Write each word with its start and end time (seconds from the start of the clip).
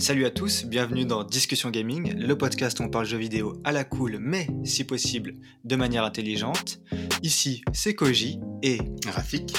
Salut 0.00 0.26
à 0.26 0.30
tous, 0.30 0.64
bienvenue 0.64 1.04
dans 1.04 1.24
Discussion 1.24 1.70
Gaming, 1.70 2.14
le 2.14 2.38
podcast 2.38 2.78
où 2.78 2.84
on 2.84 2.88
parle 2.88 3.04
jeux 3.04 3.18
vidéo 3.18 3.60
à 3.64 3.72
la 3.72 3.82
cool, 3.82 4.18
mais 4.20 4.46
si 4.62 4.84
possible 4.84 5.34
de 5.64 5.74
manière 5.74 6.04
intelligente. 6.04 6.80
Ici, 7.24 7.62
c'est 7.72 7.94
Koji 7.94 8.38
et 8.62 8.78
Rafik. 9.08 9.56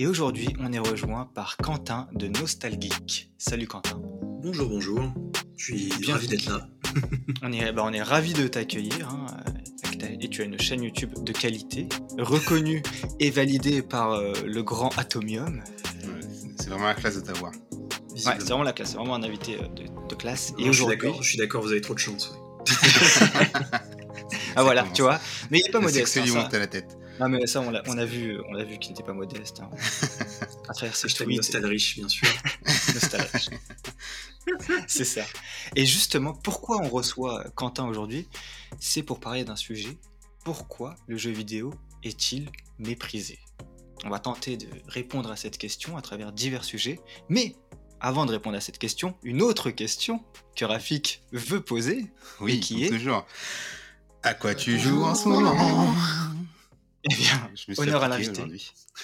Et 0.00 0.08
aujourd'hui, 0.08 0.48
on 0.58 0.72
est 0.72 0.80
rejoint 0.80 1.30
par 1.32 1.56
Quentin 1.58 2.08
de 2.12 2.26
Nostalgeek. 2.26 3.30
Salut 3.38 3.68
Quentin. 3.68 4.02
Bonjour, 4.42 4.68
bonjour. 4.68 5.14
Je 5.56 5.64
suis 5.64 5.88
bien 6.00 6.14
ravi 6.14 6.26
d'être 6.26 6.46
là. 6.46 6.68
on 7.42 7.52
est, 7.52 7.72
bah, 7.72 7.84
on 7.86 7.92
est 7.92 8.02
ravi 8.02 8.32
de 8.32 8.48
t'accueillir. 8.48 9.08
Hein. 9.08 9.26
Et 10.20 10.28
tu 10.28 10.42
as 10.42 10.44
une 10.44 10.58
chaîne 10.58 10.82
YouTube 10.82 11.12
de 11.22 11.32
qualité, 11.32 11.88
reconnue 12.18 12.82
et 13.20 13.30
validée 13.30 13.82
par 13.82 14.12
euh, 14.12 14.32
le 14.44 14.62
grand 14.64 14.96
Atomium. 14.98 15.62
c'est 16.56 16.68
vraiment 16.68 16.86
la 16.86 16.94
classe 16.94 17.14
de 17.14 17.20
t'avoir. 17.20 17.52
Ouais, 18.26 18.34
c'est 18.38 18.48
vraiment 18.48 18.62
la 18.62 18.72
classe, 18.72 18.90
c'est 18.90 18.96
vraiment 18.96 19.14
un 19.14 19.22
invité 19.22 19.56
euh, 19.56 19.68
de, 20.08 20.14
classe. 20.14 20.52
et 20.58 20.68
aujourd'hui, 20.68 21.12
je 21.20 21.28
suis 21.28 21.38
d'accord, 21.38 21.62
vous 21.62 21.70
avez 21.70 21.80
trop 21.80 21.94
de 21.94 21.98
chance. 21.98 22.36
ah 24.56 24.62
voilà, 24.62 24.84
tu 24.92 25.02
vois. 25.02 25.20
Mais 25.50 25.60
il 25.60 25.64
n'est 25.64 25.70
pas 25.70 25.80
modeste. 25.80 26.06
C'est 26.08 26.20
hein, 26.20 26.48
à 26.50 26.58
la 26.58 26.66
tête. 26.66 26.98
Non 27.20 27.28
mais 27.28 27.46
ça, 27.46 27.60
on 27.60 27.74
a, 27.74 27.82
on 27.86 27.98
a 27.98 28.04
vu, 28.04 28.38
on 28.48 28.54
a 28.54 28.64
vu 28.64 28.78
qu'il 28.78 28.92
n'était 28.92 29.02
pas 29.02 29.12
modeste. 29.12 29.60
Hein. 29.60 29.70
À 30.68 30.74
travers 30.74 30.94
ses 30.94 31.08
tweets. 31.08 31.56
riche, 31.64 31.96
bien 31.96 32.08
sûr. 32.10 32.28
riche. 33.32 33.48
c'est 34.86 35.04
ça. 35.04 35.22
Et 35.74 35.86
justement, 35.86 36.34
pourquoi 36.34 36.76
on 36.82 36.90
reçoit 36.90 37.42
Quentin 37.54 37.86
aujourd'hui? 37.86 38.28
C'est 38.78 39.02
pour 39.02 39.18
parler 39.18 39.44
d'un 39.44 39.56
sujet. 39.56 39.96
Pourquoi 40.44 40.94
le 41.06 41.16
jeu 41.16 41.30
vidéo 41.30 41.72
est-il 42.02 42.50
méprisé? 42.78 43.38
On 44.04 44.10
va 44.10 44.18
tenter 44.18 44.58
de 44.58 44.66
répondre 44.88 45.30
à 45.30 45.36
cette 45.36 45.56
question 45.56 45.96
à 45.96 46.02
travers 46.02 46.32
divers 46.32 46.64
sujets. 46.64 47.00
Mais 47.30 47.56
avant 48.00 48.26
de 48.26 48.32
répondre 48.32 48.56
à 48.56 48.60
cette 48.60 48.78
question, 48.78 49.14
une 49.22 49.42
autre 49.42 49.70
question 49.70 50.22
que 50.56 50.64
Rafik 50.64 51.22
veut 51.32 51.60
poser. 51.60 52.06
Oui, 52.40 52.60
qui 52.60 52.84
est 52.84 52.88
toujours. 52.88 53.26
À 54.22 54.34
quoi 54.34 54.54
tu 54.54 54.78
joues 54.78 55.04
en 55.04 55.14
ce 55.14 55.28
moment 55.28 55.94
Eh 57.04 57.14
bien, 57.14 57.50
honneur 57.78 58.02
à 58.02 58.08
l'invité. 58.08 58.42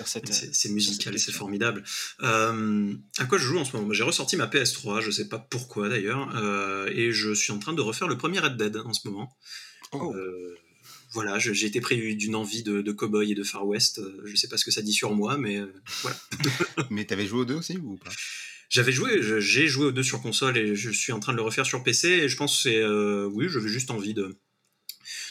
C'est 0.04 0.68
musical, 0.70 1.18
c'est 1.18 1.32
formidable. 1.32 1.84
Euh, 2.22 2.92
à 3.18 3.24
quoi 3.24 3.38
je 3.38 3.44
joue 3.44 3.58
en 3.58 3.64
ce 3.64 3.76
moment? 3.76 3.92
J'ai 3.92 4.02
ressorti 4.02 4.36
ma 4.36 4.46
PS3, 4.46 5.00
je 5.00 5.10
sais 5.10 5.28
pas 5.28 5.38
pourquoi 5.38 5.88
d'ailleurs, 5.88 6.34
euh, 6.36 6.90
et 6.92 7.12
je 7.12 7.32
suis 7.32 7.52
en 7.52 7.58
train 7.58 7.72
de 7.72 7.80
refaire 7.80 8.08
le 8.08 8.18
premier 8.18 8.40
Red 8.40 8.56
Dead 8.56 8.76
en 8.76 8.92
ce 8.92 9.08
moment. 9.08 9.36
Oh. 9.92 10.12
Euh, 10.12 10.58
voilà, 11.12 11.38
j'ai 11.38 11.66
été 11.66 11.80
pris 11.80 12.16
d'une 12.16 12.34
envie 12.34 12.64
de, 12.64 12.82
de 12.82 12.92
cowboy 12.92 13.30
et 13.30 13.34
de 13.36 13.44
Far 13.44 13.64
West. 13.64 14.00
Je 14.24 14.34
sais 14.34 14.48
pas 14.48 14.56
ce 14.56 14.64
que 14.64 14.72
ça 14.72 14.82
dit 14.82 14.92
sur 14.92 15.14
moi, 15.14 15.38
mais 15.38 15.60
voilà. 16.02 16.16
mais 16.90 17.04
t'avais 17.04 17.26
joué 17.26 17.40
aux 17.40 17.44
deux 17.44 17.54
aussi 17.54 17.76
ou 17.76 17.96
pas? 17.96 18.10
J'avais 18.74 18.92
joué, 18.92 19.20
j'ai 19.40 19.68
joué 19.68 19.86
aux 19.86 19.92
deux 19.92 20.02
sur 20.02 20.20
console 20.20 20.58
et 20.58 20.74
je 20.74 20.90
suis 20.90 21.12
en 21.12 21.20
train 21.20 21.32
de 21.32 21.36
le 21.36 21.42
refaire 21.42 21.64
sur 21.64 21.82
PC 21.84 22.08
et 22.08 22.28
je 22.28 22.36
pense 22.36 22.56
que 22.56 22.62
c'est, 22.62 22.84
oui, 23.26 23.46
j'avais 23.48 23.68
juste 23.68 23.90
envie 23.90 24.14
de, 24.14 24.36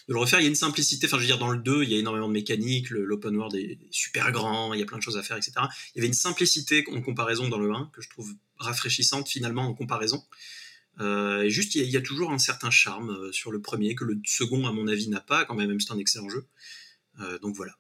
le 0.07 0.17
refaire. 0.17 0.39
Il 0.39 0.43
y 0.43 0.45
a 0.45 0.49
une 0.49 0.55
simplicité, 0.55 1.07
enfin 1.07 1.17
je 1.17 1.23
veux 1.23 1.27
dire 1.27 1.37
dans 1.37 1.51
le 1.51 1.59
2, 1.59 1.83
il 1.83 1.91
y 1.91 1.95
a 1.95 1.99
énormément 1.99 2.27
de 2.27 2.33
mécanique, 2.33 2.89
l'open 2.89 3.35
world 3.35 3.55
est 3.55 3.77
super 3.91 4.31
grand, 4.31 4.73
il 4.73 4.79
y 4.79 4.83
a 4.83 4.85
plein 4.85 4.97
de 4.97 5.03
choses 5.03 5.17
à 5.17 5.23
faire, 5.23 5.37
etc. 5.37 5.53
Il 5.93 5.97
y 5.97 5.99
avait 5.99 6.07
une 6.07 6.13
simplicité 6.13 6.85
en 6.91 7.01
comparaison 7.01 7.49
dans 7.49 7.59
le 7.59 7.71
1 7.71 7.91
que 7.93 8.01
je 8.01 8.09
trouve 8.09 8.33
rafraîchissante 8.57 9.27
finalement 9.27 9.63
en 9.63 9.73
comparaison. 9.73 10.23
Euh, 10.99 11.41
et 11.41 11.49
juste, 11.49 11.75
il 11.75 11.89
y, 11.89 11.97
a, 11.97 12.01
toujours 12.01 12.31
un 12.31 12.37
certain 12.37 12.69
charme 12.69 13.09
euh, 13.09 13.31
sur 13.31 13.51
le 13.51 13.59
premier 13.59 13.95
que 13.95 14.03
le 14.03 14.19
second, 14.25 14.67
à 14.67 14.71
mon 14.71 14.87
avis, 14.87 15.09
n'a 15.09 15.21
pas, 15.21 15.43
quand 15.43 15.55
même, 15.55 15.69
même 15.69 15.79
c'est 15.79 15.91
un 15.91 15.97
excellent 15.97 16.29
jeu. 16.29 16.45
Euh, 17.19 17.39
donc 17.39 17.55
voilà. 17.55 17.73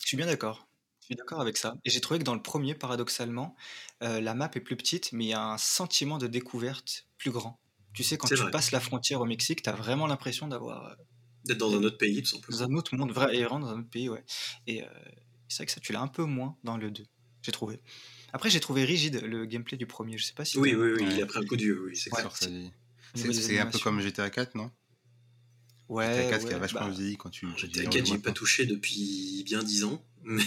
Je 0.00 0.08
suis 0.08 0.16
bien 0.16 0.26
d'accord. 0.26 0.66
Je 1.06 1.14
suis 1.14 1.16
d'accord 1.16 1.40
avec 1.40 1.56
ça. 1.56 1.76
Et 1.84 1.90
j'ai 1.90 2.00
trouvé 2.00 2.18
que 2.18 2.24
dans 2.24 2.34
le 2.34 2.42
premier, 2.42 2.74
paradoxalement, 2.74 3.54
la 4.00 4.34
map 4.34 4.50
est 4.54 4.60
plus 4.60 4.76
petite, 4.76 5.12
mais 5.12 5.24
il 5.24 5.28
y 5.28 5.34
a 5.34 5.52
un 5.52 5.58
sentiment 5.58 6.18
de 6.18 6.26
découverte 6.26 7.06
plus 7.16 7.30
grand. 7.30 7.60
Tu 7.94 8.02
sais, 8.02 8.18
quand 8.18 8.26
tu 8.26 8.50
passes 8.50 8.72
la 8.72 8.80
frontière 8.80 9.20
au 9.20 9.24
Mexique, 9.24 9.62
tu 9.62 9.70
as 9.70 9.72
vraiment 9.74 10.08
l'impression 10.08 10.48
d'avoir 10.48 10.96
D'être 11.46 11.58
dans 11.58 11.76
un 11.76 11.84
autre 11.84 11.96
pays, 11.96 12.22
tout 12.22 12.30
simplement. 12.30 12.58
Dans 12.58 12.64
un 12.64 12.74
autre 12.74 12.96
monde, 12.96 13.12
vrai, 13.12 13.36
et 13.36 13.44
vraiment 13.44 13.60
dans 13.60 13.68
un 13.68 13.78
autre 13.78 13.88
pays, 13.88 14.08
ouais. 14.08 14.24
Et 14.66 14.82
euh, 14.82 14.86
c'est 15.48 15.58
vrai 15.58 15.66
que 15.66 15.72
ça, 15.72 15.80
tu 15.80 15.92
l'as 15.92 16.00
un 16.00 16.08
peu 16.08 16.24
moins 16.24 16.56
dans 16.64 16.76
le 16.76 16.90
2, 16.90 17.04
j'ai 17.42 17.52
trouvé. 17.52 17.80
Après, 18.32 18.50
j'ai 18.50 18.58
trouvé 18.58 18.84
rigide 18.84 19.22
le 19.22 19.46
gameplay 19.46 19.76
du 19.76 19.86
premier. 19.86 20.18
Je 20.18 20.24
sais 20.24 20.34
pas 20.34 20.44
si. 20.44 20.58
Oui, 20.58 20.74
oui, 20.74 20.90
oui, 20.96 21.06
il 21.08 21.22
a 21.22 21.26
pris 21.26 21.38
un 21.38 21.46
coup 21.46 21.56
de 21.56 21.72
oui, 21.72 21.96
c'est 21.96 22.10
clair. 22.10 22.36
C'est 23.14 23.58
un 23.58 23.66
peu 23.66 23.78
comme 23.78 24.00
GTA 24.00 24.28
4, 24.28 24.56
non? 24.56 24.70
Ouais. 25.88 26.06
GTA 26.06 26.30
4 26.30 26.48
qui 26.48 26.54
a 26.54 26.58
vachement 26.58 26.80
bah, 26.80 26.90
vieilli 26.90 27.16
quand 27.16 27.30
tu. 27.30 27.46
GTA 27.56 27.84
4, 27.84 28.06
j'ai 28.06 28.18
pas 28.18 28.32
touché 28.32 28.66
depuis 28.66 29.44
bien 29.44 29.62
10 29.62 29.84
ans, 29.84 30.04
mais, 30.28 30.42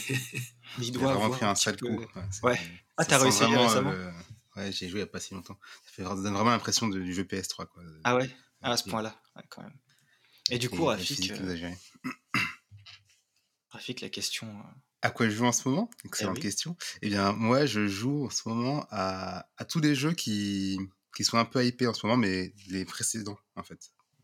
il 0.79 0.91
doit. 0.91 1.03
Il 1.03 1.07
a 1.07 1.13
vraiment 1.13 1.29
pris 1.29 1.45
un, 1.45 1.51
un 1.51 1.55
sale 1.55 1.77
coup. 1.77 2.05
Ouais. 2.43 2.59
Ah, 2.97 3.05
t'as 3.05 3.17
réussi 3.17 3.45
récemment 3.45 3.91
euh, 3.91 4.11
Ouais, 4.57 4.71
j'ai 4.73 4.89
joué 4.89 4.99
il 4.99 5.03
n'y 5.03 5.09
a 5.09 5.11
pas 5.11 5.21
si 5.21 5.33
longtemps. 5.33 5.57
Ça, 5.95 6.03
donne 6.03 6.33
vraiment 6.33 6.49
l'impression 6.49 6.89
du 6.89 7.13
jeu 7.13 7.23
PS3. 7.23 7.67
Quoi. 7.67 7.83
Ah 8.03 8.17
ouais, 8.17 8.29
ah, 8.61 8.71
à 8.71 8.77
ce 8.77 8.89
point-là, 8.89 9.15
quand 9.47 9.63
même. 9.63 9.77
Et, 10.49 10.57
du 10.57 10.69
coup, 10.69 10.83
Rafik. 10.83 11.31
Euh... 11.31 11.71
Rafik, 13.69 14.01
la 14.01 14.09
question. 14.09 14.47
Euh, 14.49 14.63
à 15.01 15.11
quoi 15.11 15.29
je 15.29 15.35
joue 15.35 15.45
en 15.45 15.53
ce 15.53 15.69
moment? 15.69 15.89
Eh 16.03 16.07
Excellente 16.07 16.39
question. 16.39 16.75
Eh 17.01 17.07
bien, 17.07 17.31
moi, 17.31 17.65
je 17.65 17.87
joue 17.87 18.25
en 18.25 18.29
ce 18.29 18.49
moment 18.49 18.85
à, 18.91 19.47
tous 19.69 19.79
les 19.79 19.95
jeux 19.95 20.11
qui, 20.11 20.77
qui 21.15 21.23
sont 21.23 21.37
un 21.37 21.45
peu 21.45 21.65
hypés 21.65 21.87
en 21.87 21.93
ce 21.93 22.05
moment, 22.05 22.17
mais 22.17 22.53
les 22.67 22.83
précédents, 22.83 23.39
en 23.55 23.63
fait 23.63 23.79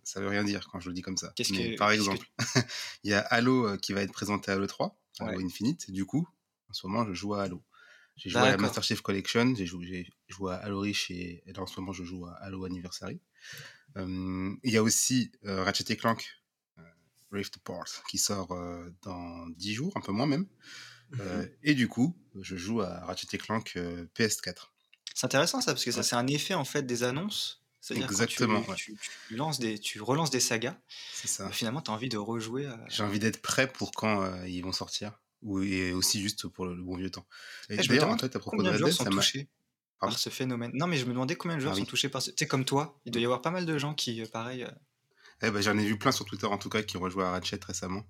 ça 0.06 0.22
veut 0.22 0.28
rien 0.28 0.44
dire 0.44 0.68
quand 0.72 0.80
je 0.80 0.90
le 0.90 0.94
dis 0.94 1.02
comme 1.02 1.18
ça. 1.18 1.34
Par 1.78 1.92
exemple, 1.92 2.26
il 3.04 3.10
y 3.10 3.14
a 3.14 3.20
Halo 3.22 3.68
euh, 3.68 3.78
qui 3.78 3.92
va 3.92 4.04
être 4.04 4.14
présenté 4.14 4.52
à 4.52 4.56
l'E3. 4.56 4.94
Infinite. 5.20 5.92
Du 5.92 6.06
coup, 6.06 6.28
en 6.70 6.74
ce 6.74 6.88
moment, 6.88 7.06
je 7.06 7.14
joue 7.14 7.34
à 7.34 7.44
Halo. 7.44 7.64
J'ai 8.16 8.30
joué 8.30 8.42
à 8.42 8.52
la 8.52 8.58
Master 8.58 8.84
Chief 8.84 9.02
Collection, 9.02 9.56
j'ai 9.56 9.66
joué, 9.66 10.08
à 10.50 10.56
Halo 10.56 10.82
Reach 10.82 11.12
et, 11.12 11.44
et, 11.46 11.60
en 11.60 11.68
ce 11.68 11.80
moment 11.80 11.92
je 11.92 12.04
joue 12.04 12.26
à 12.26 12.34
Halo 12.36 12.64
Anniversary. 12.64 13.20
Hum, 13.96 14.58
il 14.64 14.72
y 14.72 14.78
a 14.78 14.84
aussi 14.84 15.32
euh, 15.46 15.64
Ratchet 15.64 15.96
Clank 15.96 16.26
euh, 16.78 16.82
Rift 17.32 17.58
Apart 17.58 18.04
qui 18.10 18.18
sort 18.18 18.52
euh, 18.52 18.90
dans 19.04 19.48
10 19.50 19.74
jours, 19.74 19.94
un 19.96 20.02
peu 20.02 20.12
moins 20.12 20.28
même. 20.28 20.48
Mmh 21.12 21.18
euh, 21.20 21.46
et 21.62 21.76
du 21.76 21.88
coup, 21.88 22.18
je 22.42 22.56
joue 22.56 22.82
à 22.82 23.06
Ratchet 23.06 23.38
Clank 23.38 23.78
PS4. 24.16 24.70
C'est 25.14 25.26
intéressant 25.26 25.62
ça, 25.62 25.74
parce 25.74 25.86
que 25.86 25.92
ça, 25.92 26.04
c'est 26.04 26.16
un 26.16 26.28
effet 26.28 26.56
en 26.56 26.66
fait 26.66 26.84
des 26.84 27.04
annonces 27.04 27.65
c'est-à-dire 27.86 28.10
Exactement. 28.10 28.64
Tu, 28.76 28.98
tu, 29.28 29.36
lances 29.36 29.60
des, 29.60 29.78
tu 29.78 30.02
relances 30.02 30.32
des 30.32 30.40
sagas, 30.40 30.76
ça. 31.24 31.52
finalement, 31.52 31.82
tu 31.82 31.92
as 31.92 31.94
envie 31.94 32.10
de 32.10 32.18
rejouer. 32.18 32.68
J'ai 32.88 33.04
envie 33.04 33.20
d'être 33.20 33.42
prêt 33.44 33.72
pour 33.72 33.92
quand 33.92 34.44
ils 34.46 34.62
vont 34.62 34.72
sortir. 34.72 35.20
Ou, 35.44 35.62
et 35.62 35.92
aussi 35.92 36.20
juste 36.20 36.48
pour 36.48 36.66
le, 36.66 36.82
bon 36.82 36.98
vieux 36.98 37.12
temps. 37.12 37.28
Et, 37.70 37.76
eh, 37.80 37.88
d'ailleurs, 37.88 38.10
en 38.10 38.18
fait, 38.18 38.36
à 38.36 38.40
propos 38.40 38.64
de 38.64 38.70
Red 38.70 38.84
Dead, 38.84 38.92
ça 38.92 39.10
m'a 39.12 39.22
par 40.00 40.18
ce 40.20 40.30
phénomène? 40.30 40.72
Non, 40.74 40.88
mais 40.88 40.98
je 40.98 41.06
me 41.06 41.12
demandais 41.12 41.36
combien 41.36 41.58
de 41.58 41.62
joueurs 41.62 41.74
ah 41.76 41.80
sont 41.80 41.86
touchés 41.86 42.10
par 42.10 42.22
ce. 42.22 42.32
Tu 42.32 42.38
sais, 42.40 42.48
comme 42.48 42.66
toi, 42.66 43.00
il 43.06 43.12
doit 43.12 43.22
y 43.22 43.26
avoir 43.26 43.42
pas 43.42 43.52
mal 43.52 43.66
de 43.66 43.78
gens 43.78 43.94
qui, 43.94 44.22
euh, 44.22 44.26
pareil. 44.28 44.64
Euh, 44.64 44.72
eh 45.42 45.52
ben, 45.52 45.62
J'en 45.62 45.78
ai 45.78 45.86
vu 45.86 45.98
plein 45.98 46.12
sur 46.12 46.26
Twitter 46.26 46.48
en 46.48 46.58
tout 46.58 46.70
cas 46.70 46.82
qui 46.82 46.98
ont 46.98 47.02
rejoué 47.02 47.24
à 47.24 47.32
Ratchet 47.32 47.60
récemment. 47.66 48.04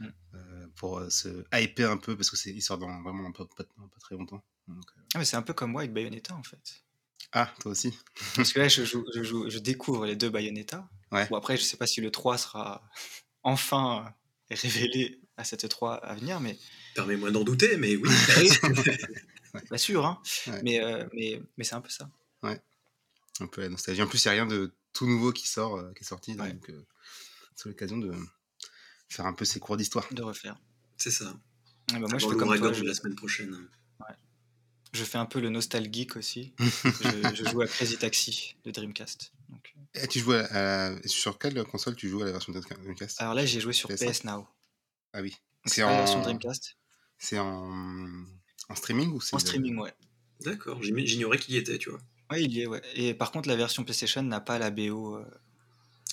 Mm. 0.00 0.06
Euh, 0.34 0.66
pour 0.76 1.00
se 1.08 1.44
hyper 1.52 1.90
un 1.90 1.96
peu 1.96 2.16
parce 2.16 2.30
que 2.30 2.36
c'est 2.36 2.50
il 2.50 2.60
sort 2.60 2.78
dans 2.78 3.02
vraiment 3.02 3.30
pas, 3.30 3.44
pas, 3.56 3.64
très 4.00 4.16
longtemps. 4.16 4.44
Ah, 4.68 5.18
mais 5.18 5.24
c'est 5.24 5.36
un 5.36 5.42
peu 5.42 5.52
comme 5.52 5.70
moi 5.70 5.82
avec 5.82 5.92
Bayonetta 5.92 6.34
en 6.34 6.42
fait. 6.42 6.84
Ah, 7.32 7.52
toi 7.60 7.72
aussi. 7.72 7.92
parce 8.36 8.52
que 8.52 8.60
là, 8.60 8.68
je, 8.68 8.84
joue, 8.84 9.04
je, 9.14 9.22
joue, 9.22 9.50
je 9.50 9.58
découvre 9.58 10.06
les 10.06 10.16
deux 10.16 10.30
Bayonetta. 10.30 10.88
Ouais. 11.12 11.26
Bon, 11.28 11.36
après, 11.36 11.56
je 11.56 11.62
sais 11.62 11.76
pas 11.76 11.86
si 11.86 12.00
le 12.00 12.10
3 12.10 12.38
sera 12.38 12.82
enfin 13.42 14.14
révélé 14.50 15.20
à 15.36 15.44
cette 15.44 15.68
3 15.68 15.94
à 15.94 16.14
venir, 16.14 16.40
mais. 16.40 16.58
Permets-moi 16.94 17.30
d'en 17.30 17.44
douter, 17.44 17.76
mais 17.76 17.96
oui. 17.96 18.08
Bien 19.68 19.78
sûr, 19.78 20.04
hein. 20.04 20.20
mais, 20.62 20.82
euh, 20.82 21.06
mais, 21.12 21.40
mais 21.56 21.64
c'est 21.64 21.74
un 21.74 21.80
peu 21.80 21.88
ça. 21.88 22.10
Ouais. 22.42 22.60
Un 23.40 23.46
peu 23.46 23.60
la 23.62 23.68
nostalgie. 23.68 24.02
En 24.02 24.08
plus, 24.08 24.24
il 24.24 24.28
n'y 24.28 24.30
a 24.30 24.32
rien 24.32 24.46
de 24.46 24.74
tout 24.92 25.06
nouveau 25.06 25.32
qui 25.32 25.46
sort, 25.48 25.76
euh, 25.76 25.92
qui 25.92 26.02
est 26.02 26.06
sorti. 26.06 26.34
Donc, 26.34 26.70
euh, 26.70 26.84
c'est 27.54 27.68
l'occasion 27.68 27.98
de 27.98 28.12
faire 29.08 29.26
un 29.26 29.32
peu 29.32 29.44
ses 29.44 29.60
cours 29.60 29.76
d'histoire. 29.76 30.12
De 30.12 30.22
refaire. 30.22 30.60
C'est 30.96 31.10
ça. 31.10 31.36
Ah 31.92 31.98
bah 31.98 32.06
moi, 32.08 32.18
je 32.18 32.26
fais 32.28 32.36
comme 32.36 32.56
toi, 32.56 32.70
la 32.70 32.94
semaine 32.94 33.14
prochaine. 33.14 33.68
Je 34.94 35.04
fais 35.04 35.18
un 35.18 35.26
peu 35.26 35.40
le 35.40 35.50
nostalgique 35.50 36.16
aussi. 36.16 36.54
je, 36.58 37.44
joue 37.50 37.60
à 37.60 37.66
Crazy 37.66 37.98
Taxi 37.98 38.56
de 38.64 38.70
Dreamcast. 38.70 39.32
Donc... 39.50 39.74
Et 39.94 40.06
tu 40.06 40.20
joues 40.20 40.32
à, 40.32 40.92
sur 41.04 41.38
quelle 41.38 41.62
console 41.64 41.96
tu 41.96 42.08
joues 42.08 42.22
à 42.22 42.24
la 42.24 42.32
version 42.32 42.52
de 42.52 42.60
Dreamcast? 42.60 43.20
Alors 43.20 43.34
là, 43.34 43.44
j'ai 43.44 43.60
joué 43.60 43.72
sur 43.72 43.88
PS, 43.88 44.24
Now. 44.24 44.46
Ah 45.12 45.20
oui. 45.20 45.36
C'est 45.66 45.82
en 45.82 45.96
version 45.96 46.22
Dreamcast. 46.22 46.76
C'est 47.18 47.38
en 47.38 48.24
en 48.68 48.74
streaming 48.74 49.10
ou 49.10 49.20
c'est 49.20 49.34
En 49.34 49.38
streaming, 49.38 49.76
ouais. 49.78 49.92
D'accord, 50.40 50.82
j'ignorais 50.82 51.38
qu'il 51.38 51.54
y 51.54 51.58
était, 51.58 51.78
tu 51.78 51.90
vois. 51.90 52.00
Ouais, 52.30 52.42
il 52.42 52.52
y 52.52 52.62
est, 52.62 52.66
ouais. 52.66 52.82
Et 52.94 53.14
par 53.14 53.30
contre, 53.30 53.48
la 53.48 53.56
version 53.56 53.84
PlayStation 53.84 54.22
n'a 54.22 54.40
pas 54.40 54.58
la 54.58 54.70
BO 54.70 55.16
euh, 55.16 55.24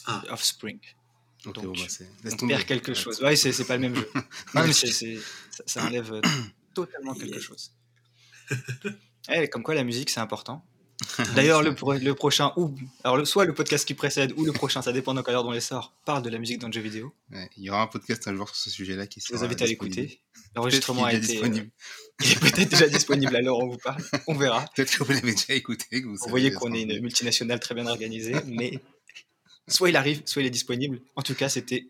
ah. 0.06 0.24
Offspring. 0.30 0.80
Donc, 1.46 1.56
bah, 1.56 1.62
on 2.42 2.48
perd 2.48 2.66
quelque 2.66 2.94
chose. 2.94 3.22
Ouais, 3.22 3.36
c'est 3.36 3.66
pas 3.66 3.78
le 3.78 3.82
même 3.82 3.96
jeu. 3.96 4.10
non, 4.54 4.66
mais 4.68 4.74
c'est 4.74 4.92
ça, 4.92 5.64
ça, 5.66 5.86
enlève 5.86 6.14
euh, 6.14 6.22
totalement 6.74 7.16
quelque 7.16 7.40
chose. 7.40 7.74
Eh, 9.30 9.48
comme 9.48 9.62
quoi, 9.62 9.76
la 9.76 9.84
musique, 9.84 10.10
c'est 10.10 10.20
important. 10.20 10.66
D'ailleurs, 11.36 11.64
le, 11.64 11.76
le, 12.00 12.14
prochain, 12.14 12.52
ou 12.58 12.76
alors 13.04 13.26
soit 13.26 13.46
le 13.46 13.54
podcast 13.54 13.88
qui 13.88 13.94
précède 13.94 14.34
ou 14.38 14.46
le 14.46 14.52
prochain, 14.52 14.82
ça 14.82 14.92
dépend 14.92 15.14
de 15.14 15.22
quelle 15.22 15.36
heure 15.36 15.44
dont 15.44 15.52
les 15.52 15.62
sort, 15.62 15.94
parle 16.06 16.22
de 16.22 16.30
la 16.30 16.38
musique 16.38 16.60
dans 16.60 16.68
le 16.68 16.74
jeu 16.74 16.82
vidéo. 16.82 17.14
il 17.58 17.64
y 17.64 17.70
aura 17.70 17.82
un 17.82 17.88
podcast 17.88 18.28
un 18.28 18.36
jour 18.36 18.48
sur 18.50 18.58
ce 18.58 18.70
sujet-là 18.70 19.08
qui 19.08 19.20
sera. 19.20 19.34
Je 19.34 19.40
vous 19.40 19.46
invite 19.46 19.62
à 19.62 19.66
l'écouter. 19.66 20.20
L'enregistrement 20.56 21.06
a 21.06 21.14
été. 21.14 21.26
Disponible. 21.26 21.68
Euh, 21.68 22.24
il 22.26 22.32
est 22.32 22.40
peut-être 22.40 22.70
déjà 22.70 22.88
disponible 22.88 23.36
où 23.36 23.50
on 23.50 23.68
vous 23.70 23.78
parle. 23.78 24.04
On 24.28 24.36
verra. 24.36 24.66
Peut-être 24.76 24.96
que 24.96 25.04
vous 25.04 25.12
l'avez 25.12 25.32
déjà 25.32 25.54
écouté. 25.54 26.02
vous, 26.02 26.18
voyez 26.28 26.52
qu'on 26.52 26.74
est 26.74 26.82
une 26.82 27.00
multinationale 27.00 27.60
très 27.60 27.74
bien 27.74 27.88
organisée, 27.88 28.36
mais 28.46 28.80
soit 29.68 29.90
il 29.90 29.96
arrive, 29.96 30.22
soit 30.26 30.44
il 30.44 30.46
est 30.46 30.52
disponible. 30.52 31.02
En 31.16 31.22
tout 31.22 31.36
cas, 31.36 31.50
c'était 31.50 31.86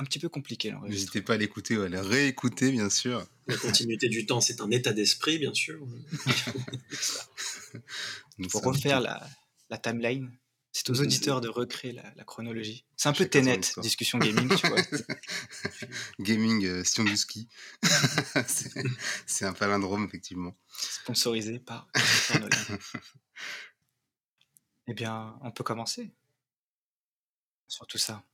un 0.00 0.04
petit 0.04 0.18
peu 0.18 0.28
compliqué. 0.30 0.74
N'hésitez 0.88 1.20
pas 1.20 1.34
à 1.34 1.36
l'écouter 1.36 1.76
ou 1.76 1.82
à 1.82 1.88
le 1.88 2.00
réécouter, 2.00 2.72
bien 2.72 2.88
sûr. 2.88 3.22
La 3.46 3.58
continuité 3.58 4.08
du 4.08 4.24
temps, 4.24 4.40
c'est 4.40 4.62
un 4.62 4.70
état 4.70 4.94
d'esprit, 4.94 5.38
bien 5.38 5.52
sûr. 5.52 5.78
Pour 8.50 8.62
refaire 8.62 9.00
la, 9.00 9.28
la, 9.68 9.76
timeline, 9.76 10.34
c'est 10.72 10.88
aux 10.88 10.98
auditeurs 11.02 11.42
de 11.42 11.48
recréer 11.48 11.92
la, 11.92 12.24
chronologie. 12.24 12.86
C'est 12.96 13.10
un 13.10 13.12
peu 13.12 13.28
Tenet, 13.28 13.60
discussion 13.82 14.18
gaming, 14.18 14.48
tu 14.56 14.66
vois. 14.68 14.80
gaming 16.18 16.64
euh, 16.64 16.82
c'est 19.26 19.44
un 19.44 19.52
palindrome, 19.52 20.06
effectivement. 20.06 20.56
Sponsorisé 20.78 21.58
par 21.58 21.88
Eh 24.86 24.94
bien, 24.94 25.38
on 25.42 25.50
peut 25.50 25.64
commencer 25.64 26.10
sur 27.68 27.86
tout 27.86 27.98
ça. 27.98 28.24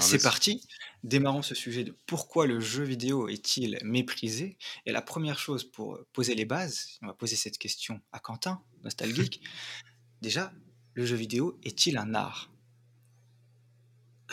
C'est 0.00 0.22
parti. 0.22 0.66
Démarrons 1.04 1.42
ce 1.42 1.54
sujet 1.54 1.84
de 1.84 1.96
pourquoi 2.06 2.46
le 2.46 2.60
jeu 2.60 2.84
vidéo 2.84 3.28
est-il 3.28 3.78
méprisé? 3.82 4.58
Et 4.84 4.92
la 4.92 5.00
première 5.00 5.38
chose 5.38 5.64
pour 5.64 5.98
poser 6.12 6.34
les 6.34 6.44
bases, 6.44 6.98
on 7.02 7.06
va 7.06 7.14
poser 7.14 7.36
cette 7.36 7.56
question 7.56 8.00
à 8.12 8.18
Quentin, 8.18 8.62
nostalgique. 8.82 9.42
Déjà, 10.20 10.52
le 10.94 11.06
jeu 11.06 11.16
vidéo 11.16 11.58
est-il 11.62 11.96
un 11.96 12.14
art? 12.14 12.50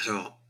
Alors, 0.05 0.41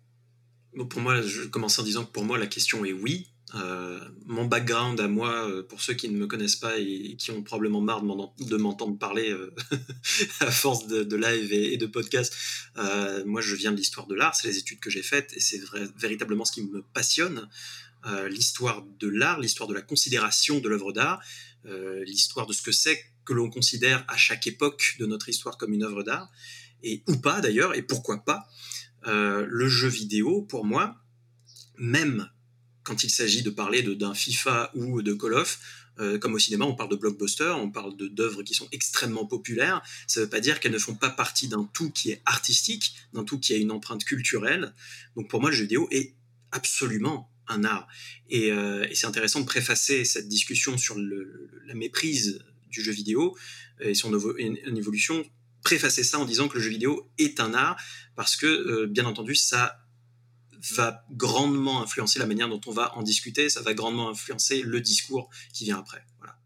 pour 0.89 1.01
moi, 1.01 1.21
je 1.21 1.43
commence 1.43 1.77
en 1.79 1.83
disant 1.83 2.03
que 2.03 2.11
pour 2.11 2.25
moi, 2.25 2.37
la 2.37 2.47
question 2.47 2.83
est 2.83 2.93
oui. 2.93 3.31
Euh, 3.55 3.99
mon 4.25 4.45
background 4.45 4.99
à 4.99 5.07
moi, 5.07 5.49
euh, 5.49 5.63
pour 5.63 5.81
ceux 5.81 5.93
qui 5.93 6.09
ne 6.09 6.17
me 6.17 6.27
connaissent 6.27 6.57
pas 6.57 6.77
et, 6.77 7.15
qui 7.17 7.31
ont 7.31 7.43
probablement 7.43 7.79
marre 7.79 8.01
de 8.01 8.57
m'entendre 8.57 8.97
parler 8.97 9.31
euh, 9.31 9.55
à 10.41 10.51
force 10.51 10.87
de, 10.87 11.15
live 11.15 11.53
et, 11.53 11.77
de 11.77 11.85
podcast, 11.85 12.35
moi 13.25 13.41
je 13.41 13.55
viens 13.55 13.71
de 13.71 13.77
l'histoire 13.77 14.07
de 14.07 14.15
l'art, 14.15 14.35
c'est 14.35 14.47
les 14.47 14.57
études 14.57 14.79
que 14.79 14.89
j'ai 14.89 15.01
faites 15.01 15.31
et 15.33 15.39
c'est 15.39 15.61
véritablement 15.97 16.45
ce 16.45 16.51
qui 16.51 16.63
me 16.63 16.81
passionne. 16.93 17.49
l'histoire 18.29 18.83
de 18.99 19.07
l'art, 19.07 19.39
l'histoire 19.39 19.67
de 19.67 19.73
la 19.73 19.81
considération 19.81 20.59
de 20.59 20.69
l'œuvre 20.69 20.91
d'art, 20.91 21.21
l'histoire 22.05 22.47
de 22.47 22.53
ce 22.53 22.61
que 22.61 22.71
c'est 22.71 23.01
que 23.25 23.33
l'on 23.33 23.49
considère 23.49 24.05
à 24.07 24.17
chaque 24.17 24.47
époque 24.47 24.95
de 24.99 25.05
notre 25.05 25.29
histoire 25.29 25.57
comme 25.57 25.73
une 25.73 25.83
œuvre 25.83 26.03
d'art, 26.03 26.29
et 26.83 27.03
ou 27.07 27.17
pas 27.17 27.41
d'ailleurs, 27.41 27.75
et 27.75 27.81
pourquoi 27.81 28.23
pas. 28.23 28.47
le 29.05 29.67
jeu 29.67 29.87
vidéo, 29.87 30.41
pour 30.41 30.65
moi, 30.65 30.95
même 31.77 32.29
quand 32.87 33.03
il 33.03 33.09
s'agit 33.09 33.41
de 33.41 33.49
parler 33.49 33.83
d'un 33.83 34.13
FIFA 34.13 34.71
ou 34.73 35.01
de 35.01 35.13
Call 35.13 35.33
of, 35.33 35.59
euh, 35.99 36.17
comme 36.17 36.35
au 36.35 36.39
cinéma, 36.39 36.63
on 36.63 36.73
parle 36.73 36.89
de 36.89 36.95
blockbusters, 36.95 37.57
on 37.57 37.69
parle 37.69 37.97
d'œuvres 37.97 38.43
qui 38.43 38.53
sont 38.53 38.69
extrêmement 38.71 39.25
populaires. 39.25 39.81
Ça 40.07 40.21
ne 40.21 40.25
veut 40.25 40.29
pas 40.29 40.39
dire 40.39 40.61
qu'elles 40.61 40.71
ne 40.71 40.79
font 40.79 40.95
pas 40.95 41.09
partie 41.09 41.49
d'un 41.49 41.69
tout 41.73 41.91
qui 41.91 42.11
est 42.11 42.21
artistique, 42.25 42.95
d'un 43.13 43.25
tout 43.25 43.39
qui 43.39 43.53
a 43.53 43.57
une 43.57 43.71
empreinte 43.71 44.05
culturelle. 44.05 44.73
Donc 45.17 45.29
pour 45.29 45.41
moi, 45.41 45.49
le 45.49 45.55
jeu 45.57 45.63
vidéo 45.63 45.89
est 45.91 46.13
absolument 46.53 47.29
un 47.49 47.65
art. 47.65 47.89
Et, 48.29 48.53
euh, 48.53 48.87
c'est 48.93 49.07
intéressant 49.07 49.41
de 49.41 49.45
préfacer 49.45 50.05
cette 50.05 50.29
discussion 50.29 50.77
sur 50.77 50.95
la 50.97 51.73
méprise 51.73 52.39
du 52.69 52.81
jeu 52.81 52.93
vidéo 52.93 53.37
et 53.81 53.95
son 53.95 54.13
évolution, 54.13 55.25
préfacer 55.61 56.05
ça 56.05 56.19
en 56.19 56.25
disant 56.25 56.47
que 56.47 56.57
le 56.57 56.63
jeu 56.63 56.69
vidéo 56.69 57.11
est 57.17 57.41
un 57.41 57.53
art, 57.53 57.77
parce 58.15 58.37
que, 58.37 58.45
euh, 58.45 58.87
bien 58.87 59.05
entendu, 59.05 59.35
ça 59.35 59.86
va 60.73 61.05
grandement 61.11 61.81
influencer 61.81 62.19
la 62.19 62.25
manière 62.25 62.49
dont 62.49 62.61
on 62.65 62.71
va 62.71 62.95
en 62.97 63.03
discuter, 63.03 63.49
ça 63.49 63.61
va 63.61 63.73
grandement 63.73 64.09
influencer 64.09 64.61
le 64.61 64.81
discours 64.81 65.29
qui 65.53 65.65
vient 65.65 65.79
après. 65.79 66.05
Voilà. 66.19 66.37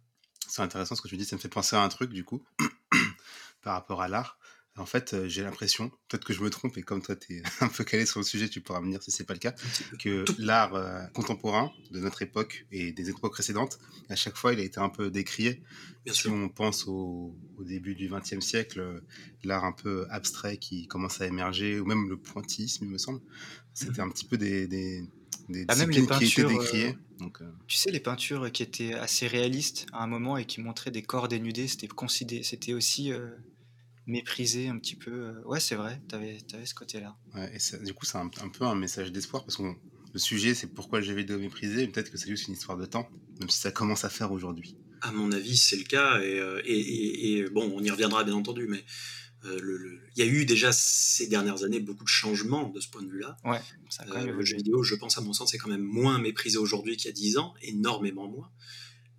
C'est 0.48 0.62
intéressant 0.62 0.96
ce 0.96 1.02
que 1.02 1.08
tu 1.08 1.18
dis, 1.18 1.26
ça 1.26 1.36
me 1.36 1.42
fait 1.42 1.50
penser 1.50 1.76
à 1.76 1.82
un 1.82 1.90
truc 1.90 2.12
du 2.12 2.24
coup, 2.24 2.44
par 3.64 3.74
rapport 3.74 4.02
à 4.02 4.08
l'art. 4.08 4.38
En 4.78 4.86
fait, 4.86 5.14
euh, 5.14 5.28
j'ai 5.28 5.44
l'impression, 5.44 5.90
peut-être 6.08 6.24
que 6.24 6.32
je 6.32 6.42
me 6.42 6.50
trompe, 6.50 6.78
et 6.78 6.82
comme 6.82 7.02
toi, 7.02 7.16
tu 7.18 7.36
es 7.36 7.44
un 7.60 7.68
peu 7.68 7.84
calé 7.84 8.06
sur 8.06 8.22
le 8.22 8.26
sujet, 8.26 8.48
tu 8.48 8.62
pourras 8.62 8.80
me 8.80 8.90
dire 8.90 9.04
si 9.04 9.12
c'est 9.12 9.26
pas 9.26 9.34
le 9.34 9.40
cas, 9.40 9.54
que 10.00 10.24
l'art 10.38 10.76
euh, 10.76 11.02
contemporain 11.14 11.72
de 11.92 12.00
notre 12.00 12.22
époque 12.22 12.66
et 12.72 12.94
des 12.94 13.10
époques 13.10 13.34
précédentes, 13.34 13.80
à 14.10 14.16
chaque 14.16 14.38
fois, 14.38 14.54
il 14.54 14.60
a 14.60 14.64
été 14.64 14.80
un 14.80 14.88
peu 14.88 15.12
décrié. 15.12 15.62
si 16.08 16.28
on 16.28 16.48
pense 16.48 16.88
au, 16.88 17.36
début 17.60 17.96
du 17.96 18.10
XXe 18.10 18.40
siècle, 18.40 18.80
euh, 18.80 19.02
l'art 19.44 19.66
un 19.66 19.74
peu 19.74 20.08
abstrait 20.10 20.58
qui 20.58 20.88
commence 20.88 21.20
à 21.20 21.28
émerger, 21.28 21.80
ou 21.80 21.86
même 21.86 22.10
le 22.10 22.18
pointillisme, 22.18 22.86
il 22.86 22.92
me 22.92 22.98
semble, 22.98 23.20
c'était 23.74 24.02
mhm. 24.02 24.08
un 24.08 24.12
petit 24.12 24.26
peu 24.26 24.38
des, 24.38 24.68
des, 24.68 25.04
des 25.50 25.66
bah, 25.66 25.76
même 25.76 25.90
les 25.90 26.06
peintures, 26.06 26.48
qui 26.48 26.54
étaient 26.54 26.60
décriées. 26.60 26.98
Donc, 27.20 27.40
Tu 27.68 27.76
sais, 27.76 27.92
les 27.92 28.00
peintures 28.00 28.50
qui 28.52 28.64
étaient 28.64 28.94
assez 28.94 29.28
réalistes 29.28 29.86
à 29.92 30.02
un 30.02 30.08
moment 30.08 30.38
et 30.38 30.46
qui 30.46 30.62
montraient 30.62 30.92
des 30.92 31.04
corps 31.04 31.28
dénudés, 31.28 31.68
c'était 31.68 31.90
c'était 32.42 32.74
aussi 32.74 33.12
méprisé 34.08 34.68
un 34.68 34.78
petit 34.78 34.96
peu. 34.96 35.12
Euh, 35.12 35.42
ouais, 35.46 35.60
c'est 35.60 35.76
vrai, 35.76 36.02
tu 36.10 36.16
avais, 36.16 36.38
ce 36.66 36.74
côté-là. 36.74 37.16
Ouais, 37.36 37.52
et 37.54 37.86
du 37.86 37.94
coup, 37.94 38.06
c'est 38.06 38.18
un, 38.18 38.28
peu 38.28 38.66
un 38.66 38.76
message 38.76 39.12
d'espoir 39.12 39.44
parce 39.44 39.58
que 39.58 39.64
le 39.64 40.20
sujet, 40.20 40.54
c'est 40.54 40.68
pourquoi 40.68 41.00
le 41.00 41.06
jeu 41.06 41.14
vidéo 41.14 41.40
méprisé. 41.40 41.88
Peut-être 41.88 42.12
que 42.12 42.18
c'est 42.18 42.30
juste 42.30 42.48
une 42.48 42.54
histoire 42.54 42.78
de 42.78 42.86
temps, 42.86 43.10
même 43.40 43.50
si 43.50 43.60
ça 43.60 43.72
commence 43.72 44.04
à 44.04 44.10
faire 44.10 44.32
aujourd'hui. 44.32 44.78
À 45.02 45.12
mon 45.12 45.32
avis, 45.32 45.58
c'est 45.58 45.78
le 45.78 45.84
cas. 45.84 46.22
Et, 46.22 46.40
euh, 46.40 46.62
et, 46.66 47.40
et, 47.40 47.50
bon, 47.50 47.72
on 47.76 47.84
y 47.84 47.90
reviendra 47.90 48.24
bien 48.24 48.36
entendu, 48.36 48.68
mais 48.68 48.84
euh, 49.46 50.00
il 50.16 50.24
y 50.24 50.28
a 50.28 50.32
eu 50.32 50.46
déjà 50.46 50.72
ces 50.72 51.28
dernières 51.28 51.64
années 51.64 51.80
beaucoup 51.80 52.04
de 52.04 52.10
changements 52.10 52.70
de 52.70 52.80
ce 52.80 52.90
point 52.90 53.02
de 53.02 53.10
vue-là. 53.10 53.38
Ouais, 53.44 53.60
le 54.16 54.46
jeu 54.46 54.58
vidéo, 54.58 54.84
je 54.84 54.96
pense, 54.96 55.18
à 55.18 55.22
mon 55.22 55.34
sens, 55.34 55.52
c'est 55.52 55.58
quand 55.58 55.70
même 55.70 55.82
moins 55.82 56.20
méprisé 56.20 56.58
aujourd'hui 56.58 56.96
qu'il 56.96 57.08
y 57.08 57.10
a 57.10 57.14
10 57.14 57.38
ans, 57.38 57.54
énormément 57.62 58.28
moins. 58.28 58.52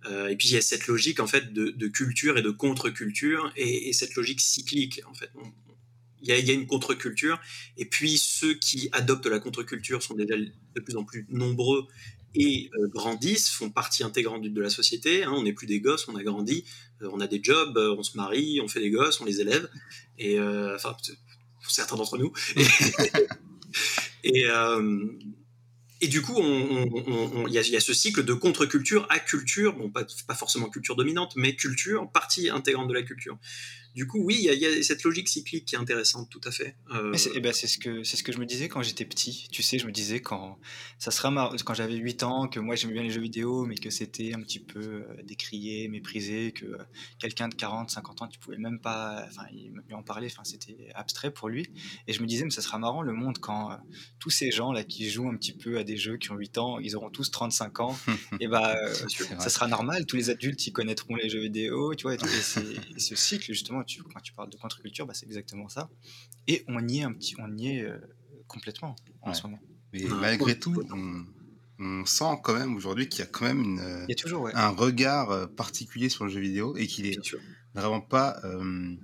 Euh, 0.05 0.27
et 0.27 0.35
puis 0.35 0.49
il 0.49 0.53
y 0.53 0.57
a 0.57 0.61
cette 0.61 0.87
logique 0.87 1.19
en 1.19 1.27
fait 1.27 1.53
de, 1.53 1.87
culture 1.87 2.37
et 2.37 2.41
de 2.41 2.49
contre-culture 2.49 3.51
et, 3.55 3.93
cette 3.93 4.15
logique 4.15 4.41
cyclique 4.41 5.01
en 5.09 5.13
fait. 5.13 5.29
Il 6.21 6.29
y, 6.29 6.31
a, 6.31 6.53
une 6.53 6.67
contre-culture 6.67 7.39
et 7.77 7.85
puis 7.85 8.17
ceux 8.17 8.53
qui 8.53 8.89
adoptent 8.93 9.25
la 9.25 9.39
contre-culture 9.39 10.01
sont 10.01 10.15
déjà 10.15 10.35
de 10.37 10.79
plus 10.79 10.95
en 10.95 11.03
plus 11.03 11.25
nombreux 11.29 11.85
et 12.33 12.71
euh, 12.79 12.87
grandissent, 12.87 13.49
font 13.49 13.69
partie 13.69 14.03
intégrante 14.03 14.41
de 14.41 14.61
la 14.61 14.69
société. 14.69 15.23
Hein. 15.23 15.33
on 15.35 15.43
n'est 15.43 15.53
plus 15.53 15.67
des 15.67 15.81
gosses, 15.81 16.07
on 16.07 16.15
a 16.15 16.23
grandi, 16.23 16.63
euh, 17.01 17.09
on 17.11 17.19
a 17.19 17.27
des 17.27 17.41
jobs, 17.43 17.77
on 17.77 18.03
se 18.03 18.17
marie, 18.17 18.59
on 18.61 18.67
fait 18.67 18.79
des 18.79 18.89
gosses, 18.89 19.21
on 19.21 19.25
les 19.25 19.41
élève. 19.41 19.69
Et 20.17 20.39
enfin, 20.39 20.95
certains 21.67 21.97
d'entre 21.97 22.17
nous. 22.17 22.31
et, 24.23 24.45
et 24.45 24.47
du 26.07 26.21
coup, 26.21 26.41
il 26.41 27.53
y, 27.53 27.57
a 27.57 27.79
ce 27.79 27.93
cycle 27.93 28.23
de 28.23 28.33
contre-culture 28.33 29.05
à 29.09 29.19
culture, 29.19 29.73
bon, 29.75 29.89
pas, 29.89 30.03
pas, 30.27 30.35
forcément 30.35 30.69
culture 30.69 30.95
dominante, 30.95 31.33
mais 31.35 31.55
culture, 31.55 32.09
partie 32.11 32.49
intégrante 32.49 32.87
de 32.87 32.93
la 32.93 33.03
culture. 33.03 33.37
Du 33.95 34.07
coup, 34.07 34.19
oui, 34.23 34.37
il 34.39 34.59
y, 34.59 34.65
a 34.65 34.83
cette 34.83 35.03
logique 35.03 35.29
cyclique 35.29 35.65
qui 35.65 35.75
est 35.75 35.77
intéressante, 35.77 36.27
tout 36.29 36.41
à 36.45 36.51
fait. 36.51 36.75
Euh... 36.91 37.15
Et 37.35 37.39
ben, 37.39 37.53
c'est 37.53 37.67
ce 37.67 37.77
que 37.77 38.03
c'est 38.03 38.17
ce 38.17 38.23
que 38.23 38.31
je 38.31 38.39
me 38.39 38.45
disais 38.45 38.67
quand 38.67 38.81
j'étais 38.81 39.05
petit. 39.05 39.47
Tu 39.51 39.61
sais, 39.61 39.77
je 39.77 39.85
me 39.85 39.91
disais 39.91 40.19
quand 40.19 40.57
ça 40.97 41.11
sera 41.11 41.29
mar... 41.29 41.55
quand 41.63 41.75
j'avais 41.75 41.95
8 41.95 42.23
ans 42.23 42.47
que 42.47 42.59
moi 42.59 42.75
j'aimais 42.75 42.93
bien 42.93 43.03
les 43.03 43.11
jeux 43.11 43.21
vidéo, 43.21 43.65
mais 43.65 43.75
que 43.75 43.91
c'était 43.91 44.33
un 44.33 44.41
petit 44.41 44.59
peu 44.59 44.79
euh, 44.79 45.23
décrié, 45.23 45.87
méprisé, 45.89 46.53
que 46.53 46.65
euh, 46.65 46.77
quelqu'un 47.19 47.49
de 47.49 47.53
40, 47.53 47.91
50 47.91 48.21
ans, 48.23 48.27
tu 48.27 48.39
pouvais 48.39 48.57
même 48.57 48.79
pas, 48.79 49.25
enfin, 49.27 49.43
il 49.53 49.71
en 49.93 50.01
parler, 50.01 50.27
enfin, 50.31 50.43
c'était 50.43 50.89
abstrait 50.95 51.31
pour 51.31 51.47
lui. 51.47 51.69
Et 52.07 52.13
je 52.13 52.21
me 52.21 52.25
disais, 52.25 52.45
mais 52.45 52.51
ça 52.51 52.63
sera 52.63 52.79
marrant 52.79 53.03
le 53.03 53.13
monde 53.13 53.37
quand 53.37 53.71
euh, 53.71 53.75
tous 54.17 54.31
ces 54.31 54.49
gens 54.49 54.71
là 54.71 54.83
qui 54.83 55.07
jouent 55.07 55.29
un 55.29 55.35
petit 55.35 55.53
peu 55.53 55.77
à 55.77 55.83
des 55.83 55.97
jeux 55.97 56.17
qui 56.17 56.31
ont 56.31 56.35
8 56.35 56.57
ans, 56.57 56.79
ils 56.79 56.95
auront 56.95 57.11
tous 57.11 57.29
35 57.29 57.79
ans, 57.79 57.95
et 58.39 58.47
bah, 58.47 58.75
ça 59.37 59.49
sera 59.49 59.67
normal. 59.67 60.07
Tous 60.07 60.15
les 60.15 60.31
adultes, 60.31 60.65
ils 60.65 60.71
connaîtront 60.71 61.15
les 61.15 61.29
jeux 61.29 61.41
vidéo, 61.41 61.93
tu 61.93 62.03
vois. 62.03 62.15
et 62.15 62.99
ce 62.99 63.15
cycle 63.15 63.45
justement 63.45 63.82
quand 64.13 64.21
tu 64.21 64.33
parles 64.33 64.49
de 64.49 64.57
contre-culture, 64.57 65.05
bah, 65.05 65.13
c'est 65.13 65.25
exactement 65.25 65.69
ça. 65.69 65.89
Et 66.47 66.63
on 66.67 66.87
y 66.87 66.99
est 66.99 67.03
un 67.03 67.13
petit, 67.13 67.35
on 67.39 67.55
y 67.57 67.77
est 67.77 67.83
euh, 67.83 67.97
complètement 68.47 68.95
en 69.21 69.33
ce 69.33 69.43
moment. 69.43 69.59
Mais 69.93 70.03
malgré 70.05 70.57
tout, 70.57 70.83
on, 71.79 72.05
sent 72.05 72.39
quand 72.43 72.53
même 72.53 72.75
aujourd'hui 72.75 73.09
qu'il 73.09 73.19
y 73.19 73.27
a 73.27 73.29
quand 73.29 73.45
même 73.45 73.61
une, 73.61 74.07
un 74.53 74.69
regard 74.69 75.31
euh, 75.31 75.47
particulier 75.47 76.07
sur 76.07 76.23
le 76.23 76.29
jeu 76.29 76.39
vidéo 76.39 76.77
et 76.77 76.87
qu'il 76.87 77.05
est 77.05 77.19
vraiment 77.73 77.99
pas 77.99 78.39
euh, 78.45 78.95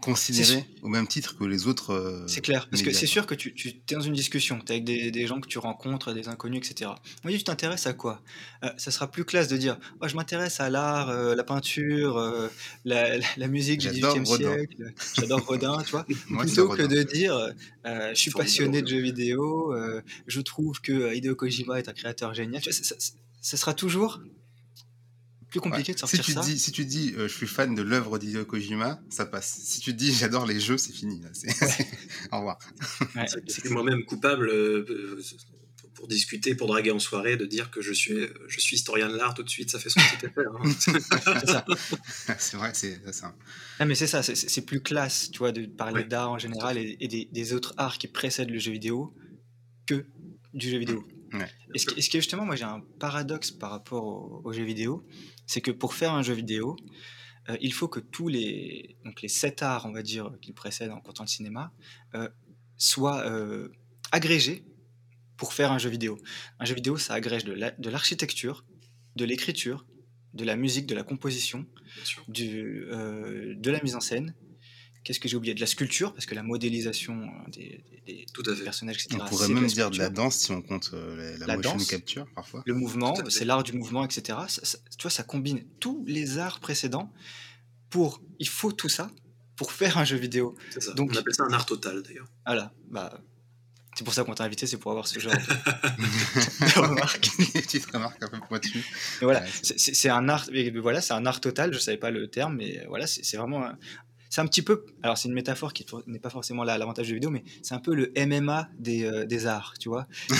considéré 0.00 0.64
au 0.82 0.88
même 0.88 1.06
titre 1.06 1.36
que 1.36 1.44
les 1.44 1.66
autres. 1.66 1.90
Euh, 1.90 2.24
c'est 2.26 2.40
clair, 2.40 2.68
parce 2.70 2.82
que 2.82 2.92
c'est 2.92 3.06
sûr 3.06 3.26
que 3.26 3.34
tu, 3.34 3.54
tu 3.54 3.68
es 3.68 3.94
dans 3.94 4.00
une 4.00 4.14
discussion, 4.14 4.58
tu 4.58 4.66
es 4.66 4.76
avec 4.76 4.84
des, 4.84 5.10
des, 5.10 5.26
gens 5.26 5.40
que 5.40 5.48
tu 5.48 5.58
rencontres, 5.58 6.12
des 6.12 6.28
inconnus, 6.28 6.60
etc. 6.70 6.90
Moi, 7.24 7.32
tu 7.32 7.44
t'intéresses 7.44 7.86
à 7.86 7.92
quoi? 7.92 8.22
Euh, 8.64 8.70
Ça 8.76 8.90
sera 8.90 9.10
plus 9.10 9.24
classe 9.24 9.48
de 9.48 9.56
dire 9.56 9.78
oh, 10.00 10.08
je 10.08 10.14
m'intéresse 10.14 10.60
à 10.60 10.70
l'art, 10.70 11.10
euh, 11.10 11.34
la 11.34 11.44
peinture, 11.44 12.18
la, 12.84 13.18
la, 13.36 13.48
musique 13.48 13.80
du 13.80 13.88
XVIIIe 13.88 14.26
siècle, 14.26 14.92
j'adore 15.14 15.44
Rodin, 15.46 15.78
tu 15.82 15.90
vois, 15.90 16.04
plutôt 16.38 16.68
que 16.68 16.82
de 16.82 17.02
dire 17.02 17.54
je 17.84 18.14
suis 18.14 18.30
passionné 18.30 18.82
de 18.82 18.88
jeux 18.88 19.00
vidéo, 19.00 19.74
je 20.26 20.40
trouve 20.40 20.80
que 20.80 21.14
Hideo 21.14 21.34
Kojima 21.34 21.78
est 21.78 21.88
un 21.88 21.92
créateur 21.92 22.34
génial. 22.34 22.62
Tu 22.62 22.70
vois, 22.70 22.78
ça, 22.78 22.84
ça, 22.98 23.12
ça 23.40 23.56
sera 23.56 23.74
toujours 23.74 24.20
plus 25.50 25.60
compliqué 25.60 25.94
de 25.94 25.98
sortir 25.98 26.24
si 26.24 26.26
tu 26.26 26.32
ça. 26.32 26.40
Dis, 26.40 26.58
si 26.58 26.72
tu 26.72 26.84
dis 26.84 27.14
je 27.16 27.26
suis 27.28 27.46
fan 27.46 27.74
de 27.74 27.82
l'œuvre 27.82 28.18
d'Hideo 28.18 28.44
Kojima, 28.44 29.00
ça 29.10 29.26
passe. 29.26 29.60
Si 29.62 29.80
tu 29.80 29.94
dis 29.94 30.12
j'adore 30.12 30.46
les 30.46 30.60
jeux, 30.60 30.78
c'est 30.78 30.92
fini. 30.92 31.22
Au 32.32 32.38
revoir. 32.38 32.58
c'est 33.46 33.70
moi-même 33.70 34.04
coupable 34.04 34.50
pour 35.98 36.06
discuter, 36.06 36.54
pour 36.54 36.68
draguer 36.68 36.92
en 36.92 37.00
soirée, 37.00 37.36
de 37.36 37.44
dire 37.44 37.72
que 37.72 37.82
je 37.82 37.92
suis, 37.92 38.28
je 38.46 38.60
suis 38.60 38.76
historien 38.76 39.08
de 39.08 39.16
l'art 39.16 39.34
tout 39.34 39.42
de 39.42 39.48
suite, 39.50 39.68
ça 39.68 39.80
fait 39.80 39.90
son 39.90 39.98
petit 39.98 40.26
effet. 40.26 40.44
Hein. 40.46 41.74
c'est 42.38 42.56
vrai, 42.56 42.70
c'est 42.72 43.12
ça. 43.12 43.34
Non, 43.80 43.86
mais 43.86 43.96
c'est 43.96 44.06
ça, 44.06 44.22
c'est 44.22 44.64
plus 44.64 44.80
classe, 44.80 45.28
tu 45.32 45.38
vois, 45.38 45.50
de 45.50 45.66
parler 45.66 46.04
d'art 46.04 46.30
en 46.30 46.38
général 46.38 46.78
et, 46.78 47.26
des, 47.32 47.52
autres 47.52 47.74
arts 47.78 47.98
qui 47.98 48.06
précèdent 48.06 48.50
le 48.50 48.60
jeu 48.60 48.70
vidéo 48.70 49.12
que 49.86 50.06
du 50.54 50.70
jeu 50.70 50.78
vidéo. 50.78 51.04
Ouais. 51.32 51.50
Et, 51.74 51.80
ce, 51.80 51.86
qui, 51.86 51.98
est 51.98 52.20
justement, 52.20 52.44
moi 52.44 52.54
j'ai 52.54 52.64
un 52.64 52.80
paradoxe 53.00 53.50
par 53.50 53.70
rapport 53.70 54.44
au, 54.44 54.52
jeu 54.52 54.62
vidéo, 54.62 55.04
c'est 55.48 55.60
que 55.60 55.72
pour 55.72 55.94
faire 55.94 56.12
un 56.12 56.22
jeu 56.22 56.34
vidéo, 56.34 56.76
euh, 57.48 57.56
il 57.60 57.72
faut 57.72 57.88
que 57.88 57.98
tous 57.98 58.28
les, 58.28 58.96
donc 59.04 59.20
les 59.22 59.28
sept 59.28 59.62
arts, 59.62 59.86
on 59.86 59.92
va 59.92 60.02
dire, 60.02 60.30
qui 60.40 60.52
précèdent 60.52 60.92
en 60.92 61.00
comptant 61.00 61.24
le 61.24 61.28
cinéma, 61.28 61.72
euh, 62.14 62.28
soient 62.76 63.26
euh, 63.26 63.68
agrégés 64.12 64.64
pour 65.36 65.52
faire 65.52 65.72
un 65.72 65.78
jeu 65.78 65.90
vidéo. 65.90 66.18
Un 66.60 66.64
jeu 66.64 66.76
vidéo, 66.76 66.96
ça 66.96 67.14
agrège 67.14 67.44
de 67.44 67.90
l'architecture, 67.90 68.64
de 69.16 69.24
l'écriture, 69.24 69.84
de 70.34 70.44
la 70.44 70.56
musique, 70.56 70.86
de 70.86 70.94
la 70.94 71.02
composition, 71.02 71.66
du, 72.28 72.86
euh, 72.90 73.54
de 73.56 73.70
la 73.70 73.80
mise 73.82 73.96
en 73.96 74.00
scène. 74.00 74.34
Qu'est-ce 75.04 75.20
que 75.20 75.28
j'ai 75.28 75.36
oublié? 75.36 75.54
De 75.54 75.60
la 75.60 75.66
sculpture, 75.66 76.12
parce 76.12 76.26
que 76.26 76.34
la 76.34 76.42
modélisation 76.42 77.22
euh, 77.22 77.50
des, 77.50 77.84
des, 78.06 78.26
Tout 78.32 78.42
à 78.46 78.54
fait. 78.54 78.64
personnages, 78.64 78.96
etc. 78.96 79.20
On 79.20 79.28
pourrait 79.28 79.48
même 79.48 79.66
dire 79.66 79.90
de 79.90 79.98
la 79.98 80.10
danse 80.10 80.36
si 80.36 80.52
on 80.52 80.62
compte 80.62 80.90
euh, 80.94 81.36
la, 81.38 81.56
motion 81.56 81.78
capture 81.78 82.26
parfois. 82.34 82.62
Le 82.66 82.74
mouvement, 82.74 83.14
c'est 83.28 83.44
l'art 83.44 83.62
du 83.62 83.72
mouvement, 83.72 84.04
etc. 84.04 84.38
tu 84.98 85.02
vois, 85.02 85.10
ça 85.10 85.22
combine 85.22 85.64
tous 85.80 86.04
les 86.06 86.38
arts 86.38 86.60
précédents 86.60 87.12
pour. 87.90 88.20
Il 88.38 88.48
faut 88.48 88.72
tout 88.72 88.88
ça 88.88 89.10
pour 89.56 89.72
faire 89.72 89.98
un 89.98 90.04
jeu 90.04 90.16
vidéo. 90.16 90.56
Ça. 90.78 90.92
Donc, 90.92 91.10
on 91.12 91.16
appelle 91.16 91.34
ça 91.34 91.44
un 91.44 91.52
art 91.52 91.66
total 91.66 92.02
d'ailleurs. 92.02 92.28
Voilà, 92.46 92.72
bah, 92.90 93.20
c'est 93.98 94.04
pour 94.04 94.14
ça 94.14 94.22
qu'on 94.22 94.34
t'a 94.34 94.44
invité, 94.44 94.68
c'est 94.68 94.76
pour 94.76 94.92
avoir 94.92 95.08
ce 95.08 95.18
genre 95.18 95.32
de, 95.32 96.80
remarques. 96.80 97.30
Petite 97.52 97.86
remarque 97.86 98.22
un 98.22 98.28
peu 98.28 98.38
pointue. 98.48 98.84
voilà, 99.20 99.42
c'est 99.62 100.08
un 100.08 100.28
art, 100.28 100.48
voilà, 100.80 101.00
c'est 101.00 101.14
un 101.14 101.26
art 101.26 101.40
total. 101.40 101.74
Je 101.74 101.80
savais 101.80 101.96
pas 101.96 102.12
le 102.12 102.28
terme, 102.28 102.54
mais 102.54 102.84
voilà, 102.86 103.08
c'est 103.08 103.36
vraiment. 103.36 103.68
C'est 104.38 104.42
un 104.42 104.46
petit 104.46 104.62
peu. 104.62 104.86
Alors, 105.02 105.18
c'est 105.18 105.26
une 105.26 105.34
métaphore 105.34 105.72
qui 105.72 105.84
n'est 106.06 106.20
pas 106.20 106.30
forcément 106.30 106.62
l'avantage 106.62 107.08
de 107.08 107.14
vidéo, 107.14 107.28
mais 107.28 107.42
c'est 107.60 107.74
un 107.74 107.80
peu 107.80 107.92
le 107.92 108.12
MMA 108.16 108.70
des, 108.78 109.02
euh, 109.02 109.26
des 109.26 109.46
arts, 109.46 109.74
tu 109.80 109.88
vois. 109.88 110.06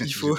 il 0.00 0.12
faut. 0.12 0.38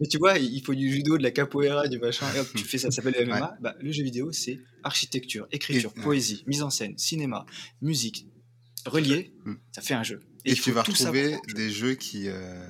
Mais 0.00 0.06
tu 0.06 0.16
vois, 0.16 0.38
il 0.38 0.64
faut 0.64 0.74
du 0.74 0.90
judo, 0.90 1.18
de 1.18 1.22
la 1.22 1.32
capoeira, 1.32 1.86
du 1.86 1.98
machin, 1.98 2.26
et 2.34 2.40
hop, 2.40 2.48
tu 2.54 2.64
fais 2.64 2.78
ça, 2.78 2.90
ça 2.90 3.02
s'appelle 3.02 3.14
le 3.18 3.26
MMA. 3.26 3.58
Bah, 3.60 3.74
le 3.78 3.92
jeu 3.92 4.02
vidéo, 4.02 4.32
c'est 4.32 4.58
architecture, 4.82 5.46
écriture, 5.52 5.92
poésie, 5.92 6.44
mise 6.46 6.62
en 6.62 6.70
scène, 6.70 6.96
cinéma, 6.96 7.44
musique, 7.82 8.26
relié, 8.86 9.34
hmm. 9.44 9.56
ça 9.70 9.82
fait 9.82 9.92
un 9.92 10.02
jeu. 10.02 10.20
Et, 10.46 10.54
tu 10.54 10.72
vas 10.72 10.82
retrouver 10.82 11.36
des 11.54 11.70
jeux 11.70 11.94
qui 11.94 12.28
euh, 12.28 12.66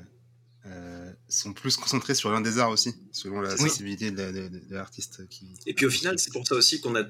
euh, 0.67 1.13
sont 1.29 1.53
plus 1.53 1.77
concentrés 1.77 2.17
sur 2.17 2.33
l'un 2.33 2.41
des 2.41 2.59
arts 2.59 2.71
aussi, 2.71 2.93
selon 3.13 3.41
la 3.41 3.57
sensibilité 3.57 4.11
de, 4.11 4.51
l'artiste. 4.71 5.29
Qui... 5.29 5.55
Et 5.67 5.75
puis 5.75 5.87
au 5.87 5.91
final, 5.91 6.19
c'est 6.19 6.33
pour 6.33 6.45
ça 6.45 6.57
aussi 6.57 6.81
qu'on 6.81 6.97
a, 6.97 7.05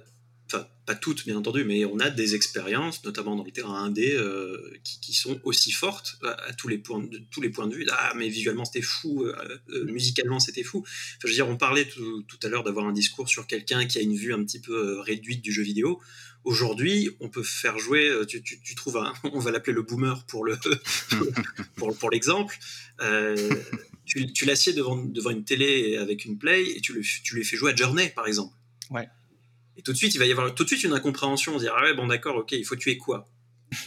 enfin 0.54 0.68
pas 0.86 0.94
toutes 0.94 1.24
bien 1.24 1.36
entendu, 1.36 1.64
mais 1.64 1.84
on 1.86 1.98
a 1.98 2.10
des 2.10 2.34
expériences, 2.34 3.02
notamment 3.04 3.36
dans 3.36 3.44
les 3.44 3.52
terrains 3.52 3.84
indés, 3.84 4.14
euh, 4.14 4.70
qui, 4.82 5.14
sont 5.14 5.40
aussi 5.42 5.72
fortes 5.72 6.18
à, 6.22 6.52
tous, 6.52 6.68
les 6.68 6.76
points 6.76 7.02
de, 7.02 7.22
tous 7.30 7.40
les 7.40 7.48
points 7.48 7.66
de 7.66 7.74
vue. 7.74 7.86
Ah, 7.90 8.12
mais 8.16 8.28
visuellement 8.28 8.66
c'était 8.66 8.82
fou, 8.82 9.26
musicalement 9.86 10.40
c'était 10.40 10.62
fou. 10.62 10.84
Enfin, 10.86 11.18
je 11.22 11.28
veux 11.28 11.34
dire, 11.34 11.48
on 11.48 11.56
parlait 11.56 11.86
tout, 11.86 12.22
tout 12.24 12.38
à 12.42 12.48
l'heure 12.48 12.64
d'avoir 12.64 12.86
un 12.86 12.92
discours 12.92 13.28
sur 13.28 13.46
quelqu'un 13.46 13.86
qui 13.86 13.98
a 13.98 14.02
une 14.02 14.14
vue 14.14 14.34
un 14.34 14.44
petit 14.44 14.60
peu 14.60 15.00
réduite 15.00 15.40
du 15.40 15.52
jeu 15.52 15.62
vidéo. 15.62 16.00
Aujourd'hui, 16.44 17.08
on 17.20 17.30
peut 17.30 17.42
faire 17.42 17.78
jouer, 17.78 18.06
euh, 18.06 18.26
tu, 18.26 18.42
tu, 18.42 18.74
trouves 18.74 18.98
un, 18.98 19.14
on 19.32 19.38
va 19.38 19.50
l'appeler 19.50 19.72
le 19.72 19.82
boomer 19.82 20.26
pour 20.26 20.44
le 20.44 20.58
pour, 21.76 21.96
pour 21.96 22.10
l'exemple. 22.10 22.58
Euh, 23.00 23.48
tu, 24.04 24.30
tu 24.32 24.44
l'assieds 24.44 24.74
devant, 24.74 24.96
devant 24.96 25.30
une 25.30 25.44
télé 25.44 25.96
avec 25.96 26.26
une 26.26 26.36
play 26.36 26.76
et 26.76 26.80
tu, 26.82 26.92
le, 26.92 27.00
tu 27.00 27.34
lui 27.34 27.44
fais 27.44 27.56
jouer 27.56 27.72
à 27.72 27.76
Journey, 27.76 28.10
par 28.14 28.26
exemple. 28.26 28.54
Ouais. 28.90 29.08
Et 29.76 29.82
tout 29.82 29.92
de 29.92 29.96
suite, 29.96 30.14
il 30.14 30.18
va 30.18 30.26
y 30.26 30.30
avoir 30.30 30.54
tout 30.54 30.64
de 30.64 30.68
suite 30.68 30.84
une 30.84 30.92
incompréhension. 30.92 31.54
On 31.54 31.58
dire, 31.58 31.74
ah 31.76 31.82
ouais, 31.82 31.94
bon, 31.94 32.06
d'accord, 32.06 32.36
ok, 32.36 32.52
il 32.52 32.64
faut 32.64 32.76
tuer 32.76 32.96
quoi? 32.96 33.28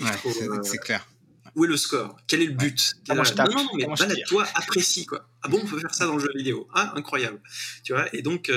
Ouais, 0.01 0.07
euh, 0.41 0.59
C'est 0.63 0.79
clair. 0.79 1.07
Où 1.55 1.65
est 1.65 1.67
le 1.67 1.77
score? 1.77 2.17
Quel 2.27 2.41
est 2.41 2.47
le 2.47 2.53
but? 2.53 2.95
Non, 3.09 3.15
non, 3.15 3.67
mais 3.75 3.85
balade-toi, 3.85 4.45
apprécie 4.53 5.05
quoi. 5.05 5.27
Ah 5.41 5.47
bon, 5.47 5.59
on 5.63 5.65
peut 5.65 5.79
faire 5.79 5.95
ça 5.95 6.05
dans 6.05 6.15
le 6.15 6.19
jeu 6.19 6.31
vidéo. 6.35 6.67
Ah, 6.73 6.93
incroyable. 6.95 7.41
Tu 7.83 7.93
vois 7.93 8.13
Et 8.13 8.21
donc, 8.21 8.51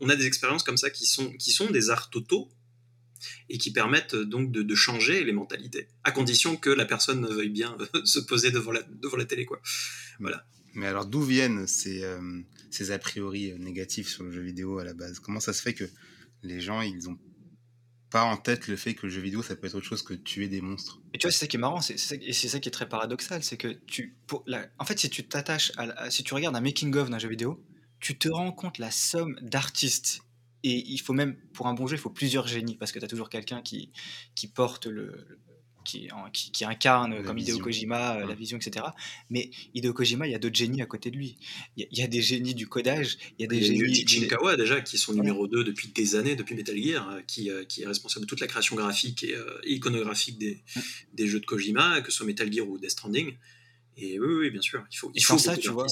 on 0.00 0.08
a 0.08 0.16
des 0.16 0.26
expériences 0.26 0.62
comme 0.62 0.78
ça 0.78 0.88
qui 0.88 1.04
sont, 1.06 1.32
qui 1.32 1.50
sont 1.50 1.70
des 1.70 1.90
arts 1.90 2.10
totaux, 2.10 2.48
et 3.48 3.58
qui 3.58 3.72
permettent 3.72 4.14
euh, 4.14 4.24
donc 4.24 4.50
de, 4.50 4.74
changer 4.74 5.24
les 5.24 5.32
mentalités, 5.32 5.88
à 6.04 6.10
condition 6.10 6.56
que 6.56 6.70
la 6.70 6.84
personne 6.84 7.26
veuille 7.26 7.50
bien 7.50 7.76
euh, 7.80 8.00
se 8.04 8.18
poser 8.18 8.50
devant 8.50 8.72
la, 8.72 8.82
devant 8.82 9.16
la 9.16 9.24
télé. 9.24 9.44
Quoi. 9.44 9.60
Voilà. 10.20 10.44
Mais 10.74 10.86
alors 10.86 11.06
d'où 11.06 11.22
viennent 11.22 11.66
ces, 11.66 12.04
euh, 12.04 12.40
ces 12.70 12.90
a 12.90 12.98
priori 12.98 13.54
négatifs 13.58 14.08
sur 14.08 14.24
le 14.24 14.32
jeu 14.32 14.42
vidéo 14.42 14.78
à 14.78 14.84
la 14.84 14.94
base? 14.94 15.18
Comment 15.18 15.40
ça 15.40 15.52
se 15.52 15.62
fait 15.62 15.74
que 15.74 15.84
les 16.42 16.60
gens, 16.60 16.80
ils 16.80 17.08
ont 17.08 17.18
pas 18.10 18.24
en 18.24 18.36
tête 18.36 18.68
le 18.68 18.76
fait 18.76 18.94
que 18.94 19.06
le 19.06 19.12
jeu 19.12 19.20
vidéo, 19.20 19.42
ça 19.42 19.54
peut 19.54 19.66
être 19.66 19.74
autre 19.74 19.86
chose 19.86 20.02
que 20.02 20.14
tuer 20.14 20.48
des 20.48 20.60
monstres. 20.60 21.00
Et 21.12 21.18
tu 21.18 21.26
vois, 21.26 21.32
c'est 21.32 21.40
ça 21.40 21.46
qui 21.46 21.56
est 21.56 21.60
marrant, 21.60 21.80
c'est, 21.80 21.94
et 22.22 22.32
c'est 22.32 22.48
ça 22.48 22.58
qui 22.58 22.68
est 22.68 22.72
très 22.72 22.88
paradoxal, 22.88 23.42
c'est 23.42 23.56
que 23.56 23.68
tu, 23.86 24.16
pour 24.26 24.44
en 24.78 24.84
fait, 24.84 24.98
si 24.98 25.10
tu 25.10 25.26
t'attaches, 25.26 25.72
à, 25.76 26.10
si 26.10 26.24
tu 26.24 26.34
regardes 26.34 26.56
un 26.56 26.60
making 26.60 26.94
of 26.96 27.10
d'un 27.10 27.18
jeu 27.18 27.28
vidéo, 27.28 27.62
tu 28.00 28.16
te 28.16 28.28
rends 28.28 28.52
compte 28.52 28.78
la 28.78 28.90
somme 28.90 29.38
d'artistes 29.42 30.22
et 30.62 30.90
il 30.90 30.98
faut 30.98 31.12
même, 31.12 31.36
pour 31.52 31.66
un 31.66 31.74
bon 31.74 31.86
jeu, 31.86 31.96
il 31.96 32.00
faut 32.00 32.10
plusieurs 32.10 32.46
génies, 32.46 32.76
parce 32.76 32.92
que 32.92 32.98
tu 32.98 33.04
as 33.04 33.08
toujours 33.08 33.28
quelqu'un 33.28 33.62
qui, 33.62 33.92
qui 34.34 34.48
porte 34.48 34.86
le, 34.86 35.38
qui, 35.88 36.52
qui, 36.52 36.64
incarne, 36.66 37.22
comme 37.24 37.38
Hideo 37.38 37.58
Kojima, 37.58 38.18
euh, 38.18 38.26
la 38.26 38.34
vision, 38.34 38.58
etc. 38.58 38.84
Mais 39.30 39.50
Hideo 39.74 39.94
Kojima, 39.94 40.26
il 40.26 40.32
y 40.32 40.34
a 40.34 40.38
d'autres 40.38 40.56
génies 40.56 40.82
à 40.82 40.86
côté 40.86 41.10
de 41.10 41.16
lui. 41.16 41.38
Il 41.78 41.86
y, 41.90 42.02
a, 42.02 42.06
des 42.06 42.20
génies 42.20 42.54
du 42.54 42.68
codage, 42.68 43.16
il 43.38 43.42
y 43.42 43.44
a 43.46 43.48
des 43.48 43.62
génies. 43.62 43.80
Il 43.88 44.02
y 44.02 44.06
Shinkawa, 44.06 44.56
déjà, 44.56 44.82
qui 44.82 44.98
sont 44.98 45.14
numéro 45.14 45.48
2 45.48 45.64
depuis 45.64 45.88
des 45.88 46.14
années, 46.14 46.36
depuis 46.36 46.54
Metal 46.54 46.76
Gear, 46.76 47.08
euh, 47.08 47.22
qui, 47.26 47.50
euh, 47.50 47.64
qui 47.64 47.82
est 47.82 47.86
responsable 47.86 48.26
de 48.26 48.28
toute 48.28 48.40
la 48.40 48.46
création 48.46 48.76
graphique 48.76 49.24
et, 49.24 49.34
iconographique 49.64 50.38
des, 50.38 50.62
des, 51.14 51.26
jeux 51.26 51.40
de 51.40 51.46
Kojima, 51.46 52.02
que 52.02 52.10
ce 52.10 52.18
soit 52.18 52.26
Metal 52.26 52.52
Gear 52.52 52.68
ou 52.68 52.78
Death 52.78 52.90
Stranding. 52.90 53.34
Et 53.96 54.20
oui, 54.20 54.34
oui, 54.34 54.50
bien 54.50 54.60
sûr, 54.60 54.84
il 54.92 54.96
faut, 54.96 55.10
il 55.14 55.24
faut 55.24 55.38
ça, 55.38 55.56
tu 55.56 55.70
vois. 55.70 55.86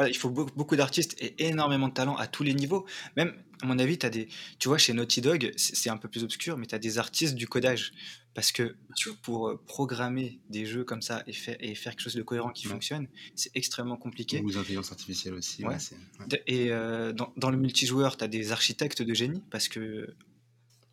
Voilà, 0.00 0.10
il 0.10 0.16
faut 0.16 0.30
beaucoup, 0.30 0.76
d'artistes 0.76 1.14
et 1.20 1.48
énormément 1.48 1.86
de 1.86 1.92
talent 1.92 2.16
à 2.16 2.26
tous 2.26 2.42
les 2.42 2.54
niveaux. 2.54 2.86
Même, 3.18 3.34
à 3.60 3.66
mon 3.66 3.78
avis, 3.78 3.98
as 4.02 4.08
des, 4.08 4.28
tu 4.58 4.68
vois, 4.68 4.78
chez 4.78 4.94
Naughty 4.94 5.20
Dog, 5.20 5.52
c'est 5.56 5.90
un 5.90 5.98
peu 5.98 6.08
plus 6.08 6.24
obscur, 6.24 6.56
mais 6.56 6.64
tu 6.64 6.74
as 6.74 6.78
des 6.78 6.96
artistes 6.96 7.34
du 7.34 7.46
codage. 7.46 7.92
Parce 8.32 8.50
que 8.50 8.76
pour 9.20 9.48
euh, 9.48 9.60
programmer 9.66 10.40
des 10.48 10.64
jeux 10.64 10.84
comme 10.84 11.02
ça 11.02 11.22
et, 11.26 11.34
faire, 11.34 11.58
et 11.60 11.74
faire 11.74 11.92
quelque 11.92 12.00
chose 12.00 12.14
de 12.14 12.22
cohérent 12.22 12.48
qui 12.48 12.64
fonctionne, 12.64 13.08
c'est 13.34 13.50
extrêmement 13.54 13.98
compliqué. 13.98 14.40
Ou 14.40 14.48
l'intelligence 14.48 14.90
artificielle 14.90 15.34
aussi. 15.34 15.64
Et 16.46 16.70
euh, 16.70 17.12
dans, 17.12 17.34
dans, 17.36 17.50
le 17.50 17.58
multijoueur, 17.58 18.16
tu 18.16 18.24
as 18.24 18.28
des 18.28 18.52
architectes 18.52 19.02
de 19.02 19.12
génie. 19.12 19.42
Parce 19.50 19.68
que... 19.68 20.14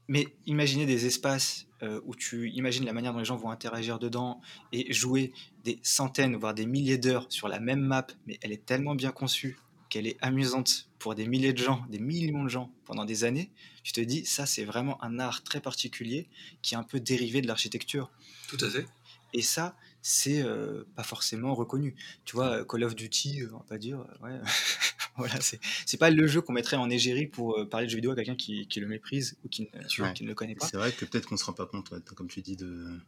Mais 0.07 0.27
imaginez 0.45 0.85
des 0.85 1.05
espaces 1.05 1.67
euh, 1.83 2.01
où 2.05 2.15
tu 2.15 2.49
imagines 2.51 2.85
la 2.85 2.93
manière 2.93 3.13
dont 3.13 3.19
les 3.19 3.25
gens 3.25 3.35
vont 3.35 3.51
interagir 3.51 3.99
dedans 3.99 4.41
et 4.71 4.91
jouer 4.93 5.33
des 5.63 5.79
centaines, 5.83 6.35
voire 6.35 6.53
des 6.53 6.65
milliers 6.65 6.97
d'heures 6.97 7.25
sur 7.29 7.47
la 7.47 7.59
même 7.59 7.81
map, 7.81 8.07
mais 8.25 8.39
elle 8.41 8.51
est 8.51 8.65
tellement 8.65 8.95
bien 8.95 9.11
conçue 9.11 9.57
qu'elle 9.89 10.07
est 10.07 10.17
amusante 10.21 10.89
pour 10.99 11.15
des 11.15 11.27
milliers 11.27 11.53
de 11.53 11.59
gens, 11.59 11.85
des 11.89 11.99
millions 11.99 12.43
de 12.43 12.49
gens 12.49 12.71
pendant 12.85 13.05
des 13.05 13.23
années, 13.23 13.51
tu 13.83 13.93
te 13.93 14.01
dis, 14.01 14.25
ça 14.25 14.45
c'est 14.45 14.65
vraiment 14.65 15.01
un 15.03 15.19
art 15.19 15.43
très 15.43 15.61
particulier 15.61 16.27
qui 16.61 16.73
est 16.73 16.77
un 16.77 16.83
peu 16.83 16.99
dérivé 16.99 17.41
de 17.41 17.47
l'architecture. 17.47 18.09
Tout 18.47 18.57
à 18.61 18.69
fait. 18.69 18.85
Et 19.33 19.41
ça, 19.41 19.75
c'est 20.01 20.41
euh, 20.41 20.83
pas 20.95 21.03
forcément 21.03 21.53
reconnu. 21.53 21.95
Tu 22.25 22.35
vois, 22.35 22.63
Call 22.65 22.83
of 22.83 22.95
Duty, 22.95 23.41
euh, 23.41 23.49
on 23.53 23.57
va 23.57 23.63
pas 23.63 23.77
dire, 23.77 24.05
ouais, 24.21 24.39
voilà, 25.17 25.35
c'est 25.41 25.97
pas 25.97 26.09
le 26.09 26.27
jeu 26.27 26.41
qu'on 26.41 26.53
mettrait 26.53 26.77
en 26.77 26.89
égérie 26.89 27.27
pour 27.27 27.67
parler 27.69 27.87
de 27.87 27.91
jeux 27.91 27.97
vidéo 27.97 28.11
à 28.11 28.15
quelqu'un 28.15 28.35
qui, 28.35 28.67
le 28.77 28.87
méprise 28.87 29.37
ou 29.43 29.49
qui, 29.49 29.63
ne 29.63 30.27
le 30.27 30.33
connaît 30.33 30.55
pas. 30.55 30.67
C'est 30.67 30.77
vrai 30.77 30.91
que 30.91 31.05
peut-être 31.05 31.27
qu'on 31.27 31.37
se 31.37 31.45
rend 31.45 31.53
pas 31.53 31.65
compte, 31.65 31.91
comme 32.15 32.27
tu 32.27 32.41
dis, 32.41 32.55
de, 32.55 32.99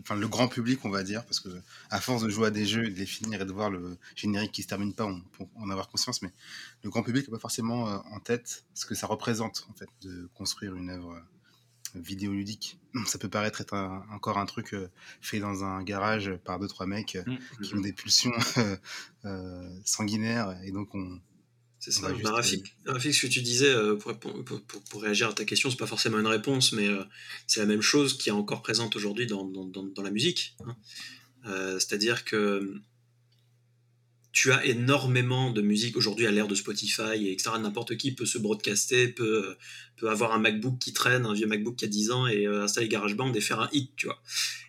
enfin 0.00 0.16
le 0.16 0.28
grand 0.28 0.48
public 0.48 0.84
on 0.84 0.90
va 0.90 1.02
dire 1.02 1.24
parce 1.24 1.40
que 1.40 1.48
à 1.90 2.00
force 2.00 2.22
de 2.22 2.28
jouer 2.28 2.48
à 2.48 2.50
des 2.50 2.66
jeux 2.66 2.86
et 2.86 2.90
de 2.90 2.98
les 2.98 3.06
finir 3.06 3.40
et 3.42 3.44
de 3.44 3.52
voir 3.52 3.70
le 3.70 3.98
générique 4.16 4.52
qui 4.52 4.62
se 4.62 4.68
termine 4.68 4.92
pas 4.92 5.06
on 5.06 5.20
peut 5.20 5.44
en 5.56 5.70
avoir 5.70 5.88
conscience 5.88 6.22
mais 6.22 6.32
le 6.82 6.90
grand 6.90 7.02
public 7.02 7.28
n'a 7.28 7.36
pas 7.36 7.40
forcément 7.40 7.88
euh, 7.88 7.98
en 8.10 8.20
tête 8.20 8.64
ce 8.74 8.86
que 8.86 8.94
ça 8.94 9.06
représente 9.06 9.66
en 9.70 9.74
fait 9.74 9.88
de 10.02 10.28
construire 10.34 10.74
une 10.74 10.90
œuvre 10.90 11.12
euh, 11.12 11.20
vidéoludique 11.94 12.78
ça 13.06 13.18
peut 13.18 13.28
paraître 13.28 13.60
être 13.60 13.74
encore 14.10 14.38
un 14.38 14.46
truc 14.46 14.74
euh, 14.74 14.90
fait 15.20 15.38
dans 15.38 15.64
un 15.64 15.82
garage 15.82 16.36
par 16.44 16.58
deux 16.58 16.68
trois 16.68 16.86
mecs 16.86 17.16
mmh. 17.16 17.62
qui 17.62 17.74
ont 17.74 17.80
des 17.80 17.92
pulsions 17.92 18.32
sanguinaires 19.84 20.58
et 20.64 20.72
donc 20.72 20.94
on 20.94 21.20
c'est 21.80 21.92
ça. 21.92 22.08
Bah, 22.22 22.32
Rafik, 22.32 22.74
ce 22.86 23.26
que 23.26 23.26
tu 23.26 23.40
disais, 23.40 23.68
euh, 23.68 23.96
pour, 23.96 24.18
pour, 24.18 24.34
pour, 24.42 25.02
réagir 25.02 25.28
à 25.28 25.32
ta 25.32 25.44
question, 25.44 25.70
c'est 25.70 25.76
pas 25.76 25.86
forcément 25.86 26.18
une 26.18 26.26
réponse, 26.26 26.72
mais 26.72 26.88
euh, 26.88 27.04
c'est 27.46 27.60
la 27.60 27.66
même 27.66 27.82
chose 27.82 28.18
qui 28.18 28.30
est 28.30 28.32
encore 28.32 28.62
présente 28.62 28.96
aujourd'hui 28.96 29.26
dans, 29.26 29.44
dans, 29.44 29.64
dans, 29.64 30.02
la 30.02 30.10
musique. 30.10 30.56
Hein. 30.66 30.76
Euh, 31.46 31.78
c'est-à-dire 31.78 32.24
que 32.24 32.80
tu 34.38 34.52
as 34.52 34.64
énormément 34.66 35.50
de 35.50 35.60
musique 35.60 35.96
aujourd'hui 35.96 36.24
à 36.24 36.30
l'ère 36.30 36.46
de 36.46 36.54
Spotify 36.54 37.26
et 37.26 37.32
etc. 37.32 37.50
N'importe 37.60 37.96
qui 37.96 38.12
peut 38.12 38.24
se 38.24 38.38
broadcaster, 38.38 39.08
peut, 39.08 39.56
peut 39.96 40.08
avoir 40.10 40.32
un 40.32 40.38
MacBook 40.38 40.78
qui 40.78 40.92
traîne, 40.92 41.26
un 41.26 41.34
vieux 41.34 41.48
MacBook 41.48 41.74
qui 41.74 41.84
a 41.84 41.88
10 41.88 42.12
ans 42.12 42.28
et 42.28 42.46
euh, 42.46 42.62
installer 42.62 42.86
GarageBand 42.86 43.32
et 43.34 43.40
faire 43.40 43.58
un 43.58 43.68
hit, 43.72 43.90
tu 43.96 44.06
vois. 44.06 44.22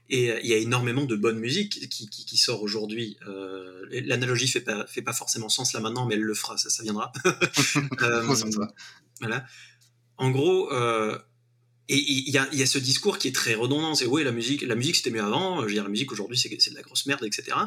Et 0.10 0.32
euh, 0.32 0.40
il 0.42 0.50
y 0.50 0.54
a 0.56 0.58
énormément 0.58 1.06
de 1.06 1.16
bonne 1.16 1.38
musique 1.38 1.88
qui, 1.88 2.10
qui, 2.10 2.38
sort 2.38 2.64
aujourd'hui. 2.64 3.18
Euh, 3.28 3.86
l'analogie 3.92 4.48
fait 4.48 4.62
pas, 4.62 4.88
fait 4.88 5.04
pas 5.04 5.14
forcément 5.14 5.50
sens 5.50 5.74
là 5.74 5.82
maintenant, 5.82 6.08
mais 6.08 6.16
elle 6.16 6.22
le 6.22 6.34
fera, 6.34 6.58
ça, 6.58 6.72
ça 6.72 6.82
viendra. 6.82 7.12
voilà. 9.22 9.46
En 10.18 10.32
gros, 10.32 10.72
et 11.92 11.98
il 11.98 12.30
y 12.30 12.38
a, 12.38 12.48
y 12.54 12.62
a, 12.62 12.68
ce 12.68 12.78
discours 12.78 13.18
qui 13.18 13.28
est 13.28 13.36
très 13.36 13.56
redondant, 13.56 13.96
c'est 13.96 14.06
oui 14.06 14.24
la 14.24 14.32
musique, 14.32 14.62
la 14.62 14.76
musique 14.76 14.96
c'était 14.96 15.10
mieux 15.10 15.24
avant, 15.24 15.62
je 15.62 15.66
veux 15.66 15.72
dire 15.72 15.84
la 15.84 15.90
musique 15.90 16.12
aujourd'hui 16.12 16.38
c'est, 16.38 16.56
c'est 16.60 16.70
de 16.70 16.76
la 16.76 16.84
grosse 16.84 17.08
merde, 17.08 17.26
etc. 17.26 17.58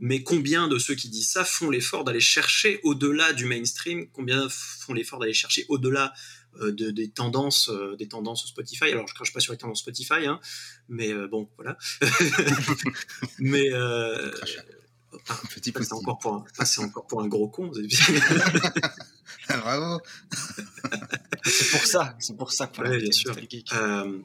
Mais 0.00 0.22
combien 0.22 0.66
de 0.66 0.78
ceux 0.78 0.94
qui 0.94 1.10
disent 1.10 1.28
ça 1.28 1.44
font 1.44 1.68
l'effort 1.68 2.02
d'aller 2.02 2.20
chercher 2.20 2.80
au-delà 2.84 3.34
du 3.34 3.44
mainstream, 3.44 4.08
combien 4.12 4.48
font 4.48 4.94
l'effort 4.94 5.18
d'aller 5.18 5.34
chercher 5.34 5.66
au-delà 5.68 6.14
euh, 6.62 6.72
de, 6.72 6.90
des 6.90 7.10
tendances, 7.10 7.68
euh, 7.68 7.96
des 7.96 8.08
tendances 8.08 8.46
Spotify? 8.46 8.84
Alors 8.84 9.06
je 9.08 9.14
crache 9.14 9.34
pas 9.34 9.40
sur 9.40 9.52
les 9.52 9.58
tendances 9.58 9.80
Spotify, 9.80 10.24
hein, 10.26 10.40
mais 10.88 11.12
euh, 11.12 11.28
bon 11.28 11.50
voilà. 11.56 11.76
mais 13.38 13.70
ah, 15.28 15.40
petit 15.54 15.72
c'est 15.78 15.92
encore 15.92 16.18
pour 16.18 16.34
un, 16.34 16.44
ah, 16.58 16.64
c'est 16.64 16.80
encore 16.80 17.06
pour 17.06 17.20
un 17.20 17.28
gros 17.28 17.48
con. 17.48 17.70
Bravo. 19.48 20.00
c'est 21.50 21.70
pour 21.70 21.86
ça, 21.86 22.16
c'est 22.18 22.36
pour 22.36 22.52
ça. 22.52 22.70
Ouais, 22.78 22.98
bien 22.98 23.12
sûr. 23.12 23.36
Euh, 23.72 24.18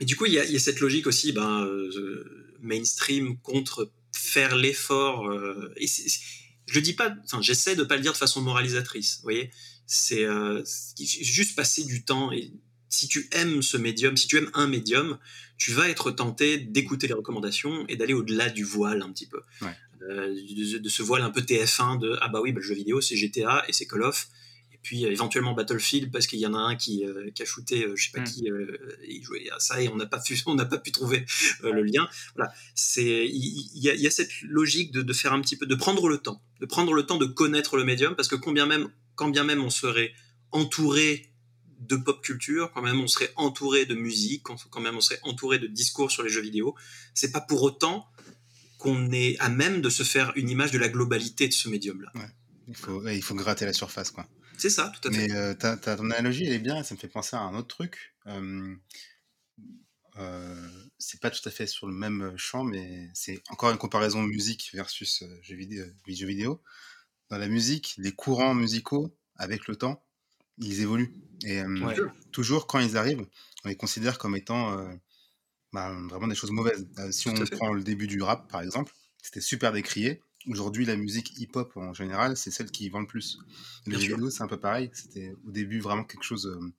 et 0.00 0.04
du 0.04 0.16
coup, 0.16 0.26
il 0.26 0.32
y, 0.32 0.36
y, 0.36 0.56
a 0.56 0.58
cette 0.58 0.80
logique 0.80 1.06
aussi, 1.06 1.32
ben, 1.32 1.64
euh, 1.64 2.54
mainstream 2.60 3.38
contre 3.38 3.90
faire 4.12 4.56
l'effort. 4.56 5.28
Euh, 5.28 5.72
et 5.76 5.86
je 6.66 6.80
dis 6.80 6.94
pas, 6.94 7.14
enfin, 7.24 7.42
j'essaie 7.42 7.76
de 7.76 7.84
pas 7.84 7.96
le 7.96 8.02
dire 8.02 8.12
de 8.12 8.16
façon 8.16 8.40
moralisatrice. 8.40 9.16
Vous 9.16 9.22
voyez, 9.22 9.50
c'est 9.86 10.24
euh, 10.24 10.62
juste 10.98 11.56
passer 11.56 11.84
du 11.84 12.04
temps. 12.04 12.32
Et 12.32 12.52
si 12.88 13.08
tu 13.08 13.28
aimes 13.32 13.62
ce 13.62 13.76
médium, 13.76 14.16
si 14.16 14.26
tu 14.26 14.38
aimes 14.38 14.50
un 14.54 14.66
médium, 14.66 15.18
tu 15.58 15.72
vas 15.72 15.88
être 15.88 16.10
tenté 16.10 16.58
d'écouter 16.58 17.06
les 17.06 17.14
recommandations 17.14 17.86
et 17.88 17.96
d'aller 17.96 18.14
au-delà 18.14 18.48
du 18.50 18.64
voile 18.64 19.02
un 19.02 19.12
petit 19.12 19.26
peu. 19.26 19.42
Ouais. 19.62 19.76
Euh, 20.10 20.34
de, 20.80 20.88
ce 20.88 21.02
voile 21.02 21.22
un 21.22 21.30
peu 21.30 21.40
TF1 21.40 21.98
de 21.98 22.16
ah 22.20 22.28
bah 22.28 22.40
oui, 22.42 22.52
bah, 22.52 22.60
le 22.60 22.66
jeu 22.66 22.74
vidéo 22.74 23.00
c'est 23.00 23.16
GTA 23.16 23.64
et 23.68 23.72
c'est 23.72 23.86
Call 23.86 24.02
of 24.02 24.28
puis 24.84 25.04
euh, 25.04 25.10
éventuellement 25.10 25.52
Battlefield 25.52 26.12
parce 26.12 26.28
qu'il 26.28 26.38
y 26.38 26.46
en 26.46 26.54
a 26.54 26.58
un 26.58 26.76
qui, 26.76 27.04
euh, 27.04 27.30
qui 27.34 27.42
a 27.42 27.44
shooté 27.44 27.84
je 27.96 28.04
sais 28.04 28.12
pas 28.12 28.20
hmm. 28.20 28.24
qui 28.24 28.48
il 29.08 29.22
jouait 29.24 29.50
à 29.50 29.58
ça 29.58 29.82
et 29.82 29.88
on 29.88 29.96
n'a 29.96 30.06
pas 30.06 30.20
pu 30.20 30.38
on 30.46 30.54
n'a 30.54 30.64
pas 30.64 30.78
pu 30.78 30.92
trouver 30.92 31.26
le 31.62 31.82
lien 31.82 32.08
voilà 32.36 32.52
c'est 32.76 33.26
il 33.26 33.70
y, 33.74 33.88
y, 33.88 34.06
a 34.06 34.10
cette 34.10 34.30
logique 34.42 34.92
de, 34.92 35.02
de, 35.02 35.12
faire 35.12 35.32
un 35.32 35.40
petit 35.40 35.56
peu 35.56 35.66
de 35.66 35.74
prendre 35.74 36.08
le 36.08 36.18
temps 36.18 36.40
de 36.60 36.66
prendre 36.66 36.92
le 36.92 37.04
temps 37.04 37.18
de 37.18 37.26
connaître 37.26 37.76
le 37.76 37.84
médium 37.84 38.14
parce 38.14 38.28
que 38.28 38.36
combien 38.36 38.66
même 38.66 38.88
quand 39.16 39.30
bien 39.30 39.42
même 39.42 39.64
on 39.64 39.70
serait 39.70 40.12
entouré 40.52 41.30
de 41.80 41.96
pop 41.96 42.22
culture, 42.22 42.70
quand 42.72 42.82
même 42.82 43.00
on 43.00 43.06
serait 43.06 43.32
entouré 43.36 43.86
de 43.86 43.94
musique, 43.94 44.42
quand 44.42 44.80
même 44.80 44.96
on 44.96 45.00
serait 45.00 45.20
entouré 45.22 45.58
de 45.58 45.66
discours 45.66 46.10
sur 46.10 46.22
les 46.22 46.30
jeux 46.30 46.40
vidéo, 46.40 46.74
c'est 47.14 47.32
pas 47.32 47.40
pour 47.40 47.62
autant 47.62 48.06
qu'on 48.78 49.12
est 49.12 49.38
à 49.38 49.48
même 49.48 49.80
de 49.80 49.88
se 49.88 50.02
faire 50.02 50.32
une 50.36 50.50
image 50.50 50.70
de 50.70 50.78
la 50.78 50.88
globalité 50.88 51.48
de 51.48 51.52
ce 51.52 51.68
médium-là. 51.68 52.12
Il, 52.68 52.76
faut, 52.76 53.06
il 53.08 53.22
faut 53.22 53.34
gratter 53.34 53.64
la 53.64 53.72
surface, 53.72 54.10
quoi. 54.10 54.26
C'est 54.58 54.70
ça, 54.70 54.92
tout 55.00 55.08
à 55.08 55.12
fait. 55.12 55.28
Mais 55.28 55.34
euh, 55.34 55.54
ton 55.54 56.10
analogie, 56.10 56.44
elle 56.46 56.52
est 56.52 56.58
bien, 56.58 56.82
ça 56.82 56.94
me 56.94 56.98
fait 57.00 57.08
penser 57.08 57.36
à 57.36 57.40
un 57.40 57.54
autre 57.54 57.68
truc. 57.68 58.14
Euh, 58.26 58.74
euh, 60.16 60.70
c'est 60.98 61.20
pas 61.20 61.30
tout 61.30 61.46
à 61.48 61.50
fait 61.50 61.66
sur 61.66 61.86
le 61.86 61.92
même 61.94 62.34
champ, 62.36 62.64
mais 62.64 63.08
c'est 63.14 63.42
encore 63.50 63.70
une 63.70 63.78
comparaison 63.78 64.22
musique 64.22 64.70
versus 64.72 65.22
euh, 65.22 65.38
jeux 65.42 65.56
vidéo, 65.56 65.84
jeux 66.06 66.26
vidéo. 66.26 66.62
Dans 67.30 67.38
la 67.38 67.48
musique, 67.48 67.94
les 67.98 68.12
courants 68.12 68.54
musicaux, 68.54 69.16
avec 69.36 69.66
le 69.66 69.76
temps, 69.76 70.04
ils 70.58 70.80
évoluent. 70.80 71.12
Et 71.44 71.62
toujours, 72.32 72.66
quand 72.66 72.78
ils 72.78 72.96
arrivent, 72.96 73.26
on 73.64 73.68
les 73.68 73.76
considère 73.76 74.18
comme 74.18 74.36
étant 74.36 74.78
bah, 75.74 75.92
vraiment 76.08 76.28
des 76.28 76.36
choses 76.36 76.52
mauvaises. 76.52 76.86
Euh, 76.98 77.10
si 77.10 77.28
on 77.28 77.34
prend 77.34 77.72
le 77.72 77.82
début 77.82 78.06
du 78.06 78.22
rap, 78.22 78.48
par 78.48 78.62
exemple, 78.62 78.92
c'était 79.20 79.40
super 79.40 79.72
décrié. 79.72 80.22
Aujourd'hui, 80.48 80.84
la 80.84 80.96
musique 80.96 81.38
hip-hop 81.38 81.76
en 81.76 81.94
général, 81.94 82.36
c'est 82.36 82.50
celle 82.50 82.70
qui 82.70 82.88
vend 82.88 83.00
le 83.00 83.06
plus. 83.06 83.38
Les 83.86 83.96
vidéos, 83.96 84.30
c'est 84.30 84.42
un 84.42 84.48
peu 84.48 84.60
pareil. 84.60 84.90
C'était 84.92 85.34
au 85.46 85.50
début 85.50 85.80
vraiment 85.80 86.04
quelque 86.04 86.24
chose 86.24 86.46
euh, 86.46 86.72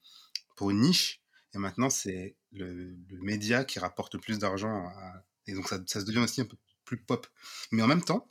pour 0.55 0.72
une 0.72 0.81
niche. 0.81 1.22
Et 1.53 1.57
maintenant, 1.57 1.89
c'est 1.89 2.36
le, 2.51 2.95
média 3.22 3.63
qui 3.63 3.79
rapporte 3.79 4.13
le 4.13 4.19
plus 4.19 4.39
d'argent. 4.39 4.91
Et 5.48 5.53
donc, 5.53 5.67
ça, 5.67 5.81
ça, 5.88 6.01
se 6.01 6.05
devient 6.05 6.19
aussi 6.19 6.41
un 6.41 6.45
peu 6.45 6.57
plus 6.84 6.98
pop. 6.98 7.25
Mais 7.72 7.81
en 7.81 7.87
même 7.87 8.03
temps, 8.03 8.29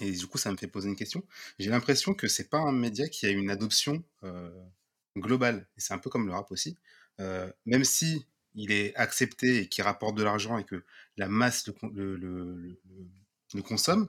et 0.00 0.10
du 0.10 0.26
coup, 0.26 0.38
ça 0.38 0.50
me 0.50 0.56
fait 0.56 0.68
poser 0.68 0.88
une 0.88 0.96
question, 0.96 1.22
j'ai 1.58 1.70
l'impression 1.70 2.14
que 2.14 2.26
c'est 2.26 2.48
pas 2.48 2.58
un 2.58 2.72
média 2.72 3.08
qui 3.08 3.26
a 3.26 3.30
une 3.30 3.50
adoption 3.50 4.02
euh, 4.24 4.50
globale. 5.16 5.68
Et 5.76 5.80
c'est 5.80 5.92
un 5.92 5.98
peu 5.98 6.08
comme 6.08 6.26
le 6.26 6.32
rap 6.32 6.50
aussi. 6.50 6.78
Euh, 7.20 7.50
même 7.66 7.84
si 7.84 8.26
il 8.54 8.72
est 8.72 8.94
accepté 8.96 9.58
et 9.58 9.68
qui 9.68 9.82
rapporte 9.82 10.16
de 10.16 10.22
l'argent 10.22 10.58
et 10.58 10.64
que 10.64 10.84
la 11.16 11.28
masse 11.28 11.68
le, 11.92 12.16
le, 12.16 12.78
le, 13.54 13.62
consomme, 13.62 14.08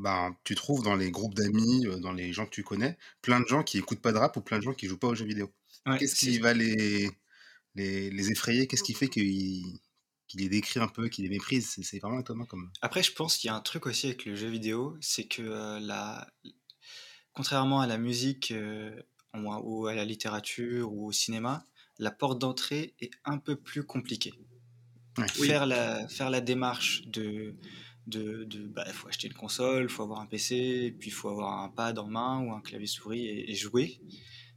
ben, 0.00 0.36
tu 0.44 0.54
trouves 0.54 0.82
dans 0.82 0.96
les 0.96 1.10
groupes 1.10 1.34
d'amis, 1.34 1.86
euh, 1.86 1.98
dans 1.98 2.12
les 2.12 2.32
gens 2.32 2.46
que 2.46 2.50
tu 2.50 2.62
connais, 2.62 2.96
plein 3.22 3.40
de 3.40 3.46
gens 3.46 3.62
qui 3.62 3.78
écoutent 3.78 4.00
pas 4.00 4.12
de 4.12 4.18
rap 4.18 4.36
ou 4.36 4.40
plein 4.40 4.58
de 4.58 4.62
gens 4.62 4.74
qui 4.74 4.86
jouent 4.86 4.98
pas 4.98 5.08
aux 5.08 5.14
jeux 5.14 5.26
vidéo. 5.26 5.52
Qu'est-ce 5.98 6.14
qui 6.14 6.38
va 6.38 6.52
les, 6.52 7.10
les, 7.74 8.10
les 8.10 8.30
effrayer? 8.30 8.66
Qu'est-ce 8.66 8.82
qui 8.82 8.94
fait 8.94 9.08
qu'ils 9.08 9.80
les 10.34 10.48
décrit 10.48 10.80
un 10.80 10.88
peu, 10.88 11.08
qu'ils 11.08 11.24
les 11.24 11.30
méprisent? 11.30 11.78
C'est 11.82 11.98
vraiment 11.98 12.20
étonnant 12.20 12.44
comme. 12.44 12.70
Après, 12.82 13.02
je 13.02 13.12
pense 13.12 13.36
qu'il 13.36 13.48
y 13.48 13.50
a 13.50 13.54
un 13.54 13.60
truc 13.60 13.86
aussi 13.86 14.06
avec 14.06 14.24
le 14.24 14.34
jeu 14.34 14.48
vidéo, 14.48 14.96
c'est 15.00 15.24
que 15.24 15.42
euh, 15.42 15.80
la... 15.80 16.30
contrairement 17.32 17.80
à 17.80 17.86
la 17.86 17.98
musique 17.98 18.50
euh, 18.50 18.94
ou 19.34 19.86
à 19.86 19.94
la 19.94 20.04
littérature 20.04 20.92
ou 20.92 21.06
au 21.06 21.12
cinéma, 21.12 21.64
la 21.98 22.10
porte 22.10 22.38
d'entrée 22.38 22.94
est 23.00 23.10
un 23.24 23.38
peu 23.38 23.56
plus 23.56 23.84
compliquée. 23.84 24.34
Faire, 25.34 25.66
la, 25.66 26.08
faire 26.08 26.30
la 26.30 26.40
démarche 26.40 27.02
de, 27.06 27.54
de, 28.10 28.46
bah, 28.74 28.84
faut 28.92 29.08
acheter 29.08 29.28
une 29.28 29.34
console, 29.34 29.84
il 29.84 29.88
faut 29.88 30.02
avoir 30.02 30.20
un 30.20 30.26
PC, 30.26 30.94
puis 30.98 31.08
il 31.08 31.12
faut 31.12 31.28
avoir 31.28 31.62
un 31.62 31.68
pad 31.68 31.98
en 31.98 32.06
main 32.06 32.40
ou 32.40 32.52
un 32.52 32.60
clavier 32.60 32.86
souris 32.86 33.26
et, 33.26 33.54
jouer. 33.54 34.00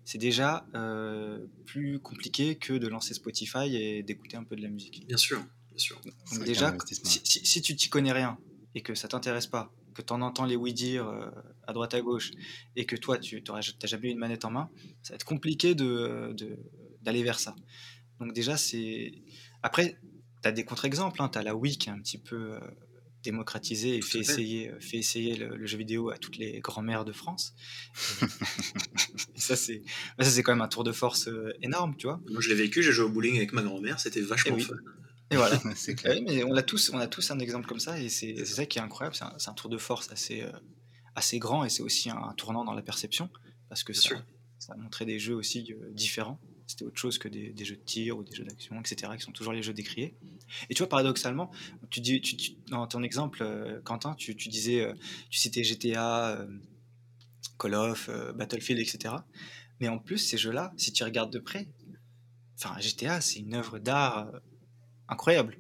C'est 0.05 0.17
déjà 0.17 0.65
euh, 0.75 1.45
plus 1.65 1.99
compliqué 1.99 2.55
que 2.55 2.73
de 2.73 2.87
lancer 2.87 3.13
Spotify 3.13 3.75
et 3.75 4.03
d'écouter 4.03 4.35
un 4.35 4.43
peu 4.43 4.55
de 4.55 4.61
la 4.61 4.67
musique. 4.67 5.07
Bien 5.07 5.17
sûr, 5.17 5.39
bien 5.69 5.77
sûr. 5.77 6.01
déjà, 6.43 6.75
si, 7.03 7.21
si, 7.23 7.61
tu 7.61 7.75
t'y 7.75 7.89
connais 7.89 8.11
rien 8.11 8.37
et 8.75 8.81
que 8.81 8.95
ça 8.95 9.07
t'intéresse 9.07 9.47
pas, 9.47 9.71
que 9.93 10.01
tu 10.01 10.11
en 10.11 10.21
entends 10.21 10.45
les 10.45 10.55
oui 10.55 10.73
dire 10.73 11.07
euh, 11.07 11.29
à 11.67 11.73
droite 11.73 11.93
à 11.93 12.01
gauche 12.01 12.31
et 12.75 12.85
que 12.85 12.95
toi 12.95 13.17
tu 13.17 13.41
n'as 13.47 13.61
jamais 13.61 14.09
eu 14.09 14.11
une 14.11 14.17
manette 14.17 14.43
en 14.43 14.51
main, 14.51 14.69
ça 15.01 15.13
va 15.13 15.15
être 15.15 15.25
compliqué 15.25 15.75
de, 15.75 16.35
d'aller 17.01 17.23
vers 17.23 17.39
ça. 17.39 17.55
Donc 18.19 18.33
déjà, 18.33 18.57
c'est... 18.57 19.13
Après, 19.61 19.97
tu 20.41 20.49
as 20.49 20.51
des 20.51 20.65
contre-exemples, 20.65 21.21
hein. 21.21 21.29
tu 21.29 21.37
as 21.37 21.43
la 21.43 21.55
Wii 21.55 21.77
qui 21.77 21.89
est 21.89 21.91
un 21.91 21.99
petit 21.99 22.17
peu 22.17 22.53
euh, 22.53 22.59
démocratisée 23.23 23.97
et 23.97 24.01
fait 24.01 24.19
essayer, 24.19 24.69
euh, 24.69 24.79
fait 24.79 24.97
essayer 24.97 25.35
le, 25.35 25.65
jeu 25.65 25.77
vidéo 25.77 26.09
à 26.09 26.17
toutes 26.17 26.37
les 26.37 26.59
grands-mères 26.59 27.05
de 27.05 27.11
France. 27.11 27.55
ça, 29.35 29.55
c'est, 29.55 29.83
ça, 30.19 30.29
c'est 30.29 30.43
quand 30.43 30.51
même 30.51 30.61
un 30.61 30.67
tour 30.67 30.83
de 30.83 30.91
force 30.91 31.27
euh, 31.27 31.53
énorme, 31.61 31.95
tu 31.97 32.07
vois. 32.07 32.21
Moi, 32.29 32.41
je 32.41 32.49
l'ai 32.49 32.55
vécu, 32.55 32.83
j'ai 32.83 32.91
joué 32.91 33.05
au 33.05 33.09
bowling 33.09 33.37
avec 33.37 33.53
ma 33.53 33.63
grand-mère, 33.63 33.99
c'était 33.99 34.21
vachement 34.21 34.57
fun. 34.59 34.75
Et 35.31 35.35
voilà. 35.35 35.59
c'est 35.75 35.95
clair. 35.95 36.19
mais 36.23 36.43
on 36.43 36.55
a, 36.55 36.61
tous, 36.61 36.91
on 36.93 36.99
a 36.99 37.07
tous 37.07 37.31
un 37.31 37.39
exemple 37.39 37.67
comme 37.67 37.79
ça, 37.79 37.99
et 37.99 38.09
c'est, 38.09 38.45
ça 38.45 38.65
qui 38.65 38.77
est 38.77 38.81
incroyable, 38.81 39.15
c'est 39.15 39.49
un, 39.49 39.53
tour 39.53 39.69
de 39.69 39.77
force 39.77 40.11
assez, 40.11 40.45
assez 41.15 41.39
grand, 41.39 41.63
et 41.63 41.69
c'est 41.69 41.83
aussi 41.83 42.09
un, 42.09 42.33
tournant 42.37 42.65
dans 42.65 42.73
la 42.73 42.81
perception, 42.81 43.29
parce 43.69 43.83
que 43.83 43.93
ça, 43.93 44.09
ça 44.59 44.73
a 44.73 44.75
montré 44.75 45.05
des 45.05 45.19
jeux 45.19 45.35
aussi 45.35 45.73
différents 45.91 46.39
c'était 46.67 46.85
autre 46.85 46.97
chose 46.97 47.17
que 47.17 47.27
des, 47.27 47.53
jeux 47.65 47.75
de 47.75 47.81
tir 47.81 48.17
ou 48.17 48.23
des 48.23 48.35
jeux 48.35 48.43
d'action, 48.43 48.79
etc., 48.79 49.11
qui 49.17 49.23
sont 49.23 49.31
toujours 49.31 49.53
les 49.53 49.63
jeux 49.63 49.73
décriés. 49.73 50.15
Et 50.69 50.73
tu 50.73 50.79
vois, 50.79 50.89
paradoxalement, 50.89 51.51
tu 51.89 51.99
dis, 51.99 52.21
tu, 52.21 52.35
dans 52.69 52.87
ton 52.87 53.03
exemple, 53.03 53.39
euh, 53.41 53.81
Quentin, 53.81 54.15
tu, 54.15 54.33
disais, 54.33 54.81
euh, 54.81 54.93
tu 55.29 55.39
citais 55.39 55.63
GTA, 55.63 56.37
euh, 56.37 56.47
Call 57.59 57.75
of, 57.75 58.09
Battlefield, 58.35 58.79
etc. 58.79 59.15
Mais 59.79 59.87
en 59.87 59.99
plus, 59.99 60.17
ces 60.17 60.37
jeux-là, 60.37 60.73
si 60.77 60.93
tu 60.93 61.03
regardes 61.03 61.31
de 61.31 61.39
près, 61.39 61.67
enfin, 62.57 62.79
GTA, 62.79 63.21
c'est 63.21 63.39
une 63.39 63.53
œuvre 63.55 63.79
d'art 63.79 64.31
incroyable. 65.09 65.57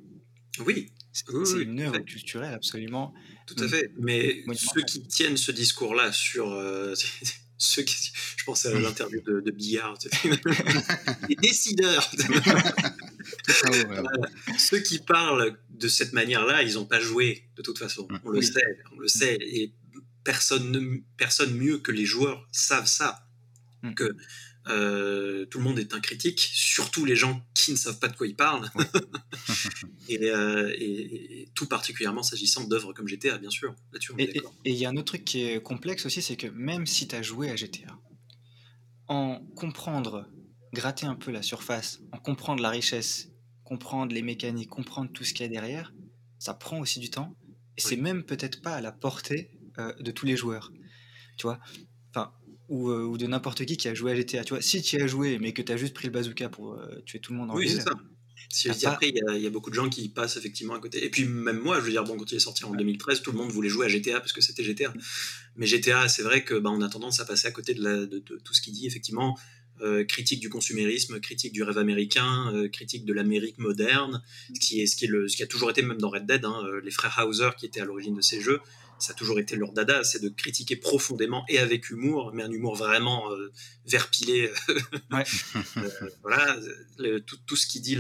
Oui. 0.59 0.91
C'est 1.11 1.61
une 1.61 1.79
œuvre 1.81 1.99
culturelle 1.99 2.53
absolument. 2.53 3.13
Tout 3.45 3.55
à 3.63 3.67
fait. 3.67 3.91
Mais 3.99 4.43
ceux 4.55 4.81
qui 4.81 5.03
tiennent 5.03 5.37
ce 5.37 5.51
discours-là 5.51 6.11
sur 6.11 6.47
ceux 7.63 7.83
qui, 7.83 8.11
je 8.37 8.43
pense 8.43 8.65
à 8.65 8.77
l'interview 8.77 9.21
de, 9.21 9.39
de, 9.39 9.51
Billard, 9.51 9.97
les 11.29 11.35
décideurs. 11.35 12.11
ceux 14.57 14.79
qui 14.79 14.99
parlent 14.99 15.57
de 15.71 15.87
cette 15.87 16.13
manière-là, 16.13 16.63
ils 16.63 16.73
n'ont 16.73 16.85
pas 16.85 16.99
joué 16.99 17.45
de 17.55 17.61
toute 17.61 17.79
façon. 17.79 18.07
On 18.23 18.29
le 18.29 18.41
sait, 18.41 18.79
on 18.95 18.99
le 18.99 19.07
sait, 19.07 19.37
et 19.39 19.71
personne, 20.23 21.01
personne 21.17 21.55
mieux 21.55 21.77
que 21.77 21.91
les 21.91 22.05
joueurs 22.05 22.47
savent 22.51 22.87
ça. 22.87 23.25
Mm. 23.81 23.93
Que 23.93 24.15
Euh, 24.69 25.45
tout 25.45 25.57
le 25.57 25.63
monde 25.65 25.79
est 25.79 25.93
un 25.93 25.99
critique, 25.99 26.39
surtout 26.39 27.05
les 27.05 27.15
gens 27.15 27.45
qui 27.53 27.71
ne 27.71 27.77
savent 27.77 27.99
pas 27.99 28.07
de 28.07 28.15
quoi 28.15 28.27
ils 28.27 28.35
parlent. 28.35 28.69
Euh, 30.11 30.71
et, 30.77 31.47
tout 31.55 31.65
particulièrement 31.65 32.23
s'agissant 32.23 32.65
d'œuvres 32.65 32.93
comme 32.93 33.07
GTA, 33.07 33.37
bien 33.37 33.49
sûr. 33.49 33.73
et 34.19 34.41
il 34.65 34.75
y 34.75 34.85
a 34.85 34.89
un 34.89 34.97
autre 34.97 35.05
truc 35.05 35.23
qui 35.23 35.43
est 35.43 35.63
complexe 35.63 36.05
aussi, 36.05 36.21
c'est 36.21 36.35
que 36.35 36.47
même 36.47 36.85
si 36.85 37.07
tu 37.07 37.15
as 37.15 37.21
joué 37.21 37.49
à 37.49 37.55
GTA, 37.55 37.97
en 39.07 39.39
comprendre, 39.55 40.27
gratter 40.73 41.05
un 41.05 41.15
peu 41.15 41.31
la 41.31 41.41
surface, 41.41 42.01
en 42.11 42.17
comprendre 42.17 42.61
la 42.61 42.69
richesse, 42.69 43.29
comprendre 43.63 44.13
les 44.13 44.21
mécaniques, 44.21 44.69
comprendre 44.69 45.11
tout 45.11 45.23
ce 45.23 45.33
qu'il 45.33 45.45
y 45.45 45.49
a 45.49 45.51
derrière, 45.51 45.93
ça 46.37 46.53
prend 46.53 46.79
aussi 46.79 46.99
du 46.99 47.09
temps. 47.09 47.35
Et 47.77 47.81
c'est 47.81 47.95
même 47.95 48.23
peut-être 48.23 48.61
pas 48.61 48.75
à 48.75 48.81
la 48.81 48.91
portée 48.91 49.51
euh, 49.79 49.93
de 49.99 50.11
tous 50.11 50.25
les 50.25 50.37
joueurs. 50.37 50.71
Tu 51.37 51.43
vois? 51.43 51.59
Enfin, 52.09 52.33
euh, 52.73 53.03
ou, 53.03 53.17
de 53.17 53.27
n'importe 53.27 53.65
qui 53.65 53.77
qui 53.77 53.87
a 53.87 53.93
joué 53.93 54.11
à 54.11 54.15
GTA. 54.15 54.43
Tu 54.43 54.53
vois, 54.53 54.61
si 54.61 54.81
tu 54.81 55.01
as 55.01 55.07
joué, 55.07 55.37
mais 55.39 55.53
que 55.53 55.61
tu 55.61 55.71
as 55.71 55.77
juste 55.77 55.93
pris 55.93 56.07
le 56.07 56.13
bazooka 56.13 56.49
pour 56.49 56.73
euh, 56.73 57.01
tuer 57.05 57.19
tout 57.19 57.31
le 57.31 57.39
monde 57.39 57.51
en 57.51 57.55
oui, 57.55 57.69
c'est 57.69 57.81
ça. 57.81 57.91
Si, 58.49 58.69
Après, 58.85 59.09
il 59.09 59.41
y, 59.41 59.47
a 59.47 59.49
beaucoup 59.49 59.71
de 59.71 59.75
gens 59.75 59.89
qui 59.89 60.09
passent 60.09 60.37
effectivement 60.37 60.75
à 60.75 60.79
côté. 60.79 61.03
Et 61.03 61.09
puis, 61.09 61.25
même 61.25 61.59
moi, 61.59 61.79
je 61.79 61.85
veux 61.85 61.91
dire, 61.91 62.03
bon, 62.03 62.17
quand 62.17 62.31
il 62.31 62.35
est 62.35 62.39
sorti 62.39 62.65
en 62.65 62.73
2013, 62.73 63.23
tout 63.23 63.31
le 63.31 63.37
monde 63.37 63.49
voulait 63.49 63.69
jouer 63.69 63.87
à 63.87 63.89
GTA 63.89 64.19
parce 64.19 64.31
que 64.31 64.41
c'était 64.41 64.63
GTA. 64.63 64.93
Mais 65.55 65.65
GTA, 65.65 66.07
c'est 66.07 66.21
vrai 66.21 66.43
que 66.43 66.53
bah, 66.55 66.69
on 66.69 66.81
a 66.81 66.89
tendance 66.89 67.19
à 67.19 67.25
passer 67.25 67.47
à 67.47 67.51
côté 67.51 67.73
de, 67.73 68.05
de, 68.05 68.19
tout 68.19 68.53
ce 68.53 68.61
qu'il 68.61 68.73
dit, 68.73 68.85
effectivement. 68.85 69.37
Euh, 69.81 70.03
critique 70.03 70.39
du 70.39 70.49
consumérisme, 70.49 71.19
critique 71.19 71.51
du 71.51 71.63
rêve 71.63 71.79
américain, 71.79 72.53
critique 72.71 73.05
de 73.05 73.13
l'Amérique 73.13 73.57
moderne, 73.57 74.21
ce 74.53 74.59
qui, 74.59 74.81
est, 74.81 74.85
ce, 74.85 74.95
qui 74.95 75.05
est 75.05 75.07
le, 75.07 75.27
ce 75.27 75.35
qui 75.35 75.41
a 75.41 75.47
toujours 75.47 75.71
été 75.71 75.81
même 75.81 75.97
dans 75.97 76.09
Red 76.09 76.27
Dead, 76.27 76.45
hein, 76.45 76.61
les 76.83 76.91
frères 76.91 77.25
Hauser 77.27 77.49
qui 77.57 77.65
étaient 77.65 77.81
à 77.81 77.85
l'origine 77.85 78.15
de 78.15 78.21
ces 78.21 78.39
jeux, 78.39 78.59
ça 79.03 79.11
a 79.11 79.15
toujours 79.15 79.39
été 79.39 79.55
leur 79.55 79.73
dada, 79.73 80.03
c'est 80.03 80.21
de 80.21 80.29
critiquer 80.29 80.75
profondément 80.75 81.43
et 81.49 81.59
avec 81.59 81.89
humour, 81.89 82.31
mais 82.33 82.43
un 82.43 82.51
humour 82.51 82.75
vraiment 82.75 83.31
euh, 83.31 83.51
verpilé. 83.85 84.51
Euh, 85.77 86.09
voilà, 86.21 86.57
tout, 87.25 87.55
ce 87.55 87.67
qui 87.67 87.79
dit 87.79 87.97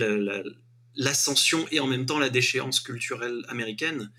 l'ascension 0.95 1.65
et 1.71 1.79
en 1.79 1.87
même 1.87 2.05
temps 2.05 2.17
la 2.17 2.29
déchéance 2.29 2.79
culturelle 2.79 3.43
américaine. 3.47 4.11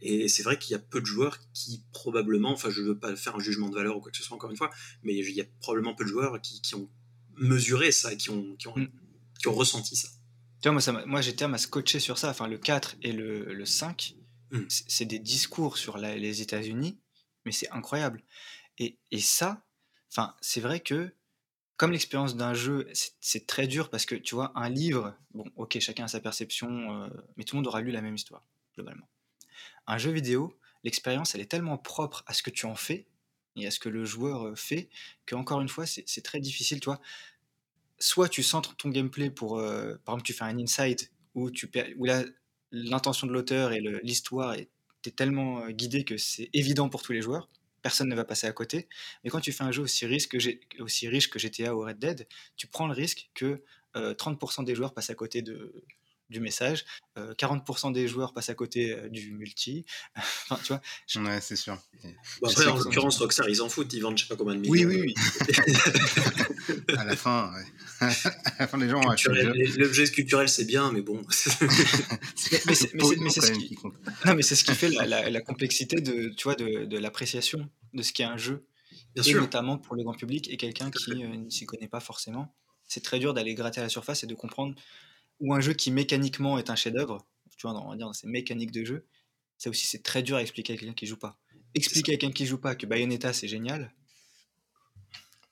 Et 0.00 0.28
c'est 0.28 0.42
vrai 0.42 0.58
qu'il 0.58 0.72
y 0.72 0.74
a 0.74 0.78
peu 0.78 1.00
de 1.00 1.06
joueurs 1.06 1.38
qui 1.52 1.84
probablement, 1.92 2.52
enfin 2.52 2.70
je 2.70 2.82
ne 2.82 2.88
veux 2.88 2.98
pas 2.98 3.16
faire 3.16 3.36
un 3.36 3.40
jugement 3.40 3.68
de 3.68 3.74
valeur 3.74 3.96
ou 3.96 4.00
quoi 4.00 4.12
que 4.12 4.16
ce 4.16 4.22
soit 4.22 4.36
encore 4.36 4.50
une 4.50 4.56
fois, 4.56 4.70
mais 5.02 5.16
il 5.16 5.30
y 5.30 5.40
a 5.40 5.44
probablement 5.60 5.94
peu 5.94 6.04
de 6.04 6.10
joueurs 6.10 6.40
qui, 6.40 6.74
ont 6.74 6.88
mesuré 7.36 7.90
ça, 7.90 8.14
qui 8.14 8.30
ont, 8.30 8.54
qui 8.56 8.68
ont, 8.68 8.76
mm. 8.76 8.88
qui 9.40 9.48
ont 9.48 9.54
ressenti 9.54 9.96
ça. 9.96 10.08
Tu 10.62 10.68
vois, 10.68 10.72
moi, 10.72 10.80
ça 10.80 10.92
moi 11.06 11.20
j'étais 11.20 11.44
à 11.44 11.58
scotché 11.58 11.98
sur 11.98 12.18
ça, 12.18 12.30
enfin 12.30 12.46
le 12.48 12.58
4 12.58 12.96
et 13.02 13.12
le, 13.12 13.52
le 13.52 13.66
5 13.66 14.14
Mmh. 14.50 14.62
C'est 14.68 15.04
des 15.04 15.18
discours 15.18 15.76
sur 15.76 15.98
les 15.98 16.42
États-Unis, 16.42 16.98
mais 17.44 17.52
c'est 17.52 17.70
incroyable. 17.70 18.22
Et, 18.78 18.98
ça, 19.20 19.64
enfin, 20.10 20.34
c'est 20.40 20.60
vrai 20.60 20.80
que 20.80 21.12
comme 21.76 21.92
l'expérience 21.92 22.36
d'un 22.36 22.54
jeu, 22.54 22.88
c'est 23.20 23.46
très 23.46 23.66
dur 23.66 23.90
parce 23.90 24.06
que 24.06 24.14
tu 24.14 24.34
vois, 24.34 24.52
un 24.54 24.70
livre, 24.70 25.14
bon, 25.34 25.44
ok, 25.56 25.78
chacun 25.78 26.04
a 26.04 26.08
sa 26.08 26.20
perception, 26.20 27.02
euh, 27.02 27.08
mais 27.36 27.44
tout 27.44 27.54
le 27.54 27.58
monde 27.58 27.66
aura 27.66 27.82
lu 27.82 27.90
la 27.90 28.00
même 28.00 28.14
histoire, 28.14 28.42
globalement. 28.74 29.08
Un 29.86 29.98
jeu 29.98 30.10
vidéo, 30.10 30.58
l'expérience, 30.84 31.34
elle 31.34 31.42
est 31.42 31.50
tellement 31.50 31.76
propre 31.76 32.24
à 32.26 32.32
ce 32.32 32.42
que 32.42 32.48
tu 32.48 32.64
en 32.64 32.74
fais 32.74 33.06
et 33.56 33.66
à 33.66 33.70
ce 33.70 33.78
que 33.78 33.90
le 33.90 34.06
joueur 34.06 34.46
euh, 34.46 34.54
fait 34.54 34.88
que, 35.26 35.34
encore 35.34 35.60
une 35.60 35.68
fois, 35.68 35.84
c'est 35.86 36.22
très 36.22 36.40
difficile, 36.40 36.80
tu. 36.80 36.88
Soit 37.98 38.28
tu 38.28 38.42
centres 38.42 38.76
ton 38.76 38.90
gameplay 38.90 39.30
pour, 39.30 39.58
euh, 39.58 39.96
par 40.04 40.14
exemple, 40.14 40.26
tu 40.26 40.32
fais 40.34 40.44
un 40.44 40.58
inside 40.58 41.10
où, 41.34 41.50
tu, 41.50 41.70
où 41.96 42.04
là, 42.04 42.24
l'intention 42.70 43.26
de 43.26 43.32
l'auteur 43.32 43.72
et 43.72 43.80
l'histoire 44.02 44.54
est 44.54 44.68
tellement 45.14 45.60
euh, 45.60 45.70
guidée 45.70 46.04
que 46.04 46.16
c'est 46.16 46.50
évident 46.52 46.88
pour 46.88 47.02
tous 47.02 47.12
les 47.12 47.22
joueurs. 47.22 47.48
Personne 47.82 48.08
ne 48.08 48.16
va 48.16 48.24
passer 48.24 48.46
à 48.46 48.52
côté. 48.52 48.88
Mais 49.22 49.30
quand 49.30 49.40
tu 49.40 49.52
fais 49.52 49.62
un 49.62 49.70
jeu 49.70 49.82
aussi, 49.82 50.06
riche 50.06 50.28
que, 50.28 50.38
aussi 50.80 51.08
riche 51.08 51.30
que 51.30 51.38
GTA 51.38 51.74
ou 51.74 51.80
Red 51.80 51.98
Dead, 51.98 52.26
tu 52.56 52.66
prends 52.66 52.88
le 52.88 52.94
risque 52.94 53.30
que 53.34 53.62
30% 53.94 54.60
euh, 54.60 54.64
des 54.64 54.74
joueurs 54.74 54.92
passent 54.92 55.10
à 55.10 55.14
côté 55.14 55.42
de, 55.42 55.84
du 56.28 56.40
message, 56.40 56.84
40% 57.16 57.88
euh, 57.88 57.92
des 57.92 58.08
joueurs 58.08 58.32
passent 58.32 58.48
à 58.48 58.54
côté 58.54 58.92
euh, 58.92 59.08
du 59.08 59.32
multi. 59.32 59.84
enfin, 60.16 60.58
tu 60.62 60.72
vois. 60.72 61.22
Ouais, 61.22 61.40
c'est 61.40 61.56
sûr. 61.56 61.78
après, 62.44 62.66
en 62.66 62.76
l'occurrence, 62.76 63.18
Rockstar, 63.18 63.48
ils 63.48 63.62
en 63.62 63.68
foutent, 63.68 63.92
ils 63.92 64.00
vendent 64.00 64.18
je 64.18 64.24
sais 64.24 64.28
pas 64.28 64.36
combien 64.36 64.54
de 64.54 64.60
millions. 64.60 64.72
Oui, 64.72 64.84
oui, 64.84 65.00
oui. 65.00 65.14
à 66.96 67.04
la 67.04 67.16
fin, 67.16 67.52
ouais. 67.54 67.64
les 68.78 68.88
gens 68.88 69.00
L'objet 69.76 70.06
culturel, 70.10 70.48
c'est 70.48 70.64
bien, 70.64 70.92
mais 70.92 71.02
bon. 71.02 71.22
mais 72.66 72.74
c'est 72.74 73.40
ce 73.40 73.52
qui... 73.52 73.76
Non, 74.24 74.34
mais 74.34 74.42
c'est 74.42 74.56
ce 74.56 74.64
qui 74.64 74.74
fait 74.74 74.88
la, 74.88 75.30
la, 75.30 75.40
complexité 75.40 76.00
de, 76.00 76.28
tu 76.30 76.44
vois, 76.44 76.54
de, 76.54 76.84
de 76.84 76.98
l'appréciation 76.98 77.70
de 77.94 78.02
ce 78.02 78.12
qu'est 78.12 78.24
un 78.24 78.36
jeu. 78.36 78.66
Bien 79.14 79.24
et 79.24 79.30
sûr. 79.30 79.40
notamment 79.40 79.78
pour 79.78 79.96
le 79.96 80.02
grand 80.02 80.12
public 80.12 80.50
et 80.50 80.56
quelqu'un 80.56 80.90
qui 80.90 81.10
euh, 81.10 81.36
ne 81.36 81.50
s'y 81.50 81.64
connaît 81.64 81.88
pas 81.88 82.00
forcément. 82.00 82.54
C'est 82.86 83.02
très 83.02 83.18
dur 83.18 83.34
d'aller 83.34 83.54
gratter 83.54 83.80
à 83.80 83.84
la 83.84 83.88
surface 83.88 84.22
et 84.24 84.26
de 84.26 84.34
comprendre 84.34 84.74
ou 85.40 85.54
un 85.54 85.60
jeu 85.60 85.72
qui 85.72 85.90
mécaniquement 85.90 86.58
est 86.58 86.70
un 86.70 86.76
chef-d'œuvre, 86.76 87.26
tu 87.56 87.66
vois, 87.66 87.78
on 87.82 87.90
va 87.90 87.96
dire 87.96 88.10
c'est 88.14 88.26
mécanique 88.26 88.72
de 88.72 88.84
jeu, 88.84 89.06
ça 89.58 89.70
aussi 89.70 89.86
c'est 89.86 90.02
très 90.02 90.22
dur 90.22 90.36
à 90.36 90.42
expliquer 90.42 90.74
à 90.74 90.76
quelqu'un 90.76 90.94
qui 90.94 91.06
joue 91.06 91.16
pas. 91.16 91.38
Expliquer 91.74 92.14
à 92.14 92.16
quelqu'un 92.16 92.34
qui 92.34 92.46
joue 92.46 92.58
pas 92.58 92.74
que 92.74 92.86
Bayonetta 92.86 93.32
c'est 93.32 93.48
génial, 93.48 93.92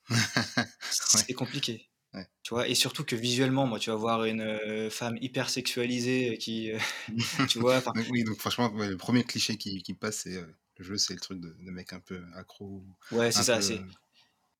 c'est 0.91 1.33
compliqué. 1.33 1.87
Tu 2.43 2.53
vois, 2.53 2.67
et 2.67 2.75
surtout 2.75 3.03
que 3.03 3.15
visuellement, 3.15 3.65
moi, 3.65 3.79
tu 3.79 3.89
vas 3.89 3.95
voir 3.95 4.25
une 4.25 4.41
euh, 4.41 4.89
femme 4.89 5.17
hyper 5.21 5.49
sexualisée 5.49 6.37
qui, 6.37 6.71
euh, 6.71 6.79
tu 7.49 7.59
vois? 7.59 7.81
oui, 8.11 8.23
donc 8.23 8.37
franchement, 8.37 8.71
le 8.75 8.97
premier 8.97 9.23
cliché 9.23 9.57
qui, 9.57 9.81
qui 9.81 9.93
passe, 9.93 10.21
c'est 10.23 10.35
euh, 10.35 10.45
le 10.77 10.85
jeu, 10.85 10.97
c'est 10.97 11.13
le 11.13 11.19
truc 11.19 11.39
de, 11.39 11.55
de, 11.59 11.71
mec 11.71 11.93
un 11.93 11.99
peu 11.99 12.21
accro. 12.35 12.83
Ouais, 13.11 13.31
c'est 13.31 13.43
ça. 13.43 13.59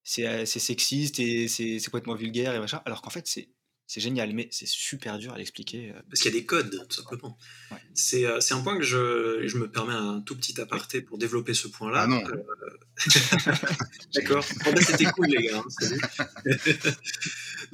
C'est 0.04 0.46
sexiste 0.46 1.20
et 1.20 1.48
c'est 1.48 1.80
complètement 1.86 2.16
vulgaire 2.16 2.56
et 2.56 2.60
machin. 2.60 2.82
Alors 2.86 3.02
qu'en 3.02 3.10
fait, 3.10 3.28
c'est 3.28 3.50
c'est 3.88 4.02
génial, 4.02 4.34
mais 4.34 4.48
c'est 4.52 4.68
super 4.68 5.20
dur 5.20 5.34
à 5.34 5.38
l'expliquer. 5.38 5.92
Euh. 5.92 6.02
Parce 6.10 6.22
qu'il 6.22 6.34
y 6.34 6.36
a 6.36 6.40
des 6.40 6.46
codes, 6.46 6.86
tout 6.90 6.96
simplement. 6.96 7.38
Euh, 7.72 7.76
c'est 8.40 8.54
un 8.54 8.62
point 8.62 8.78
que 8.78 8.84
je, 8.84 9.48
je, 9.48 9.58
me 9.58 9.70
permets 9.70 9.94
un 9.94 10.22
tout 10.22 10.36
petit 10.36 10.60
aparté 10.60 11.02
pour 11.02 11.20
développer 11.20 11.54
ce 11.54 11.68
point-là. 11.68 12.02
Ah 12.02 12.08
non. 12.08 12.24
Euh, 12.28 12.36
d'accord. 14.16 14.44
Ben, 14.66 14.82
c'était 14.82 15.06
cool, 15.06 15.28
les 15.28 15.44
gars. 15.44 15.64
Hein, 15.64 16.56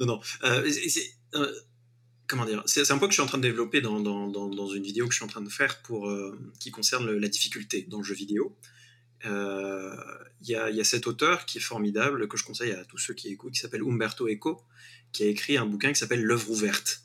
non, 0.00 0.06
non. 0.06 0.20
comment 2.26 2.44
dire 2.44 2.62
C'est 2.66 2.90
un 2.90 2.98
point 2.98 3.08
que 3.08 3.12
je 3.12 3.16
suis 3.16 3.22
en 3.22 3.26
train 3.26 3.38
de 3.38 3.42
développer 3.42 3.80
dans, 3.80 4.00
dans, 4.00 4.28
dans, 4.28 4.68
une 4.68 4.82
vidéo 4.82 5.06
que 5.06 5.12
je 5.12 5.16
suis 5.16 5.24
en 5.24 5.28
train 5.28 5.40
de 5.40 5.48
faire 5.48 5.80
pour, 5.80 6.12
qui 6.60 6.70
concerne 6.70 7.10
la 7.10 7.28
difficulté 7.28 7.86
dans 7.88 7.98
le 7.98 8.04
jeu 8.04 8.14
vidéo. 8.14 8.54
Il 9.24 9.30
y, 10.42 10.54
a, 10.54 10.68
y, 10.70 10.80
a, 10.80 10.84
cet 10.84 11.06
auteur 11.06 11.46
qui 11.46 11.58
est 11.58 11.62
formidable, 11.62 12.28
que 12.28 12.36
je 12.36 12.44
conseille 12.44 12.72
à 12.72 12.84
tous 12.84 12.98
ceux 12.98 13.14
qui 13.14 13.28
écoutent, 13.28 13.54
qui 13.54 13.60
s'appelle 13.60 13.82
Umberto 13.82 14.28
Eco, 14.28 14.62
qui 15.12 15.24
a 15.24 15.26
écrit 15.26 15.56
un 15.56 15.66
bouquin 15.66 15.92
qui 15.92 15.98
s'appelle 15.98 16.22
L'œuvre 16.22 16.50
ouverte 16.50 17.02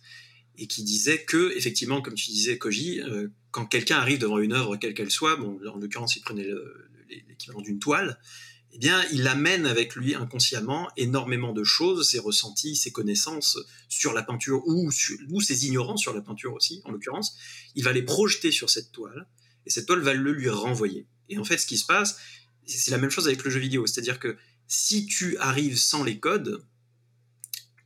et 0.57 0.67
qui 0.67 0.83
disait 0.83 1.23
que, 1.23 1.55
effectivement, 1.55 2.01
comme 2.01 2.15
tu 2.15 2.31
disais, 2.31 2.57
Koji, 2.57 3.01
euh, 3.01 3.27
quand 3.51 3.65
quelqu'un 3.65 3.97
arrive 3.97 4.19
devant 4.19 4.39
une 4.39 4.53
œuvre, 4.53 4.75
quelle 4.77 4.93
qu'elle 4.93 5.11
soit, 5.11 5.35
bon, 5.35 5.59
en 5.67 5.77
l'occurrence, 5.77 6.15
il 6.15 6.21
prenait 6.21 6.47
l'équivalent 7.27 7.61
d'une 7.61 7.79
toile, 7.79 8.19
eh 8.73 8.79
bien, 8.79 9.03
il 9.11 9.27
amène 9.27 9.65
avec 9.65 9.95
lui 9.95 10.13
inconsciemment 10.13 10.89
énormément 10.97 11.53
de 11.53 11.63
choses, 11.63 12.09
ses 12.09 12.19
ressentis, 12.19 12.75
ses 12.75 12.91
connaissances 12.91 13.57
sur 13.87 14.13
la 14.13 14.23
peinture 14.23 14.61
ou, 14.67 14.91
ou 15.29 15.41
ses 15.41 15.65
ignorances 15.65 16.01
sur 16.01 16.13
la 16.13 16.21
peinture 16.21 16.53
aussi, 16.53 16.81
en 16.85 16.91
l'occurrence. 16.91 17.37
Il 17.75 17.83
va 17.83 17.93
les 17.93 18.03
projeter 18.03 18.51
sur 18.51 18.69
cette 18.69 18.91
toile 18.91 19.27
et 19.65 19.69
cette 19.69 19.85
toile 19.85 20.01
va 20.01 20.13
le 20.13 20.31
lui 20.31 20.49
renvoyer. 20.49 21.07
Et 21.29 21.37
en 21.37 21.43
fait, 21.43 21.57
ce 21.57 21.65
qui 21.65 21.77
se 21.77 21.85
passe, 21.85 22.19
c'est 22.65 22.91
la 22.91 22.97
même 22.97 23.09
chose 23.09 23.27
avec 23.27 23.43
le 23.43 23.49
jeu 23.49 23.59
vidéo, 23.59 23.87
c'est-à-dire 23.87 24.19
que 24.19 24.37
si 24.67 25.05
tu 25.05 25.37
arrives 25.37 25.77
sans 25.77 26.03
les 26.03 26.19
codes, 26.19 26.61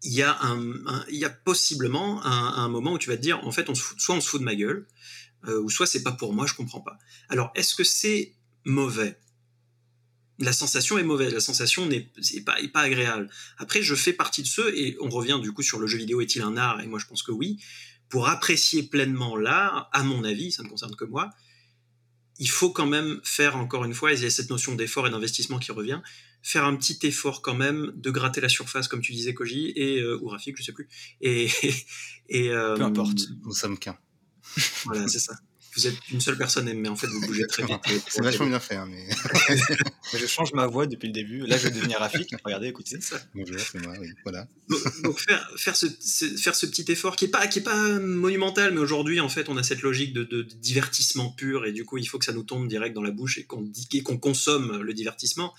il 0.03 0.13
y 0.13 0.23
a, 0.23 1.29
possiblement 1.29 2.23
un, 2.25 2.67
moment 2.69 2.93
où 2.93 2.97
tu 2.97 3.09
vas 3.09 3.17
te 3.17 3.21
dire, 3.21 3.45
en 3.45 3.51
fait, 3.51 3.67
soit 3.75 4.15
on 4.15 4.21
se 4.21 4.27
fout 4.27 4.39
de 4.39 4.45
ma 4.45 4.55
gueule, 4.55 4.87
euh, 5.47 5.61
ou 5.61 5.69
soit 5.69 5.85
c'est 5.85 6.03
pas 6.03 6.11
pour 6.11 6.33
moi, 6.33 6.45
je 6.45 6.53
comprends 6.53 6.81
pas. 6.81 6.97
Alors, 7.29 7.51
est-ce 7.55 7.75
que 7.75 7.83
c'est 7.83 8.33
mauvais? 8.65 9.19
La 10.39 10.53
sensation 10.53 10.97
est 10.97 11.03
mauvaise, 11.03 11.33
la 11.33 11.39
sensation 11.39 11.85
n'est 11.85 12.11
pas, 12.45 12.57
pas 12.73 12.81
agréable. 12.81 13.29
Après, 13.57 13.83
je 13.83 13.93
fais 13.93 14.13
partie 14.13 14.41
de 14.41 14.47
ceux, 14.47 14.75
et 14.75 14.97
on 14.99 15.09
revient 15.09 15.39
du 15.41 15.51
coup 15.51 15.61
sur 15.61 15.79
le 15.79 15.85
jeu 15.85 15.97
vidéo 15.97 16.21
est-il 16.21 16.41
un 16.41 16.57
art? 16.57 16.81
Et 16.81 16.87
moi, 16.87 16.99
je 16.99 17.05
pense 17.05 17.21
que 17.21 17.31
oui. 17.31 17.59
Pour 18.09 18.27
apprécier 18.27 18.83
pleinement 18.83 19.37
l'art, 19.37 19.89
à 19.93 20.03
mon 20.03 20.23
avis, 20.23 20.51
ça 20.51 20.63
ne 20.63 20.67
concerne 20.67 20.95
que 20.95 21.05
moi, 21.05 21.29
il 22.39 22.49
faut 22.49 22.71
quand 22.71 22.87
même 22.87 23.21
faire, 23.23 23.55
encore 23.55 23.85
une 23.85 23.93
fois, 23.93 24.13
il 24.13 24.21
y 24.21 24.25
a 24.25 24.29
cette 24.31 24.49
notion 24.49 24.73
d'effort 24.73 25.05
et 25.05 25.11
d'investissement 25.11 25.59
qui 25.59 25.71
revient, 25.71 26.01
faire 26.41 26.65
un 26.65 26.75
petit 26.75 26.99
effort 27.03 27.41
quand 27.41 27.55
même 27.55 27.91
de 27.95 28.11
gratter 28.11 28.41
la 28.41 28.49
surface, 28.49 28.87
comme 28.87 29.01
tu 29.01 29.11
disais, 29.11 29.33
Koji, 29.33 29.73
et, 29.75 29.99
euh, 29.99 30.19
ou 30.21 30.27
Rafik, 30.27 30.57
je 30.57 30.63
sais 30.63 30.73
plus. 30.73 30.87
Et, 31.21 31.49
et, 32.29 32.49
euh, 32.49 32.75
Peu 32.75 32.83
importe. 32.83 33.19
Nous 33.43 33.53
sommes 33.53 33.77
qu'un. 33.77 33.97
Voilà, 34.85 35.07
c'est 35.07 35.19
ça. 35.19 35.33
Vous 35.75 35.87
êtes 35.87 35.95
une 36.11 36.19
seule 36.19 36.37
personne, 36.37 36.71
mais 36.73 36.89
en 36.89 36.97
fait, 36.97 37.07
vous 37.07 37.21
bougez 37.21 37.47
très 37.47 37.63
vite. 37.63 37.79
c'est 38.09 38.21
vachement 38.21 38.47
bien 38.47 38.59
fait. 38.59 38.75
Hein, 38.75 38.89
mais... 38.89 39.07
je 40.19 40.25
change 40.25 40.51
ma 40.51 40.67
voix 40.67 40.85
depuis 40.85 41.07
le 41.07 41.13
début. 41.13 41.45
Là, 41.47 41.57
je 41.57 41.63
vais 41.63 41.71
devenir 41.71 41.99
Rafik. 41.99 42.35
Regardez, 42.43 42.67
écoutez. 42.67 42.99
Ça. 42.99 43.21
Bonjour, 43.33 43.57
c'est 43.57 43.79
moi. 43.79 43.93
Oui, 43.97 44.09
voilà. 44.23 44.47
Donc, 45.03 45.17
faire, 45.17 45.49
faire, 45.55 45.77
ce, 45.77 45.87
faire 46.37 46.55
ce 46.55 46.65
petit 46.65 46.91
effort 46.91 47.15
qui 47.15 47.23
n'est 47.25 47.31
pas, 47.31 47.47
qui 47.47 47.59
est 47.59 47.63
pas 47.63 47.99
monumental, 47.99 48.73
mais 48.73 48.81
aujourd'hui, 48.81 49.21
en 49.21 49.29
fait, 49.29 49.47
on 49.47 49.55
a 49.55 49.63
cette 49.63 49.81
logique 49.81 50.11
de, 50.11 50.25
de, 50.25 50.41
divertissement 50.41 51.29
pur 51.31 51.65
et 51.65 51.71
du 51.71 51.85
coup, 51.85 51.97
il 51.97 52.05
faut 52.05 52.19
que 52.19 52.25
ça 52.25 52.33
nous 52.33 52.43
tombe 52.43 52.67
direct 52.67 52.93
dans 52.93 53.03
la 53.03 53.11
bouche 53.11 53.37
et 53.37 53.45
qu'on 53.45 53.71
qu'on 54.03 54.17
consomme 54.17 54.81
le 54.81 54.93
divertissement 54.93 55.53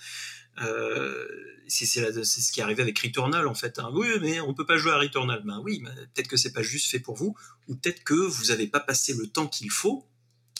c'est 1.67 1.85
ce 1.85 2.51
qui 2.51 2.59
est 2.59 2.63
arrivé 2.63 2.81
avec 2.81 2.97
Returnal 2.99 3.47
en 3.47 3.55
fait. 3.55 3.79
Hein. 3.79 3.89
Oui, 3.93 4.07
mais 4.21 4.39
on 4.39 4.53
peut 4.53 4.65
pas 4.65 4.77
jouer 4.77 4.91
à 4.91 4.97
Returnal. 4.97 5.41
Ben 5.45 5.61
oui, 5.63 5.81
peut-être 6.13 6.27
que 6.27 6.37
c'est 6.37 6.53
pas 6.53 6.63
juste 6.63 6.89
fait 6.89 6.99
pour 6.99 7.15
vous, 7.15 7.35
ou 7.67 7.75
peut-être 7.75 8.03
que 8.03 8.13
vous 8.13 8.45
n'avez 8.45 8.67
pas 8.67 8.79
passé 8.79 9.13
le 9.13 9.27
temps 9.27 9.47
qu'il 9.47 9.71
faut 9.71 10.05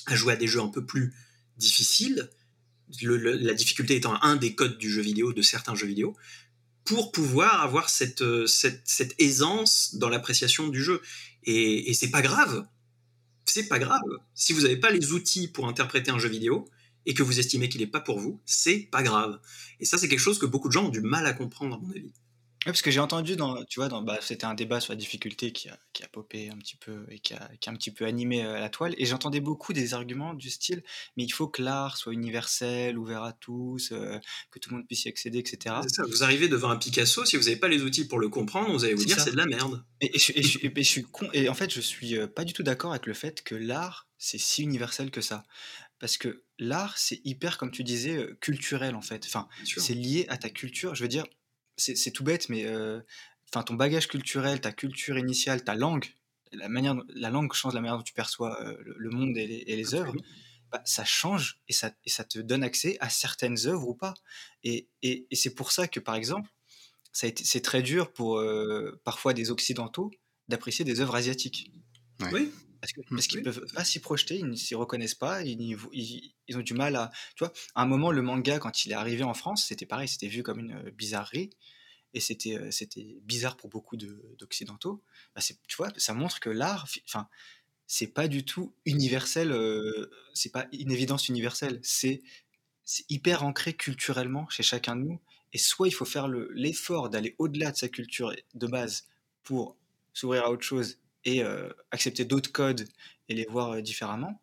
à 0.06 0.15
jouer 0.15 0.34
à 0.34 0.36
des 0.36 0.47
jeux 0.47 0.62
un 0.62 0.67
peu 0.67 0.86
plus 0.86 1.13
difficiles. 1.58 2.29
la 3.01 3.53
difficulté 3.53 3.95
étant 3.95 4.21
un 4.21 4.36
des 4.36 4.56
codes 4.56 4.77
du 4.77 4.89
jeu 4.89 5.01
vidéo, 5.01 5.34
de 5.34 5.41
certains 5.41 5.75
jeux 5.75 5.88
vidéo, 5.88 6.15
pour 6.86 7.12
pouvoir 7.12 7.62
avoir 7.62 7.89
cette, 7.89 8.23
cette, 8.45 9.15
aisance 9.19 9.95
dans 9.95 10.10
l'appréciation 10.10 10.67
du 10.67 10.84
jeu. 10.84 11.01
Et, 11.43 11.89
et 11.89 11.93
c'est 11.93 12.12
pas 12.12 12.21
grave. 12.21 12.65
C'est 13.45 13.67
pas 13.67 13.79
grave. 13.79 14.01
Si 14.36 14.53
vous 14.53 14.62
n'avez 14.62 14.77
pas 14.77 14.89
les 14.89 15.12
outils 15.12 15.47
pour 15.47 15.67
interpréter 15.67 16.12
un 16.12 16.19
jeu 16.19 16.29
vidéo, 16.29 16.67
et 17.05 17.13
que 17.13 17.23
vous 17.23 17.39
estimez 17.39 17.69
qu'il 17.69 17.81
n'est 17.81 17.87
pas 17.87 17.99
pour 17.99 18.19
vous, 18.19 18.39
c'est 18.45 18.87
pas 18.91 19.03
grave. 19.03 19.39
Et 19.79 19.85
ça, 19.85 19.97
c'est 19.97 20.07
quelque 20.07 20.19
chose 20.19 20.39
que 20.39 20.45
beaucoup 20.45 20.67
de 20.67 20.73
gens 20.73 20.85
ont 20.85 20.89
du 20.89 21.01
mal 21.01 21.25
à 21.25 21.33
comprendre, 21.33 21.75
à 21.75 21.79
mon 21.79 21.89
avis. 21.91 22.11
Parce 22.65 22.82
que 22.82 22.91
j'ai 22.91 22.99
entendu, 22.99 23.36
dans, 23.36 23.63
tu 23.65 23.80
vois, 23.80 23.89
dans, 23.89 24.02
bah, 24.02 24.19
c'était 24.21 24.45
un 24.45 24.54
débat 24.54 24.80
sur 24.80 24.93
la 24.93 24.97
difficulté 24.97 25.52
qui 25.52 25.69
a, 25.69 25.78
qui 25.91 26.04
a 26.04 26.08
popé 26.08 26.49
un 26.49 26.58
petit 26.58 26.78
peu 26.78 27.06
et 27.10 27.19
qui 27.19 27.34
a, 27.34 27.49
qui 27.60 27.69
a 27.69 27.71
un 27.71 27.76
petit 27.76 27.91
peu 27.91 28.06
animé 28.06 28.43
euh, 28.43 28.60
la 28.60 28.69
toile. 28.69 28.95
Et 28.97 29.06
j'entendais 29.06 29.41
beaucoup 29.41 29.73
des 29.73 29.93
arguments 29.93 30.34
du 30.34 30.49
style, 30.49 30.84
mais 31.17 31.23
il 31.23 31.32
faut 31.32 31.47
que 31.47 31.62
l'art 31.62 31.97
soit 31.97 32.13
universel, 32.13 32.97
ouvert 32.97 33.23
à 33.23 33.34
tous, 33.34 33.91
euh, 33.91 34.17
que 34.52 34.60
tout 34.60 34.69
le 34.69 34.78
monde 34.78 34.88
puisse 34.88 35.06
y 35.06 35.10
accéder, 35.10 35.39
etc. 35.39 35.76
Ça, 35.88 36.04
vous 36.04 36.23
arrivez 36.23 36.47
devant 36.47 36.69
un 36.69 36.78
Picasso, 36.78 37.26
si 37.26 37.36
vous 37.36 37.43
n'avez 37.43 37.58
pas 37.58 37.67
les 37.67 37.84
outils 37.84 38.08
pour 38.08 38.19
le 38.19 38.30
comprendre, 38.30 38.71
vous 38.71 38.86
allez 38.86 38.93
vous 38.93 39.06
dire 39.06 39.19
c'est 39.19 39.32
de 39.32 39.38
la 39.38 39.45
merde. 39.45 39.84
Et, 40.02 40.15
et, 40.15 40.19
je, 40.19 40.32
et, 40.63 40.71
je, 40.76 40.82
suis 40.82 41.04
con, 41.04 41.28
et 41.34 41.49
en 41.49 41.54
fait, 41.54 41.73
je 41.73 41.82
suis 41.82 42.17
euh, 42.17 42.28
pas 42.28 42.45
du 42.45 42.54
tout 42.54 42.63
d'accord 42.63 42.91
avec 42.91 43.06
le 43.06 43.13
fait 43.13 43.43
que 43.43 43.56
l'art, 43.56 44.08
c'est 44.17 44.39
si 44.39 44.63
universel 44.63 45.12
que 45.12 45.21
ça 45.21 45.43
parce 45.99 46.17
que 46.17 46.43
l'art, 46.60 46.97
c'est 46.97 47.21
hyper, 47.23 47.58
comme 47.58 47.71
tu 47.71 47.82
disais, 47.82 48.28
culturel 48.41 48.93
en 48.95 49.02
fait. 49.02 49.23
Enfin, 49.26 49.47
c'est 49.63 49.93
lié 49.93 50.26
à 50.28 50.36
ta 50.36 50.49
culture. 50.49 50.95
Je 50.95 51.02
veux 51.02 51.08
dire, 51.08 51.23
c'est 51.77 52.12
tout 52.12 52.23
bête, 52.23 52.49
mais 52.49 52.65
enfin, 53.49 53.63
ton 53.63 53.75
bagage 53.75 54.07
culturel, 54.07 54.62
ta 54.62 54.71
culture 54.71 55.17
initiale, 55.17 55.63
ta 55.63 55.75
langue, 55.75 56.05
la 56.51 56.69
manière, 56.69 56.95
la 57.09 57.29
langue 57.29 57.51
change 57.53 57.73
la 57.73 57.81
manière 57.81 57.97
dont 57.97 58.03
tu 58.03 58.13
perçois 58.13 58.75
le, 58.79 59.09
monde 59.09 59.38
et 59.38 59.47
les, 59.65 59.95
œuvres. 59.95 60.13
Bah, 60.71 60.81
ça 60.86 61.05
change 61.05 61.59
et 61.67 61.73
ça, 61.73 61.91
et 62.05 62.09
ça 62.09 62.23
te 62.23 62.39
donne 62.39 62.63
accès 62.63 62.97
à 62.99 63.09
certaines 63.09 63.67
œuvres 63.67 63.88
ou 63.88 63.95
pas. 63.95 64.13
Et, 64.63 64.88
et, 65.01 65.27
c'est 65.33 65.53
pour 65.53 65.71
ça 65.71 65.88
que, 65.88 65.99
par 65.99 66.15
exemple, 66.15 66.49
c'est 67.12 67.62
très 67.62 67.81
dur 67.81 68.12
pour 68.12 68.43
parfois 69.03 69.33
des 69.33 69.51
occidentaux 69.51 70.12
d'apprécier 70.47 70.86
des 70.86 70.99
œuvres 70.99 71.15
asiatiques. 71.15 71.71
Oui. 72.31 72.51
Parce 73.09 73.27
qu'ils 73.27 73.39
ne 73.39 73.43
peuvent 73.45 73.65
pas 73.73 73.85
s'y 73.85 73.99
projeter, 73.99 74.35
ils 74.35 74.45
ne 74.45 74.55
s'y 74.55 74.75
reconnaissent 74.75 75.15
pas, 75.15 75.41
ils, 75.43 75.77
ils, 75.93 76.57
ont 76.57 76.61
du 76.61 76.73
mal 76.73 76.97
à. 76.97 77.11
Tu 77.35 77.45
vois, 77.45 77.53
à 77.75 77.81
un 77.81 77.85
moment, 77.85 78.11
le 78.11 78.21
manga, 78.21 78.59
quand 78.59 78.85
il 78.85 78.91
est 78.91 78.95
arrivé 78.95 79.23
en 79.23 79.33
France, 79.33 79.65
c'était 79.65 79.85
pareil, 79.85 80.07
c'était 80.09 80.27
vu 80.27 80.43
comme 80.43 80.59
une 80.59 80.89
bizarrerie, 80.91 81.51
et 82.13 82.19
c'était 82.19 82.59
c'était 82.71 83.19
bizarre 83.21 83.55
pour 83.55 83.69
beaucoup 83.69 83.95
d'occidentaux. 83.95 85.01
Bah 85.33 85.41
tu 85.67 85.77
vois, 85.77 85.89
ça 85.95 86.13
montre 86.13 86.41
que 86.41 86.49
l'art, 86.49 86.87
enfin, 87.07 87.29
c'est 87.87 88.07
pas 88.07 88.27
du 88.27 88.43
tout 88.43 88.75
universel, 88.85 89.55
c'est 90.33 90.51
pas 90.51 90.67
une 90.73 90.91
évidence 90.91 91.29
universelle, 91.29 91.79
c'est 91.83 92.21
hyper 93.09 93.43
ancré 93.43 93.73
culturellement 93.75 94.49
chez 94.49 94.63
chacun 94.63 94.97
de 94.97 95.03
nous, 95.03 95.21
et 95.53 95.57
soit 95.57 95.87
il 95.87 95.93
faut 95.93 96.05
faire 96.05 96.27
l'effort 96.27 97.09
d'aller 97.09 97.35
au-delà 97.37 97.71
de 97.71 97.77
sa 97.77 97.87
culture 97.87 98.35
de 98.53 98.67
base 98.67 99.07
pour 99.43 99.77
s'ouvrir 100.13 100.43
à 100.43 100.51
autre 100.51 100.63
chose 100.63 100.99
et 101.25 101.43
accepter 101.91 102.25
d'autres 102.25 102.51
codes 102.51 102.88
et 103.29 103.36
les 103.36 103.45
voir 103.45 103.81
différemment. 103.81 104.41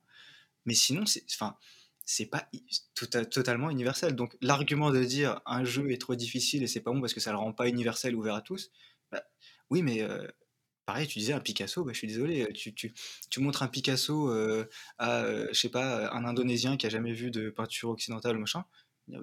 Mais 0.67 0.75
sinon, 0.75 1.07
c'est 1.07 1.25
enfin, 1.33 1.57
c'est 2.05 2.27
pas 2.27 2.49
tota-, 2.95 3.25
totalement 3.25 3.71
universel. 3.71 4.15
Donc 4.17 4.37
l'argument 4.41 4.91
de 4.91 5.03
dire 5.05 5.41
un 5.47 5.65
jeu 5.65 5.91
est 5.91 6.01
trop 6.01 6.15
difficile 6.15 6.63
et 6.63 6.67
c'est 6.67 6.81
pas 6.81 6.91
bon 6.91 7.01
parce 7.01 7.15
que 7.15 7.21
ça 7.21 7.33
le 7.33 7.39
rend 7.39 7.53
pas 7.53 7.69
universel 7.69 8.15
ouvert 8.15 8.35
à 8.35 8.43
tous, 8.43 8.71
bah, 9.13 9.23
oui, 9.71 9.83
mais 9.83 10.07
pareil, 10.87 11.07
tu 11.07 11.19
disais 11.19 11.33
un 11.33 11.41
Picasso, 11.41 11.85
bah, 11.85 11.93
je 11.93 11.99
suis 11.99 12.09
désolé, 12.09 12.53
tu, 12.53 12.75
tu, 12.75 12.93
tu 13.31 13.41
montres 13.41 13.63
un 13.63 13.69
Picasso 13.69 14.31
à, 14.99 15.25
je 15.53 15.59
sais 15.59 15.69
pas, 15.69 16.11
un 16.13 16.25
Indonésien 16.25 16.77
qui 16.77 16.87
a 16.87 16.91
jamais 16.91 17.13
vu 17.13 17.31
de 17.31 17.51
peinture 17.51 17.91
occidentale 17.91 18.39
machin, 18.39 18.65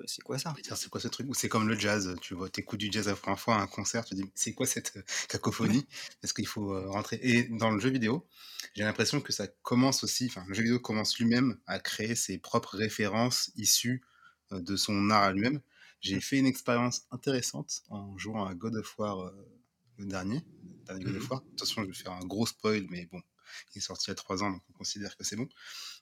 c'est 0.05 0.21
quoi 0.21 0.37
ça? 0.37 0.55
C'est 0.75 0.89
quoi 0.89 1.01
ce 1.01 1.07
truc? 1.07 1.27
C'est 1.33 1.49
comme 1.49 1.67
le 1.67 1.77
jazz, 1.77 2.15
tu 2.21 2.33
vois, 2.33 2.49
t'écoutes 2.49 2.79
du 2.79 2.91
jazz 2.91 3.07
la 3.07 3.15
première 3.15 3.39
fois 3.39 3.55
à 3.55 3.59
un 3.59 3.67
concert, 3.67 4.05
tu 4.05 4.15
te 4.15 4.21
dis 4.21 4.29
c'est 4.35 4.53
quoi 4.53 4.65
cette 4.65 4.97
euh, 4.97 5.03
cacophonie? 5.29 5.85
Est-ce 6.23 6.33
qu'il 6.33 6.47
faut 6.47 6.73
euh, 6.73 6.89
rentrer? 6.89 7.19
Et 7.21 7.43
dans 7.43 7.71
le 7.71 7.79
jeu 7.79 7.89
vidéo, 7.89 8.27
j'ai 8.75 8.83
l'impression 8.83 9.21
que 9.21 9.33
ça 9.33 9.47
commence 9.47 10.03
aussi, 10.03 10.27
enfin 10.27 10.43
le 10.47 10.53
jeu 10.53 10.63
vidéo 10.63 10.79
commence 10.79 11.17
lui-même 11.17 11.57
à 11.67 11.79
créer 11.79 12.15
ses 12.15 12.37
propres 12.37 12.77
références 12.77 13.51
issues 13.55 14.03
euh, 14.51 14.61
de 14.61 14.75
son 14.75 15.09
art 15.09 15.23
à 15.23 15.31
lui-même. 15.31 15.61
J'ai 15.99 16.21
fait 16.21 16.37
une 16.37 16.45
expérience 16.45 17.07
intéressante 17.11 17.81
en 17.89 18.17
jouant 18.17 18.45
à 18.45 18.53
God 18.53 18.75
of 18.75 18.99
War 18.99 19.31
le 19.97 20.05
dernier, 20.05 20.43
God 20.87 21.15
of 21.15 21.23
mmh 21.23 21.31
War. 21.31 21.43
Attention, 21.53 21.83
je 21.83 21.87
vais 21.87 21.93
faire 21.93 22.11
un 22.11 22.25
gros 22.25 22.45
spoil, 22.45 22.85
mais 22.89 23.07
bon, 23.07 23.19
il 23.73 23.79
est 23.79 23.81
sorti 23.81 24.05
il 24.05 24.09
y 24.09 24.11
a 24.11 24.15
trois 24.15 24.43
ans, 24.43 24.51
donc 24.51 24.61
on 24.69 24.73
considère 24.73 25.17
que 25.17 25.23
c'est 25.23 25.35
bon. 25.35 25.49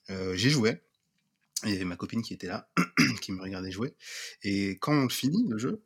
j'ai 0.10 0.50
joué, 0.50 0.82
il 1.64 1.72
y 1.72 1.76
avait 1.76 1.86
ma 1.86 1.96
copine 1.96 2.22
qui 2.22 2.34
était 2.34 2.48
là, 2.48 2.70
qui 3.22 3.32
me 3.32 3.42
regardait 3.42 3.72
jouer. 3.72 3.96
Et 4.44 4.78
quand 4.80 4.94
on 4.94 5.10
finit 5.10 5.46
le 5.48 5.58
jeu, 5.58 5.82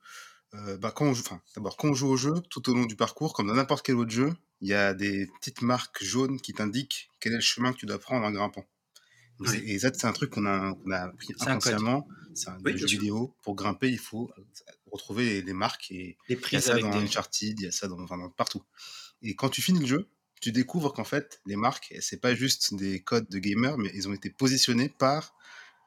euh, 0.56 0.78
bah 0.78 0.92
quand 0.92 1.06
on 1.06 1.14
joue, 1.14 1.24
enfin, 1.26 1.42
d'abord 1.56 1.78
quand 1.78 1.90
on 1.90 1.94
joue 1.94 2.08
au 2.08 2.18
jeu, 2.18 2.34
tout 2.50 2.70
au 2.70 2.74
long 2.74 2.86
du 2.86 2.96
parcours, 2.96 3.34
comme 3.34 3.48
dans 3.48 3.54
n'importe 3.54 3.86
quel 3.86 3.96
autre 3.96 4.12
jeu, 4.12 4.34
il 4.62 4.68
y 4.68 4.74
a 4.74 4.94
des 4.94 5.28
petites 5.40 5.62
marques 5.62 6.04
jaunes 6.04 6.42
qui 6.42 6.54
t'indiquent 6.54 7.10
quel 7.20 7.34
est 7.34 7.38
le 7.38 7.42
chemin 7.42 7.72
que 7.72 7.78
tu 7.78 7.86
dois 7.86 8.00
prendre 8.00 8.26
en 8.26 8.32
grimpant. 8.32 8.66
Et 9.64 9.80
ça, 9.80 9.90
c'est 9.94 10.08
un 10.08 10.12
truc 10.12 10.32
qu'on 10.32 10.46
a, 10.46 10.76
appris 10.92 11.34
inconsciemment. 11.40 12.08
C'est 12.34 12.50
un 12.50 12.60
jeu 12.66 12.86
vidéo. 12.86 13.34
Pour 13.42 13.56
grimper, 13.56 13.90
il 13.90 14.00
faut 14.00 14.30
retrouver 14.92 15.42
les, 15.42 15.54
marques. 15.54 15.92
Et 15.92 16.18
les 16.28 16.36
il 16.36 16.54
y 16.54 16.56
a 16.58 16.62
ça 16.62 16.78
dans 16.78 16.90
des... 16.90 16.98
Uncharted, 16.98 17.58
il 17.58 17.64
y 17.64 17.68
a 17.68 17.72
ça 17.72 17.88
dans, 17.88 18.00
enfin, 18.02 18.18
partout. 18.36 18.64
Et 19.22 19.36
quand 19.36 19.50
tu 19.50 19.62
finis 19.62 19.80
le 19.80 19.86
jeu, 19.86 20.10
tu 20.42 20.52
découvres 20.52 20.94
qu'en 20.94 21.04
fait, 21.04 21.42
les 21.46 21.56
marques, 21.56 21.94
c'est 22.02 22.20
pas 22.20 22.36
juste 22.36 22.74
des 22.74 23.02
codes 23.02 23.30
de 23.30 23.40
gamer, 23.40 23.78
mais 23.78 23.92
ils 23.94 24.10
ont 24.10 24.14
été 24.14 24.30
positionnés 24.30 24.90
par 24.90 25.36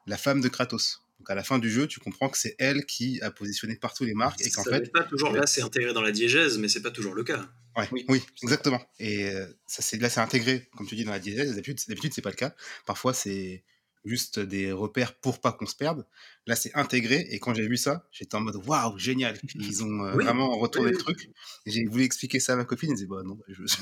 la 0.05 0.17
femme 0.17 0.41
de 0.41 0.47
Kratos. 0.47 0.99
Donc 1.19 1.29
à 1.29 1.35
la 1.35 1.43
fin 1.43 1.59
du 1.59 1.69
jeu, 1.69 1.87
tu 1.87 1.99
comprends 1.99 2.29
que 2.29 2.37
c'est 2.37 2.55
elle 2.59 2.85
qui 2.85 3.21
a 3.21 3.31
positionné 3.31 3.75
partout 3.75 4.03
les 4.03 4.13
marques 4.13 4.41
et 4.41 4.49
qu'en 4.49 4.63
fait. 4.63 4.91
Pas 4.91 5.03
toujours 5.03 5.31
là, 5.31 5.45
c'est 5.45 5.61
intégré 5.61 5.93
dans 5.93 6.01
la 6.01 6.11
diégèse, 6.11 6.57
mais 6.57 6.67
c'est 6.67 6.81
pas 6.81 6.91
toujours 6.91 7.13
le 7.13 7.23
cas. 7.23 7.47
oui. 7.91 8.05
oui, 8.09 8.21
exactement. 8.41 8.81
Et 8.99 9.29
euh, 9.29 9.45
ça, 9.65 9.81
c'est 9.81 9.97
là, 9.97 10.09
c'est 10.09 10.19
intégré, 10.19 10.67
comme 10.75 10.85
tu 10.85 10.95
dis, 10.95 11.05
dans 11.05 11.11
la 11.11 11.19
diégèse. 11.19 11.51
D'habitude, 11.51 11.79
d'habitude, 11.87 12.13
c'est 12.13 12.21
pas 12.21 12.29
le 12.29 12.35
cas. 12.35 12.53
Parfois, 12.85 13.13
c'est 13.13 13.63
juste 14.05 14.39
des 14.39 14.71
repères 14.71 15.15
pour 15.15 15.39
pas 15.39 15.51
qu'on 15.51 15.65
se 15.65 15.75
perde. 15.75 16.05
Là, 16.45 16.55
c'est 16.55 16.73
intégré. 16.75 17.25
Et 17.29 17.39
quand 17.39 17.53
j'ai 17.53 17.67
vu 17.67 17.77
ça, 17.77 18.07
j'étais 18.11 18.35
en 18.35 18.41
mode 18.41 18.57
waouh, 18.67 18.97
génial. 18.97 19.39
Ils 19.55 19.83
ont 19.83 20.05
euh, 20.05 20.11
vraiment 20.13 20.57
retourné 20.57 20.91
le 20.91 20.97
truc. 20.97 21.29
J'ai 21.65 21.85
voulu 21.85 22.03
expliquer 22.03 22.39
ça 22.39 22.53
à 22.53 22.55
ma 22.55 22.65
copine. 22.65 22.89
Elle 22.89 22.95
disait, 22.95 23.07
bah 23.07 23.23
non, 23.23 23.39
je, 23.47 23.63
je, 23.65 23.77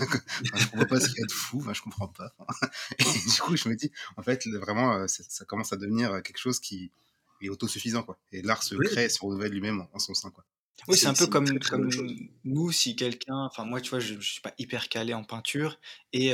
comprends 0.70 0.86
pas 0.86 1.00
ce 1.00 1.08
qu'il 1.10 1.20
y 1.20 1.24
a 1.24 1.28
de 1.28 1.32
fou. 1.32 1.66
je 1.74 1.82
comprends 1.82 2.08
pas. 2.08 2.36
et 3.00 3.04
du 3.04 3.42
coup, 3.42 3.56
je 3.56 3.70
me 3.70 3.76
dis, 3.76 3.92
en 4.18 4.24
fait, 4.24 4.48
vraiment, 4.48 4.94
euh, 4.94 5.08
ça 5.08 5.46
commence 5.46 5.74
à 5.74 5.78
devenir 5.78 6.22
quelque 6.24 6.40
chose 6.40 6.60
qui 6.60 6.92
est 7.42 7.50
autosuffisant. 7.50 8.04
Quoi. 8.04 8.20
Et 8.32 8.42
l'art 8.42 8.64
se 8.64 8.76
crée, 8.76 9.10
se 9.10 9.20
renouvelle 9.22 9.52
lui-même 9.52 9.88
en, 9.94 10.00
son 10.00 10.14
sein. 10.14 10.30
Quoi. 10.30 10.46
Oui, 10.88 10.98
c'est 10.98 11.08
un 11.08 11.14
peu 11.14 11.28
comme, 11.28 11.60
comme 11.60 11.90
nous, 12.44 12.72
si 12.72 12.96
quelqu'un, 12.96 13.38
enfin 13.46 13.66
moi, 13.66 13.82
tu 13.82 13.92
vois, 13.92 14.00
je, 14.00 14.16
je 14.20 14.32
suis 14.32 14.42
pas 14.42 14.54
hyper 14.58 14.90
calé 14.90 15.14
en 15.14 15.24
peinture 15.24 15.80
et 16.12 16.32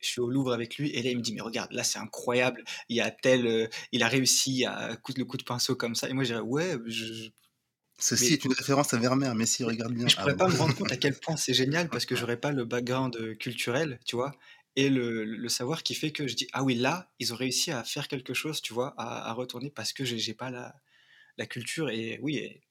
je 0.00 0.06
suis 0.06 0.20
au 0.20 0.30
Louvre 0.30 0.52
avec 0.52 0.78
lui 0.78 0.90
et 0.90 1.02
là 1.02 1.10
il 1.10 1.18
me 1.18 1.22
dit 1.22 1.34
mais 1.34 1.42
regarde, 1.42 1.70
là 1.72 1.84
c'est 1.84 1.98
incroyable, 1.98 2.64
il 2.88 2.96
y 2.96 3.00
a 3.00 3.10
tel, 3.10 3.68
il 3.92 4.02
a 4.02 4.08
réussi 4.08 4.64
à 4.64 4.96
coudre 4.96 5.18
le 5.18 5.26
coup 5.26 5.36
de 5.36 5.44
pinceau 5.44 5.76
comme 5.76 5.94
ça 5.94 6.08
et 6.08 6.14
moi 6.14 6.24
je 6.24 6.30
dirais 6.30 6.40
ouais, 6.40 6.76
je, 6.86 7.28
Ceci 8.00 8.32
est 8.32 8.44
une 8.46 8.54
référence 8.54 8.94
à 8.94 8.98
Vermeer, 8.98 9.34
mais 9.34 9.44
si 9.44 9.62
regarde 9.62 9.92
bien. 9.92 10.08
Je 10.08 10.16
pourrais 10.16 10.32
ah 10.32 10.36
pas 10.36 10.48
me 10.48 10.56
rendre 10.56 10.74
compte 10.74 10.90
à 10.90 10.96
quel 10.96 11.14
point 11.14 11.36
c'est 11.36 11.52
génial 11.52 11.90
parce 11.90 12.06
que 12.06 12.16
j'aurais 12.16 12.38
pas 12.38 12.50
le 12.50 12.64
background 12.64 13.36
culturel, 13.36 14.00
tu 14.06 14.16
vois, 14.16 14.32
et 14.76 14.88
le, 14.88 15.24
le, 15.24 15.48
savoir 15.50 15.82
qui 15.82 15.94
fait 15.94 16.10
que 16.10 16.26
je 16.26 16.34
dis 16.34 16.48
ah 16.52 16.62
oui 16.62 16.74
là 16.74 17.10
ils 17.18 17.34
ont 17.34 17.36
réussi 17.36 17.70
à 17.70 17.84
faire 17.84 18.08
quelque 18.08 18.32
chose, 18.32 18.62
tu 18.62 18.72
vois, 18.72 18.94
à, 18.96 19.28
à 19.28 19.32
retourner 19.34 19.70
parce 19.70 19.92
que 19.92 20.04
j'ai 20.04 20.34
pas 20.34 20.50
la, 20.50 20.74
la 21.36 21.46
culture 21.46 21.90
et 21.90 22.18
oui. 22.22 22.36
Et, 22.36 22.62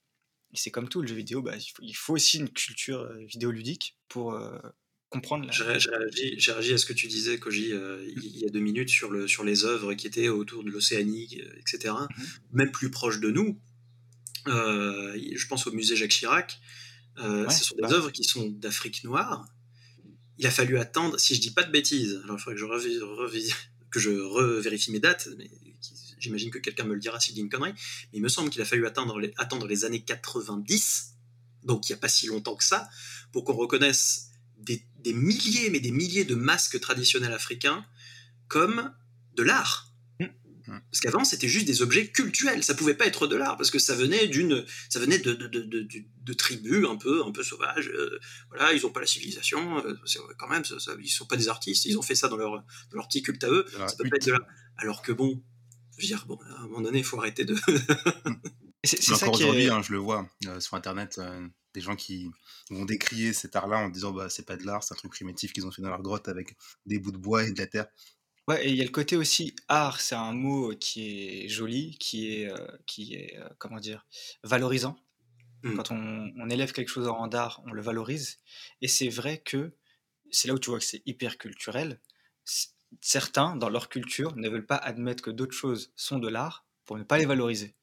c'est 0.54 0.70
comme 0.70 0.88
tout, 0.88 1.00
le 1.00 1.08
jeu 1.08 1.14
vidéo, 1.14 1.42
bah, 1.42 1.54
il, 1.80 1.94
faut, 1.94 2.14
aussi 2.14 2.38
une 2.38 2.48
culture 2.48 3.00
euh, 3.00 3.24
vidéoludique 3.24 3.96
pour 4.08 4.32
euh, 4.32 4.58
comprendre 5.08 5.46
la... 5.46 5.52
J'ai 5.52 5.64
réagi, 6.52 6.72
à 6.72 6.78
ce 6.78 6.86
que 6.86 6.92
tu 6.92 7.06
disais, 7.06 7.38
Koji, 7.38 7.72
euh, 7.72 8.04
il 8.16 8.38
y 8.38 8.46
a 8.46 8.50
deux 8.50 8.60
minutes 8.60 8.90
sur, 8.90 9.10
le, 9.10 9.28
sur 9.28 9.44
les 9.44 9.64
œuvres 9.64 9.94
qui 9.94 10.06
étaient 10.06 10.28
autour 10.28 10.64
de 10.64 10.70
l'Océanie, 10.70 11.40
etc., 11.58 11.94
mhm. 11.94 12.26
même 12.52 12.72
plus 12.72 12.90
proches 12.90 13.20
de 13.20 13.30
nous. 13.30 13.60
je 14.46 15.46
pense 15.46 15.66
au 15.66 15.72
musée 15.72 15.96
Jacques 15.96 16.10
Chirac. 16.10 16.60
ce 17.16 17.64
sont 17.64 17.76
des 17.76 17.92
œuvres 17.92 18.10
qui 18.10 18.24
sont 18.24 18.48
d'Afrique 18.48 19.04
noire. 19.04 19.46
Il 20.38 20.46
a 20.46 20.50
fallu 20.50 20.78
attendre, 20.78 21.20
si 21.20 21.34
je 21.34 21.40
dis 21.40 21.50
pas 21.50 21.64
de 21.64 21.70
bêtises, 21.70 22.18
alors 22.24 22.36
il 22.38 22.42
faudrait 22.42 22.54
que 22.54 22.60
je, 22.60 23.54
que 23.90 24.00
je 24.00 24.10
revérifie 24.10 24.90
mes 24.90 25.00
dates, 25.00 25.28
mais 25.36 25.50
J'imagine 26.20 26.50
que 26.50 26.58
quelqu'un 26.58 26.84
me 26.84 26.94
le 26.94 27.00
dira 27.00 27.18
si 27.18 27.30
je 27.30 27.34
dis 27.34 27.40
une 27.40 27.48
connerie. 27.48 27.72
Mais 28.12 28.18
il 28.18 28.22
me 28.22 28.28
semble 28.28 28.50
qu'il 28.50 28.62
a 28.62 28.64
fallu 28.64 28.86
attendre 28.86 29.18
les, 29.18 29.32
attendre 29.36 29.66
les 29.66 29.84
années 29.84 30.02
90, 30.02 31.14
donc 31.64 31.88
il 31.88 31.92
n'y 31.92 31.98
a 31.98 32.00
pas 32.00 32.08
si 32.08 32.26
longtemps 32.26 32.56
que 32.56 32.64
ça, 32.64 32.88
pour 33.32 33.44
qu'on 33.44 33.54
reconnaisse 33.54 34.30
des, 34.58 34.84
milliers, 35.12 35.70
mais 35.70 35.80
des 35.80 35.90
milliers 35.90 36.24
de 36.24 36.34
masques 36.34 36.78
traditionnels 36.80 37.32
africains 37.32 37.84
comme 38.48 38.92
de 39.34 39.42
l'art. 39.42 39.86
Parce 40.90 41.00
qu'avant, 41.00 41.24
c'était 41.24 41.48
juste 41.48 41.66
des 41.66 41.82
objets 41.82 42.06
cultuels. 42.06 42.62
Ça 42.62 42.74
pouvait 42.74 42.94
pas 42.94 43.06
être 43.06 43.26
de 43.26 43.34
l'art 43.34 43.56
parce 43.56 43.72
que 43.72 43.80
ça 43.80 43.96
venait 43.96 44.28
d'une, 44.28 44.64
ça 44.88 45.00
venait 45.00 45.18
de, 45.18 45.32
de, 45.32 45.48
de, 45.48 45.88
de, 45.88 46.32
tribus 46.32 46.86
un 46.88 46.96
peu, 46.96 47.24
un 47.24 47.32
peu 47.32 47.42
sauvages. 47.42 47.88
Euh, 47.88 48.20
voilà, 48.50 48.72
ils 48.72 48.86
ont 48.86 48.90
pas 48.90 49.00
la 49.00 49.06
civilisation. 49.06 49.84
Euh, 49.84 49.94
quand 50.38 50.48
même, 50.48 50.64
ça, 50.64 50.78
ça, 50.78 50.92
ils 51.00 51.08
sont 51.08 51.26
pas 51.26 51.36
des 51.36 51.48
artistes. 51.48 51.86
Ils 51.86 51.98
ont 51.98 52.02
fait 52.02 52.14
ça 52.14 52.28
dans 52.28 52.36
leur, 52.36 52.52
dans 52.52 52.96
leur 52.96 53.08
petit 53.08 53.22
culte 53.22 53.42
à 53.42 53.50
eux. 53.50 53.66
ça 53.72 53.96
peut 53.98 54.08
pas 54.08 54.16
être 54.16 54.26
de 54.26 54.32
l'art. 54.32 54.46
Alors 54.76 55.02
que 55.02 55.10
bon, 55.10 55.42
je 56.00 56.06
veux 56.06 56.16
dire, 56.16 56.26
bon, 56.26 56.38
à 56.56 56.60
un 56.60 56.66
moment 56.68 56.80
donné, 56.80 56.98
il 56.98 57.04
faut 57.04 57.18
arrêter 57.18 57.44
de. 57.44 57.54
c'est 58.84 59.02
ça 59.02 59.14
encore 59.14 59.40
aujourd'hui, 59.40 59.64
est... 59.64 59.70
hein, 59.70 59.82
je 59.82 59.92
le 59.92 59.98
vois 59.98 60.28
euh, 60.46 60.60
sur 60.60 60.76
Internet, 60.76 61.20
des 61.74 61.80
gens 61.80 61.96
qui 61.96 62.30
vont 62.70 62.84
décrier 62.84 63.32
cet 63.32 63.54
art-là 63.56 63.78
en 63.78 63.88
disant 63.88 64.12
bah 64.12 64.28
c'est 64.28 64.46
pas 64.46 64.56
de 64.56 64.64
l'art, 64.64 64.82
c'est 64.82 64.94
un 64.94 64.96
truc 64.96 65.12
primitif 65.12 65.52
qu'ils 65.52 65.66
ont 65.66 65.70
fait 65.70 65.82
dans 65.82 65.90
leur 65.90 66.02
grotte 66.02 66.28
avec 66.28 66.56
des 66.86 66.98
bouts 66.98 67.12
de 67.12 67.18
bois 67.18 67.44
et 67.44 67.52
de 67.52 67.58
la 67.58 67.66
terre. 67.66 67.86
Ouais, 68.48 68.66
et 68.66 68.70
il 68.70 68.76
y 68.76 68.80
a 68.80 68.84
le 68.84 68.90
côté 68.90 69.16
aussi 69.16 69.54
art, 69.68 70.00
c'est 70.00 70.16
un 70.16 70.32
mot 70.32 70.74
qui 70.74 71.44
est 71.44 71.48
joli, 71.48 71.96
qui 71.98 72.32
est, 72.32 72.52
qui 72.86 73.14
est 73.14 73.38
comment 73.58 73.78
dire, 73.78 74.06
valorisant. 74.42 74.96
Mmh. 75.62 75.76
Quand 75.76 75.90
on, 75.90 76.32
on, 76.36 76.48
élève 76.48 76.72
quelque 76.72 76.88
chose 76.88 77.06
en 77.06 77.14
rang 77.14 77.28
d'art, 77.28 77.62
on 77.66 77.72
le 77.72 77.82
valorise. 77.82 78.38
Et 78.80 78.88
c'est 78.88 79.10
vrai 79.10 79.42
que 79.44 79.74
c'est 80.30 80.48
là 80.48 80.54
où 80.54 80.58
tu 80.58 80.70
vois 80.70 80.78
que 80.78 80.84
c'est 80.84 81.02
hyper 81.06 81.38
culturel. 81.38 82.00
Certains, 83.00 83.56
dans 83.56 83.68
leur 83.68 83.88
culture, 83.88 84.34
ne 84.36 84.48
veulent 84.48 84.66
pas 84.66 84.76
admettre 84.76 85.22
que 85.22 85.30
d'autres 85.30 85.54
choses 85.54 85.92
sont 85.96 86.18
de 86.18 86.28
l'art 86.28 86.66
pour 86.84 86.98
ne 86.98 87.04
pas 87.04 87.18
les 87.18 87.26
valoriser. 87.26 87.74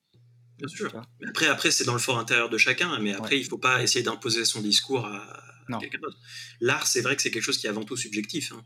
Bien 0.58 0.67
sûr. 0.67 0.91
après, 1.28 1.48
après 1.48 1.72
c'est 1.72 1.86
dans 1.86 1.93
le 1.93 2.00
fort 2.00 2.17
intérieur 2.17 2.50
de 2.50 2.58
chacun, 2.58 2.98
mais 3.00 3.13
après, 3.13 3.38
il 3.38 3.41
il 3.41 3.46
faut 3.46 3.60
pas 3.60 3.84
essayer 3.84 4.04
d'imposer 4.04 4.43
son 4.43 4.62
discours 4.62 5.06
à, 5.06 5.43
quelqu'un 5.80 6.00
d'autre. 6.00 6.17
L'art, 6.62 6.88
c'est 6.88 7.02
vrai 7.02 7.15
que 7.15 7.22
c'est 7.22 7.32
quelque 7.32 7.43
chose 7.43 7.58
qui 7.58 7.67
est 7.67 7.70
avant 7.70 7.84
tout 7.84 7.96
subjectif. 7.96 8.52
Hein. 8.52 8.63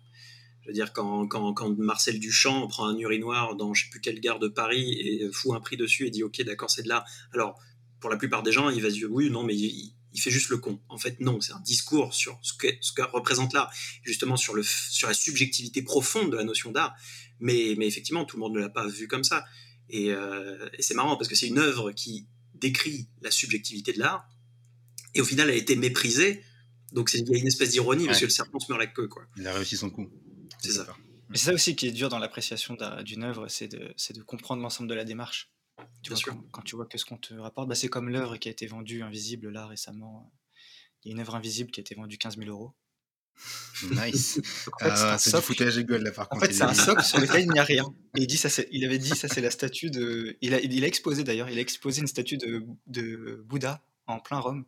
Je 0.61 0.67
veux 0.67 0.73
dire, 0.73 0.93
quand, 0.93 1.27
quand, 1.27 1.53
quand, 1.53 1.77
Marcel 1.77 2.19
Duchamp 2.19 2.67
prend 2.67 2.87
un 2.87 2.97
urinoir 2.97 3.55
dans 3.55 3.73
je 3.73 3.83
sais 3.83 3.89
plus 3.89 3.99
quelle 3.99 4.19
gare 4.19 4.39
de 4.39 4.47
Paris 4.47 4.93
et 4.93 5.29
fout 5.31 5.53
un 5.53 5.59
prix 5.59 5.75
dessus 5.75 6.07
et 6.07 6.11
dit 6.11 6.23
ok 6.23 6.43
d'accord 6.43 6.69
c'est 6.69 6.83
de 6.83 6.89
l'art. 6.89 7.05
Alors 7.33 7.59
pour 7.99 8.09
la 8.09 8.17
plupart 8.17 8.43
des 8.43 8.51
gens 8.51 8.69
il 8.69 8.81
va 8.81 8.89
se 8.89 8.95
dire 8.95 9.11
oui 9.11 9.29
non 9.29 9.43
mais 9.43 9.55
il, 9.55 9.93
fait 10.19 10.31
juste 10.31 10.49
le 10.49 10.57
con. 10.57 10.81
En 10.89 10.97
fait 10.97 11.19
non 11.19 11.39
c'est 11.39 11.53
un 11.53 11.59
discours 11.59 12.13
sur 12.13 12.37
ce 12.41 12.53
que, 12.53 12.67
ce 12.81 12.91
que 12.91 13.01
représente 13.01 13.53
l'art, 13.53 13.71
justement 14.03 14.35
sur, 14.35 14.53
le, 14.53 14.63
sur 14.63 15.07
la 15.07 15.13
subjectivité 15.13 15.81
profonde 15.81 16.31
de 16.31 16.37
la 16.37 16.43
notion 16.43 16.71
d'art. 16.71 16.95
Mais, 17.39 17.75
mais 17.77 17.87
effectivement 17.87 18.25
tout 18.25 18.37
le 18.37 18.41
monde 18.41 18.53
ne 18.53 18.59
l'a 18.59 18.69
pas 18.69 18.87
vu 18.87 19.07
comme 19.07 19.23
ça. 19.23 19.45
Et, 19.89 20.11
euh, 20.11 20.69
et 20.77 20.81
c'est 20.81 20.93
marrant 20.93 21.17
parce 21.17 21.27
que 21.27 21.35
c'est 21.35 21.47
une 21.47 21.59
œuvre 21.59 21.91
qui 21.91 22.27
décrit 22.55 23.07
la 23.21 23.31
subjectivité 23.31 23.93
de 23.93 23.99
l'art 23.99 24.27
et 25.15 25.21
au 25.21 25.25
final 25.25 25.49
elle 25.49 25.55
a 25.55 25.57
été 25.57 25.75
méprisée. 25.75 26.43
Donc 26.91 27.11
il 27.13 27.27
y 27.29 27.35
a 27.35 27.37
une 27.37 27.47
espèce 27.47 27.69
d'ironie 27.69 28.05
parce 28.05 28.19
que 28.19 28.25
le 28.25 28.31
serpent 28.31 28.59
se 28.59 28.71
meurt 28.71 28.79
la 28.79 28.87
queue 28.87 29.07
quoi. 29.07 29.23
Il 29.37 29.47
a 29.47 29.53
réussi 29.53 29.77
son 29.77 29.89
coup. 29.89 30.09
C'est 30.59 30.71
ça. 30.71 30.85
Mais 31.29 31.37
c'est 31.37 31.45
ça 31.45 31.53
aussi 31.53 31.75
qui 31.77 31.87
est 31.87 31.91
dur 31.91 32.09
dans 32.09 32.19
l'appréciation 32.19 32.77
d'une 33.05 33.23
œuvre, 33.23 33.47
c'est 33.47 33.69
de, 33.69 33.93
de, 34.13 34.21
comprendre 34.23 34.61
l'ensemble 34.61 34.89
de 34.89 34.93
la 34.93 35.05
démarche. 35.05 35.49
Tu 36.01 36.13
vois, 36.13 36.33
quand, 36.51 36.61
tu 36.61 36.75
vois 36.75 36.85
que 36.85 36.97
ce 36.97 37.05
qu'on 37.05 37.17
te 37.17 37.33
rapporte, 37.33 37.67
bah, 37.67 37.75
c'est 37.75 37.87
comme 37.87 38.09
l'œuvre 38.09 38.37
qui 38.37 38.49
a 38.49 38.51
été 38.51 38.65
vendue 38.67 39.03
invisible 39.03 39.49
là 39.49 39.67
récemment. 39.67 40.31
Il 41.03 41.09
y 41.09 41.11
a 41.11 41.15
une 41.15 41.21
œuvre 41.21 41.35
invisible 41.35 41.71
qui 41.71 41.79
a 41.79 41.81
été 41.81 41.95
vendue 41.95 42.17
15 42.17 42.37
000 42.37 42.49
euros. 42.49 42.73
Nice. 43.91 44.39
Ah, 44.81 45.17
c'est 45.19 45.35
du 45.35 45.41
foutage 45.41 45.75
de 45.75 45.81
gueule 45.83 46.03
là 46.03 46.11
par 46.11 46.27
contre. 46.27 46.43
En 46.43 46.47
fait, 46.47 46.53
c'est 46.53 46.63
un 46.63 46.73
socle 46.73 47.03
sur 47.03 47.19
lequel 47.19 47.41
il 47.41 47.51
n'y 47.51 47.59
a 47.59 47.63
rien. 47.63 47.85
Et 48.15 48.21
il, 48.21 48.27
dit, 48.27 48.37
ça, 48.37 48.49
il 48.71 48.83
avait 48.83 48.97
dit 48.97 49.09
ça, 49.09 49.27
c'est 49.27 49.41
la 49.41 49.51
statue 49.51 49.91
de. 49.91 50.37
Il 50.41 50.53
a, 50.53 50.59
il 50.59 50.83
a 50.83 50.87
exposé 50.87 51.23
d'ailleurs, 51.23 51.49
il 51.49 51.57
a 51.57 51.61
exposé 51.61 52.01
une 52.01 52.07
statue 52.07 52.37
de, 52.37 52.65
de 52.87 53.43
Bouddha 53.45 53.81
en 54.07 54.19
plein 54.19 54.39
Rome. 54.39 54.65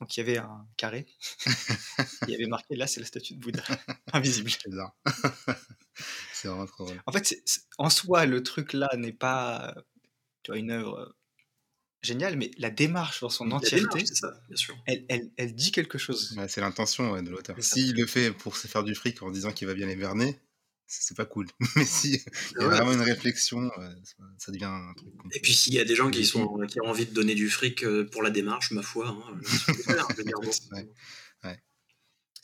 Donc 0.00 0.16
il 0.16 0.20
y 0.20 0.22
avait 0.22 0.38
un 0.38 0.66
carré. 0.76 1.06
il 2.26 2.30
y 2.30 2.34
avait 2.34 2.46
marqué 2.46 2.76
là, 2.76 2.86
c'est 2.86 3.00
la 3.00 3.06
statue 3.06 3.34
de 3.34 3.40
Bouddha, 3.40 3.62
invisible. 4.12 4.50
c'est 6.32 6.48
vraiment 6.48 6.66
trop 6.66 6.84
drôle. 6.84 7.02
En 7.06 7.12
fait, 7.12 7.34
en 7.78 7.90
soi, 7.90 8.26
le 8.26 8.42
truc 8.42 8.72
là 8.72 8.90
n'est 8.96 9.12
pas 9.12 9.74
tu 10.42 10.50
vois, 10.50 10.58
une 10.58 10.70
œuvre 10.70 10.98
euh, 10.98 11.08
géniale, 12.02 12.36
mais 12.36 12.50
la 12.58 12.70
démarche 12.70 13.20
dans 13.20 13.28
son 13.28 13.50
entièreté, 13.52 14.04
Elle, 14.86 15.04
elle, 15.08 15.30
elle, 15.36 15.54
dit 15.54 15.72
quelque 15.72 15.98
chose. 15.98 16.36
c'est 16.48 16.60
l'intention 16.60 17.20
de 17.22 17.30
l'auteur. 17.30 17.56
S'il 17.60 17.96
le 17.96 18.06
fait 18.06 18.32
pour 18.32 18.56
se 18.56 18.66
faire 18.66 18.84
du 18.84 18.94
fric 18.94 19.22
en 19.22 19.30
disant 19.30 19.52
qu'il 19.52 19.68
va 19.68 19.74
bien 19.74 19.86
les 19.86 19.96
berner, 19.96 20.38
c'est 21.00 21.16
pas 21.16 21.24
cool. 21.24 21.46
Mais 21.76 21.84
si 21.84 22.22
il 22.52 22.60
y 22.60 22.64
a 22.64 22.68
vraiment 22.68 22.92
une 22.92 23.00
réflexion, 23.00 23.70
euh, 23.78 23.94
ça 24.38 24.52
devient 24.52 24.64
un 24.64 24.92
truc. 24.94 25.08
Et 25.32 25.40
puis 25.40 25.54
s'il 25.54 25.74
y 25.74 25.78
a 25.78 25.84
des 25.84 25.94
gens 25.94 26.10
qui, 26.10 26.26
sont, 26.26 26.58
qui 26.68 26.80
ont 26.80 26.86
envie 26.86 27.06
de 27.06 27.14
donner 27.14 27.34
du 27.34 27.48
fric 27.48 27.84
euh, 27.84 28.04
pour 28.04 28.22
la 28.22 28.30
démarche, 28.30 28.72
ma 28.72 28.82
foi, 28.82 29.08
hein, 29.08 29.40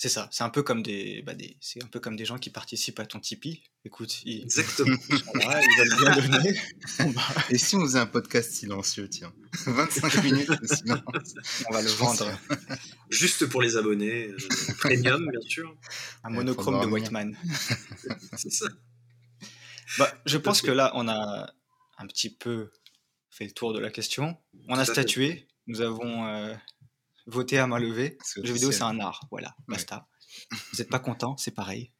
C'est 0.00 0.08
ça, 0.08 0.28
c'est 0.30 0.44
un 0.44 0.48
peu 0.48 0.62
comme 0.62 0.84
des, 0.84 1.22
bah 1.22 1.34
des 1.34 1.56
c'est 1.61 1.82
un 1.82 1.88
peu 1.88 1.98
comme 1.98 2.14
des 2.14 2.24
gens 2.24 2.38
qui 2.38 2.50
participent 2.50 3.00
à 3.00 3.04
ton 3.04 3.18
Tipeee. 3.18 3.64
Écoute, 3.84 4.22
ils, 4.24 4.42
exactement. 4.42 4.96
ils 5.11 5.16
veulent 5.16 5.98
bien 5.98 6.28
donner. 6.28 6.61
Bah. 7.14 7.22
Et 7.50 7.58
si 7.58 7.74
on 7.74 7.80
faisait 7.80 7.98
un 7.98 8.06
podcast 8.06 8.52
silencieux, 8.52 9.08
tiens, 9.08 9.32
25 9.66 10.22
minutes 10.22 10.50
de 10.50 10.66
silence, 10.68 11.34
on 11.68 11.72
va 11.72 11.82
le 11.82 11.88
vendre. 11.88 12.30
Juste 13.11 13.46
pour 13.46 13.61
les 13.61 13.76
abonnés, 13.76 14.28
euh, 14.28 14.37
premium 14.78 15.28
bien 15.30 15.40
sûr. 15.40 15.76
Un 16.22 16.30
monochrome 16.30 16.80
de 16.80 16.87
Whiteman. 16.87 17.37
c'est 18.37 18.52
ça. 18.52 18.66
Bah, 19.98 20.12
je 20.26 20.38
pense 20.38 20.62
que 20.62 20.70
là, 20.70 20.92
on 20.94 21.08
a 21.08 21.52
un 21.98 22.06
petit 22.06 22.30
peu 22.32 22.70
fait 23.30 23.46
le 23.46 23.50
tour 23.50 23.72
de 23.72 23.80
la 23.80 23.90
question. 23.90 24.37
On 24.68 24.78
a 24.78 24.84
statué. 24.84 25.48
Nous 25.66 25.80
avons 25.80 26.24
euh, 26.26 26.54
voter 27.28 27.58
à 27.58 27.66
main 27.66 27.78
levée. 27.78 28.18
Le 28.36 28.46
jeu 28.46 28.54
vidéo, 28.54 28.72
c'est 28.72 28.82
un 28.82 28.98
art. 28.98 29.20
Voilà, 29.30 29.54
basta. 29.68 30.08
Vous 30.50 30.78
n'êtes 30.78 30.88
pas 30.88 30.98
content, 30.98 31.36
c'est 31.36 31.54
pareil. 31.54 31.92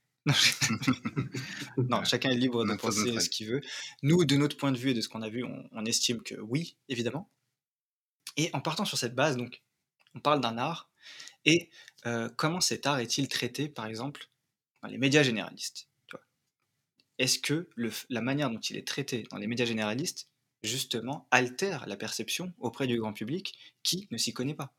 non, 1.77 2.05
chacun 2.05 2.31
est 2.31 2.37
libre 2.37 2.65
de 2.65 2.75
penser 2.75 3.19
ce 3.21 3.29
qu'il 3.29 3.49
veut. 3.49 3.61
Nous, 4.03 4.25
de 4.25 4.37
notre 4.37 4.57
point 4.57 4.73
de 4.73 4.79
vue 4.79 4.91
et 4.91 4.95
de 4.95 5.01
ce 5.01 5.09
qu'on 5.09 5.23
a 5.23 5.29
vu, 5.29 5.45
on, 5.45 5.85
estime 5.85 6.23
que 6.23 6.35
oui, 6.35 6.77
évidemment. 6.89 7.31
Et 8.37 8.51
en 8.53 8.61
partant 8.61 8.85
sur 8.85 8.99
cette 8.99 9.15
base, 9.15 9.37
donc, 9.37 9.63
on 10.15 10.21
parle 10.21 10.41
d'un 10.41 10.59
art. 10.59 10.91
Et 11.45 11.71
euh, 12.07 12.29
comment 12.37 12.61
cet 12.61 12.87
art 12.87 12.99
est-il 12.99 13.29
traité, 13.29 13.69
par 13.69 13.87
exemple, 13.87 14.29
dans 14.83 14.89
les 14.89 14.99
médias 14.99 15.23
généralistes 15.23 15.89
Est-ce 17.19 17.39
que 17.39 17.69
le, 17.75 17.91
la 18.11 18.21
manière 18.21 18.51
dont 18.51 18.61
il 18.61 18.77
est 18.77 18.87
traité 18.87 19.25
dans 19.31 19.39
les 19.39 19.47
médias 19.47 19.67
généralistes, 19.67 20.29
justement, 20.63 21.27
altère 21.31 21.87
la 21.87 21.97
perception 21.97 22.53
auprès 22.59 22.87
du 22.87 22.99
grand 22.99 23.13
public 23.13 23.77
qui 23.83 24.09
ne 24.11 24.19
s'y 24.19 24.33
connaît 24.33 24.55
pas? 24.55 24.75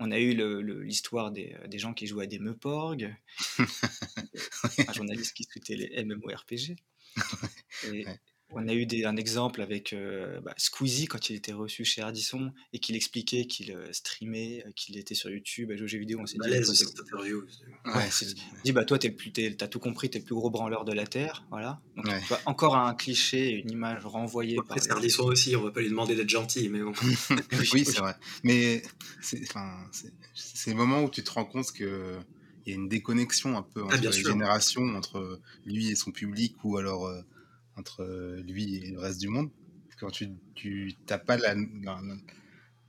On 0.00 0.10
a 0.10 0.18
eu 0.18 0.34
l'histoire 0.82 1.30
des, 1.30 1.54
des, 1.68 1.78
gens 1.78 1.92
qui 1.94 2.06
jouaient 2.06 2.24
à 2.24 2.26
des 2.26 2.38
Meuporg, 2.38 3.14
un 3.58 4.92
journaliste 4.92 5.34
qui 5.34 5.46
tweetait 5.46 5.76
les 5.76 6.04
MMORPG. 6.04 6.76
Et, 7.92 8.06
on 8.52 8.68
a 8.68 8.72
eu 8.72 8.86
un 9.04 9.16
exemple 9.16 9.62
avec 9.62 9.92
euh, 9.92 10.40
bah, 10.40 10.54
Squeezie 10.56 11.06
quand 11.06 11.30
il 11.30 11.36
était 11.36 11.52
reçu 11.52 11.84
chez 11.84 12.02
Ardisson 12.02 12.52
et 12.72 12.78
qu'il 12.78 12.96
expliquait 12.96 13.44
qu'il 13.44 13.72
euh, 13.72 13.92
streamait, 13.92 14.64
euh, 14.66 14.70
qu'il 14.74 14.98
était 14.98 15.14
sur 15.14 15.30
YouTube 15.30 15.70
à 15.70 15.76
jouer 15.76 15.84
aux 15.84 15.88
jeux 15.88 15.98
vidéo. 15.98 16.18
On 16.20 16.26
s'est 16.26 16.38
dit, 16.38 16.48
interview. 17.00 17.44
Ouais, 17.84 18.08
dit 18.64 18.72
bah 18.72 18.84
toi 18.84 18.98
t'es 18.98 19.08
le 19.08 19.14
plus, 19.14 19.32
t'as 19.32 19.68
tout 19.68 19.78
compris, 19.78 20.10
t'es 20.10 20.18
le 20.18 20.24
plus 20.24 20.34
gros 20.34 20.50
branleur 20.50 20.84
de 20.84 20.92
la 20.92 21.06
terre, 21.06 21.44
voilà. 21.50 21.80
Donc, 21.96 22.06
encore 22.46 22.76
un 22.76 22.94
cliché, 22.94 23.50
une 23.50 23.70
image 23.70 24.04
renvoyée. 24.04 24.58
Après, 24.58 24.80
c'est 24.80 24.90
Ardisson 24.90 25.24
aussi, 25.24 25.54
on 25.54 25.62
va 25.62 25.70
pas 25.70 25.80
lui 25.80 25.90
demander 25.90 26.14
d'être 26.14 26.28
gentil, 26.30 26.68
mais 26.68 26.80
bon. 26.80 26.92
oui, 27.72 27.84
c'est 27.84 27.98
vrai. 27.98 28.14
Mais 28.42 28.82
c'est, 29.20 29.42
c'est 30.34 30.70
le 30.70 30.76
moment 30.76 31.02
où 31.02 31.10
tu 31.10 31.22
te 31.22 31.30
rends 31.30 31.44
compte 31.44 31.72
que 31.72 32.18
il 32.66 32.70
y 32.70 32.72
a 32.72 32.76
une 32.76 32.88
déconnexion 32.88 33.56
un 33.56 33.62
peu 33.62 33.82
ah, 33.82 33.94
entre 33.94 34.02
les 34.02 34.12
générations, 34.12 34.94
entre 34.94 35.40
lui 35.64 35.88
et 35.88 35.94
son 35.94 36.10
public, 36.10 36.56
ou 36.62 36.76
alors 36.76 37.10
entre 37.80 38.02
euh, 38.02 38.42
lui 38.42 38.76
et 38.76 38.90
le 38.92 38.98
reste 38.98 39.20
du 39.20 39.28
monde. 39.28 39.50
Quand 39.98 40.10
tu, 40.10 40.30
tu 40.54 40.94
t'as 41.06 41.18
pas 41.18 41.36
la, 41.36 41.54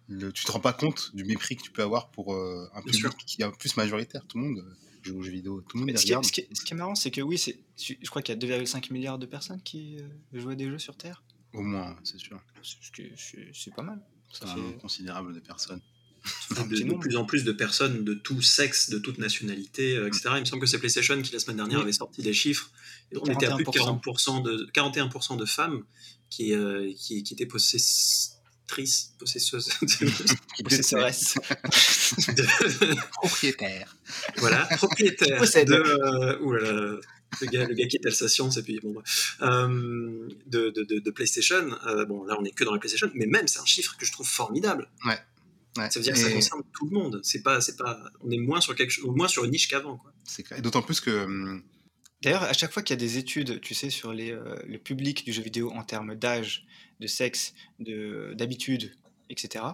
le, 0.08 0.32
tu 0.32 0.45
te 0.45 0.51
rends 0.51 0.62
pas 0.62 0.71
compte 0.71 1.13
du 1.13 1.25
mépris 1.25 1.58
que 1.58 1.63
tu 1.63 1.71
peux 1.71 1.82
avoir 1.82 2.10
pour 2.12 2.34
euh, 2.34 2.69
un 2.73 2.82
public 2.82 3.17
qui 3.25 3.41
est 3.41 3.58
plus 3.58 3.75
majoritaire. 3.75 4.25
Tout 4.27 4.38
le 4.38 4.45
monde 4.45 4.60
euh, 4.60 4.75
joue 5.01 5.17
aux 5.17 5.23
jeux 5.23 5.32
vidéo, 5.32 5.62
tout 5.62 5.77
le 5.77 5.86
monde 5.86 5.97
ce, 5.97 6.06
Qui 6.06 6.13
est, 6.13 6.23
ce, 6.23 6.63
qui 6.63 6.73
est, 6.73 6.77
marrant, 6.77 6.95
c'est 6.95 7.12
que 7.12 7.19
oui, 7.19 7.38
c'est, 7.38 7.60
je 7.77 8.10
crois 8.10 8.21
qu'il 8.21 8.34
y 8.34 8.54
a 8.54 8.60
2,5 8.60 8.93
milliards 8.93 9.19
de 9.19 9.25
personnes 9.25 9.62
qui 9.62 9.97
jouent 10.32 10.51
à 10.51 10.56
des 10.56 10.69
jeux 10.69 10.80
sur 10.80 10.95
Terre. 10.95 11.21
Au 11.54 11.62
moins, 11.62 11.97
c'est 12.04 12.17
sûr. 12.19 12.39
C'est 12.62 13.73
pas 13.75 13.84
mal. 13.84 14.01
C'est 14.32 14.45
un 14.45 14.56
nombre 14.56 14.77
considérable 14.77 15.34
de 15.34 15.39
personnes. 15.41 15.82
De, 16.52 17.00
plus 17.00 17.16
en 17.16 17.26
plus 17.26 17.44
de 17.44 17.52
personnes 17.52 18.04
de 18.04 18.14
tout 18.14 18.42
sexe, 18.42 18.90
de 18.90 19.00
toute 19.00 19.18
nationalité, 19.18 19.96
etc. 19.96 20.30
Il 20.36 20.42
me 20.42 20.46
semble 20.46 20.62
que 20.62 20.68
c'est 20.68 20.80
PlayStation 20.80 21.22
qui 21.22 21.34
la 21.34 21.40
semaine 21.40 21.58
dernière 21.58 21.80
avait 21.80 21.92
sorti 21.92 22.22
des 22.22 22.34
chiffres 22.34 22.72
on 23.20 23.26
était 23.26 23.48
à 23.48 23.56
plus 23.56 23.66
de 23.66 23.70
40% 23.70 24.44
de, 24.44 24.70
41% 24.74 25.38
de 25.38 25.46
femmes 25.46 25.84
qui, 26.30 26.54
euh, 26.54 26.92
qui, 26.96 27.24
qui, 27.24 27.34
étaient 27.34 27.46
possesstrices, 27.46 29.14
possesseuses, 29.20 29.70
possessoresses, 30.64 31.36
propriétaires. 33.14 33.96
Voilà, 34.38 34.66
propriétaires 34.78 35.42
de. 35.66 35.74
Euh, 35.74 37.02
le 37.40 37.48
gars, 37.48 37.66
le 37.66 37.74
gars 37.74 37.88
qui 37.88 37.96
est 37.96 38.06
alsacien, 38.06 38.52
c'est 38.52 38.62
puis 38.62 38.80
bon, 38.84 38.94
euh, 39.42 40.28
de, 40.48 40.70
de, 40.70 41.00
de, 41.00 41.12
PlayStation. 41.12 41.78
Euh, 41.88 42.06
bon, 42.06 42.26
là, 42.26 42.36
on 42.38 42.44
est 42.44 42.52
que 42.52 42.66
dans 42.66 42.74
la 42.74 42.80
PlayStation, 42.80 43.10
mais 43.14 43.26
même, 43.26 43.48
c'est 43.48 43.60
un 43.60 43.66
chiffre 43.66 43.96
que 43.98 44.06
je 44.06 44.12
trouve 44.12 44.28
formidable. 44.28 44.90
Ouais. 45.06 45.18
Ouais. 45.78 45.90
Ça 45.90 46.00
veut 46.00 46.04
dire 46.04 46.13
que 46.13 46.19
ça 46.19 46.32
concerne 46.32 46.63
tout 46.74 46.86
le 46.86 46.92
monde. 46.92 47.19
C'est 47.24 47.42
pas, 47.42 47.62
c'est 47.62 47.78
pas, 47.78 48.00
on 48.22 48.32
est 48.32 48.38
moins 48.38 48.62
sur 48.62 48.76
quelque 48.76 48.92
chose, 48.92 49.06
moins 49.15 49.28
sur 49.28 49.44
une 49.46 49.52
niche 49.52 49.67
qu'avant, 49.67 49.98
quoi. 49.98 50.13
C'est 50.24 50.44
clair. 50.44 50.60
Et 50.60 50.62
d'autant 50.62 50.82
plus 50.82 51.00
que 51.00 51.26
hum, 51.26 51.63
D'ailleurs, 52.22 52.44
à 52.44 52.54
chaque 52.54 52.72
fois 52.72 52.84
qu'il 52.84 52.94
y 52.94 53.00
a 53.00 53.04
des 53.04 53.17
études, 53.17 53.62
tu 53.62 53.74
sais, 53.74 53.90
sur 53.90 54.13
les, 54.13 54.38
le 54.67 54.78
public 54.78 55.26
du 55.26 55.34
jeu 55.34 55.42
vidéo 55.42 55.72
en 55.72 55.84
termes 55.84 56.13
d'âge, 56.13 56.67
de 57.00 57.08
sexe, 57.08 57.56
d'habitude, 57.80 58.96
etc., 59.32 59.65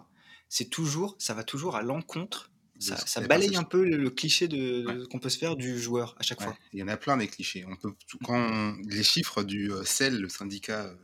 c'est 0.48 0.70
toujours, 0.70 1.18
ça 1.20 1.34
va 1.34 1.44
toujours 1.44 1.76
à 1.76 1.82
l'encontre 1.82 2.50
ça, 2.80 3.22
balaye 3.22 3.56
un 3.56 3.64
peu 3.64 3.84
le, 3.84 4.10
cliché 4.10 4.48
de, 4.48 5.06
qu'on 5.10 5.20
peut 5.20 5.30
se 5.30 5.38
faire 5.38 5.56
du 5.56 5.80
joueur 5.80 6.16
à 6.20 6.24
chaque 6.24 6.42
fois. 6.42 6.56
Il 6.74 6.80
y 6.80 6.84
en 6.84 6.88
a 6.88 6.98
plein 6.98 7.18
des 7.18 7.28
clichés. 7.28 7.66
On 7.68 7.76
peut, 7.76 7.94
quand 8.24 8.76
les 8.88 9.04
chiffres 9.04 9.44
du 9.44 9.72
euh, 9.72 9.84
CEL, 9.84 10.20
le 10.20 10.30
syndicat 10.30 10.86
euh, 10.86 10.96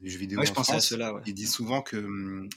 du 0.00 0.10
jeu 0.10 0.18
vidéo 0.18 0.40
en 0.40 0.44
France, 0.44 0.94
ils 1.26 1.34
disent 1.34 1.52
souvent 1.52 1.82
que 1.82 1.96
hum, 1.96 2.48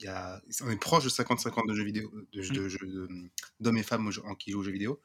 y 0.00 0.06
a, 0.08 0.42
on 0.62 0.70
est 0.70 0.76
proche 0.76 1.04
de 1.04 1.08
50-50 1.08 1.68
de 1.68 1.74
jeux 1.74 1.84
vidéo, 1.84 2.10
de, 2.32 2.40
mmh. 2.40 3.04
hum, 3.04 3.30
d'hommes 3.60 3.78
et 3.78 3.82
femmes 3.82 4.10
qui 4.38 4.50
jouent 4.50 4.60
aux 4.60 4.64
jeux 4.64 4.72
vidéo. 4.72 5.00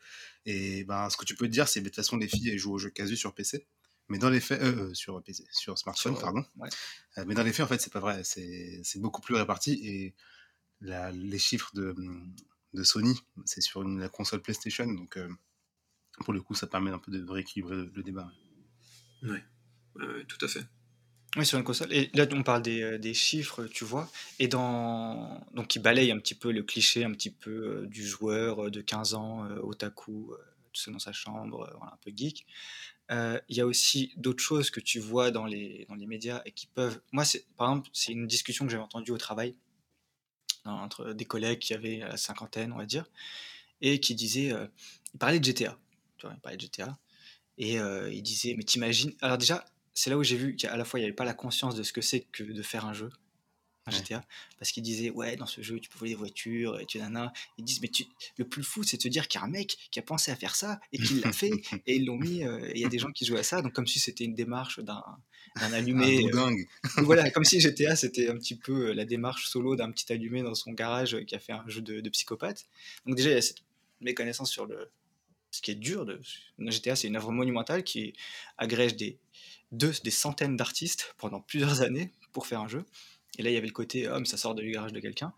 Et 0.46 0.84
ben, 0.86 1.10
ce 1.10 1.18
que 1.18 1.26
tu 1.26 1.36
peux 1.36 1.46
te 1.46 1.52
dire, 1.52 1.68
c'est 1.68 1.80
que 1.80 1.86
de 1.86 1.90
toute 1.90 1.96
façon, 1.96 2.18
les 2.18 2.28
filles 2.28 2.50
elles 2.50 2.58
jouent 2.58 2.74
aux 2.74 2.80
jeux 2.80 2.90
casu 2.90 3.16
sur 3.16 3.34
PC. 3.34 3.68
Mais 4.08 4.18
dans 4.18 4.32
les 4.32 4.40
faits, 4.40 4.62
euh, 4.62 4.92
sur 4.96 5.22
PC, 5.22 5.46
sur 5.52 5.78
smartphone, 5.78 6.18
pardon. 6.20 6.44
mais 7.28 7.36
dans 7.36 7.44
les 7.44 7.54
faits, 7.54 7.66
en 7.66 7.70
fait, 7.70 7.80
c'est 7.80 7.94
pas 7.94 8.00
vrai. 8.00 8.24
C'est, 8.24 8.82
beaucoup 8.96 9.22
plus 9.22 9.36
réparti 9.36 9.74
et 9.84 10.16
la, 10.82 11.12
les 11.12 11.38
chiffres 11.38 11.70
de, 11.76 11.92
hum, 11.92 12.34
de 12.74 12.84
Sony. 12.84 13.16
C'est 13.46 13.62
sur 13.62 13.84
une, 13.84 14.00
la 14.00 14.10
console 14.10 14.42
PlayStation, 14.42 14.88
donc 14.88 15.18
euh, 15.18 15.30
pour 16.24 16.34
le 16.34 16.42
coup, 16.42 16.56
ça 16.56 16.68
permet 16.68 16.92
un 16.92 17.00
peu 17.00 17.12
de 17.12 17.30
rééquilibrer 17.30 17.76
le, 17.76 18.04
débat. 18.04 18.32
Oui, 19.24 19.40
tout 20.28 20.46
à 20.46 20.48
fait. 20.48 20.66
Oui, 21.38 21.46
sur 21.46 21.58
une 21.60 21.64
console. 21.64 21.94
Et 21.94 22.10
là, 22.16 22.26
on 22.32 22.42
parle 22.44 22.64
des, 22.64 22.82
euh, 22.82 23.14
chiffres, 23.14 23.66
tu 23.66 23.86
vois, 23.86 24.10
et 24.40 24.48
dans 24.48 25.46
donc 25.54 25.68
qui 25.68 25.80
balaye 25.80 26.12
un 26.12 26.18
petit 26.18 26.34
peu 26.34 26.52
le 26.52 26.64
cliché, 26.64 27.04
un 27.04 27.12
petit 27.12 27.30
peu 27.30 27.52
euh, 27.52 27.86
du 27.86 28.06
joueur 28.06 28.72
de 28.72 28.82
15 28.82 29.14
ans, 29.14 29.48
otaku, 29.62 30.34
tout 30.74 30.82
ça 30.82 30.92
dans 30.92 31.00
sa 31.00 31.14
chambre, 31.14 31.70
un 31.82 31.98
peu 32.02 32.12
geek. 32.16 32.48
Il 33.12 33.56
y 33.56 33.62
a 33.62 33.66
aussi 33.66 34.12
d'autres 34.18 34.44
choses 34.44 34.72
que 34.72 34.80
tu 34.80 35.00
vois 35.00 35.30
dans 35.32 35.46
les, 35.46 35.86
dans 35.88 35.96
les 35.96 36.08
médias 36.08 36.42
et 36.46 36.52
qui 36.52 36.68
peuvent. 36.68 37.00
Moi, 37.12 37.24
par 37.58 37.70
exemple, 37.72 37.90
c'est 37.94 38.12
une 38.12 38.28
discussion 38.28 38.66
que 38.66 38.72
j'avais 38.72 38.84
entendue 38.84 39.12
au 39.12 39.18
travail 39.18 39.56
entre 40.66 41.14
des 41.14 41.26
collègues 41.26 41.60
qui 41.60 41.74
avaient 41.74 42.00
la 42.00 42.18
cinquantaine, 42.18 42.72
on 42.72 42.78
va 42.78 42.86
dire, 42.86 43.06
et 43.82 44.00
qui 44.00 44.16
disaient, 44.16 44.52
euh, 44.52 44.68
il 45.14 45.18
parlait 45.18 45.40
de 45.40 45.46
GTA, 45.46 45.78
tu 46.18 46.26
vois, 46.26 46.36
il 46.36 46.42
parlait 46.42 46.58
de 46.58 46.62
GTA, 46.62 46.98
et 47.58 47.80
euh, 47.80 48.12
il 48.12 48.22
disait, 48.22 48.56
mais 48.58 48.64
t'imagines, 48.64 49.14
alors 49.22 49.38
déjà, 49.38 49.66
c'est 49.94 50.10
là 50.10 50.18
où 50.18 50.24
j'ai 50.24 50.38
vu 50.38 50.56
qu'à 50.56 50.76
la 50.76 50.86
fois 50.86 51.00
il 51.00 51.04
n'y 51.04 51.08
avait 51.08 51.16
pas 51.16 51.26
la 51.26 51.34
conscience 51.34 51.76
de 51.76 51.84
ce 51.84 51.94
que 51.94 52.02
c'est 52.02 52.22
que 52.32 52.44
de 52.44 52.62
faire 52.62 52.86
un 52.86 52.94
jeu, 52.94 53.10
un 53.86 53.92
GTA, 53.92 54.24
parce 54.58 54.72
qu'il 54.72 54.84
disait, 54.84 55.10
ouais, 55.10 55.36
dans 55.36 55.46
ce 55.46 55.62
jeu, 55.62 55.80
tu 55.80 55.90
peux 55.90 56.00
voler 56.00 56.12
des 56.12 56.18
voitures, 56.18 56.80
et 56.80 56.86
tu 56.86 57.00
nana. 57.00 57.34
Ils 57.58 57.64
disent, 57.64 57.82
mais 57.82 57.88
tu... 57.88 58.06
le 58.38 58.48
plus 58.48 58.64
fou, 58.64 58.84
c'est 58.84 58.98
de 58.98 59.02
te 59.02 59.08
dire 59.08 59.28
qu'il 59.28 59.40
y 59.40 59.44
a 59.44 59.48
un 59.48 59.50
mec 59.50 59.78
qui 59.92 60.00
a 60.00 60.04
pensé 60.04 60.32
à 60.32 60.36
faire 60.36 60.56
ça, 60.56 60.80
et 60.92 61.00
qui 61.00 61.22
l'a 61.22 61.32
fait, 61.32 61.52
et 61.88 61.96
ils 61.96 62.06
l'ont 62.06 62.18
mis, 62.18 62.44
euh, 62.44 62.72
il 62.76 62.82
y 62.82 62.86
a 62.86 62.90
des 62.90 63.00
gens 63.00 63.12
qui 63.12 63.26
jouent 63.26 63.38
à 63.38 63.44
ça, 63.44 63.62
donc 63.62 63.74
comme 63.74 63.88
si 63.88 64.00
c'était 64.00 64.26
une 64.26 64.36
démarche 64.36 64.80
d'un 64.80 65.04
un 65.56 65.74
allumé. 65.74 66.30
Euh, 66.34 66.52
voilà, 66.98 67.30
comme 67.32 67.44
si 67.44 67.60
GTA 67.60 67.96
c'était 67.96 68.30
un 68.30 68.38
petit 68.38 68.56
peu 68.56 68.90
euh, 68.90 68.94
la 68.94 69.06
démarche 69.06 69.48
solo 69.48 69.76
d'un 69.76 69.92
petit 69.92 70.12
allumé 70.12 70.44
dans 70.44 70.54
son 70.54 70.72
garage 70.72 71.18
qui 71.26 71.36
a 71.36 71.40
fait 71.40 71.54
un 71.54 71.68
jeu 71.68 71.82
de, 71.82 72.08
psychopathe. 72.10 72.66
Donc 73.06 73.16
déjà 73.16 73.30
il 73.30 73.34
y 73.34 73.38
a 73.38 73.42
cette 73.42 73.64
méconnaissance 74.02 74.52
sur 74.52 74.66
le 74.66 74.92
ce 75.52 75.62
qui 75.62 75.72
est 75.72 75.76
dur 75.76 76.06
de 76.06 76.22
GTA, 76.60 76.96
c'est 76.96 77.08
une 77.08 77.16
œuvre 77.16 77.32
monumentale 77.32 77.84
qui 77.84 78.14
agrège 78.60 78.96
des 78.96 79.18
deux, 79.72 79.94
des 80.04 80.12
centaines 80.12 80.56
d'artistes 80.56 81.14
pendant 81.18 81.42
plusieurs 81.42 81.82
années 81.82 82.14
pour 82.32 82.48
faire 82.48 82.62
un 82.62 82.68
jeu. 82.68 82.86
Et 83.38 83.44
là 83.44 83.50
il 83.50 83.54
y 83.54 83.58
avait 83.58 83.68
le 83.68 83.74
côté 83.74 84.08
homme, 84.08 84.26
ça 84.26 84.38
sort 84.38 84.56
du 84.56 84.70
garage 84.72 84.94
de 84.94 85.00
quelqu'un. 85.00 85.34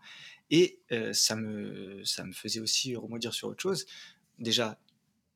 Et 0.50 0.80
euh, 0.92 1.12
ça 1.12 1.36
me 1.36 2.04
ça 2.04 2.24
me 2.24 2.32
faisait 2.32 2.60
aussi 2.60 2.96
remodir 2.96 3.32
sur 3.34 3.48
autre 3.48 3.62
chose. 3.62 3.86
Déjà 4.38 4.78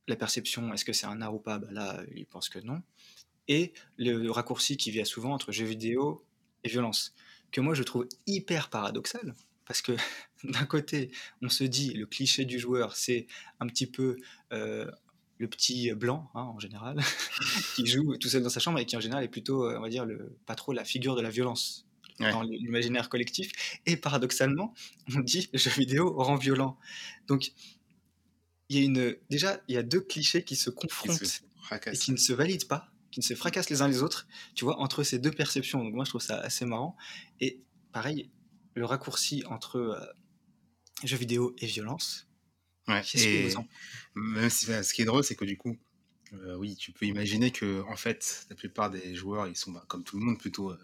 la 0.09 0.17
perception, 0.17 0.73
est-ce 0.73 0.85
que 0.85 0.93
c'est 0.93 1.07
un 1.07 1.21
art 1.21 1.35
ou 1.35 1.41
pas? 1.41 1.59
Bah 1.59 1.69
Là, 1.71 2.03
il 2.15 2.27
pense 2.27 2.49
que 2.49 2.59
non 2.61 2.83
et 3.49 3.73
le 3.97 4.31
raccourci 4.31 4.77
qui 4.77 4.91
vient 4.91 5.05
souvent 5.05 5.33
entre 5.33 5.53
jeux 5.53 5.67
vidéo 5.67 6.25
et 6.65 6.69
violence, 6.69 7.15
que 7.53 7.61
moi 7.61 7.75
je 7.75 7.83
trouve 7.83 8.09
hyper 8.27 8.71
paradoxal, 8.71 9.35
parce 9.65 9.83
que 9.83 9.93
d'un 10.45 10.67
côté, 10.67 11.11
on 11.43 11.49
se 11.49 11.65
dit 11.65 11.93
le 11.93 12.07
cliché 12.07 12.45
du 12.45 12.59
joueur, 12.59 12.97
c'est 12.97 13.27
un 13.61 13.67
petit 13.67 13.87
peu 13.87 14.17
euh, 14.53 14.91
le 15.39 15.49
petit 15.49 15.93
blanc, 15.93 16.31
hein, 16.35 16.43
en 16.43 16.59
général, 16.59 17.01
qui 17.77 17.87
joue 17.87 18.17
tout 18.17 18.29
seul 18.29 18.43
dans 18.43 18.49
sa 18.49 18.61
chambre 18.61 18.79
et 18.79 18.87
qui 18.87 18.97
en 18.97 19.01
général 19.01 19.25
est 19.25 19.29
plutôt, 19.29 19.65
euh, 19.65 19.79
on 19.79 19.83
va 19.83 19.89
dire, 19.89 20.05
le, 20.05 20.37
pas 20.47 20.55
trop 20.55 20.73
la 20.73 20.85
figure 20.85 21.17
de 21.17 21.21
la 21.21 21.31
violence 21.31 21.87
dans 22.19 22.43
l'imaginaire 22.43 23.11
collectif. 23.11 23.53
Et 23.85 23.97
paradoxalement, 23.97 24.73
on 25.15 25.21
dit 25.21 25.49
le 25.53 25.59
jeu 25.59 25.71
vidéo 25.71 26.15
rend 26.17 26.37
violent. 26.37 26.79
Donc, 27.27 27.53
il 28.69 28.79
y 28.79 28.81
a 28.81 28.85
une, 28.85 29.17
déjà, 29.29 29.61
il 29.69 29.75
y 29.75 29.79
a 29.79 29.83
deux 29.83 30.01
clichés 30.01 30.43
qui 30.43 30.57
se 30.57 30.71
confrontent 30.71 31.43
et 31.87 31.97
qui 31.97 32.13
ne 32.13 32.17
se 32.17 32.33
valident 32.33 32.67
pas 32.67 32.91
qui 33.17 33.21
ne 33.21 33.25
se 33.25 33.35
fracassent 33.35 33.71
les 33.71 33.81
uns 33.81 33.89
les 33.89 34.03
autres, 34.03 34.27
tu 34.55 34.67
vois, 34.67 34.79
entre 34.79 35.03
ces 35.03 35.19
deux 35.19 35.31
perceptions. 35.31 35.83
Donc 35.83 35.95
moi, 35.95 36.05
je 36.05 36.11
trouve 36.11 36.21
ça 36.21 36.39
assez 36.39 36.67
marrant. 36.67 36.99
Et 37.41 37.63
pareil, 37.91 38.31
le 38.75 38.85
raccourci 38.85 39.43
entre 39.47 39.79
euh, 39.79 39.99
jeux 41.03 41.17
vidéo 41.17 41.57
et 41.57 41.65
violence. 41.65 42.29
Ouais, 42.89 43.03
et 43.15 43.53
même 44.15 44.51
si, 44.51 44.67
ce 44.67 44.95
qui 44.95 45.03
est 45.03 45.07
drôle, 45.07 45.25
c'est 45.25 45.35
que 45.35 45.45
du 45.45 45.57
coup, 45.57 45.77
euh, 46.33 46.57
oui, 46.57 46.77
tu 46.77 46.93
peux 46.93 47.07
imaginer 47.07 47.51
que 47.51 47.83
en 47.83 47.97
fait, 47.97 48.47
la 48.51 48.57
plupart 48.57 48.91
des 48.91 49.15
joueurs, 49.15 49.49
ils 49.49 49.57
sont 49.57 49.73
bah, 49.73 49.85
comme 49.89 50.05
tout 50.05 50.19
le 50.19 50.25
monde 50.25 50.39
plutôt 50.39 50.71
euh, 50.71 50.79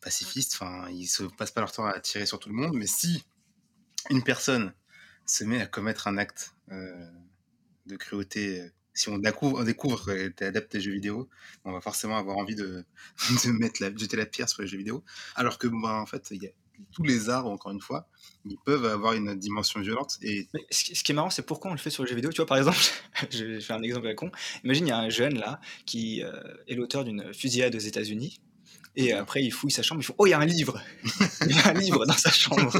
pacifistes. 0.00 0.54
Enfin, 0.54 0.88
ils 0.90 1.06
se 1.06 1.24
passent 1.24 1.50
pas 1.50 1.60
leur 1.60 1.72
temps 1.72 1.86
à 1.86 1.98
tirer 2.00 2.26
sur 2.26 2.38
tout 2.38 2.48
le 2.48 2.54
monde. 2.54 2.74
Mais 2.74 2.86
si 2.86 3.24
une 4.08 4.22
personne 4.22 4.72
se 5.26 5.44
met 5.44 5.60
à 5.60 5.66
commettre 5.66 6.08
un 6.08 6.16
acte 6.16 6.54
de 7.86 7.96
cruauté 7.96 8.70
si 8.94 9.08
on 9.08 9.18
découvre, 9.18 9.60
on 9.60 9.64
découvre 9.64 10.04
que 10.04 10.28
tu 10.28 10.44
es 10.44 10.46
adapté 10.46 10.78
aux 10.78 10.80
jeux 10.80 10.92
vidéo, 10.92 11.28
on 11.64 11.72
va 11.72 11.80
forcément 11.80 12.16
avoir 12.16 12.36
envie 12.36 12.54
de, 12.54 12.84
de 13.44 13.50
mettre 13.52 13.82
la, 13.82 13.94
jeter 13.96 14.16
la 14.16 14.26
pierre 14.26 14.48
sur 14.48 14.62
les 14.62 14.68
jeux 14.68 14.78
vidéo. 14.78 15.04
Alors 15.36 15.58
que, 15.58 15.68
bah, 15.68 16.00
en 16.00 16.06
fait, 16.06 16.28
il 16.30 16.42
y 16.42 16.46
a 16.46 16.50
tous 16.92 17.02
les 17.02 17.28
arts, 17.28 17.46
encore 17.46 17.72
une 17.72 17.80
fois, 17.80 18.08
ils 18.44 18.56
peuvent 18.64 18.84
avoir 18.84 19.14
une 19.14 19.34
dimension 19.34 19.80
violente. 19.80 20.18
Et... 20.22 20.48
ce, 20.70 21.02
qui 21.02 21.12
est 21.12 21.14
marrant, 21.14 21.30
c'est 21.30 21.46
pourquoi 21.46 21.70
on 21.70 21.74
le 21.74 21.80
fait 21.80 21.90
sur 21.90 22.02
les 22.02 22.08
jeux 22.08 22.16
vidéo. 22.16 22.30
Tu 22.30 22.36
vois, 22.36 22.46
par 22.46 22.58
exemple, 22.58 22.78
je 23.30 23.60
faire 23.60 23.76
un 23.76 23.82
exemple 23.82 24.06
à 24.06 24.14
con. 24.14 24.30
Imagine, 24.64 24.86
il 24.86 24.90
y 24.90 24.92
a 24.92 24.98
un 24.98 25.10
jeune 25.10 25.38
là 25.38 25.60
qui 25.86 26.22
euh, 26.22 26.32
est 26.68 26.74
l'auteur 26.74 27.04
d'une 27.04 27.32
fusillade 27.34 27.74
aux 27.74 27.78
États-Unis 27.78 28.40
et 28.96 29.12
après, 29.12 29.42
il 29.42 29.50
fouille 29.50 29.70
sa 29.70 29.82
chambre, 29.82 30.00
il 30.00 30.04
faut 30.04 30.14
Oh, 30.18 30.26
il 30.26 30.30
y 30.30 30.32
a 30.32 30.38
un 30.38 30.46
livre 30.46 30.80
Il 31.46 31.56
y 31.56 31.58
a 31.58 31.68
un 31.68 31.74
livre 31.74 32.06
dans 32.06 32.16
sa 32.16 32.30
chambre 32.30 32.72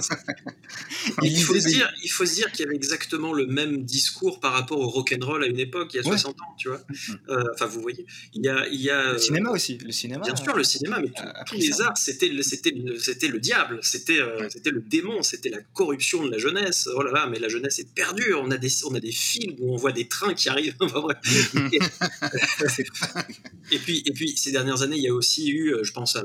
il, 1.22 1.42
faut 1.42 1.58
se 1.58 1.68
dire, 1.68 1.90
il 2.02 2.10
faut 2.10 2.26
se 2.26 2.34
dire 2.34 2.50
qu'il 2.52 2.64
y 2.64 2.66
avait 2.66 2.76
exactement 2.76 3.32
le 3.32 3.46
même 3.46 3.84
discours 3.84 4.40
par 4.40 4.52
rapport 4.52 4.78
au 4.78 4.88
rock'n'roll 4.88 5.44
à 5.44 5.46
une 5.46 5.58
époque, 5.58 5.94
il 5.94 5.98
y 5.98 6.00
a 6.00 6.02
60 6.02 6.40
ans, 6.40 6.54
tu 6.58 6.68
vois. 6.68 6.78
Mm-hmm. 6.78 7.18
Euh, 7.30 7.44
enfin, 7.54 7.66
vous 7.66 7.80
voyez. 7.80 8.06
Il 8.34 8.44
y 8.44 8.48
a, 8.48 8.66
il 8.68 8.80
y 8.80 8.90
a, 8.90 9.12
le 9.12 9.18
cinéma 9.18 9.50
aussi. 9.50 9.78
Le 9.78 9.92
cinéma, 9.92 10.22
bien 10.22 10.36
sûr, 10.36 10.56
le 10.56 10.64
cinéma, 10.64 11.00
mais 11.00 11.10
tous 11.46 11.56
les 11.56 11.80
arts, 11.80 11.96
c'était 11.96 12.28
le, 12.28 12.42
le 12.42 13.38
diable, 13.38 13.78
c'était, 13.82 14.20
euh, 14.20 14.48
c'était 14.50 14.70
le 14.70 14.80
démon, 14.80 15.22
c'était 15.22 15.50
la 15.50 15.60
corruption 15.74 16.24
de 16.24 16.30
la 16.30 16.38
jeunesse. 16.38 16.88
Oh 16.94 17.02
là 17.02 17.12
là, 17.12 17.26
mais 17.26 17.38
la 17.38 17.48
jeunesse 17.48 17.78
est 17.78 17.94
perdue. 17.94 18.34
On 18.34 18.50
a 18.50 18.58
des, 18.58 18.70
on 18.84 18.94
a 18.94 19.00
des 19.00 19.12
films 19.12 19.56
où 19.60 19.74
on 19.74 19.76
voit 19.76 19.92
des 19.92 20.08
trains 20.08 20.34
qui 20.34 20.48
arrivent. 20.48 20.76
et, 23.70 23.78
puis, 23.78 24.02
et 24.06 24.12
puis, 24.12 24.36
ces 24.36 24.52
dernières 24.52 24.82
années, 24.82 24.96
il 24.96 25.02
y 25.02 25.08
a 25.08 25.14
aussi 25.14 25.50
eu, 25.50 25.74
euh, 25.74 25.84
je 25.84 25.92
pense, 25.92 25.99
à 26.16 26.22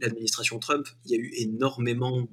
l'administration 0.00 0.58
Trump, 0.58 0.86
il 1.04 1.12
y 1.12 1.14
a 1.14 1.18
eu 1.18 1.32
énormément 1.36 2.26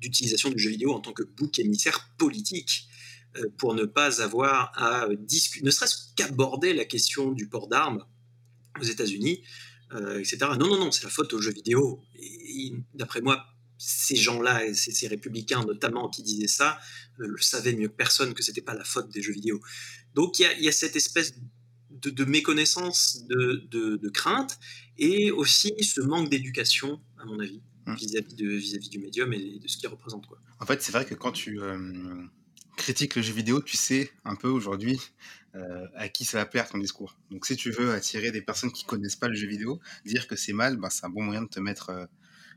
d'utilisation 0.00 0.50
du 0.50 0.58
jeu 0.58 0.70
vidéo 0.70 0.92
en 0.92 1.00
tant 1.00 1.12
que 1.12 1.22
bouc 1.22 1.58
émissaire 1.58 2.10
politique 2.16 2.88
euh, 3.36 3.48
pour 3.58 3.74
ne 3.74 3.84
pas 3.84 4.22
avoir 4.22 4.72
à 4.76 5.08
discuter, 5.18 5.64
ne 5.64 5.70
serait-ce 5.70 6.14
qu'aborder 6.16 6.72
la 6.72 6.84
question 6.84 7.32
du 7.32 7.48
port 7.48 7.68
d'armes 7.68 8.04
aux 8.80 8.84
États-Unis, 8.84 9.42
euh, 9.92 10.18
etc. 10.18 10.38
Non, 10.58 10.68
non, 10.68 10.78
non, 10.78 10.90
c'est 10.92 11.04
la 11.04 11.10
faute 11.10 11.32
aux 11.32 11.40
jeux 11.40 11.52
vidéo. 11.52 12.02
D'après 12.94 13.20
moi, 13.20 13.44
ces 13.78 14.16
gens-là, 14.16 14.72
ces, 14.74 15.08
républicains 15.08 15.64
notamment 15.64 16.08
qui 16.08 16.22
disaient 16.22 16.48
ça, 16.48 16.78
euh, 17.20 17.26
le 17.26 17.38
savaient 17.38 17.74
mieux 17.74 17.88
que 17.88 17.94
personne 17.94 18.34
que 18.34 18.42
c'était 18.42 18.62
pas 18.62 18.74
la 18.74 18.84
faute 18.84 19.10
des 19.10 19.22
jeux 19.22 19.32
vidéo. 19.32 19.60
Donc 20.14 20.38
il 20.38 20.46
y 20.60 20.68
a, 20.68 20.72
cette 20.72 20.96
espèce 20.96 21.34
de, 21.90 22.24
méconnaissance, 22.24 23.24
de, 23.26 23.68
de, 23.70 24.08
crainte, 24.08 24.58
et 24.98 25.30
aussi 25.30 25.74
ce 25.82 26.00
manque 26.00 26.30
d'éducation, 26.30 27.00
à 27.18 27.24
mon 27.24 27.38
avis, 27.38 27.60
mmh. 27.86 27.94
vis-à-vis 27.94 28.78
vis 28.78 28.88
du 28.88 28.98
médium 28.98 29.32
et 29.32 29.58
de 29.58 29.68
ce 29.68 29.76
qu'il 29.76 29.88
représente. 29.88 30.26
Quoi. 30.26 30.38
En 30.60 30.66
fait, 30.66 30.82
c'est 30.82 30.92
vrai 30.92 31.04
que 31.04 31.14
quand 31.14 31.32
tu 31.32 31.60
euh, 31.60 32.24
critiques 32.76 33.16
le 33.16 33.22
jeu 33.22 33.32
vidéo, 33.32 33.60
tu 33.62 33.76
sais 33.76 34.10
un 34.24 34.36
peu 34.36 34.48
aujourd'hui 34.48 35.00
euh, 35.54 35.86
à 35.94 36.08
qui 36.08 36.24
ça 36.24 36.38
va 36.38 36.46
perdre 36.46 36.70
ton 36.70 36.78
discours. 36.78 37.16
Donc 37.30 37.46
si 37.46 37.56
tu 37.56 37.70
veux 37.70 37.92
attirer 37.92 38.30
des 38.30 38.42
personnes 38.42 38.72
qui 38.72 38.84
connaissent 38.84 39.16
pas 39.16 39.28
le 39.28 39.34
jeu 39.34 39.46
vidéo, 39.46 39.80
dire 40.04 40.26
que 40.26 40.36
c'est 40.36 40.52
mal, 40.52 40.76
ben, 40.76 40.90
c'est 40.90 41.06
un 41.06 41.10
bon 41.10 41.22
moyen 41.22 41.42
de 41.42 41.48
te 41.48 41.60
mettre... 41.60 41.90
Euh, 41.90 42.06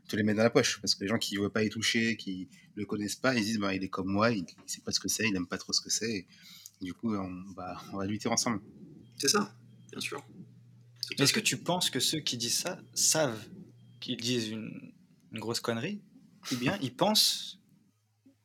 te 0.08 0.16
les 0.16 0.22
mettre 0.22 0.38
dans 0.38 0.44
la 0.44 0.50
poche 0.50 0.80
parce 0.80 0.94
que 0.94 1.04
les 1.04 1.08
gens 1.08 1.18
qui 1.18 1.36
ne 1.36 1.42
veulent 1.42 1.50
pas 1.50 1.62
y 1.62 1.68
toucher, 1.68 2.16
qui 2.16 2.48
le 2.76 2.86
connaissent 2.86 3.16
pas, 3.16 3.34
ils 3.34 3.44
disent 3.44 3.58
bah, 3.58 3.74
il 3.74 3.84
est 3.84 3.88
comme 3.88 4.08
moi, 4.08 4.30
il, 4.30 4.42
ne 4.42 4.48
sait 4.64 4.80
pas 4.80 4.90
ce 4.90 5.00
que 5.00 5.08
c'est, 5.08 5.26
il 5.26 5.34
n'aime 5.34 5.46
pas 5.46 5.58
trop 5.58 5.74
ce 5.74 5.82
que 5.82 5.90
c'est. 5.90 6.26
Du 6.80 6.94
coup, 6.94 7.14
on 7.14 7.52
va, 7.54 7.76
on 7.92 7.98
va 7.98 8.06
lutter 8.06 8.28
ensemble. 8.28 8.62
C'est 9.18 9.28
ça, 9.28 9.54
bien 9.90 10.00
sûr. 10.00 10.24
Est-ce 11.18 11.32
que 11.32 11.40
tu 11.40 11.56
penses 11.56 11.90
que 11.90 12.00
ceux 12.00 12.20
qui 12.20 12.36
disent 12.36 12.58
ça 12.58 12.78
savent 12.94 13.42
qu'ils 14.00 14.16
disent 14.16 14.48
une, 14.48 14.92
grosse 15.32 15.60
connerie? 15.60 16.00
Ou 16.52 16.56
bien 16.56 16.78
ils 16.80 16.94
pensent 16.94 17.58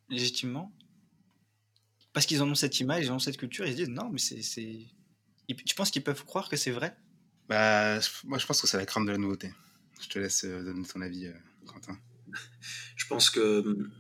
légitimement? 0.09 0.75
Parce 2.13 2.25
qu'ils 2.25 2.41
en 2.41 2.49
ont 2.49 2.55
cette 2.55 2.79
image, 2.79 3.05
ils 3.05 3.11
ont 3.11 3.19
cette 3.19 3.37
culture, 3.37 3.65
ils 3.65 3.71
se 3.71 3.77
disent 3.77 3.89
non, 3.89 4.09
mais 4.09 4.19
c'est 4.19 4.41
Tu 5.47 5.75
penses 5.75 5.91
qu'ils 5.91 6.03
peuvent 6.03 6.25
croire 6.25 6.49
que 6.49 6.57
c'est 6.57 6.71
vrai? 6.71 6.95
Bah, 7.49 7.99
moi, 8.23 8.37
je 8.37 8.45
pense 8.45 8.61
que 8.61 8.67
c'est 8.67 8.77
la 8.77 8.85
crainte 8.85 9.05
de 9.05 9.11
la 9.11 9.17
nouveauté. 9.17 9.51
Je 10.01 10.07
te 10.07 10.19
laisse 10.19 10.45
euh, 10.45 10.63
donner 10.63 10.85
ton 10.85 11.01
avis, 11.01 11.27
euh, 11.27 11.33
Quentin. 11.65 11.97
je 12.95 13.05
pense 13.07 13.29
que 13.29 13.59
hum, 13.59 13.91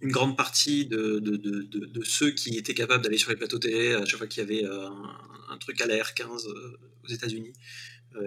une 0.00 0.10
grande 0.10 0.36
partie 0.36 0.86
de, 0.86 1.20
de, 1.20 1.36
de, 1.36 1.62
de, 1.62 2.04
ceux 2.04 2.32
qui 2.32 2.56
étaient 2.56 2.74
capables 2.74 3.04
d'aller 3.04 3.18
sur 3.18 3.30
les 3.30 3.36
plateaux 3.36 3.58
télé 3.58 3.94
à 3.94 4.04
chaque 4.04 4.18
fois 4.18 4.26
qu'il 4.26 4.42
y 4.42 4.44
avait 4.44 4.64
euh, 4.64 4.90
un, 5.52 5.58
truc 5.58 5.80
à 5.80 5.86
la 5.86 5.96
R15 5.96 6.46
aux 7.04 7.08
États-Unis 7.08 7.52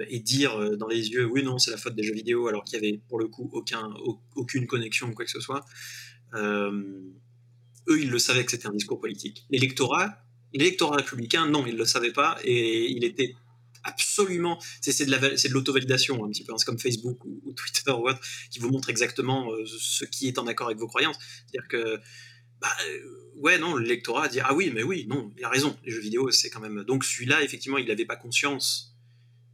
et 0.07 0.19
dire 0.19 0.77
dans 0.77 0.87
les 0.87 1.09
yeux 1.09 1.25
oui 1.25 1.43
non 1.43 1.59
c'est 1.59 1.69
la 1.69 1.77
faute 1.77 1.95
des 1.95 2.01
jeux 2.01 2.15
vidéo 2.15 2.47
alors 2.47 2.63
qu'il 2.63 2.81
y 2.81 2.87
avait 2.87 2.99
pour 3.07 3.19
le 3.19 3.27
coup 3.27 3.49
aucun, 3.53 3.93
aucune 4.35 4.65
connexion 4.65 5.09
ou 5.09 5.13
quoi 5.13 5.25
que 5.25 5.31
ce 5.31 5.39
soit 5.39 5.63
eux 6.33 8.01
ils 8.01 8.09
le 8.09 8.17
savaient 8.17 8.43
que 8.43 8.49
c'était 8.51 8.67
un 8.67 8.73
discours 8.73 8.99
politique 8.99 9.45
l'électorat 9.51 10.17
l'électorat 10.53 10.97
républicain 10.97 11.47
non 11.47 11.67
il 11.67 11.77
le 11.77 11.85
savait 11.85 12.11
pas 12.11 12.39
et 12.43 12.89
il 12.89 13.03
était 13.03 13.35
absolument. 13.85 14.59
C'est 14.81 15.05
de 15.05 15.53
l'auto-validation 15.53 16.25
un 16.25 16.29
petit 16.29 16.43
peu. 16.43 16.51
Hein. 16.51 16.57
C'est 16.57 16.65
comme 16.65 16.79
Facebook 16.79 17.23
ou, 17.23 17.53
Twitter 17.53 17.91
ou 17.91 18.09
autre 18.09 18.19
qui 18.49 18.59
vous 18.59 18.69
montre 18.69 18.89
exactement 18.89 19.51
euh, 19.53 19.63
ce 19.65 20.03
qui 20.05 20.27
est 20.27 20.37
en 20.37 20.47
accord 20.47 20.67
avec 20.67 20.79
vos 20.79 20.87
croyances. 20.87 21.17
C'est-à-dire 21.47 21.67
que, 21.69 22.01
bah, 22.65 22.75
euh, 22.87 23.31
ouais, 23.35 23.59
non, 23.59 23.75
l'électorat 23.75 24.27
dit 24.27 24.39
ah 24.39 24.55
oui, 24.55 24.71
mais 24.73 24.81
oui, 24.81 25.05
non, 25.07 25.31
il 25.37 25.45
a 25.45 25.49
raison. 25.49 25.77
Les 25.83 25.91
jeux 25.91 26.01
vidéo, 26.01 26.31
c'est 26.31 26.49
quand 26.49 26.59
même. 26.59 26.83
Donc 26.83 27.05
celui-là, 27.05 27.43
effectivement, 27.43 27.77
il 27.77 27.87
n'avait 27.87 28.05
pas 28.05 28.15
conscience. 28.15 28.97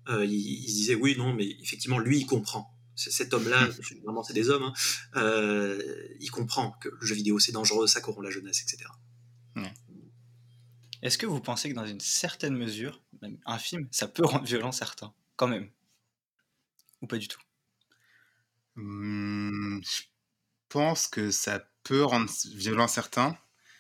Euh, 0.08 0.24
il, 0.24 0.32
il, 0.32 0.66
disait 0.66 0.96
oui, 0.96 1.16
non, 1.18 1.34
mais 1.34 1.58
effectivement, 1.60 2.00
lui, 2.00 2.20
il 2.20 2.26
comprend. 2.26 2.74
Cet 2.96 3.34
homme-là, 3.34 3.68
vraiment, 4.04 4.24
c'est 4.24 4.34
des 4.34 4.50
hommes. 4.50 4.72
Hein, 5.14 5.78
il 6.22 6.32
comprend 6.32 6.72
que 6.80 6.88
le 6.88 7.06
jeu 7.06 7.16
vidéo, 7.16 7.38
c'est 7.40 7.52
dangereux, 7.52 7.88
ça 7.88 8.00
corrompt 8.00 8.24
la 8.24 8.32
jeunesse, 8.32 8.62
etc. 8.62 8.90
Est-ce 11.02 11.18
que 11.18 11.26
vous 11.26 11.42
pensez 11.42 11.70
que 11.70 11.74
dans 11.74 11.86
une 11.86 12.00
certaine 12.00 12.56
mesure, 12.56 13.02
même 13.22 13.40
un 13.46 13.58
film, 13.58 13.88
ça 13.92 14.08
peut 14.08 14.24
rendre 14.24 14.46
violent 14.46 14.72
certains, 14.72 15.14
quand 15.36 15.48
même? 15.48 15.70
Ou 17.02 17.08
pas 17.08 17.18
du 17.18 17.28
tout? 17.28 17.42
Mmh, 18.76 19.82
Je 19.84 20.02
pense 20.70 21.08
que 21.08 21.32
ça 21.32 21.71
peut 21.84 22.04
rendre 22.04 22.30
violent 22.56 22.88
certains, 22.88 23.38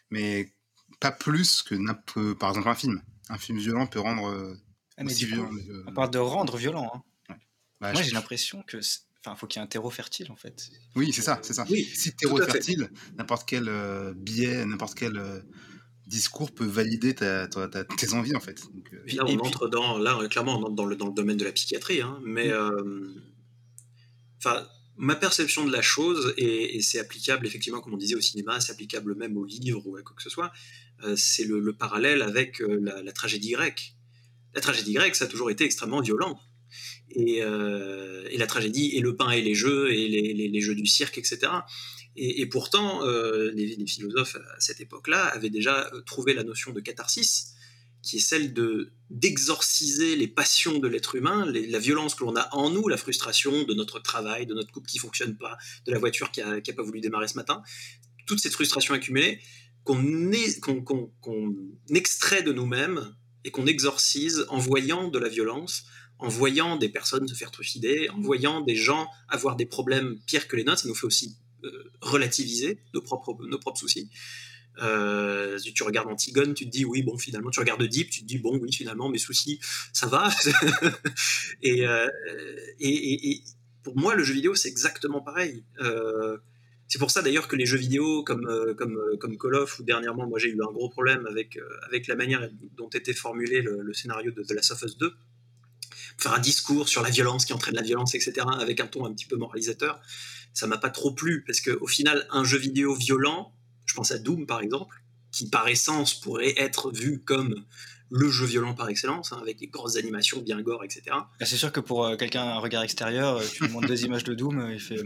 mais 0.10 0.54
pas 1.00 1.12
plus 1.12 1.62
que 1.62 1.76
par 2.34 2.50
exemple 2.50 2.70
un 2.70 2.76
film. 2.76 3.02
Un 3.30 3.38
film 3.38 3.60
violent 3.60 3.88
peut 3.88 4.00
rendre 4.00 4.28
euh, 4.28 4.56
ah, 4.98 5.06
aussi 5.06 5.26
violent. 5.26 5.50
On 5.88 5.94
parle 5.94 6.12
de 6.12 6.18
rendre 6.18 6.58
violent. 6.58 6.92
Hein. 6.94 7.36
Bah, 7.80 7.94
Moi, 7.94 8.02
j'ai 8.02 8.12
l'impression 8.12 8.64
que 8.64 8.80
Enfin, 9.24 9.36
faut 9.36 9.46
qu'il 9.46 9.60
y 9.60 9.62
ait 9.62 9.66
un 9.66 9.68
terreau 9.68 9.92
fertile, 9.92 10.32
en 10.32 10.36
fait. 10.36 10.72
Oui, 10.96 11.14
c'est 11.14 11.22
ça, 11.22 11.40
c'est 11.44 11.54
ça. 11.54 11.64
Oui, 11.70 11.84
si 11.84 12.12
terreau 12.16 12.38
fertile, 12.42 12.90
n'importe 13.18 13.48
quel 13.48 13.70
euh, 13.70 14.14
biais, 14.16 14.66
n'importe 14.66 14.96
quel 14.96 15.16
euh, 15.16 15.42
discours 16.08 16.52
peut 16.52 16.66
valider 16.66 17.14
ta, 17.14 17.48
tes 17.48 18.14
envies 18.14 18.36
en 18.36 18.40
fait. 18.40 18.62
Euh, 18.94 19.16
là, 19.16 19.24
on 19.28 19.40
entre 19.40 19.68
dans, 19.68 19.98
là, 20.00 20.28
clairement, 20.28 20.58
on 20.58 20.64
entre 20.64 20.76
dans 20.76 20.86
le, 20.86 20.96
dans 20.96 21.08
le 21.08 21.14
domaine 21.14 21.38
de 21.38 21.46
la 21.46 21.52
psychiatrie, 21.52 22.02
hein, 22.02 22.20
mais 22.24 22.50
mm. 22.50 22.52
euh, 22.52 23.14
enfin, 24.38 24.68
ma 25.02 25.16
perception 25.16 25.66
de 25.66 25.72
la 25.72 25.82
chose, 25.82 26.34
et, 26.38 26.82
c'est 26.82 27.00
applicable 27.00 27.46
effectivement, 27.46 27.82
comme 27.82 27.94
on 27.94 27.98
disait 27.98 28.16
au 28.16 28.22
cinéma, 28.22 28.62
c'est 28.62 28.72
applicable 28.72 29.16
même 29.16 29.36
au 29.38 29.44
livre 29.44 29.86
ou 29.86 29.98
à 29.98 30.02
quoi 30.02 30.16
que 30.16 30.24
ce 30.24 30.30
soit, 30.30 30.52
euh, 31.04 31.16
c'est 31.18 31.44
le, 31.44 31.74
parallèle 31.74 32.22
avec 32.22 32.60
la, 32.60 33.12
tragédie 33.12 33.52
grecque. 33.52 33.96
La 34.54 34.62
tragédie 34.62 34.94
grecque, 34.94 35.16
ça 35.16 35.26
a 35.26 35.28
toujours 35.28 35.52
été 35.52 35.66
extrêmement 35.66 36.02
violent. 36.02 36.40
Et, 37.10 37.40
et 37.40 38.38
la 38.38 38.48
tragédie, 38.48 38.92
et 38.96 39.02
le 39.02 39.18
pain 39.18 39.32
et 39.32 39.42
les 39.42 39.56
jeux, 39.56 39.92
et 39.92 40.08
les, 40.08 40.62
jeux 40.62 40.76
du 40.76 40.86
cirque, 40.86 41.18
etc. 41.18 41.52
Et, 42.16 42.46
pourtant, 42.46 43.06
euh, 43.06 43.52
les, 43.54 43.86
philosophes 43.86 44.36
à 44.36 44.60
cette 44.60 44.82
époque-là 44.82 45.28
avaient 45.28 45.50
déjà 45.50 45.90
euh, 45.94 46.02
trouvé 46.02 46.34
la 46.34 46.44
notion 46.44 46.74
de 46.74 46.82
catharsis, 46.82 47.54
qui 48.02 48.18
est 48.18 48.22
celle 48.22 48.54
de 48.54 48.92
d'exorciser 49.10 50.16
les 50.16 50.28
passions 50.28 50.80
de 50.80 50.88
l'être 50.88 51.16
humain, 51.16 51.46
la 51.46 51.80
violence 51.80 52.16
que 52.16 52.24
l'on 52.24 52.36
a 52.38 52.48
en 52.54 52.70
nous, 52.70 52.88
la 52.88 52.96
frustration 52.96 53.64
de 53.64 53.74
notre 53.74 54.00
travail, 54.00 54.46
de 54.46 54.54
notre 54.54 54.72
couple 54.72 54.88
qui 54.88 55.00
fonctionne 55.00 55.36
pas, 55.36 55.58
de 55.86 55.92
la 55.92 56.00
voiture 56.00 56.32
qui 56.32 56.42
a, 56.42 56.62
pas 56.74 56.82
voulu 56.82 57.02
démarrer 57.02 57.28
ce 57.28 57.36
matin, 57.36 57.62
toute 58.26 58.40
cette 58.40 58.54
frustration 58.54 58.94
accumulée 58.94 59.42
qu'on 59.84 60.02
extrait 61.90 62.42
de 62.42 62.54
nous-mêmes 62.54 63.14
et 63.44 63.52
qu'on 63.52 63.66
exorcise 63.66 64.46
en 64.48 64.60
voyant 64.60 65.10
de 65.10 65.20
la 65.20 65.28
violence, 65.28 65.84
en 66.20 66.30
voyant 66.30 66.78
des 66.78 66.88
personnes 66.88 67.28
se 67.28 67.34
faire 67.34 67.52
trucider, 67.52 68.08
en 68.10 68.22
voyant 68.22 68.62
des 68.62 68.76
gens 68.76 69.10
avoir 69.28 69.58
des 69.58 69.66
problèmes 69.66 70.20
pires 70.26 70.48
que 70.48 70.56
les 70.56 70.64
nôtres, 70.64 70.84
ça 70.84 70.88
nous 70.88 70.96
fait 70.96 71.08
aussi 71.08 71.36
euh, 71.64 71.92
relativiser 72.02 72.80
nos 72.94 73.02
propres, 73.02 73.36
nos 73.46 73.60
propres 73.60 73.80
soucis. 73.80 74.10
Euh, 74.82 75.60
tu 75.60 75.84
regardes 75.84 76.10
Antigone, 76.10 76.54
tu 76.54 76.66
te 76.66 76.70
dis 76.70 76.86
oui, 76.86 77.04
bon, 77.04 77.18
finalement, 77.18 77.50
tu 77.50 77.60
regardes 77.60 77.84
Deep, 77.84 78.10
tu 78.10 78.22
te 78.22 78.26
dis 78.26 78.38
bon, 78.38 78.58
oui, 78.58 78.72
finalement, 78.72 79.10
mes 79.10 79.18
soucis, 79.18 79.60
ça 79.94 80.08
va. 80.08 80.30
Euh, 81.64 82.10
et, 82.80 82.90
et, 82.90 83.32
et, 83.32 83.44
pour 83.84 83.96
moi, 83.98 84.16
le 84.16 84.24
jeu 84.24 84.34
vidéo, 84.34 84.56
c'est 84.56 84.68
exactement 84.68 85.22
pareil. 85.22 85.64
c'est 86.88 87.00
pour 87.00 87.12
ça 87.12 87.22
d'ailleurs 87.22 87.48
que 87.48 87.56
les 87.56 87.66
jeux 87.66 87.78
vidéo 87.78 88.24
comme, 88.24 88.48
comme, 88.78 89.00
comme 89.20 89.38
Call 89.38 89.56
of, 89.56 89.80
ou 89.80 89.84
dernièrement, 89.84 90.28
moi 90.28 90.40
j'ai 90.40 90.50
eu 90.50 90.62
un 90.62 90.72
gros 90.72 90.90
problème 90.90 91.26
avec, 91.28 91.60
avec 91.88 92.08
la 92.08 92.16
manière 92.16 92.50
dont 92.78 92.90
était 92.90 93.14
formulé 93.14 93.62
le, 93.62 93.94
scénario 93.94 94.32
de 94.32 94.44
The 94.44 94.52
Last 94.52 94.72
of 94.72 94.82
Us 94.82 94.98
2. 94.98 95.14
Faire 96.18 96.34
un 96.34 96.40
discours 96.40 96.90
sur 96.90 97.02
la 97.04 97.10
violence 97.10 97.46
qui 97.46 97.54
entraîne 97.54 97.76
la 97.76 97.84
violence, 97.84 98.16
etc., 98.16 98.46
avec 98.60 98.80
un 98.80 98.88
ton 98.88 99.06
un 99.06 99.14
petit 99.14 99.26
peu 99.26 99.38
moralisateur 99.38 100.02
ça 100.54 100.68
m'a 100.68 100.78
pas 100.78 100.90
trop 100.90 101.12
plu 101.12 101.44
parce 101.46 101.62
que 101.62 101.72
au 101.72 101.88
final, 101.88 102.28
un 102.32 102.44
jeu 102.44 102.58
vidéo 102.58 102.94
violent, 102.96 103.54
je 103.86 103.94
pense 103.94 104.12
à 104.12 104.20
Doom 104.20 104.46
par 104.46 104.62
exemple, 104.62 104.96
qui 105.32 105.50
par 105.50 105.68
essence 105.68 106.14
pourrait 106.14 106.54
être 106.58 106.92
vu 106.92 107.22
comme 107.24 107.64
le 108.12 108.30
jeu 108.30 108.46
violent 108.46 108.74
par 108.74 108.90
excellence, 108.90 109.32
hein, 109.32 109.40
avec 109.42 109.58
des 109.58 109.68
grosses 109.68 109.96
animations 109.96 110.42
bien 110.42 110.62
gore, 110.62 110.84
etc. 110.84 111.04
Ah, 111.12 111.46
c'est 111.46 111.56
sûr 111.56 111.72
que 111.72 111.80
pour 111.80 112.06
euh, 112.06 112.18
quelqu'un 112.18 112.44
un 112.44 112.60
regard 112.60 112.84
extérieur, 112.84 113.38
euh, 113.38 113.44
tu 113.52 113.64
lui 113.64 113.72
montres 113.72 113.88
deux 113.88 114.04
images 114.04 114.26
de 114.26 114.34
Doom, 114.34 114.60
euh, 114.60 114.74
il 114.74 114.82
fait. 114.82 114.98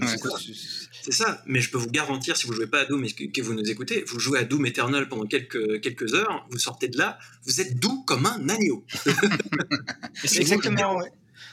c'est 1.03 1.11
ça, 1.11 1.43
mais 1.45 1.61
je 1.61 1.69
peux 1.69 1.77
vous 1.77 1.91
garantir, 1.91 2.35
si 2.35 2.47
vous 2.47 2.53
jouez 2.53 2.65
pas 2.65 2.79
à 2.79 2.85
Doom 2.85 3.05
et 3.05 3.11
que, 3.11 3.41
vous 3.41 3.53
nous 3.53 3.69
écoutez, 3.69 4.03
vous 4.07 4.19
jouez 4.19 4.39
à 4.39 4.43
Doom 4.43 4.65
Eternal 4.65 5.07
pendant 5.07 5.27
quelques, 5.27 5.81
quelques 5.81 6.15
heures, 6.15 6.47
vous 6.49 6.57
sortez 6.57 6.87
de 6.87 6.97
là, 6.97 7.19
vous 7.45 7.61
êtes 7.61 7.79
doux 7.79 8.03
comme 8.05 8.25
un 8.25 8.49
agneau. 8.49 8.83
c'est 10.23 10.39
exactement, 10.39 10.99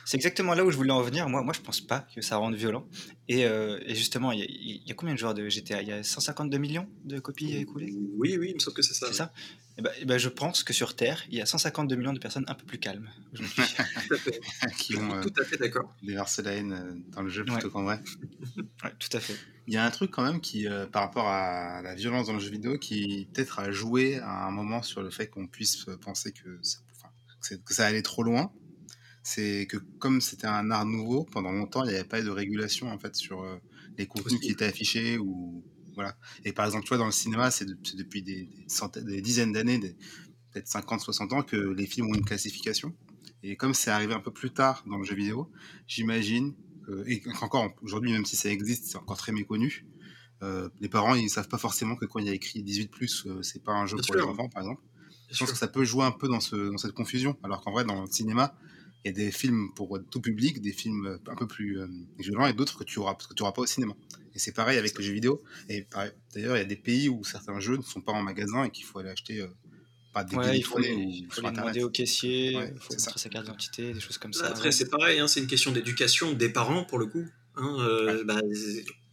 c'est 0.04 0.16
exactement 0.16 0.54
là 0.54 0.64
où 0.64 0.70
je 0.70 0.76
voulais 0.76 0.92
en 0.92 1.02
venir. 1.02 1.28
Moi, 1.28 1.42
moi, 1.42 1.52
je 1.52 1.60
pense 1.60 1.80
pas 1.80 2.06
que 2.14 2.20
ça 2.20 2.36
rende 2.36 2.54
violent. 2.54 2.86
Et, 3.28 3.44
euh, 3.44 3.78
justement, 3.88 4.32
il 4.32 4.40
y, 4.40 4.90
a 4.90 4.94
combien 4.94 5.14
de 5.14 5.18
joueurs 5.18 5.34
de 5.34 5.48
GTA 5.48 5.82
Il 5.82 5.88
y 5.88 5.92
a 5.92 6.02
152 6.02 6.58
millions 6.58 6.88
de 7.04 7.20
copies 7.20 7.56
écoulées? 7.56 7.92
Oui, 8.16 8.36
oui, 8.38 8.48
il 8.50 8.54
me 8.54 8.58
semble 8.58 8.76
que 8.76 8.82
c'est 8.82 8.94
ça. 8.94 9.06
C'est 9.08 9.14
ça? 9.14 9.32
Et 9.34 9.74
eh 9.78 9.82
ben, 9.82 9.90
eh 10.00 10.04
ben, 10.04 10.18
Je 10.18 10.28
pense 10.28 10.64
que 10.64 10.72
sur 10.72 10.96
Terre, 10.96 11.22
il 11.30 11.38
y 11.38 11.40
a 11.40 11.46
152 11.46 11.96
millions 11.96 12.12
de 12.12 12.18
personnes 12.18 12.44
un 12.48 12.54
peu 12.54 12.66
plus 12.66 12.78
calmes. 12.78 13.08
qui 14.78 14.96
ont 14.96 15.20
tout 15.22 15.32
à 15.40 15.44
fait 15.44 15.56
d'accord. 15.56 15.94
déversé 16.02 16.42
la 16.42 16.52
haine 16.52 16.72
euh, 16.72 17.12
dans 17.12 17.22
le 17.22 17.30
jeu 17.30 17.44
plutôt 17.44 17.70
qu'en 17.70 17.84
vrai. 17.84 18.00
tout 18.98 19.16
à 19.16 19.20
fait. 19.20 19.36
Il 19.68 19.74
y 19.74 19.76
a 19.76 19.84
un 19.84 19.90
truc 19.90 20.10
quand 20.10 20.24
même 20.24 20.40
qui, 20.40 20.66
euh, 20.66 20.86
par 20.86 21.02
rapport 21.02 21.28
à 21.28 21.80
la 21.82 21.94
violence 21.94 22.26
dans 22.26 22.34
le 22.34 22.40
jeu 22.40 22.50
vidéo, 22.50 22.76
qui 22.78 23.28
peut-être 23.32 23.60
a 23.60 23.70
joué 23.70 24.18
à 24.18 24.46
un 24.46 24.50
moment 24.50 24.82
sur 24.82 25.02
le 25.02 25.10
fait 25.10 25.28
qu'on 25.28 25.46
puisse 25.46 25.86
penser 26.02 26.32
que 26.32 26.58
ça, 26.62 26.80
que 27.64 27.72
ça 27.72 27.86
allait 27.86 28.02
trop 28.02 28.24
loin 28.24 28.52
c'est 29.22 29.66
que 29.66 29.76
comme 29.98 30.20
c'était 30.20 30.46
un 30.46 30.70
art 30.70 30.86
nouveau, 30.86 31.24
pendant 31.24 31.52
longtemps, 31.52 31.84
il 31.84 31.88
n'y 31.88 31.94
avait 31.94 32.04
pas 32.04 32.22
de 32.22 32.30
régulation 32.30 32.90
en 32.90 32.98
fait 32.98 33.14
sur 33.14 33.42
euh, 33.42 33.56
les 33.98 34.06
contenus 34.06 34.40
qui 34.40 34.50
étaient 34.50 34.64
affichés 34.64 35.18
ou 35.18 35.64
voilà. 35.94 36.16
Et 36.44 36.52
par 36.52 36.66
exemple, 36.66 36.84
tu 36.84 36.88
vois, 36.88 36.98
dans 36.98 37.06
le 37.06 37.12
cinéma, 37.12 37.50
c'est 37.50 37.66
depuis 37.66 38.22
des, 38.22 38.48
centaines, 38.66 39.04
des 39.04 39.20
dizaines 39.20 39.52
d'années, 39.52 39.78
peut-être 39.78 40.68
50, 40.68 41.00
60 41.00 41.32
ans, 41.34 41.42
que 41.42 41.56
les 41.56 41.86
films 41.86 42.08
ont 42.08 42.14
une 42.14 42.24
classification. 42.24 42.94
Et 43.42 43.56
comme 43.56 43.74
c'est 43.74 43.90
arrivé 43.90 44.14
un 44.14 44.20
peu 44.20 44.32
plus 44.32 44.50
tard 44.50 44.84
dans 44.86 44.96
le 44.96 45.04
jeu 45.04 45.14
vidéo, 45.14 45.50
j'imagine, 45.86 46.54
et 47.06 47.20
qu'encore 47.20 47.74
aujourd'hui, 47.82 48.12
même 48.12 48.24
si 48.24 48.36
ça 48.36 48.48
existe, 48.48 48.86
c'est 48.86 48.96
encore 48.96 49.18
très 49.18 49.32
méconnu. 49.32 49.86
Euh, 50.42 50.68
les 50.80 50.88
parents, 50.88 51.14
ils 51.14 51.30
savent 51.30 51.48
pas 51.48 51.58
forcément 51.58 51.94
que 51.94 52.04
quand 52.04 52.18
il 52.18 52.26
y 52.26 52.30
a 52.30 52.34
écrit 52.34 52.62
18 52.62 52.90
plus, 52.90 53.26
euh, 53.26 53.42
c'est 53.42 53.62
pas 53.62 53.72
un 53.72 53.86
jeu 53.86 53.96
pour 54.04 54.16
les 54.16 54.22
enfants, 54.22 54.48
par 54.48 54.62
exemple. 54.62 54.82
Je 55.30 55.38
pense 55.38 55.52
que 55.52 55.58
ça 55.58 55.68
peut 55.68 55.84
jouer 55.84 56.04
un 56.04 56.10
peu 56.10 56.28
dans, 56.28 56.40
ce, 56.40 56.70
dans 56.70 56.78
cette 56.78 56.92
confusion, 56.92 57.38
alors 57.42 57.62
qu'en 57.62 57.72
vrai, 57.72 57.84
dans 57.84 58.02
le 58.02 58.10
cinéma, 58.10 58.54
il 59.04 59.08
y 59.08 59.10
a 59.10 59.24
des 59.24 59.32
films 59.32 59.72
pour 59.74 59.98
tout 60.10 60.20
public, 60.20 60.60
des 60.60 60.72
films 60.72 61.06
euh, 61.06 61.18
un 61.30 61.34
peu 61.34 61.46
plus 61.46 61.80
euh, 61.80 61.86
violents 62.18 62.46
et 62.46 62.52
d'autres 62.52 62.78
que 62.78 62.84
tu 62.84 62.98
auras, 62.98 63.14
que 63.14 63.34
tu 63.34 63.42
auras 63.42 63.52
pas 63.52 63.62
au 63.62 63.66
cinéma. 63.66 63.94
Et 64.34 64.38
c'est 64.38 64.52
pareil 64.52 64.78
avec 64.78 64.96
les 64.96 65.04
jeux 65.04 65.12
vidéo. 65.12 65.42
Et 65.68 65.86
d'ailleurs, 66.34 66.56
il 66.56 66.60
y 66.60 66.62
a 66.62 66.64
des 66.64 66.76
pays 66.76 67.08
où 67.08 67.24
certains 67.24 67.58
jeux 67.60 67.76
ne 67.76 67.82
sont 67.82 68.00
pas 68.00 68.12
en 68.12 68.22
magasin 68.22 68.64
et 68.64 68.70
qu'il 68.70 68.84
faut 68.84 68.98
aller 69.00 69.10
acheter 69.10 69.40
euh, 69.40 69.48
pas 70.14 70.24
des 70.24 70.36
ouais, 70.36 70.58
il 70.58 70.62
faut, 70.62 70.78
les, 70.78 71.26
faut 71.30 71.40
les 71.42 71.50
demander 71.50 71.82
au 71.82 71.90
caissier, 71.90 72.52
il 72.52 72.78
faut 72.78 72.94
montrer 72.94 73.18
sa 73.18 73.28
carte 73.28 73.46
d'identité, 73.46 73.92
des 73.92 74.00
choses 74.00 74.18
comme 74.18 74.32
ça. 74.32 74.46
Après, 74.46 74.70
c'est 74.70 74.88
pareil, 74.88 75.18
hein, 75.18 75.26
c'est 75.26 75.40
une 75.40 75.46
question 75.46 75.72
d'éducation 75.72 76.32
des 76.32 76.50
parents 76.50 76.84
pour 76.84 76.98
le 76.98 77.06
coup. 77.06 77.26
Hein, 77.56 78.22
bah, 78.24 78.40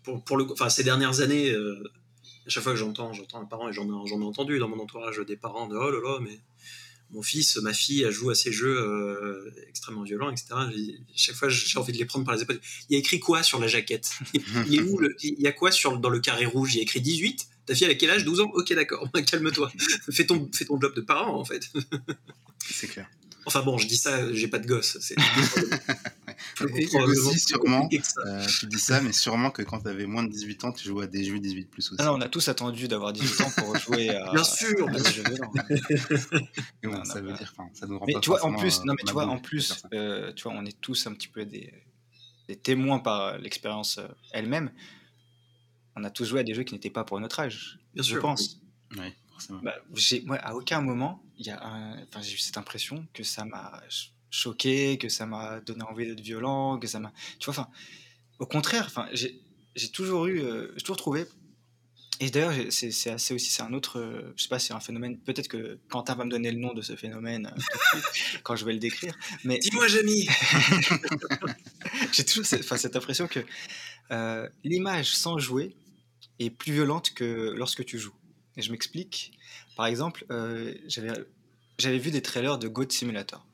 pour, 0.04 0.24
pour, 0.24 0.38
le, 0.38 0.46
enfin, 0.52 0.70
ces 0.70 0.84
dernières 0.84 1.22
années, 1.22 1.54
à 1.54 2.50
chaque 2.50 2.64
fois 2.64 2.74
que 2.74 2.80
j'entends, 2.80 3.14
j'entends 3.14 3.42
un 3.42 3.46
parent 3.46 3.70
et 3.70 3.74
j'en 3.74 3.86
ai, 3.86 4.10
ai 4.10 4.24
entendu 4.24 4.60
dans 4.60 4.68
mon 4.68 4.80
entourage 4.80 5.20
des 5.26 5.38
parents 5.38 5.68
de 5.68 5.78
oh 5.78 5.90
là 5.90 6.00
là, 6.02 6.20
mais 6.22 6.38
mon 7.12 7.24
fils, 7.24 7.58
ma 7.58 7.74
fille, 7.74 8.04
elle 8.04 8.12
joue 8.12 8.30
à 8.30 8.36
ces 8.36 8.52
jeux 8.52 8.78
euh, 8.78 9.52
extrêmement 9.68 10.04
violents, 10.04 10.30
etc. 10.30 10.48
chaque 11.16 11.36
fois, 11.36 11.50
j'ai 11.50 11.80
envie 11.80 11.92
de 11.92 11.98
les 11.98 12.06
prendre 12.06 12.26
par 12.26 12.36
les 12.36 12.44
épaules. 12.44 12.60
Il 12.90 12.94
y 12.94 12.96
a 12.96 13.00
écrit 13.00 13.20
quoi 13.20 13.42
sur 13.44 13.60
la 13.60 13.68
jaquette? 13.68 14.12
Il 14.68 14.76
est 14.76 14.82
où 14.82 15.02
Il 15.24 15.42
y 15.42 15.48
a 15.48 15.52
quoi 15.52 15.72
sur, 15.72 15.98
dans 15.98 16.10
le 16.10 16.20
carré 16.20 16.46
rouge? 16.46 16.76
Il 16.76 16.78
y 16.78 16.80
a 16.82 16.84
écrit 16.84 17.02
18 17.02 17.48
Ta 17.66 17.76
fille, 17.76 17.86
elle 17.86 17.92
a 17.92 17.96
quel 17.96 18.10
âge? 18.10 18.26
12 18.26 18.42
ans? 18.42 18.52
Ok, 18.54 18.74
d'accord. 18.74 19.08
Calme-toi. 19.28 19.72
fais, 20.12 20.26
ton, 20.26 20.50
fais 20.54 20.66
ton 20.66 20.80
job 20.80 20.96
de 20.96 21.02
parent, 21.02 21.40
en 21.40 21.46
fait. 21.46 21.72
C'est 22.70 22.88
clair. 22.88 23.08
Enfin 23.46 23.62
bon, 23.62 23.78
je 23.78 23.88
dis 23.88 23.98
ça, 23.98 24.32
j'ai 24.34 24.48
pas 24.48 24.60
de 24.60 24.68
gosse. 24.68 24.98
C'est 25.02 25.16
et 26.76 26.88
aussi, 26.98 27.40
sûrement, 27.40 27.90
euh, 28.26 28.48
tu 28.60 28.66
dis 28.68 28.80
ça, 28.80 29.02
mais 29.02 29.14
sûrement 29.14 29.52
que 29.52 29.62
quand 29.62 29.82
tu 29.82 29.88
avais 29.90 30.06
moins 30.06 30.24
de 30.24 30.30
18 30.30 30.64
ans, 30.66 30.72
tu 30.72 30.88
jouais 30.88 31.06
à 31.06 31.08
des 31.08 31.24
jeux 31.24 31.40
18 31.40 31.66
plus 31.70 31.88
aussi. 31.92 31.96
Ah 32.00 32.06
non, 32.06 32.16
on 32.16 32.22
a 32.22 32.30
tous 32.30 32.48
attendu 32.48 32.88
d'avoir 32.88 33.14
18 33.14 33.42
ans 33.42 33.52
pour 33.52 33.78
jouer 33.78 34.16
à. 34.16 34.32
Bien 34.32 34.44
sûr, 34.44 34.90
à 34.90 35.00
des 35.00 35.12
jeux 35.12 35.24
non, 36.84 37.04
ça 37.06 37.22
veut 37.22 37.34
dire, 37.34 37.54
ça 37.74 37.88
nous 37.88 38.00
rend 38.00 38.06
mais 38.08 38.14
pas 38.14 38.20
tu 38.20 38.30
vois, 38.30 38.44
en 38.44 38.54
plus, 38.54 38.80
euh, 38.80 38.84
non, 38.86 38.94
mais 38.98 39.04
tu 39.06 39.14
vois, 39.14 39.26
en 39.28 39.40
plus, 39.40 39.84
euh, 39.94 40.34
tu 40.34 40.44
vois, 40.44 40.54
on 40.54 40.66
est 40.66 40.80
tous 40.80 41.08
un 41.08 41.14
petit 41.14 41.28
peu 41.28 41.46
des, 41.46 41.74
des 42.48 42.56
témoins 42.56 43.00
par 43.00 43.38
l'expérience 43.38 43.98
euh, 43.98 44.08
elle-même. 44.32 44.72
On 45.96 46.04
a 46.04 46.10
tous 46.10 46.26
joué 46.26 46.40
à 46.40 46.44
des 46.44 46.54
jeux 46.54 46.64
qui 46.64 46.74
n'étaient 46.74 46.90
pas 46.90 47.04
pour 47.04 47.20
notre 47.20 47.40
âge, 47.40 47.80
Bien 47.94 48.04
je 48.04 48.10
sûr. 48.12 48.22
pense. 48.22 48.62
Oui, 48.98 49.14
forcément. 49.32 49.60
Bah, 49.62 49.76
j'ai, 49.94 50.22
moi, 50.22 50.38
à 50.38 50.56
aucun 50.56 50.82
moment, 50.82 51.22
il 51.38 51.46
y 51.48 51.50
a 51.50 51.62
un- 51.64 52.02
enfin, 52.04 52.22
j'ai 52.22 52.36
eu 52.36 52.38
cette 52.38 52.58
impression 52.58 53.06
que 53.14 53.24
ça 53.24 53.44
m'a 53.46 53.82
choqué, 54.30 54.98
que 54.98 55.10
ça 55.10 55.26
m'a 55.26 55.60
donné 55.62 55.84
envie 55.84 56.08
d'être 56.08 56.22
violent, 56.22 56.78
que 56.80 56.88
ça 56.88 57.00
m'a. 57.00 57.12
Tu 57.40 57.46
vois, 57.46 57.54
enfin, 57.54 57.70
au 58.40 58.46
contraire, 58.46 58.86
enfin, 58.88 59.08
j'ai, 59.14 59.42
toujours 59.92 60.28
eu, 60.28 60.42
euh, 60.42 60.72
j'ai 60.76 60.82
toujours 60.82 60.98
trouvé. 60.98 61.26
Et 62.22 62.30
d'ailleurs, 62.30 62.54
c'est, 62.70 63.10
assez 63.10 63.34
aussi, 63.34 63.50
c'est 63.50 63.62
un 63.62 63.72
autre, 63.72 63.98
euh, 63.98 64.34
je 64.36 64.44
sais 64.44 64.50
pas, 64.50 64.60
c'est 64.60 64.74
un 64.74 64.82
phénomène. 64.82 65.18
Peut-être 65.18 65.48
que 65.48 65.80
Quentin 65.90 66.16
va 66.16 66.26
me 66.26 66.30
donner 66.30 66.52
le 66.52 66.60
nom 66.60 66.74
de 66.74 66.82
ce 66.82 66.98
phénomène 66.98 67.54
euh, 67.96 68.00
quand 68.44 68.58
je 68.58 68.66
vais 68.66 68.74
le 68.74 68.80
décrire. 68.80 69.18
Mais 69.46 69.58
Dis-moi, 69.60 69.88
Jamie 69.88 70.28
j'ai 72.12 72.26
toujours 72.26 72.46
cette, 72.46 72.62
enfin, 72.62 72.76
cette 72.76 72.98
impression 72.98 73.28
que 73.28 73.40
euh, 74.12 74.50
l'image 74.66 75.16
sans 75.16 75.38
jouer 75.38 75.78
est 76.40 76.50
plus 76.50 76.74
violente 76.74 77.14
que 77.14 77.54
lorsque 77.56 77.86
tu 77.86 77.98
joues. 77.98 78.16
Et 78.58 78.62
je 78.62 78.72
m'explique. 78.72 79.32
Par 79.78 79.86
exemple, 79.86 80.26
j'avais, 80.88 81.14
j'avais 81.78 82.00
vu 82.00 82.12
des 82.12 82.22
trailers 82.22 82.58
de 82.58 82.68
Goat 82.68 82.90
Simulator. 82.90 83.46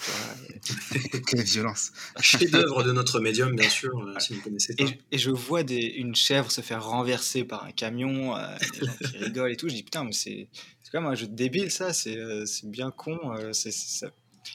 Quelle 1.26 1.42
violence. 1.42 1.92
Chef-d'œuvre 2.20 2.82
de 2.84 2.92
notre 2.92 3.20
médium, 3.20 3.54
bien 3.56 3.68
sûr, 3.68 3.90
euh, 3.98 4.18
si 4.18 4.34
vous 4.34 4.40
connaissez 4.42 4.74
pas. 4.74 4.84
Et, 4.84 4.98
et 5.12 5.18
je 5.18 5.30
vois 5.30 5.62
des, 5.62 5.76
une 5.80 6.14
chèvre 6.14 6.50
se 6.50 6.60
faire 6.60 6.84
renverser 6.84 7.44
par 7.44 7.64
un 7.64 7.72
camion, 7.72 8.36
euh, 8.36 8.46
des 8.80 8.86
gens 8.86 8.92
qui 9.00 9.16
rigolent 9.24 9.52
et 9.52 9.56
tout. 9.56 9.68
Je 9.68 9.74
dis 9.74 9.82
putain, 9.82 10.04
mais 10.04 10.12
c'est 10.12 10.48
quand 10.92 11.00
même 11.02 11.10
un 11.10 11.14
jeu 11.14 11.26
de 11.28 11.34
débile 11.34 11.70
ça, 11.70 11.92
c'est 11.92 12.16
euh, 12.16 12.44
c'est 12.46 12.68
bien 12.68 12.90
con. 12.90 13.18
euh, 13.36 13.52
c'est 13.52 13.70
c'est 13.70 14.06
ça. 14.06 14.10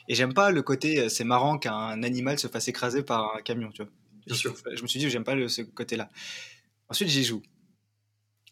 Et 0.10 0.16
j'aime 0.16 0.34
pas 0.34 0.52
le 0.52 0.62
côté, 0.62 1.00
euh, 1.00 1.10
c'est 1.10 1.24
marrant 1.24 1.58
qu'un 1.58 2.04
animal 2.04 2.38
se 2.40 2.48
fasse 2.48 2.68
écraser 2.68 3.04
par 3.04 3.36
un 3.38 3.42
camion, 3.42 3.72
tu 3.72 3.84
vois. 3.84 3.92
Bien 4.28 4.36
sûr. 4.36 4.54
Je 4.76 4.82
me 4.82 4.88
suis 4.88 5.00
dit, 5.00 5.10
j'aime 5.10 5.24
pas 5.24 5.36
le- 5.36 5.48
ce 5.48 5.62
côté-là. 5.62 6.10
Ensuite, 6.90 7.08
j'y 7.10 7.24
joue. 7.24 7.42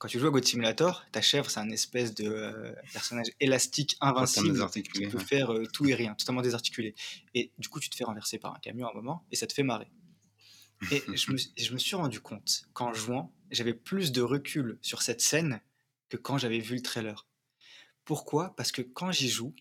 Quand 0.03 0.09
tu 0.09 0.19
joues 0.19 0.27
à 0.27 0.31
God 0.31 0.43
Simulator, 0.43 1.05
ta 1.13 1.21
chèvre, 1.21 1.49
c'est 1.49 1.61
un 1.61 1.69
espèce 1.69 2.13
de 2.13 2.25
euh, 2.25 2.73
personnage 2.91 3.27
élastique, 3.39 3.95
invincible, 4.01 4.69
qui 4.69 4.81
peut 5.07 5.17
ouais. 5.17 5.23
faire 5.23 5.53
euh, 5.53 5.65
tout 5.65 5.87
et 5.87 5.95
rien, 5.95 6.13
totalement 6.13 6.41
désarticulé. 6.41 6.93
Et 7.33 7.53
du 7.57 7.69
coup, 7.69 7.79
tu 7.79 7.89
te 7.89 7.95
fais 7.95 8.03
renverser 8.03 8.37
par 8.37 8.53
un 8.53 8.59
camion 8.59 8.85
à 8.85 8.91
un 8.91 8.93
moment, 8.93 9.25
et 9.31 9.37
ça 9.37 9.47
te 9.47 9.53
fait 9.53 9.63
marrer. 9.63 9.87
Et 10.91 11.01
je 11.15 11.31
me, 11.31 11.37
je 11.37 11.71
me 11.71 11.77
suis 11.77 11.95
rendu 11.95 12.19
compte 12.19 12.65
qu'en 12.73 12.93
jouant, 12.93 13.33
j'avais 13.49 13.73
plus 13.73 14.11
de 14.11 14.21
recul 14.21 14.77
sur 14.81 15.01
cette 15.01 15.21
scène 15.21 15.61
que 16.09 16.17
quand 16.17 16.37
j'avais 16.37 16.59
vu 16.59 16.75
le 16.75 16.81
trailer. 16.81 17.25
Pourquoi? 18.03 18.53
Parce 18.57 18.73
que 18.73 18.81
quand 18.81 19.13
j'y 19.13 19.29
joue, 19.29 19.55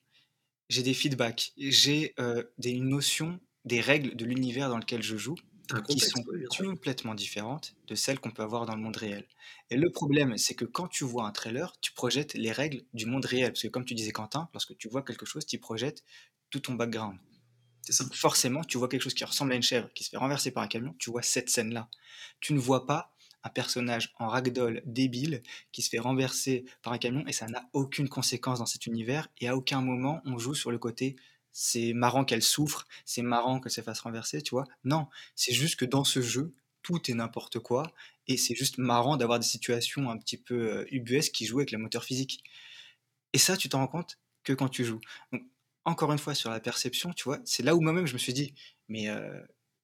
j'ai 0.69 0.83
des 0.83 0.93
feedbacks, 0.93 1.53
j'ai 1.57 2.15
euh, 2.19 2.43
des 2.59 2.71
une 2.71 2.89
notion 2.89 3.39
des 3.65 3.81
règles 3.81 4.17
de 4.17 4.25
l'univers 4.25 4.71
dans 4.71 4.79
lequel 4.79 5.05
je 5.05 5.17
joue 5.17 5.37
Qui 5.81 6.01
sont 6.01 6.23
oui, 6.29 6.45
complètement 6.49 7.15
différentes 7.15 7.75
de 7.87 7.95
celles 7.95 8.19
qu'on 8.21 8.31
peut 8.31 8.43
avoir 8.43 8.67
dans 8.67 8.75
le 8.75 8.83
monde 8.83 8.97
réel. 8.97 9.27
Et 9.71 9.77
le 9.77 9.91
problème, 9.91 10.37
c'est 10.37 10.55
que 10.55 10.65
quand 10.65 10.89
tu 10.89 11.05
vois 11.05 11.27
un 11.27 11.33
trailer, 11.33 11.73
tu 11.81 11.93
projettes 11.93 12.35
les 12.35 12.53
règles 12.53 12.83
du 12.95 13.07
monde 13.07 13.25
réel. 13.25 13.53
Parce 13.53 13.63
que 13.63 13.69
comme 13.69 13.85
tu 13.85 13.95
disais 13.95 14.13
Quentin, 14.13 14.49
lorsque 14.53 14.77
tu 14.77 14.89
vois 14.89 15.03
quelque 15.03 15.27
chose, 15.27 15.47
tu 15.47 15.59
projettes 15.59 16.05
tout 16.51 16.61
ton 16.61 16.75
background. 16.75 17.19
Ça. 17.89 18.05
Forcément, 18.13 18.63
tu 18.63 18.79
vois 18.79 18.89
quelque 18.89 19.03
chose 19.03 19.15
qui 19.15 19.25
ressemble 19.25 19.53
à 19.53 19.57
une 19.57 19.63
chèvre 19.63 19.89
qui 19.95 20.05
se 20.05 20.11
fait 20.11 20.17
renverser 20.17 20.51
par 20.51 20.63
un 20.63 20.69
camion, 20.69 20.95
tu 20.99 21.11
vois 21.11 21.23
cette 21.23 21.51
scène-là. 21.51 21.89
Tu 22.41 22.53
ne 22.53 22.59
vois 22.59 22.87
pas 22.87 23.13
un 23.45 23.51
personnage 23.51 24.13
en 24.19 24.29
ragdoll 24.29 24.83
débile 24.87 25.43
qui 25.73 25.83
se 25.83 25.89
fait 25.89 25.99
renverser 25.99 26.65
par 26.83 26.93
un 26.93 26.99
camion 26.99 27.25
et 27.27 27.33
ça 27.33 27.47
n'a 27.47 27.69
aucune 27.73 28.09
conséquence 28.09 28.61
dans 28.61 28.67
cet 28.67 28.87
univers 28.87 29.29
et 29.41 29.49
à 29.49 29.57
aucun 29.57 29.81
moment 29.81 30.21
on 30.25 30.39
joue 30.39 30.55
sur 30.55 30.71
le 30.71 30.79
côté 30.79 31.17
c'est 31.53 31.93
marrant 31.93 32.25
qu'elle 32.25 32.43
souffre, 32.43 32.87
c'est 33.05 33.23
marrant 33.23 33.61
qu'elle 33.61 33.73
se 33.73 33.81
fasse 33.81 34.01
renverser, 34.01 34.43
tu 34.43 34.51
vois. 34.51 34.65
Non, 34.85 35.07
c'est 35.35 35.53
juste 35.53 35.77
que 35.77 35.85
dans 35.85 36.05
ce 36.05 36.21
jeu, 36.23 36.55
tout 36.83 37.11
est 37.11 37.15
n'importe 37.15 37.59
quoi 37.59 37.93
et 38.29 38.37
c'est 38.37 38.55
juste 38.55 38.79
marrant 38.79 39.17
d'avoir 39.17 39.39
des 39.39 39.47
situations 39.47 40.11
un 40.11 40.19
petit 40.19 40.37
peu 40.37 40.79
euh, 40.79 40.85
ubuesques 40.91 41.33
qui 41.33 41.47
jouent 41.47 41.59
avec 41.59 41.73
le 41.73 41.79
moteur 41.79 42.05
physique. 42.05 42.43
Et 43.33 43.39
ça, 43.39 43.57
tu 43.57 43.69
t'en 43.69 43.79
rends 43.79 43.89
compte 43.89 44.19
que 44.45 44.53
quand 44.53 44.69
tu 44.69 44.85
joues. 44.85 45.01
Donc, 45.33 45.43
encore 45.85 46.13
une 46.13 46.19
fois, 46.19 46.35
sur 46.35 46.51
la 46.51 46.61
perception, 46.61 47.13
tu 47.13 47.25
vois, 47.25 47.41
c'est 47.45 47.63
là 47.63 47.75
où 47.75 47.81
moi-même 47.81 48.07
je 48.07 48.13
me 48.13 48.19
suis 48.19 48.33
dit, 48.33 48.55
mais 48.89 49.09
euh, 49.09 49.41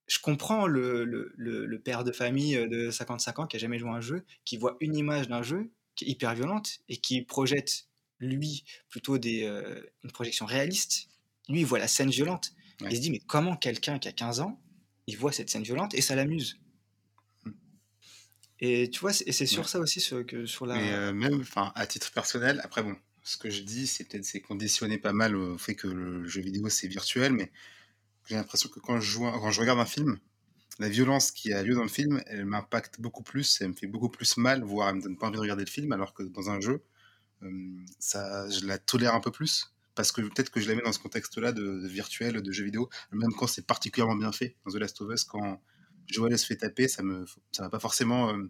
je 0.07 0.19
comprends 0.21 0.67
le 0.67 1.81
père 1.85 2.05
de 2.05 2.13
famille 2.13 2.57
euh, 2.57 2.69
de 2.69 2.91
55 2.91 3.39
ans 3.41 3.47
qui 3.47 3.57
a 3.57 3.59
jamais 3.59 3.79
joué 3.79 3.91
à 3.91 3.95
un 3.95 4.01
jeu, 4.01 4.25
qui 4.45 4.57
voit 4.57 4.77
une 4.81 4.97
image 4.97 5.29
d'un 5.29 5.43
jeu 5.43 5.71
qui 5.99 6.05
est 6.05 6.09
hyper 6.09 6.35
violente 6.35 6.79
et 6.89 6.97
qui 6.97 7.23
projette, 7.23 7.89
lui, 8.21 8.65
plutôt 8.89 9.19
des, 9.19 9.45
euh, 9.45 9.83
une 10.05 10.13
projection 10.13 10.47
réaliste. 10.47 11.09
Lui, 11.49 11.61
il 11.61 11.67
voit 11.67 11.79
la 11.79 11.89
scène 11.89 12.11
violente. 12.11 12.53
Ouais. 12.81 12.89
Il 12.91 12.97
se 12.97 13.01
dit, 13.01 13.11
mais 13.11 13.21
comment 13.27 13.57
quelqu'un 13.57 13.99
qui 13.99 14.09
a 14.09 14.13
15 14.13 14.41
ans, 14.41 14.61
il 15.07 15.17
voit 15.17 15.33
cette 15.33 15.51
scène 15.51 15.63
violente 15.63 15.95
et 15.95 16.01
ça 16.01 16.15
l'amuse 16.15 16.59
Mm. 17.45 17.51
Et 18.61 18.91
tu 18.91 19.01
vois, 19.01 19.13
c'est 19.13 19.27
et 19.29 19.33
c'est 19.33 19.47
sur 19.47 19.63
Ouais. 19.63 19.69
ça 19.69 19.79
aussi 19.81 20.01
sur, 20.01 20.25
que 20.27 20.47
sur 20.47 20.67
la. 20.67 20.75
Mais 20.77 20.93
euh, 20.93 21.13
même, 21.13 21.41
enfin, 21.41 21.73
à 21.75 21.87
titre 21.87 22.11
personnel, 22.13 22.61
après 22.65 22.83
bon, 22.83 22.97
ce 23.23 23.37
que 23.37 23.51
je 23.51 23.63
dis, 23.63 23.87
c'est 23.87 24.05
peut-être 24.05 24.25
c'est 24.25 24.41
conditionné 24.41 24.99
pas 24.99 25.13
mal 25.13 25.37
au 25.37 25.59
fait 25.59 25.75
que 25.75 25.87
le 25.89 26.27
jeu 26.27 26.41
vidéo 26.41 26.69
c'est 26.69 26.89
virtuel, 26.89 27.33
mais 27.33 27.51
j'ai 28.27 28.35
l'impression 28.37 28.69
que 28.69 28.81
quand 28.81 29.01
je 29.01 29.11
joue, 29.11 29.21
quand 29.23 29.51
je 29.51 29.61
regarde 29.61 29.79
un 29.81 29.87
film, 29.87 30.19
la 30.79 30.89
violence 30.89 31.31
qui 31.33 31.53
a 31.53 31.63
lieu 31.63 31.75
dans 31.75 31.83
le 31.83 31.89
film, 31.89 32.23
elle 32.27 32.45
m'impacte 32.45 33.01
beaucoup 33.01 33.23
plus, 33.23 33.61
elle 33.61 33.69
me 33.71 33.75
fait 33.75 33.87
beaucoup 33.87 34.09
plus 34.09 34.37
mal, 34.37 34.63
voire 34.63 34.91
elle 34.91 34.97
me 34.97 35.03
donne 35.03 35.17
pas 35.17 35.27
envie 35.29 35.37
de 35.37 35.41
regarder 35.41 35.65
le 35.65 35.71
film, 35.71 35.93
alors 35.93 36.13
que 36.15 36.23
dans 36.23 36.51
un 36.51 36.61
jeu, 36.61 36.83
euh, 37.43 37.77
ça, 37.99 38.49
je 38.51 38.67
la 38.67 38.79
tolère 38.79 39.15
un 39.15 39.21
peu 39.21 39.31
plus. 39.33 39.73
Parce 39.99 40.13
que 40.13 40.21
peut-être 40.21 40.51
que 40.51 40.61
je 40.61 40.69
la 40.69 40.77
mets 40.77 40.83
dans 40.83 40.93
ce 40.93 41.01
contexte-là 41.01 41.51
de, 41.51 41.85
virtuel, 41.89 42.41
de 42.41 42.53
jeu 42.53 42.63
vidéo, 42.63 42.89
même 43.11 43.33
quand 43.37 43.49
c'est 43.49 43.67
particulièrement 43.67 44.15
bien 44.15 44.31
fait. 44.31 44.55
Dans 44.65 44.71
The 44.71 44.77
Last 44.77 45.01
of 45.01 45.13
Us, 45.13 45.25
quand 45.25 45.61
Joel 46.07 46.39
se 46.39 46.47
fait 46.47 46.55
taper, 46.57 46.87
ça 46.87 47.03
me, 47.03 47.27
ça 47.51 47.65
m'a 47.65 47.69
pas 47.69 47.81
forcément 47.81 48.33
euh, 48.33 48.49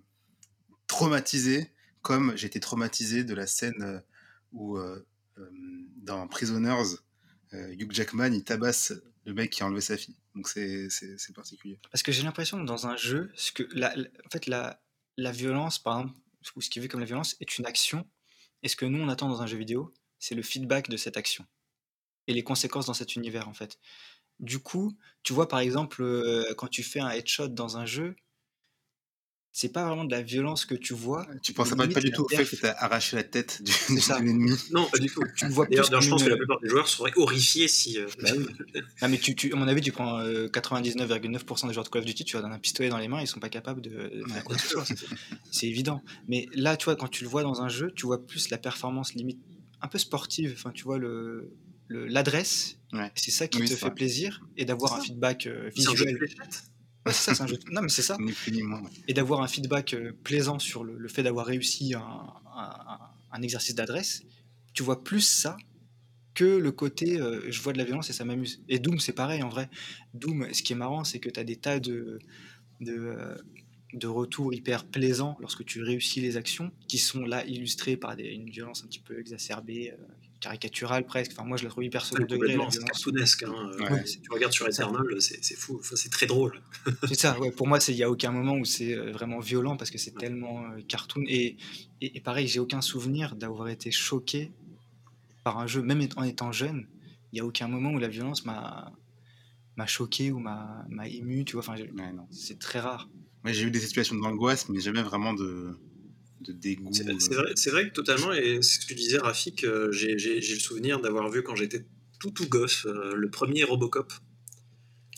traumatisé 0.87 1.73
comme 2.03 2.35
été 2.43 2.61
traumatisé 2.61 3.25
de 3.25 3.33
la 3.35 3.47
scène 3.47 3.83
euh, 3.83 3.99
où 4.53 4.77
euh, 4.77 5.07
euh, 5.39 5.51
dans 5.97 6.29
Prisoners, 6.29 6.97
Hugh 7.53 7.93
Jackman 7.93 8.35
il 8.35 8.45
tabasse 8.45 8.93
le 9.25 9.33
mec 9.33 9.51
qui 9.51 9.63
a 9.63 9.67
enlevé 9.67 9.81
sa 9.81 9.97
fille. 9.97 10.19
Donc 10.35 10.49
c'est 10.49 10.89
particulier. 11.35 11.81
Parce 11.91 12.03
que 12.03 12.13
j'ai 12.13 12.23
l'impression 12.25 12.61
que 12.61 12.67
dans 12.67 12.87
un 12.87 12.97
jeu, 12.97 13.33
ce 13.37 13.53
que 13.53 13.63
la- 13.73 13.95
en 13.97 14.31
fait, 14.31 14.47
la, 14.47 14.83
la 15.17 15.33
violence, 15.33 15.79
par 15.79 16.01
exemple, 16.01 16.21
ou 16.57 16.61
ce 16.61 16.69
qui 16.69 16.79
est 16.79 16.83
vu 16.83 16.89
comme 16.89 17.01
la 17.01 17.07
violence, 17.07 17.37
est 17.41 17.57
une 17.57 17.65
action. 17.65 18.07
Et 18.63 18.69
ce 18.69 18.77
que 18.77 18.85
nous, 18.85 18.99
on 19.01 19.09
attend 19.09 19.31
dans 19.31 19.41
un 19.41 19.47
jeu 19.47 19.57
vidéo, 19.57 19.95
c'est 20.19 20.35
le 20.35 20.43
feedback 20.43 20.89
de 20.89 20.97
cette 20.97 21.16
action. 21.16 21.45
Et 22.27 22.35
les 22.35 22.43
conséquences 22.45 22.87
dans 22.87 22.95
cet 22.95 23.16
univers, 23.16 23.49
en 23.49 23.55
fait. 23.55 23.79
Du 24.41 24.59
coup, 24.61 24.97
tu 25.23 25.33
vois, 25.33 25.49
par 25.49 25.61
exemple, 25.61 26.03
euh, 26.03 26.55
quand 26.57 26.69
tu 26.69 26.83
fais 26.83 27.01
un 27.01 27.11
headshot 27.11 27.49
dans 27.49 27.77
un 27.79 27.87
jeu, 27.87 28.14
c'est 29.51 29.73
pas 29.73 29.85
vraiment 29.87 30.05
de 30.05 30.12
la 30.12 30.23
violence 30.23 30.64
que 30.66 30.75
tu 30.77 30.95
vois. 30.95 31.27
Tu 31.43 31.53
penses 31.53 31.71
pas, 31.71 31.77
pas 31.77 31.87
du 32.01 32.11
la 32.11 32.16
tout 32.16 32.23
au 32.25 32.29
fait 32.29 32.45
que 32.45 32.55
tu 32.55 32.64
as 32.66 32.77
arraché 32.81 33.16
la 33.16 33.25
tête 33.25 33.61
du, 33.62 33.73
de 33.73 34.23
l'ennemi. 34.25 34.57
Non, 34.71 34.89
pas 34.89 34.99
du 34.99 35.09
tout. 35.09 35.23
Tu 35.37 35.47
le 35.47 35.53
vois 35.53 35.66
D'ailleurs, 35.66 36.01
je 36.01 36.09
pense 36.11 36.23
que 36.23 36.29
la 36.29 36.37
plupart 36.37 36.61
des 36.61 36.69
joueurs 36.69 36.87
seraient 36.87 37.11
horrifiés 37.16 37.66
si. 37.66 37.99
euh, 37.99 38.07
Bah 38.23 38.31
oui. 38.37 38.47
Non, 39.03 39.09
mais 39.09 39.19
tu, 39.19 39.35
tu- 39.35 39.53
à 39.53 39.57
mon 39.57 39.66
avis, 39.66 39.81
tu 39.81 39.91
prends 39.91 40.21
euh, 40.21 40.47
99,9% 40.49 41.66
des 41.66 41.73
joueurs 41.75 41.85
de 41.85 41.89
Call 41.91 42.01
of 42.03 42.05
Duty, 42.07 42.25
tu 42.25 42.35
leur 42.35 42.43
donnes 42.43 42.53
un 42.53 42.59
pistolet 42.61 42.89
dans 42.89 42.99
les 42.99 43.09
mains, 43.09 43.21
ils 43.21 43.27
sont 43.27 43.41
pas 43.41 43.49
capables 43.49 43.81
de, 43.81 43.91
de 43.91 44.25
faire 44.29 44.37
Ouais. 44.37 44.43
quoi 44.45 44.55
que 44.57 44.62
ce 44.62 44.69
soit. 44.69 44.85
C'est 45.51 45.66
évident. 45.66 46.05
Mais 46.29 46.47
là, 46.53 46.77
tu 46.77 46.85
vois, 46.85 46.95
quand 46.95 47.09
tu 47.09 47.25
le 47.25 47.31
vois 47.31 47.43
dans 47.43 47.61
un 47.62 47.69
jeu, 47.69 47.91
tu 47.97 48.07
vois 48.07 48.25
plus 48.25 48.51
la 48.51 48.59
performance 48.59 49.14
limite 49.14 49.41
un 49.81 49.89
peu 49.89 49.99
sportive. 49.99 50.53
Enfin, 50.57 50.70
tu 50.72 50.85
vois 50.85 50.99
le 50.99 51.53
le- 51.89 52.07
l'adresse. 52.07 52.79
Ouais. 52.93 53.11
C'est 53.14 53.31
ça 53.31 53.49
qui 53.49 53.61
Oui, 53.61 53.64
te 53.68 53.74
fait 53.74 53.87
vrai. 53.87 53.95
plaisir 53.95 54.45
et 54.59 54.64
d'avoir 54.66 54.95
un 54.95 55.01
feedback 55.01 55.47
euh, 55.47 55.70
visuel. 55.74 56.18
Ouais, 56.20 57.12
c'est 57.12 57.12
ça, 57.12 57.35
c'est 57.35 57.43
un 57.43 57.47
jeu. 57.47 57.57
de- 57.57 57.70
Non, 57.72 57.81
mais 57.83 57.89
c'est 57.89 58.03
ça. 58.03 58.18
Et 59.07 59.14
d'avoir 59.14 59.41
un 59.41 59.49
feedback 59.49 59.95
euh, 59.95 60.12
plaisant 60.24 60.59
sur 60.59 60.85
le, 60.85 60.99
le 60.99 61.09
fait 61.09 61.22
d'avoir 61.22 61.47
réussi 61.47 61.95
un, 61.95 62.01
un- 62.57 62.99
un 63.33 63.43
exercice 63.43 63.74
d'adresse. 63.74 64.22
Tu 64.74 64.83
vois 64.83 65.03
plus 65.03 65.22
ça 65.22 65.57
que 66.35 66.45
le 66.45 66.70
côté 66.72 67.18
euh, 67.18 67.41
je 67.51 67.61
vois 67.62 67.72
de 67.72 67.79
la 67.79 67.85
violence 67.85 68.11
et 68.11 68.12
ça 68.12 68.24
m'amuse. 68.26 68.61
Et 68.68 68.79
Doom, 68.79 68.99
c'est 69.01 69.12
pareil 69.14 69.43
en 69.43 69.49
vrai. 69.49 69.70
Doom, 70.14 70.53
ce 70.53 70.62
qui 70.62 70.74
est 70.74 70.76
marrant, 70.76 71.05
c'est 71.05 71.18
que 71.20 71.31
tu 71.31 71.41
as 71.41 71.45
des 71.45 71.57
tas 71.57 71.81
de, 71.81 72.18
de, 72.81 73.16
de 73.95 74.07
retours 74.07 74.53
hyper 74.53 74.84
plaisants 74.84 75.36
lorsque 75.41 75.64
tu 75.64 75.82
réussis 75.82 76.20
les 76.20 76.36
actions, 76.36 76.70
qui 76.89 76.99
sont 76.99 77.22
là 77.24 77.45
illustrés 77.47 77.97
par 77.97 78.16
des- 78.16 78.24
une 78.28 78.51
violence 78.51 78.84
un 78.84 78.86
petit 78.86 78.99
peu 79.01 79.18
exacerbée, 79.18 79.93
euh, 79.93 79.97
caricaturale 80.41 81.05
presque. 81.05 81.32
Enfin, 81.32 81.45
moi, 81.45 81.57
je 81.57 81.64
la 81.64 81.70
trouve 81.70 81.82
hyper 81.84 82.05
second 82.05 82.24
degré. 82.24 82.57
C'est 82.70 82.84
cartoonesque. 82.84 83.43
Hein. 83.45 83.70
euh, 83.80 83.89
Ouais. 83.91 84.07
Si 84.07 84.20
tu 84.20 84.30
regardes 84.30 84.53
sur 84.53 84.68
Eternal, 84.68 85.05
c'est 85.20 85.43
c'est 85.43 85.57
fou. 85.57 85.78
Enfin, 85.80 85.97
c'est 85.97 86.11
très 86.11 86.26
drôle. 86.26 86.61
C'est 87.09 87.18
ça, 87.18 87.39
ouais. 87.41 87.51
Pour 87.51 87.66
moi, 87.66 87.78
il 87.89 87.95
n'y 87.97 88.03
a 88.05 88.11
aucun 88.11 88.30
moment 88.30 88.55
où 88.57 88.64
c'est 88.64 88.95
euh, 88.95 89.11
vraiment 89.11 89.41
violent 89.41 89.76
parce 89.76 89.91
que 89.91 89.99
c'est 89.99 90.14
tellement 90.16 90.64
euh, 90.70 90.80
cartoon. 90.86 91.24
Et, 91.26 91.57
et, 92.01 92.16
et 92.16 92.20
pareil, 92.20 92.47
j'ai 92.47 92.61
aucun 92.61 92.80
souvenir 92.82 93.34
d'avoir 93.34 93.68
été 93.68 93.91
choqué 93.91 94.53
par 95.45 95.59
un 95.59 95.66
jeu, 95.66 95.82
même 95.82 96.07
en 96.16 96.22
étant 96.22 96.53
jeune, 96.53 96.86
il 97.32 97.36
n'y 97.36 97.41
a 97.41 97.45
aucun 97.47 97.66
moment 97.68 97.91
où 97.93 97.99
la 97.99 98.09
violence 98.09 98.45
m'a 98.45 98.93
m'a 99.76 99.86
choqué 99.86 100.30
ou 100.32 100.39
m'a 100.41 100.86
ému, 101.09 101.45
tu 101.45 101.55
vois. 101.55 101.62
Enfin, 101.66 101.74
c'est 102.30 102.59
très 102.59 102.80
rare. 102.80 103.09
J'ai 103.45 103.64
eu 103.64 103.70
des 103.70 103.80
situations 103.80 104.16
d'angoisse, 104.16 104.68
mais 104.68 104.80
jamais 104.80 105.03
vraiment 105.03 105.32
de, 105.32 105.76
de 106.41 106.53
dégoût. 106.53 106.91
C'est 106.93 107.05
vrai, 107.05 107.55
vrai, 107.70 107.89
que 107.89 107.95
totalement, 107.95 108.32
et 108.32 108.61
c'est 108.62 108.74
ce 108.74 108.78
que 108.80 108.86
tu 108.86 108.95
disais, 108.95 109.18
Rafik, 109.18 109.64
j'ai 109.93 110.14
le 110.14 110.61
souvenir 110.61 111.01
d'avoir 111.01 111.30
vu 111.30 111.43
quand 111.43 111.57
j'étais 111.57 111.86
tout 112.18 112.30
tout 112.30 112.49
gosse 112.49 112.84
le 112.86 113.30
premier 113.30 113.64
Robocop. 113.64 114.12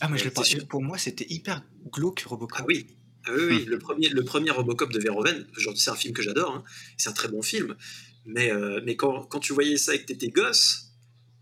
Ah, 0.01 0.09
mais 0.09 0.17
je 0.17 0.25
le 0.25 0.65
pour 0.65 0.81
moi, 0.81 0.97
c'était 0.97 1.27
hyper 1.29 1.63
glauque 1.91 2.23
Robocop. 2.25 2.61
Ah 2.61 2.65
oui, 2.67 2.87
ah 3.25 3.31
oui, 3.35 3.43
oui. 3.49 3.65
le, 3.65 3.77
premier, 3.77 4.09
le 4.09 4.23
premier 4.23 4.49
Robocop 4.49 4.91
de 4.91 4.99
Verhoeven, 4.99 5.45
c'est 5.75 5.91
un 5.91 5.95
film 5.95 6.13
que 6.13 6.23
j'adore, 6.23 6.55
hein. 6.55 6.63
c'est 6.97 7.09
un 7.09 7.13
très 7.13 7.27
bon 7.27 7.43
film, 7.43 7.75
mais, 8.25 8.51
euh, 8.51 8.81
mais 8.83 8.95
quand, 8.95 9.23
quand, 9.25 9.39
tu 9.39 9.53
voyais 9.53 9.77
ça 9.77 9.93
et 9.93 10.01
que 10.01 10.05
t'étais 10.05 10.29
gosse, 10.29 10.90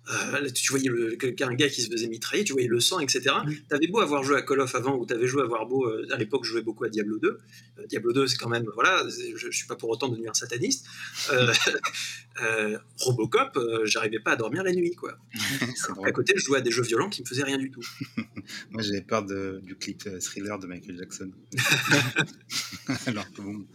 euh, 0.10 0.50
tu 0.50 0.72
voyais 0.72 0.90
le, 0.90 1.18
un 1.42 1.54
gars 1.54 1.70
qui 1.70 1.82
se 1.82 1.90
faisait 1.90 2.08
mitrailler, 2.08 2.44
tu 2.44 2.54
voyais 2.54 2.68
le 2.68 2.80
sang, 2.80 3.00
etc. 3.00 3.36
Tu 3.46 3.76
avais 3.76 3.88
beau 3.88 4.00
avoir 4.00 4.24
joué 4.24 4.38
à 4.38 4.42
Call 4.42 4.60
of 4.62 4.74
avant, 4.74 4.98
ou 4.98 5.06
tu 5.06 5.14
avais 5.14 5.28
joué 5.28 5.42
à 5.42 5.46
avoir 5.46 5.68
beau, 5.68 5.86
euh, 5.86 6.08
à 6.12 6.18
l'époque, 6.18 6.46
je 6.46 6.52
jouais 6.52 6.62
beaucoup 6.62 6.84
à 6.84 6.90
Diablo 6.90 7.20
2. 7.20 7.28
Euh, 7.30 7.86
Diablo 7.88 8.14
2, 8.14 8.28
c'est 8.28 8.38
quand 8.38 8.50
même, 8.50 8.66
voilà, 8.74 9.04
je, 9.08 9.48
ne 9.48 9.52
suis 9.52 9.68
pas 9.68 9.76
pour 9.76 9.90
autant 9.90 10.10
devenu 10.10 10.28
un 10.28 10.34
sataniste. 10.34 10.86
Robocop, 13.00 13.60
j'arrivais 13.84 14.20
pas 14.20 14.32
à 14.32 14.36
dormir 14.38 14.64
la 14.64 14.72
nuit, 14.72 14.96
quoi. 14.96 15.18
à 16.06 16.12
côté, 16.12 16.34
je 16.38 16.46
jouais 16.46 16.60
à 16.60 16.62
des 16.62 16.72
jeux 16.72 16.84
violents 16.84 17.10
qui 17.10 17.22
me 17.22 17.28
faisaient 17.28 17.44
rien 17.44 17.58
du 17.58 17.70
tout. 17.70 17.84
Moi, 18.72 18.82
j'avais 18.82 19.02
peur 19.02 19.26
de, 19.26 19.60
du 19.64 19.76
clip 19.76 20.10
thriller 20.22 20.58
de 20.58 20.66
Michael 20.66 20.98
Jackson. 20.98 21.32
Alors 23.08 23.30
que 23.32 23.42
bon, 23.42 23.66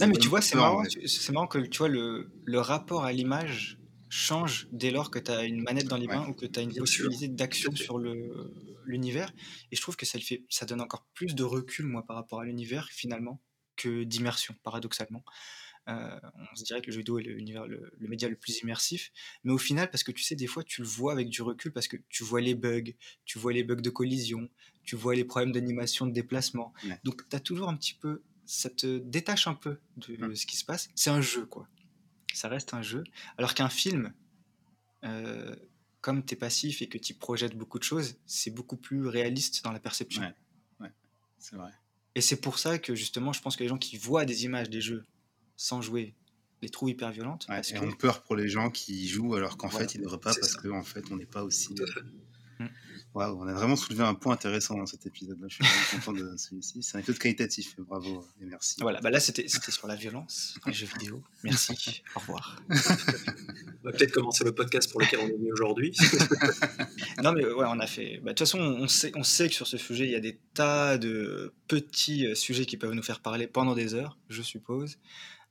non, 0.00 0.06
mais 0.06 0.16
tu 0.16 0.28
vois, 0.28 0.40
c'est 0.40 0.56
marrant, 0.56 0.84
c'est 1.04 1.32
marrant 1.32 1.48
que 1.48 1.58
tu 1.58 1.78
vois 1.78 1.88
le, 1.88 2.28
le 2.44 2.60
rapport 2.60 3.04
à 3.04 3.12
l'image 3.12 3.78
change 4.08 4.68
dès 4.72 4.90
lors 4.90 5.10
que 5.10 5.18
tu 5.18 5.30
as 5.30 5.44
une 5.44 5.62
manette 5.62 5.86
dans 5.86 5.96
les 5.96 6.06
mains 6.06 6.26
ou 6.28 6.34
que 6.34 6.46
tu 6.46 6.58
as 6.58 6.62
une 6.62 6.74
possibilité 6.74 7.28
d'action 7.28 7.74
sur 7.74 7.98
l'univers. 8.84 9.32
Et 9.72 9.76
je 9.76 9.80
trouve 9.80 9.96
que 9.96 10.06
ça, 10.06 10.18
le 10.18 10.24
fait, 10.24 10.44
ça 10.48 10.66
donne 10.66 10.80
encore 10.80 11.06
plus 11.14 11.34
de 11.34 11.44
recul, 11.44 11.86
moi, 11.86 12.04
par 12.04 12.16
rapport 12.16 12.40
à 12.40 12.44
l'univers, 12.44 12.88
finalement, 12.90 13.40
que 13.76 14.04
d'immersion, 14.04 14.54
paradoxalement. 14.62 15.24
Euh, 15.88 16.18
on 16.52 16.56
se 16.56 16.64
dirait 16.64 16.80
que 16.80 16.86
le 16.86 16.92
jeu 16.92 16.98
vidéo 16.98 17.18
est 17.20 17.22
le, 17.22 17.36
le, 17.68 17.92
le, 17.96 18.08
média 18.08 18.28
le 18.28 18.34
plus 18.34 18.58
immersif, 18.58 19.12
mais 19.44 19.52
au 19.52 19.58
final, 19.58 19.88
parce 19.88 20.02
que 20.02 20.10
tu 20.10 20.24
sais, 20.24 20.34
des 20.34 20.48
fois, 20.48 20.64
tu 20.64 20.82
le 20.82 20.86
vois 20.86 21.12
avec 21.12 21.28
du 21.28 21.42
recul, 21.42 21.72
parce 21.72 21.86
que 21.86 21.96
tu 22.08 22.24
vois 22.24 22.40
les 22.40 22.56
bugs, 22.56 22.92
tu 23.24 23.38
vois 23.38 23.52
les 23.52 23.62
bugs 23.62 23.76
de 23.76 23.90
collision, 23.90 24.48
tu 24.82 24.96
vois 24.96 25.14
les 25.14 25.24
problèmes 25.24 25.52
d'animation, 25.52 26.06
de 26.06 26.12
déplacement. 26.12 26.72
Donc, 27.04 27.28
tu 27.28 27.36
as 27.36 27.40
toujours 27.40 27.68
un 27.68 27.76
petit 27.76 27.94
peu, 27.94 28.22
ça 28.46 28.68
te 28.68 28.98
détache 28.98 29.46
un 29.46 29.54
peu 29.54 29.78
de 29.96 30.34
ce 30.34 30.46
qui 30.46 30.56
se 30.56 30.64
passe. 30.64 30.88
C'est 30.96 31.10
un 31.10 31.20
jeu, 31.20 31.46
quoi 31.46 31.68
ça 32.36 32.48
reste 32.48 32.74
un 32.74 32.82
jeu. 32.82 33.04
Alors 33.38 33.54
qu'un 33.54 33.68
film, 33.68 34.12
euh, 35.04 35.56
comme 36.00 36.24
tu 36.24 36.34
es 36.34 36.36
passif 36.36 36.82
et 36.82 36.88
que 36.88 36.98
tu 36.98 37.14
projettes 37.14 37.56
beaucoup 37.56 37.78
de 37.78 37.84
choses, 37.84 38.16
c'est 38.26 38.50
beaucoup 38.50 38.76
plus 38.76 39.06
réaliste 39.06 39.64
dans 39.64 39.72
la 39.72 39.80
perception. 39.80 40.22
Ouais, 40.80 40.92
c'est 41.38 41.56
vrai. 41.56 41.72
Et 42.14 42.20
c'est 42.20 42.40
pour 42.40 42.58
ça 42.58 42.78
que 42.78 42.94
justement, 42.94 43.32
je 43.32 43.40
pense 43.40 43.56
que 43.56 43.62
les 43.62 43.68
gens 43.68 43.78
qui 43.78 43.96
voient 43.96 44.24
des 44.24 44.44
images 44.44 44.70
des 44.70 44.80
jeux 44.80 45.04
sans 45.56 45.82
jouer 45.82 46.14
les 46.62 46.70
trouvent 46.70 46.90
hyper 46.90 47.10
violentes. 47.10 47.46
Ouais, 47.48 47.60
et 47.70 47.78
ont 47.78 47.92
peur 47.92 48.22
pour 48.22 48.36
les 48.36 48.48
gens 48.48 48.70
qui 48.70 49.08
jouent 49.08 49.34
alors 49.34 49.56
qu'en 49.56 49.68
fait, 49.68 49.94
ils 49.94 49.98
ne 49.98 50.04
devraient 50.04 50.18
pas 50.18 50.34
parce 50.34 50.56
qu'en 50.56 50.78
en 50.78 50.82
fait, 50.82 51.04
on 51.10 51.16
n'est 51.16 51.26
pas 51.26 51.44
aussi 51.44 51.74
on 53.14 53.46
a 53.46 53.52
vraiment 53.52 53.76
soulevé 53.76 54.04
un 54.04 54.14
point 54.14 54.34
intéressant 54.34 54.76
dans 54.76 54.86
cet 54.86 55.06
épisode. 55.06 55.38
Je 55.48 55.54
suis 55.54 55.64
vraiment 55.64 56.04
content 56.04 56.12
de 56.12 56.36
celui-ci. 56.36 56.82
C'est 56.82 56.96
un 56.96 57.00
épisode 57.00 57.18
qualitatif. 57.18 57.76
Bravo 57.78 58.26
et 58.40 58.44
merci. 58.44 58.76
Voilà, 58.80 59.00
bah 59.00 59.10
là 59.10 59.20
c'était 59.20 59.46
sur 59.48 59.86
la 59.86 59.96
violence, 59.96 60.58
les 60.66 60.72
jeux 60.72 60.86
vidéo. 60.86 61.22
Merci. 61.42 62.02
Au 62.16 62.20
revoir. 62.20 62.60
on 62.68 62.74
va 63.84 63.92
peut-être 63.92 64.12
commencer 64.12 64.44
le 64.44 64.52
podcast 64.52 64.90
pour 64.90 65.00
lequel 65.00 65.20
on 65.20 65.28
est 65.28 65.32
venu 65.32 65.52
aujourd'hui. 65.52 65.96
non 67.22 67.32
mais 67.32 67.44
ouais, 67.44 67.66
on 67.68 67.80
a 67.80 67.86
fait. 67.86 68.18
Bah, 68.18 68.32
de 68.32 68.36
toute 68.36 68.40
façon, 68.40 68.58
on 68.58 68.88
sait, 68.88 69.12
on 69.14 69.22
sait 69.22 69.48
que 69.48 69.54
sur 69.54 69.66
ce 69.66 69.76
sujet, 69.76 70.04
il 70.04 70.10
y 70.10 70.16
a 70.16 70.20
des 70.20 70.38
tas 70.54 70.98
de 70.98 71.54
petits 71.68 72.26
euh, 72.26 72.34
sujets 72.34 72.66
qui 72.66 72.76
peuvent 72.76 72.94
nous 72.94 73.02
faire 73.02 73.20
parler 73.20 73.46
pendant 73.46 73.74
des 73.74 73.94
heures, 73.94 74.18
je 74.28 74.42
suppose. 74.42 74.98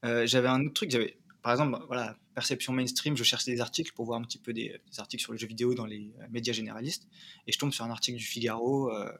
Euh, 0.03 0.27
j'avais 0.27 0.47
un 0.47 0.61
autre 0.61 0.73
truc. 0.73 0.91
J'avais, 0.91 1.17
par 1.45 1.53
exemple, 1.53 1.77
voilà, 1.85 2.17
perception 2.33 2.73
mainstream, 2.73 3.15
je 3.15 3.23
cherche 3.23 3.45
des 3.45 3.61
articles 3.61 3.93
pour 3.93 4.05
voir 4.05 4.19
un 4.19 4.23
petit 4.23 4.39
peu 4.39 4.51
des, 4.51 4.81
articles 4.97 5.21
sur 5.21 5.31
le 5.31 5.37
jeu 5.37 5.45
vidéo 5.45 5.75
dans 5.75 5.85
les 5.85 6.11
euh, 6.19 6.25
médias 6.31 6.53
généralistes, 6.53 7.07
et 7.45 7.51
je 7.51 7.59
tombe 7.59 7.71
sur 7.71 7.85
un 7.85 7.91
article 7.91 8.17
du 8.17 8.23
Figaro, 8.23 8.89
euh, 8.91 9.11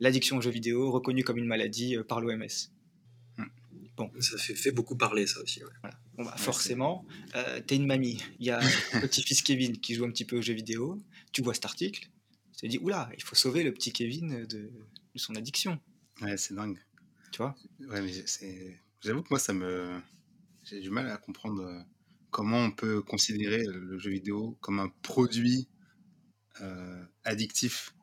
l'addiction 0.00 0.36
aux 0.36 0.40
jeux 0.40 0.50
vidéo 0.50 0.90
reconnue 0.90 1.22
comme 1.22 1.38
une 1.38 1.46
maladie 1.46 1.96
euh, 1.96 2.02
par 2.02 2.20
l'OMS. 2.20 2.48
Hmm. 3.38 3.44
Bon. 3.96 4.10
Ça 4.18 4.36
fait, 4.36 4.56
fait, 4.56 4.72
beaucoup 4.72 4.96
parler, 4.96 5.28
ça 5.28 5.40
aussi. 5.42 5.60
Bon, 6.16 6.24
bah, 6.24 6.34
forcément, 6.36 7.06
t'es 7.68 7.76
une 7.76 7.86
mamie, 7.86 8.20
il 8.40 8.46
y 8.46 8.50
a 8.50 8.58
un 8.58 9.00
petit-fils 9.02 9.40
Kevin 9.42 9.78
qui 9.78 9.94
joue 9.94 10.06
un 10.06 10.10
petit 10.10 10.24
peu 10.24 10.36
aux 10.36 10.42
jeux 10.42 10.54
vidéo, 10.54 10.98
tu 11.30 11.40
vois 11.40 11.54
cet 11.54 11.66
article, 11.66 12.08
tu 12.54 12.62
te 12.62 12.66
dis, 12.66 12.78
oula, 12.78 13.08
il 13.16 13.22
faut 13.22 13.36
sauver 13.36 13.62
le 13.62 13.72
petit 13.72 13.92
Kevin 13.92 14.44
de, 14.44 14.72
son 15.14 15.36
addiction. 15.36 15.78
Ouais, 16.20 16.36
c'est 16.36 16.54
dingue. 16.54 16.80
Tu 17.30 17.38
vois? 17.38 17.54
Ouais, 17.78 18.02
mais 18.02 18.26
c'est... 18.26 18.76
J'avoue 19.00 19.22
que 19.22 19.28
moi, 19.30 19.38
ça 19.38 19.52
me... 19.52 20.00
J'ai 20.64 20.80
du 20.80 20.90
mal 20.90 21.08
à 21.10 21.16
comprendre 21.16 21.84
comment 22.30 22.58
on 22.58 22.70
peut 22.70 23.02
considérer 23.02 23.64
le 23.64 23.98
jeu 23.98 24.10
vidéo 24.10 24.56
comme 24.60 24.80
un 24.80 24.90
produit 25.02 25.68
euh, 26.60 27.02
addictif 27.24 27.94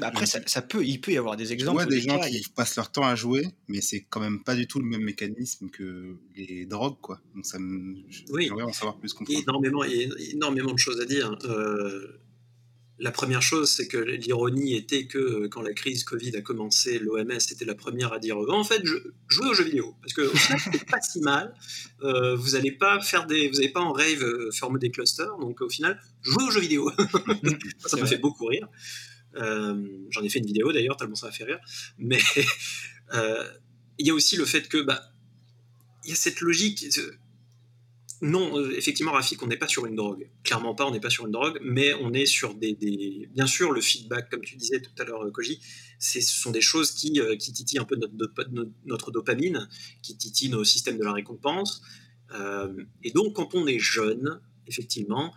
Après, 0.00 0.26
ça, 0.26 0.62
peut, 0.62 0.84
il 0.84 1.00
peut 1.00 1.12
y 1.12 1.18
avoir 1.18 1.36
des 1.36 1.52
exemples. 1.52 1.82
Je 1.82 1.84
vois 1.84 1.94
des 1.94 2.00
gens 2.00 2.18
qui 2.20 2.42
passent 2.54 2.76
leur 2.76 2.90
temps 2.90 3.04
à 3.04 3.14
jouer, 3.14 3.46
mais 3.68 3.80
c'est 3.80 4.00
quand 4.00 4.20
même 4.20 4.42
pas 4.42 4.54
du 4.54 4.66
tout 4.66 4.78
le 4.78 4.86
même 4.86 5.02
mécanisme 5.02 5.68
que 5.68 6.16
les 6.34 6.64
drogues, 6.66 6.98
quoi. 7.00 7.20
Donc 7.34 7.44
ça 7.44 7.58
me... 7.58 7.96
Oui. 8.30 8.50
en 8.50 8.72
savoir 8.72 8.98
plus. 8.98 9.14
Énormément, 9.28 9.84
il 9.84 9.96
y 9.96 10.04
a 10.04 10.32
énormément 10.32 10.72
de 10.72 10.78
choses 10.78 11.00
à 11.00 11.04
dire. 11.04 11.36
Euh, 11.44 12.18
la 13.00 13.12
première 13.12 13.42
chose, 13.42 13.70
c'est 13.70 13.86
que 13.86 13.96
l'ironie 13.96 14.74
était 14.74 15.06
que 15.06 15.18
euh, 15.18 15.48
quand 15.48 15.62
la 15.62 15.72
crise 15.72 16.02
Covid 16.04 16.36
a 16.36 16.40
commencé, 16.40 16.98
l'OMS 16.98 17.30
était 17.30 17.64
la 17.64 17.74
première 17.74 18.12
à 18.12 18.18
dire 18.18 18.42
euh, 18.42 18.50
en 18.50 18.64
fait, 18.64 18.80
je, 18.84 18.96
jouez 19.28 19.48
aux 19.48 19.54
jeux 19.54 19.64
vidéo 19.64 19.94
parce 20.00 20.12
que 20.12 20.22
au 20.22 20.34
final, 20.34 20.60
c'est 20.72 20.84
pas 20.84 21.00
si 21.00 21.20
mal. 21.20 21.54
Euh, 22.02 22.34
vous 22.34 22.50
n'allez 22.50 22.72
pas 22.72 23.00
faire 23.00 23.26
des, 23.26 23.48
vous 23.48 23.56
n'allez 23.56 23.68
pas 23.68 23.80
en 23.80 23.92
rave 23.92 24.50
former 24.52 24.80
des 24.80 24.90
clusters, 24.90 25.36
donc 25.38 25.60
au 25.60 25.68
final, 25.68 26.00
jouez 26.22 26.44
aux 26.44 26.50
jeux 26.50 26.60
vidéo. 26.60 26.90
ça 27.86 27.96
me 27.96 28.06
fait 28.06 28.18
beaucoup 28.18 28.46
rire. 28.46 28.68
J'en 29.34 30.22
ai 30.22 30.28
fait 30.28 30.40
une 30.40 30.46
vidéo 30.46 30.72
d'ailleurs, 30.72 30.96
tellement 30.96 31.14
ça 31.14 31.26
m'a 31.26 31.32
fait 31.32 31.44
rire. 31.44 31.60
Mais 31.98 32.18
il 33.98 34.06
y 34.06 34.10
a 34.10 34.14
aussi 34.14 34.36
le 34.36 34.44
fait 34.44 34.68
que 34.68 34.78
bah, 34.78 35.12
il 36.04 36.10
y 36.10 36.12
a 36.12 36.16
cette 36.16 36.40
logique 36.40 36.84
non, 38.20 38.58
euh, 38.58 38.76
effectivement, 38.76 39.12
Rafik, 39.12 39.42
on 39.42 39.46
n'est 39.46 39.56
pas 39.56 39.68
sur 39.68 39.86
une 39.86 39.94
drogue. 39.94 40.28
Clairement 40.42 40.74
pas, 40.74 40.86
on 40.86 40.90
n'est 40.90 41.00
pas 41.00 41.10
sur 41.10 41.26
une 41.26 41.32
drogue, 41.32 41.58
mais 41.62 41.94
on 41.94 42.12
est 42.12 42.26
sur 42.26 42.54
des, 42.54 43.28
Bien 43.32 43.46
sûr, 43.46 43.72
le 43.72 43.80
feedback, 43.80 44.28
comme 44.30 44.42
tu 44.42 44.56
disais 44.56 44.80
tout 44.80 44.90
à 44.98 45.04
l'heure, 45.04 45.22
euh, 45.22 45.30
Koji, 45.30 45.60
ce 46.00 46.20
sont 46.20 46.50
des 46.50 46.60
choses 46.60 46.92
qui, 46.92 47.20
euh, 47.20 47.36
qui 47.36 47.52
titillent 47.52 47.78
un 47.78 47.84
peu 47.84 47.96
notre, 48.84 49.10
dopamine, 49.12 49.68
qui 50.02 50.16
titillent 50.16 50.50
nos 50.50 50.64
systèmes 50.64 50.98
de 50.98 51.04
la 51.04 51.12
récompense. 51.12 51.82
et 53.02 53.10
donc, 53.12 53.34
quand 53.36 53.54
on 53.54 53.66
est 53.66 53.78
jeune, 53.78 54.40
effectivement, 54.66 55.32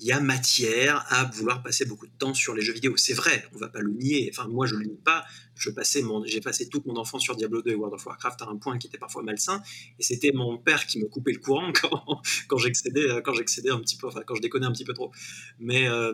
il 0.00 0.06
y 0.06 0.12
a 0.12 0.20
matière 0.20 1.04
à 1.08 1.24
vouloir 1.24 1.62
passer 1.62 1.84
beaucoup 1.84 2.06
de 2.06 2.12
temps 2.18 2.34
sur 2.34 2.54
les 2.54 2.62
jeux 2.62 2.72
vidéo. 2.72 2.96
C'est 2.96 3.14
vrai, 3.14 3.44
on 3.54 3.58
va 3.58 3.68
pas 3.68 3.80
le 3.80 3.92
nier. 3.92 4.30
Enfin, 4.32 4.48
moi, 4.48 4.66
je 4.66 4.76
le 4.76 4.84
nie 4.84 4.96
pas. 4.96 5.24
Je 5.56 5.70
passais 5.70 6.02
mon, 6.02 6.24
j'ai 6.24 6.40
passé 6.40 6.68
toute 6.68 6.86
mon 6.86 6.96
enfance 6.96 7.22
sur 7.22 7.34
Diablo 7.34 7.62
2 7.62 7.72
et 7.72 7.74
World 7.74 7.94
of 7.94 8.06
Warcraft 8.06 8.42
à 8.42 8.46
un 8.46 8.56
point 8.56 8.78
qui 8.78 8.86
était 8.86 8.98
parfois 8.98 9.22
malsain. 9.22 9.60
Et 9.98 10.02
c'était 10.02 10.30
mon 10.32 10.56
père 10.56 10.86
qui 10.86 11.00
me 11.00 11.06
coupait 11.06 11.32
le 11.32 11.40
courant 11.40 11.72
quand, 11.80 12.22
quand 12.46 12.58
j'excédais, 12.58 13.20
quand 13.24 13.34
j'excédais 13.34 13.70
un 13.70 13.80
petit 13.80 13.96
peu, 13.96 14.06
enfin, 14.06 14.22
quand 14.24 14.36
je 14.36 14.42
déconnais 14.42 14.66
un 14.66 14.72
petit 14.72 14.84
peu 14.84 14.94
trop. 14.94 15.10
Mais, 15.58 15.88
euh, 15.88 16.12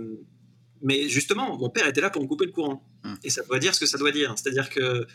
mais 0.81 1.09
justement, 1.09 1.59
mon 1.59 1.69
père 1.69 1.87
était 1.87 2.01
là 2.01 2.09
pour 2.09 2.23
me 2.23 2.27
couper 2.27 2.47
le 2.47 2.53
courant. 2.53 2.83
Hum. 3.05 3.19
Et 3.23 3.31
ça 3.31 3.43
doit 3.43 3.59
dire 3.59 3.75
ce 3.75 3.81
que 3.81 3.87
ça 3.87 3.99
doit 3.99 4.13
dire. 4.13 4.35
C'est-à-dire 4.37 4.71
que, 4.71 5.07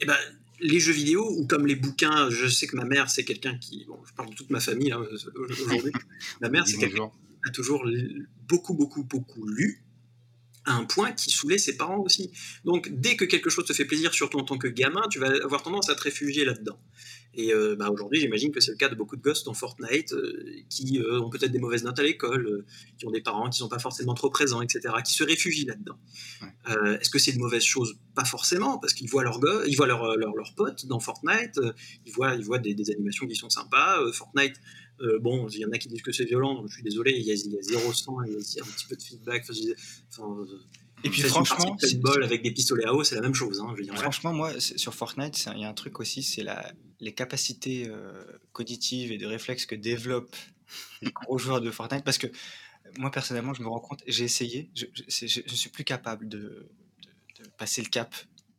eh 0.00 0.04
ben, 0.04 0.16
les 0.60 0.78
jeux 0.78 0.92
vidéo 0.92 1.26
ou 1.38 1.46
comme 1.46 1.66
les 1.66 1.74
bouquins, 1.74 2.28
je 2.28 2.46
sais 2.46 2.66
que 2.66 2.76
ma 2.76 2.84
mère 2.84 3.08
c'est 3.08 3.24
quelqu'un 3.24 3.56
qui, 3.56 3.86
bon, 3.86 3.98
je 4.06 4.12
parle 4.12 4.28
de 4.28 4.34
toute 4.34 4.50
ma 4.50 4.60
famille 4.60 4.92
hein, 4.92 5.02
aujourd'hui. 5.48 5.92
ma 6.42 6.50
mère 6.50 6.66
c'est 6.66 6.76
quelqu'un 6.76 7.10
a 7.46 7.50
toujours 7.50 7.86
beaucoup, 8.48 8.74
beaucoup, 8.74 9.04
beaucoup 9.04 9.46
lu, 9.46 9.84
à 10.64 10.74
un 10.74 10.84
point 10.84 11.12
qui 11.12 11.30
saoulait 11.30 11.58
ses 11.58 11.76
parents 11.76 12.00
aussi. 12.00 12.32
Donc, 12.64 12.90
dès 12.92 13.16
que 13.16 13.24
quelque 13.24 13.50
chose 13.50 13.64
te 13.64 13.72
fait 13.72 13.86
plaisir, 13.86 14.12
surtout 14.12 14.38
en 14.38 14.44
tant 14.44 14.58
que 14.58 14.68
gamin, 14.68 15.02
tu 15.10 15.18
vas 15.18 15.32
avoir 15.42 15.62
tendance 15.62 15.88
à 15.88 15.94
te 15.94 16.02
réfugier 16.02 16.44
là-dedans. 16.44 16.78
Et 17.32 17.54
euh, 17.54 17.76
bah, 17.76 17.90
aujourd'hui, 17.90 18.20
j'imagine 18.20 18.50
que 18.50 18.60
c'est 18.60 18.72
le 18.72 18.76
cas 18.76 18.88
de 18.88 18.96
beaucoup 18.96 19.16
de 19.16 19.22
gosses 19.22 19.44
dans 19.44 19.54
Fortnite 19.54 20.12
euh, 20.12 20.62
qui 20.68 20.98
euh, 20.98 21.20
ont 21.20 21.30
peut-être 21.30 21.52
des 21.52 21.60
mauvaises 21.60 21.84
notes 21.84 21.98
à 21.98 22.02
l'école, 22.02 22.64
qui 22.98 23.06
ont 23.06 23.10
des 23.10 23.20
parents 23.20 23.44
qui 23.44 23.60
ne 23.60 23.64
sont 23.64 23.68
pas 23.68 23.78
forcément 23.78 24.14
trop 24.14 24.30
présents, 24.30 24.60
etc., 24.60 24.94
qui 25.04 25.14
se 25.14 25.22
réfugient 25.22 25.66
là-dedans. 25.66 25.98
Est-ce 27.00 27.10
que 27.10 27.18
c'est 27.18 27.30
une 27.30 27.40
mauvaise 27.40 27.62
chose? 27.62 27.94
Pas 28.14 28.24
forcément, 28.24 28.78
parce 28.78 28.94
qu'ils 28.94 29.08
voient 29.08 29.22
leurs 29.22 29.40
ils 29.66 29.76
voient 29.76 29.86
leurs 29.86 30.16
leur, 30.16 30.34
leur 30.34 30.54
potes 30.54 30.86
dans 30.86 31.00
Fortnite, 31.00 31.58
ils 32.04 32.12
voient, 32.12 32.34
ils 32.34 32.44
voient 32.44 32.58
des, 32.58 32.74
des, 32.74 32.90
animations 32.90 33.26
qui 33.26 33.36
sont 33.36 33.50
sympas. 33.50 33.98
Fortnite, 34.12 34.56
euh, 35.00 35.18
bon, 35.18 35.48
il 35.48 35.60
y 35.60 35.64
en 35.64 35.72
a 35.72 35.78
qui 35.78 35.88
disent 35.88 36.02
que 36.02 36.12
c'est 36.12 36.24
violent, 36.24 36.54
donc 36.54 36.68
je 36.68 36.74
suis 36.74 36.82
désolé, 36.82 37.12
il 37.12 37.24
y 37.24 37.30
a, 37.30 37.34
il 37.34 37.52
y 37.52 37.58
a 37.58 37.62
zéro 37.62 37.92
sang, 37.92 38.16
il 38.22 38.32
y 38.32 38.36
a 38.36 38.64
un 38.64 38.70
petit 38.70 38.86
peu 38.86 38.96
de 38.96 39.02
feedback. 39.02 39.44
Enfin, 40.08 40.46
et 41.02 41.10
puis 41.10 41.22
franchement, 41.22 41.76
ball 41.96 42.22
avec 42.22 42.42
des 42.42 42.50
pistolets 42.50 42.84
à 42.84 42.94
eau, 42.94 43.02
c'est 43.04 43.14
la 43.14 43.22
même 43.22 43.34
chose. 43.34 43.60
Hein, 43.60 43.74
franchement, 43.94 44.32
moi, 44.32 44.58
sur 44.60 44.94
Fortnite, 44.94 45.46
il 45.54 45.62
y 45.62 45.64
a 45.64 45.68
un 45.68 45.74
truc 45.74 46.00
aussi, 46.00 46.22
c'est 46.22 46.42
la, 46.42 46.72
les 47.00 47.12
capacités 47.12 47.88
euh, 47.88 48.22
cognitives 48.52 49.10
et 49.12 49.18
de 49.18 49.26
réflexes 49.26 49.66
que 49.66 49.74
développent 49.74 50.36
les 51.02 51.10
gros 51.10 51.38
joueurs 51.38 51.60
de 51.60 51.70
Fortnite, 51.70 52.04
parce 52.04 52.18
que 52.18 52.26
moi 52.98 53.10
personnellement, 53.10 53.54
je 53.54 53.62
me 53.62 53.68
rends 53.68 53.80
compte, 53.80 54.02
j'ai 54.06 54.24
essayé, 54.24 54.70
je, 54.74 54.86
ne 54.86 55.56
suis 55.56 55.70
plus 55.70 55.84
capable 55.84 56.28
de, 56.28 56.68
passer 57.56 57.82
le 57.82 57.88
cap. 57.88 58.14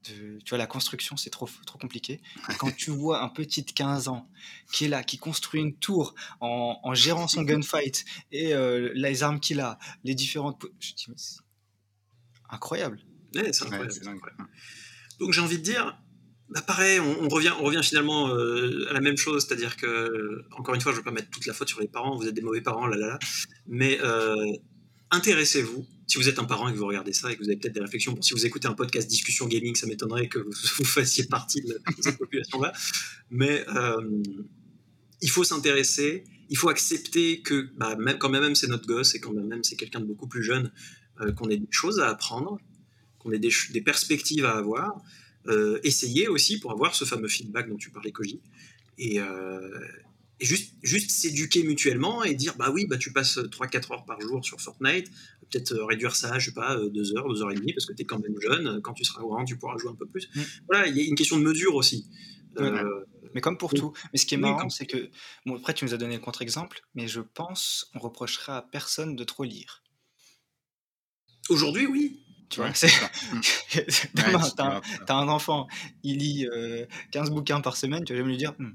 De, 0.10 0.40
tu 0.40 0.50
vois, 0.50 0.58
la 0.58 0.68
construction, 0.68 1.16
c'est 1.16 1.30
trop, 1.30 1.48
trop 1.66 1.78
compliqué. 1.78 2.22
Quand 2.58 2.76
tu 2.76 2.90
vois 2.90 3.22
un 3.22 3.30
petit 3.30 3.62
de 3.62 3.72
15 3.72 4.08
ans 4.08 4.28
qui 4.72 4.86
est 4.86 4.88
là, 4.88 5.04
qui 5.04 5.18
construit 5.18 5.62
une 5.62 5.76
tour 5.76 6.16
en, 6.40 6.94
gérant 6.94 7.28
son 7.28 7.44
gunfight 7.44 8.04
et 8.32 8.54
euh, 8.54 8.92
les 8.96 9.22
armes 9.22 9.40
qu'il 9.40 9.60
a, 9.60 9.78
les 10.04 10.16
différentes. 10.16 10.66
Je 10.80 10.94
dis, 10.94 11.06
mais 11.10 11.16
incroyable. 12.50 13.00
c'est 13.34 13.64
incroyable. 13.64 13.92
Donc 15.20 15.34
j'ai 15.34 15.42
envie 15.42 15.60
de 15.60 15.64
dire, 15.64 15.96
bah 16.52 16.62
pareil, 16.62 17.00
on, 17.00 17.30
revient, 17.30 17.54
on 17.60 17.64
revient 17.64 17.82
finalement 17.82 18.28
euh, 18.28 18.90
à 18.90 18.94
la 18.94 19.00
même 19.00 19.16
chose, 19.16 19.46
c'est-à-dire 19.46 19.78
que, 19.78 20.44
encore 20.52 20.76
une 20.76 20.82
fois, 20.82 20.92
je 20.92 20.98
ne 20.98 21.00
veux 21.00 21.06
pas 21.06 21.12
mettre 21.12 21.30
toute 21.30 21.46
la 21.46 21.54
faute 21.54 21.70
sur 21.70 21.80
les 21.80 21.88
parents, 21.88 22.18
vous 22.18 22.28
êtes 22.28 22.34
des 22.34 22.42
mauvais 22.42 22.60
parents, 22.60 22.88
là 22.88 22.98
là 22.98 23.08
là, 23.08 23.20
mais 23.68 24.00
euh, 24.02 24.36
intéressez-vous. 25.12 25.86
Si 26.08 26.18
vous 26.18 26.28
êtes 26.28 26.40
un 26.40 26.44
parent 26.44 26.68
et 26.68 26.74
que 26.74 26.78
vous 26.78 26.86
regardez 26.86 27.14
ça 27.14 27.32
et 27.32 27.36
que 27.36 27.44
vous 27.44 27.50
avez 27.50 27.58
peut-être 27.58 27.74
des 27.74 27.82
réflexions, 27.82 28.14
bon, 28.14 28.22
si 28.22 28.34
vous 28.34 28.46
écoutez 28.46 28.68
un 28.68 28.74
podcast 28.74 29.08
discussion 29.08 29.48
gaming, 29.48 29.76
ça 29.76 29.88
m'étonnerait 29.88 30.28
que 30.28 30.40
vous, 30.40 30.52
fassiez 30.86 31.26
partie 31.26 31.62
de, 31.62 31.80
cette 32.00 32.18
population-là, 32.18 32.74
mais 33.30 33.66
euh, 33.70 34.22
il 35.22 35.30
faut 35.30 35.44
s'intéresser, 35.44 36.26
il 36.50 36.58
faut 36.58 36.70
accepter 36.70 37.42
que, 37.42 37.70
bah, 37.78 37.96
même, 37.96 38.18
quand 38.18 38.30
même 38.30 38.56
c'est 38.56 38.68
notre 38.68 38.88
gosse 38.88 39.16
et 39.16 39.20
quand 39.20 39.32
même 39.32 39.64
c'est 39.64 39.78
quelqu'un 39.78 40.02
de 40.02 40.06
beaucoup 40.06 40.28
plus 40.28 40.44
jeune, 40.44 40.72
qu'on 41.36 41.50
ait 41.50 41.58
des 41.58 41.68
choses 41.70 42.00
à 42.00 42.10
apprendre, 42.10 42.58
qu'on 43.20 43.32
ait 43.32 43.38
des, 43.38 43.52
des 43.74 43.82
perspectives 43.82 44.44
à 44.44 44.58
avoir 44.58 45.04
euh, 45.48 45.80
essayer 45.84 46.28
aussi 46.28 46.60
pour 46.60 46.72
avoir 46.72 46.94
ce 46.94 47.04
fameux 47.06 47.28
feedback 47.28 47.68
dont 47.68 47.78
tu 47.78 47.90
parlais, 47.90 48.12
Koji. 48.12 48.42
Et, 48.98 49.20
euh, 49.20 49.80
et 50.42 50.46
juste, 50.46 50.74
juste 50.82 51.12
s'éduquer 51.12 51.64
mutuellement 51.64 52.24
et 52.24 52.34
dire 52.34 52.56
bah 52.58 52.72
oui, 52.74 52.88
bah 52.88 52.98
tu 52.98 53.14
passes 53.14 53.38
3-4 53.38 53.94
heures 53.94 54.06
par 54.06 54.20
jour 54.20 54.44
sur 54.44 54.60
Fortnite, 54.60 55.10
peut-être 55.50 55.74
euh, 55.74 55.86
réduire 55.86 56.16
ça, 56.16 56.40
je 56.40 56.48
sais 56.48 56.54
pas, 56.54 56.76
2 56.76 57.16
heures, 57.16 57.30
2 57.30 57.44
heures 57.44 57.52
et 57.52 57.56
demie, 57.56 57.74
parce 57.74 57.86
que 57.86 57.94
tu 57.94 58.02
es 58.02 58.06
quand 58.06 58.20
même 58.20 58.36
jeune, 58.42 58.82
quand 58.82 58.94
tu 58.94 59.06
seras 59.06 59.22
grand, 59.22 59.46
tu 59.46 59.58
pourras 59.58 59.78
jouer 59.78 59.92
un 59.92 59.96
peu 59.96 60.08
plus. 60.08 60.28
Mm. 60.36 60.42
Voilà, 60.68 60.88
il 60.88 60.98
y 60.98 61.02
a 61.02 61.04
une 61.04 61.16
question 61.16 61.38
de 61.38 61.44
mesure 61.44 61.76
aussi. 61.76 62.08
mais 63.34 63.40
comme 63.40 63.58
pour 63.58 63.72
tout. 63.74 63.94
Mais 64.12 64.20
ce 64.20 64.26
qui 64.26 64.34
est 64.34 64.40
marrant, 64.40 64.70
c'est 64.70 64.88
que, 64.88 65.10
bon, 65.46 65.58
après 65.58 65.76
tu 65.76 65.86
nous 65.86 65.94
as 65.94 65.98
donné 65.98 66.16
le 66.16 66.22
contre-exemple, 66.22 66.82
mais 66.96 67.08
je 67.08 67.22
pense 67.22 67.92
on 67.94 68.00
reprochera 68.00 68.58
à 68.58 68.62
personne 68.64 69.16
de 69.16 69.24
trop 69.24 69.44
lire. 69.44 69.84
Aujourd'hui, 71.50 71.86
oui. 71.86 72.20
Tu 72.50 72.60
vois, 72.60 72.74
c'est. 72.74 72.90
t'as, 74.58 74.82
un, 75.16 75.28
enfant, 75.30 75.68
il 76.04 76.18
lit 76.18 76.48
15 77.12 77.30
euh, 77.30 77.34
bouquins 77.34 77.62
par 77.62 77.78
semaine, 77.78 78.04
tu 78.04 78.12
vas 78.14 78.20
jamais 78.20 78.32
lui 78.32 78.38
dire. 78.38 78.54
Hmm. 78.60 78.74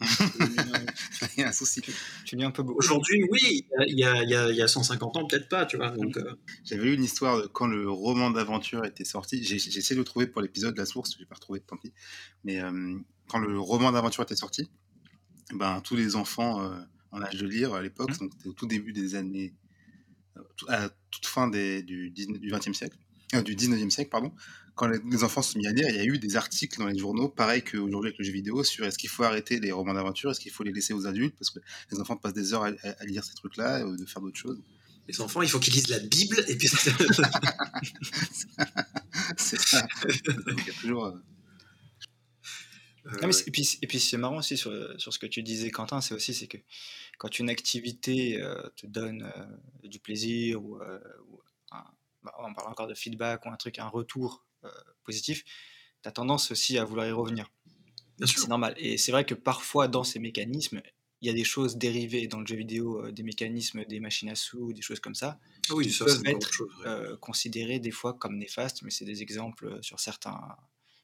il 1.36 1.40
y 1.40 1.42
a 1.42 1.48
un 1.48 1.52
souci. 1.52 1.82
Tu 2.24 2.36
lis 2.36 2.44
un 2.44 2.50
peu 2.50 2.62
beaucoup. 2.62 2.78
Aujourd'hui, 2.78 3.24
oui, 3.30 3.66
il 3.86 3.98
y, 3.98 4.04
a, 4.04 4.22
il, 4.22 4.28
y 4.30 4.34
a, 4.34 4.50
il 4.50 4.56
y, 4.56 4.62
a, 4.62 4.68
150 4.68 5.16
ans, 5.16 5.26
peut-être 5.26 5.48
pas, 5.48 5.66
tu 5.66 5.76
vois. 5.76 5.90
Donc, 5.90 6.16
euh. 6.16 6.34
J'avais 6.64 6.84
lu 6.84 6.94
une 6.94 7.04
histoire 7.04 7.42
de 7.42 7.46
quand 7.46 7.66
le 7.66 7.90
roman 7.90 8.30
d'aventure 8.30 8.84
était 8.84 9.04
sorti. 9.04 9.42
J'ai, 9.42 9.56
essayé 9.56 9.94
de 9.94 10.00
le 10.00 10.04
trouver 10.04 10.26
pour 10.26 10.40
l'épisode 10.40 10.76
La 10.76 10.86
Source, 10.86 11.14
je 11.14 11.18
l'ai 11.18 11.26
pas 11.26 11.34
retrouvé, 11.34 11.60
tant 11.60 11.76
pis. 11.76 11.92
Mais 12.44 12.60
euh, 12.60 12.98
quand 13.28 13.38
le 13.38 13.58
roman 13.58 13.92
d'aventure 13.92 14.22
était 14.22 14.36
sorti, 14.36 14.68
ben, 15.52 15.80
tous 15.80 15.96
les 15.96 16.14
enfants 16.14 16.70
en 17.10 17.22
âge 17.22 17.36
de 17.36 17.46
lire 17.46 17.74
à 17.74 17.82
l'époque, 17.82 18.10
mmh. 18.10 18.18
donc 18.18 18.32
c'était 18.36 18.48
au 18.48 18.52
tout 18.52 18.66
début 18.66 18.92
des 18.92 19.14
années. 19.14 19.54
à 20.68 20.88
toute 21.10 21.26
fin 21.26 21.48
des, 21.48 21.82
du, 21.82 22.10
du 22.10 22.52
20e 22.52 22.74
siècle 22.74 22.98
euh, 23.34 23.42
du 23.42 23.54
19e 23.56 23.90
siècle, 23.90 24.10
pardon, 24.10 24.32
quand 24.78 24.86
les, 24.86 25.24
enfants 25.24 25.42
se 25.42 25.52
sont 25.52 25.58
mis 25.58 25.66
à 25.66 25.72
lire, 25.72 25.88
il 25.90 25.96
y 25.96 25.98
a 25.98 26.04
eu 26.04 26.18
des 26.18 26.36
articles 26.36 26.78
dans 26.78 26.86
les 26.86 26.96
journaux, 26.96 27.28
pareil 27.28 27.62
qu'aujourd'hui 27.62 28.10
avec 28.10 28.18
le 28.18 28.24
jeu 28.24 28.32
vidéo, 28.32 28.62
sur 28.62 28.86
est-ce 28.86 28.96
qu'il 28.96 29.10
faut 29.10 29.24
arrêter 29.24 29.58
les 29.58 29.72
romans 29.72 29.92
d'aventure, 29.92 30.30
est-ce 30.30 30.38
qu'il 30.38 30.52
faut 30.52 30.62
les 30.62 30.72
laisser 30.72 30.94
aux 30.94 31.06
adultes, 31.06 31.34
parce 31.36 31.50
que 31.50 31.58
les 31.90 31.98
enfants 31.98 32.16
passent 32.16 32.32
des 32.32 32.54
heures 32.54 32.62
à, 32.62 33.04
lire 33.04 33.24
ces 33.24 33.34
trucs-là, 33.34 33.84
ou 33.84 33.96
de 33.96 34.06
faire 34.06 34.22
d'autres 34.22 34.38
choses. 34.38 34.62
Les 35.08 35.20
enfants, 35.20 35.42
il 35.42 35.48
faut 35.48 35.58
qu'ils 35.58 35.74
lisent 35.74 35.88
la 35.88 35.98
Bible, 35.98 36.44
et 36.46 36.56
puis... 36.56 36.68
c'est 39.36 39.58
ça. 39.58 39.86
il 40.08 40.66
y 40.66 40.70
a 40.70 40.72
toujours... 40.80 41.06
Euh, 41.06 41.18
mais 43.22 43.30
et 43.46 43.50
puis, 43.50 43.78
et 43.82 43.86
puis 43.86 43.98
c'est 43.98 44.18
marrant 44.18 44.38
aussi 44.38 44.56
sur, 44.56 44.72
sur, 45.00 45.12
ce 45.12 45.18
que 45.18 45.26
tu 45.26 45.42
disais, 45.42 45.70
Quentin, 45.70 46.00
c'est 46.00 46.14
aussi 46.14 46.34
c'est 46.34 46.46
que 46.46 46.58
quand 47.16 47.38
une 47.38 47.48
activité 47.48 48.40
euh, 48.40 48.60
te 48.76 48.86
donne 48.86 49.32
du 49.82 49.98
plaisir 49.98 50.62
ou, 50.62 50.76
ou 50.76 51.40
un, 51.70 51.84
bah, 52.22 52.34
on 52.38 52.52
parle 52.52 52.70
encore 52.70 52.86
de 52.86 52.94
feedback 52.94 53.46
ou 53.46 53.48
un 53.48 53.56
truc, 53.56 53.78
un 53.78 53.88
retour 53.88 54.34
euh, 54.34 54.47
positif, 55.04 55.44
tu 56.02 56.08
as 56.08 56.12
tendance 56.12 56.50
aussi 56.50 56.78
à 56.78 56.84
vouloir 56.84 57.06
y 57.06 57.12
revenir. 57.12 57.50
C'est 58.24 58.48
normal. 58.48 58.74
Et 58.78 58.98
c'est 58.98 59.12
vrai 59.12 59.24
que 59.24 59.34
parfois, 59.34 59.88
dans 59.88 60.04
ces 60.04 60.18
mécanismes, 60.18 60.80
il 61.20 61.26
y 61.26 61.30
a 61.30 61.34
des 61.34 61.44
choses 61.44 61.76
dérivées 61.76 62.28
dans 62.28 62.40
le 62.40 62.46
jeu 62.46 62.56
vidéo, 62.56 63.04
euh, 63.04 63.12
des 63.12 63.22
mécanismes, 63.22 63.84
des 63.84 64.00
machines 64.00 64.28
à 64.28 64.34
sous, 64.34 64.72
des 64.72 64.82
choses 64.82 65.00
comme 65.00 65.14
ça, 65.14 65.38
ah 65.68 65.74
oui, 65.74 65.88
qui 65.88 65.98
peuvent 65.98 66.22
être 66.26 66.62
euh, 66.86 67.16
considérés 67.16 67.80
des 67.80 67.90
fois 67.90 68.14
comme 68.14 68.36
néfastes, 68.36 68.82
mais 68.82 68.90
c'est 68.90 69.04
des 69.04 69.22
exemples 69.22 69.78
sur 69.82 69.98
certains, 69.98 70.40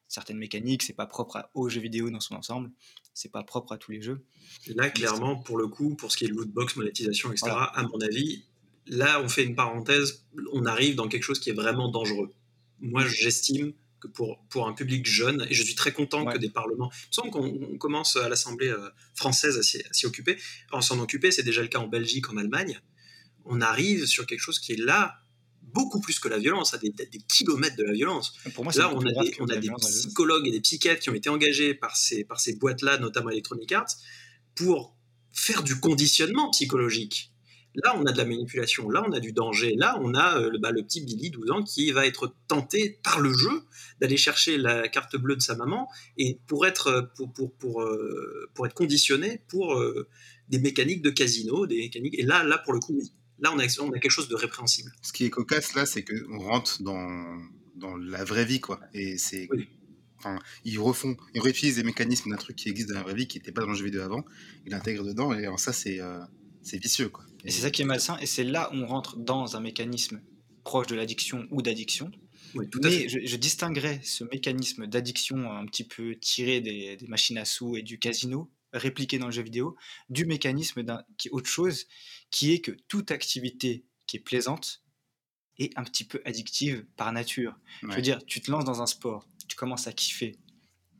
certaines 0.07 0.39
mécaniques. 0.39 0.83
C'est 0.83 0.93
pas 0.93 1.07
propre 1.07 1.49
au 1.55 1.69
jeu 1.69 1.81
vidéo 1.81 2.11
dans 2.11 2.21
son 2.21 2.37
ensemble, 2.37 2.71
c'est 3.13 3.31
pas 3.31 3.43
propre 3.43 3.73
à 3.73 3.79
tous 3.79 3.91
les 3.91 4.03
jeux. 4.03 4.25
là, 4.69 4.91
clairement, 4.91 5.37
pour 5.37 5.59
le 5.59 5.67
coup, 5.69 5.97
pour 5.97 6.13
ce 6.13 6.17
qui 6.17 6.25
est 6.25 6.29
de 6.29 6.35
lootbox, 6.35 6.77
monétisation, 6.77 7.33
etc., 7.33 7.51
à 7.53 7.83
mon 7.83 8.01
avis, 8.01 8.45
là, 8.87 9.21
on 9.21 9.29
fait 9.29 9.45
une 9.45 9.57
parenthèse, 9.57 10.25
on 10.53 10.65
arrive 10.67 10.95
dans 10.95 11.09
quelque 11.09 11.25
chose 11.25 11.41
qui 11.41 11.51
est 11.51 11.55
vraiment 11.55 11.89
dangereux. 11.89 12.33
Moi, 12.81 13.07
j'estime 13.07 13.73
que 14.01 14.09
pour, 14.09 14.45
pour 14.51 14.69
un 14.69 14.73
public 14.73 15.07
jeune, 15.07 15.47
et 15.49 15.55
je 15.55 15.63
suis 15.63 15.75
très 15.75 15.93
content 15.93 16.25
que 16.27 16.39
des 16.39 16.51
parlements. 16.51 16.91
Il 16.93 17.09
me 17.09 17.13
semble 17.13 17.31
qu'on 17.31 17.79
commence 17.79 18.17
à 18.17 18.29
l'Assemblée 18.29 18.69
euh, 18.69 18.91
française 19.15 19.59
à 19.59 19.63
s'y 19.63 20.07
occuper. 20.07 20.39
En 20.73 20.81
s'en 20.81 20.99
occuper, 21.01 21.31
c'est 21.31 21.43
déjà 21.43 21.63
le 21.63 21.69
cas 21.69 21.79
en 21.79 21.89
Belgique, 21.89 22.31
en 22.31 22.37
Allemagne. 22.37 22.81
On 23.45 23.61
arrive 23.61 24.07
sur 24.07 24.27
quelque 24.27 24.41
chose 24.41 24.59
qui 24.59 24.73
est 24.73 24.81
là, 24.81 25.17
beaucoup 25.63 26.01
plus 26.01 26.19
que 26.19 26.29
la 26.29 26.39
violence, 26.39 26.73
à 26.75 26.79
des, 26.79 26.91
des 26.91 27.19
kilomètres 27.29 27.77
de 27.77 27.85
la 27.85 27.93
violence. 27.93 28.35
Pour 28.55 28.65
moi, 28.65 28.73
là, 28.77 28.93
on 28.95 29.01
a, 29.01 29.25
des, 29.25 29.35
on 29.41 29.47
a 29.47 29.57
des 29.57 29.71
psychologues 29.71 30.47
et 30.47 30.51
des 30.51 30.61
psychiatres 30.61 31.01
qui 31.01 31.11
ont 31.11 31.15
été 31.15 31.29
engagés 31.29 31.75
par 31.75 31.97
ces, 31.97 32.25
par 32.25 32.41
ces 32.41 32.57
boîtes-là, 32.57 32.99
notamment 32.99 33.31
Electronic 33.31 33.73
Arts, 33.73 33.97
pour 34.55 34.97
faire 35.33 35.63
du 35.63 35.81
conditionnement 35.81 36.51
psychologique 36.51 37.34
Là, 37.83 37.97
on 37.97 38.07
a 38.07 38.13
de 38.13 38.19
la 38.19 38.25
manipulation, 38.25 38.89
là, 38.89 39.05
on 39.07 39.13
a 39.13 39.19
du 39.19 39.33
danger, 39.33 39.75
là, 39.77 39.99
on 40.01 40.15
a 40.15 40.39
euh, 40.39 40.59
bah, 40.61 40.71
le 40.71 40.83
petit 40.85 41.01
Billy, 41.01 41.31
12 41.31 41.51
ans, 41.51 41.63
qui 41.65 41.91
va 41.91 42.07
être 42.07 42.33
tenté 42.47 43.01
par 43.03 43.21
le 43.21 43.33
jeu 43.33 43.63
d'aller 44.01 44.17
chercher 44.17 44.59
la 44.59 44.87
carte 44.89 45.17
bleue 45.17 45.35
de 45.35 45.43
sa 45.43 45.57
maman 45.57 45.89
et 46.17 46.39
pour 46.47 46.67
être, 46.67 46.87
euh, 46.87 47.03
pour, 47.17 47.33
pour, 47.33 47.53
pour, 47.55 47.83
euh, 47.83 48.49
pour 48.55 48.67
être 48.67 48.75
conditionné 48.75 49.43
pour 49.49 49.83
des 50.49 50.59
mécaniques 50.59 51.03
de 51.03 51.11
casino, 51.11 51.67
des 51.67 51.79
mécaniques. 51.79 52.17
Et 52.19 52.23
là, 52.23 52.45
là, 52.45 52.59
pour 52.59 52.73
le 52.73 52.81
coup, 52.81 52.95
oui. 52.97 53.13
Là, 53.41 53.53
on 53.53 53.59
a, 53.59 53.65
on 53.81 53.91
a 53.91 53.99
quelque 53.99 54.11
chose 54.11 54.29
de 54.29 54.37
répréhensible. 54.37 54.93
Ce 55.03 55.13
qui 55.13 55.25
est 55.25 55.31
cocasse, 55.31 55.75
là, 55.75 55.87
c'est 55.87 56.05
qu'on 56.05 56.39
rentre 56.39 56.83
dans, 56.83 57.41
dans 57.75 57.97
la 57.97 58.23
vraie 58.23 58.45
vie, 58.45 58.61
quoi. 58.61 58.81
Et 58.93 59.19
c'est. 59.19 59.49
Enfin, 60.19 60.39
ils 60.65 60.79
refont, 60.79 61.17
ils 61.35 61.41
réutilisent 61.41 61.77
des 61.77 61.83
mécanismes 61.83 62.31
d'un 62.31 62.37
truc 62.37 62.57
qui 62.57 62.69
existe 62.69 62.91
dans 62.91 62.95
la 62.95 63.03
vraie 63.03 63.15
vie, 63.15 63.27
qui 63.27 63.39
n'était 63.39 63.53
pas 63.53 63.63
dans 63.63 63.71
le 63.71 63.75
jeu 63.75 63.85
vidéo 63.85 64.03
avant, 64.03 64.25
ils 64.65 64.71
l'intègrent 64.71 65.05
dedans, 65.05 65.35
et 65.35 65.45
alors 65.45 65.59
ça, 65.59 65.73
c'est 65.73 66.01
c'est 66.63 66.79
vicieux. 66.79 67.09
Quoi. 67.11 67.25
Et 67.45 67.51
c'est 67.51 67.63
ça 67.63 67.71
qui 67.71 67.83
est 67.83 67.85
malsain, 67.85 68.17
et 68.19 68.27
c'est 68.27 68.45
là 68.45 68.71
où 68.73 68.77
on 68.77 68.87
rentre 68.87 69.17
dans 69.17 69.57
un 69.57 69.61
mécanisme 69.61 70.23
proche 70.65 70.87
de 70.87 70.95
l'addiction 70.95 71.47
ou 71.51 71.63
d'addiction. 71.63 72.11
Mais 72.55 73.09
je, 73.09 73.19
je, 73.25 73.37
distinguerais 73.37 74.01
ce 74.05 74.25
mécanisme 74.25 74.87
d'addiction 74.87 75.51
un 75.51 75.67
petit 75.67 75.85
peu 75.85 76.15
tiré 76.17 76.61
des, 76.61 76.97
machines 77.09 77.37
à 77.37 77.45
sous 77.45 77.77
et 77.77 77.83
du 77.83 77.99
casino, 77.99 78.51
répliqué 78.73 79.19
dans 79.19 79.27
le 79.27 79.33
jeu 79.33 79.43
vidéo, 79.43 79.77
du 80.09 80.25
mécanisme 80.25 80.85
qui 81.19 81.29
est 81.29 81.31
autre 81.33 81.51
chose, 81.51 81.87
qui 82.31 82.53
est 82.53 82.61
que 82.61 82.71
toute 82.89 83.11
activité 83.11 83.85
qui 84.07 84.19
est 84.19 84.21
plaisante 84.21 84.83
est 85.59 85.77
un 85.77 85.85
petit 85.85 86.05
peu 86.05 86.21
addictive 86.25 86.87
par 86.97 87.13
nature. 87.13 87.57
Je 87.83 87.95
veux 87.95 88.03
dire, 88.03 88.25
tu 88.25 88.41
te 88.41 88.51
lances 88.51 88.65
dans 88.65 88.83
un 88.83 88.87
sport, 88.87 89.27
tu 89.49 89.57
commences 89.57 89.87
à 89.87 89.93
kiffer, 89.93 90.39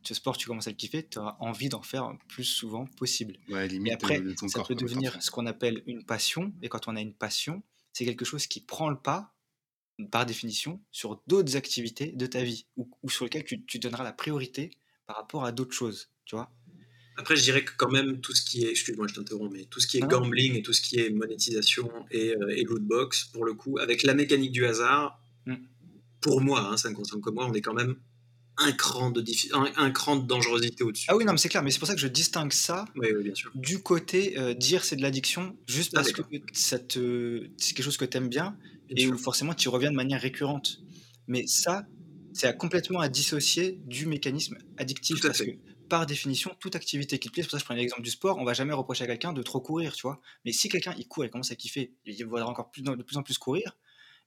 ce 0.07 0.13
sport, 0.13 0.37
tu 0.37 0.47
commences 0.47 0.67
à 0.67 0.71
le 0.71 0.75
kiffer, 0.75 1.07
tu 1.07 1.19
auras 1.19 1.37
envie 1.39 1.69
d'en 1.69 1.81
faire 1.81 2.09
le 2.09 2.17
plus 2.27 2.43
souvent 2.43 2.85
possible. 2.97 3.37
et 3.49 3.91
après, 3.91 4.21
ça 4.47 4.63
peut 4.63 4.75
devenir 4.75 5.21
ce 5.21 5.31
qu'on 5.31 5.45
appelle 5.45 5.83
une 5.87 6.03
passion. 6.03 6.53
Et 6.61 6.69
quand 6.69 6.87
on 6.87 6.95
a 6.95 7.01
une 7.01 7.13
passion, 7.13 7.63
c'est 7.93 8.05
quelque 8.05 8.25
chose 8.25 8.47
qui 8.47 8.61
prend 8.61 8.89
le 8.89 8.97
pas, 8.97 9.33
par 10.11 10.25
définition, 10.25 10.81
sur 10.91 11.21
d'autres 11.27 11.55
activités 11.55 12.11
de 12.11 12.25
ta 12.25 12.43
vie 12.43 12.67
ou, 12.75 13.09
sur 13.09 13.25
lesquelles 13.25 13.45
tu, 13.45 13.79
donneras 13.79 14.03
la 14.03 14.11
priorité 14.11 14.71
par 15.05 15.15
rapport 15.15 15.45
à 15.45 15.51
d'autres 15.51 15.73
choses. 15.73 16.09
Tu 16.25 16.35
vois 16.35 16.51
après, 17.17 17.37
je 17.37 17.43
dirais 17.43 17.63
que 17.63 17.71
quand 17.77 17.89
même, 17.89 18.19
tout 18.19 18.35
ce 18.35 18.43
qui 18.43 18.65
est, 18.65 18.71
excuse-moi, 18.71 19.07
je 19.07 19.13
t'interromps, 19.13 19.49
mais 19.49 19.63
tout 19.63 19.79
ce 19.79 19.87
qui 19.87 19.99
est 19.99 20.01
gambling 20.01 20.55
et 20.55 20.61
tout 20.61 20.73
ce 20.73 20.81
qui 20.81 20.99
est 20.99 21.09
monétisation 21.09 21.89
et, 22.11 22.35
euh, 22.35 22.57
et 22.57 22.65
lootbox, 22.65 23.23
pour 23.31 23.45
le 23.45 23.53
coup, 23.53 23.77
avec 23.77 24.03
la 24.03 24.13
mécanique 24.13 24.51
du 24.51 24.65
hasard, 24.65 25.17
mmh. 25.45 25.55
pour 26.19 26.41
moi, 26.41 26.59
hein, 26.59 26.75
ça 26.75 26.89
ne 26.89 26.93
concerne 26.93 27.21
que 27.21 27.29
moi, 27.29 27.47
on 27.49 27.53
est 27.53 27.61
quand 27.61 27.73
même 27.73 27.95
un 28.57 28.71
cran 28.71 29.11
de, 29.11 29.23
un, 29.53 29.91
cran 29.91 30.15
de 30.15 30.25
dangerosité 30.25 30.83
au-dessus. 30.83 31.05
Ah 31.09 31.15
oui, 31.15 31.25
non, 31.25 31.33
mais 31.33 31.37
c'est 31.37 31.49
clair, 31.49 31.63
mais 31.63 31.71
c'est 31.71 31.79
pour 31.79 31.87
ça 31.87 31.95
que 31.95 31.99
je 31.99 32.07
distingue 32.07 32.53
ça 32.53 32.85
du 33.53 33.79
côté 33.79 34.37
euh, 34.37 34.53
dire 34.53 34.83
c'est 34.83 34.95
de 34.95 35.01
l'addiction, 35.01 35.57
juste 35.67 35.91
ah, 35.93 35.97
parce 35.97 36.11
que 36.11 36.21
ça 36.53 36.79
te, 36.79 37.47
c'est 37.57 37.73
quelque 37.73 37.85
chose 37.85 37.97
que 37.97 38.05
tu 38.05 38.17
aimes 38.17 38.29
bien, 38.29 38.57
et 38.89 39.07
où 39.07 39.17
forcément 39.17 39.53
tu 39.53 39.69
reviens 39.69 39.91
de 39.91 39.95
manière 39.95 40.21
récurrente. 40.21 40.79
Mais 41.27 41.47
ça, 41.47 41.85
c'est 42.33 42.55
complètement 42.57 42.99
à 42.99 43.09
dissocier 43.09 43.79
du 43.85 44.05
mécanisme 44.05 44.57
addictif. 44.77 45.21
parce 45.21 45.41
que 45.41 45.51
par 45.89 46.05
définition, 46.05 46.51
toute 46.59 46.75
activité 46.75 47.19
qui 47.19 47.27
te 47.29 47.33
plaît, 47.33 47.43
c'est 47.43 47.49
pour 47.49 47.51
ça 47.51 47.57
que 47.57 47.61
je 47.61 47.65
prends 47.65 47.75
l'exemple 47.75 48.01
du 48.01 48.09
sport, 48.09 48.37
on 48.39 48.43
va 48.43 48.53
jamais 48.53 48.73
reprocher 48.73 49.03
à 49.03 49.07
quelqu'un 49.07 49.33
de 49.33 49.41
trop 49.43 49.59
courir, 49.59 49.93
tu 49.93 50.01
vois. 50.01 50.19
Mais 50.43 50.51
si 50.51 50.67
quelqu'un 50.67 50.95
il 50.97 51.07
court 51.07 51.25
et 51.25 51.29
commence 51.29 51.51
à 51.51 51.55
kiffer, 51.55 51.93
il 52.05 52.25
voudra 52.25 52.47
encore 52.47 52.71
plus, 52.71 52.81
de 52.81 53.03
plus 53.03 53.17
en 53.17 53.23
plus 53.23 53.37
courir, 53.37 53.77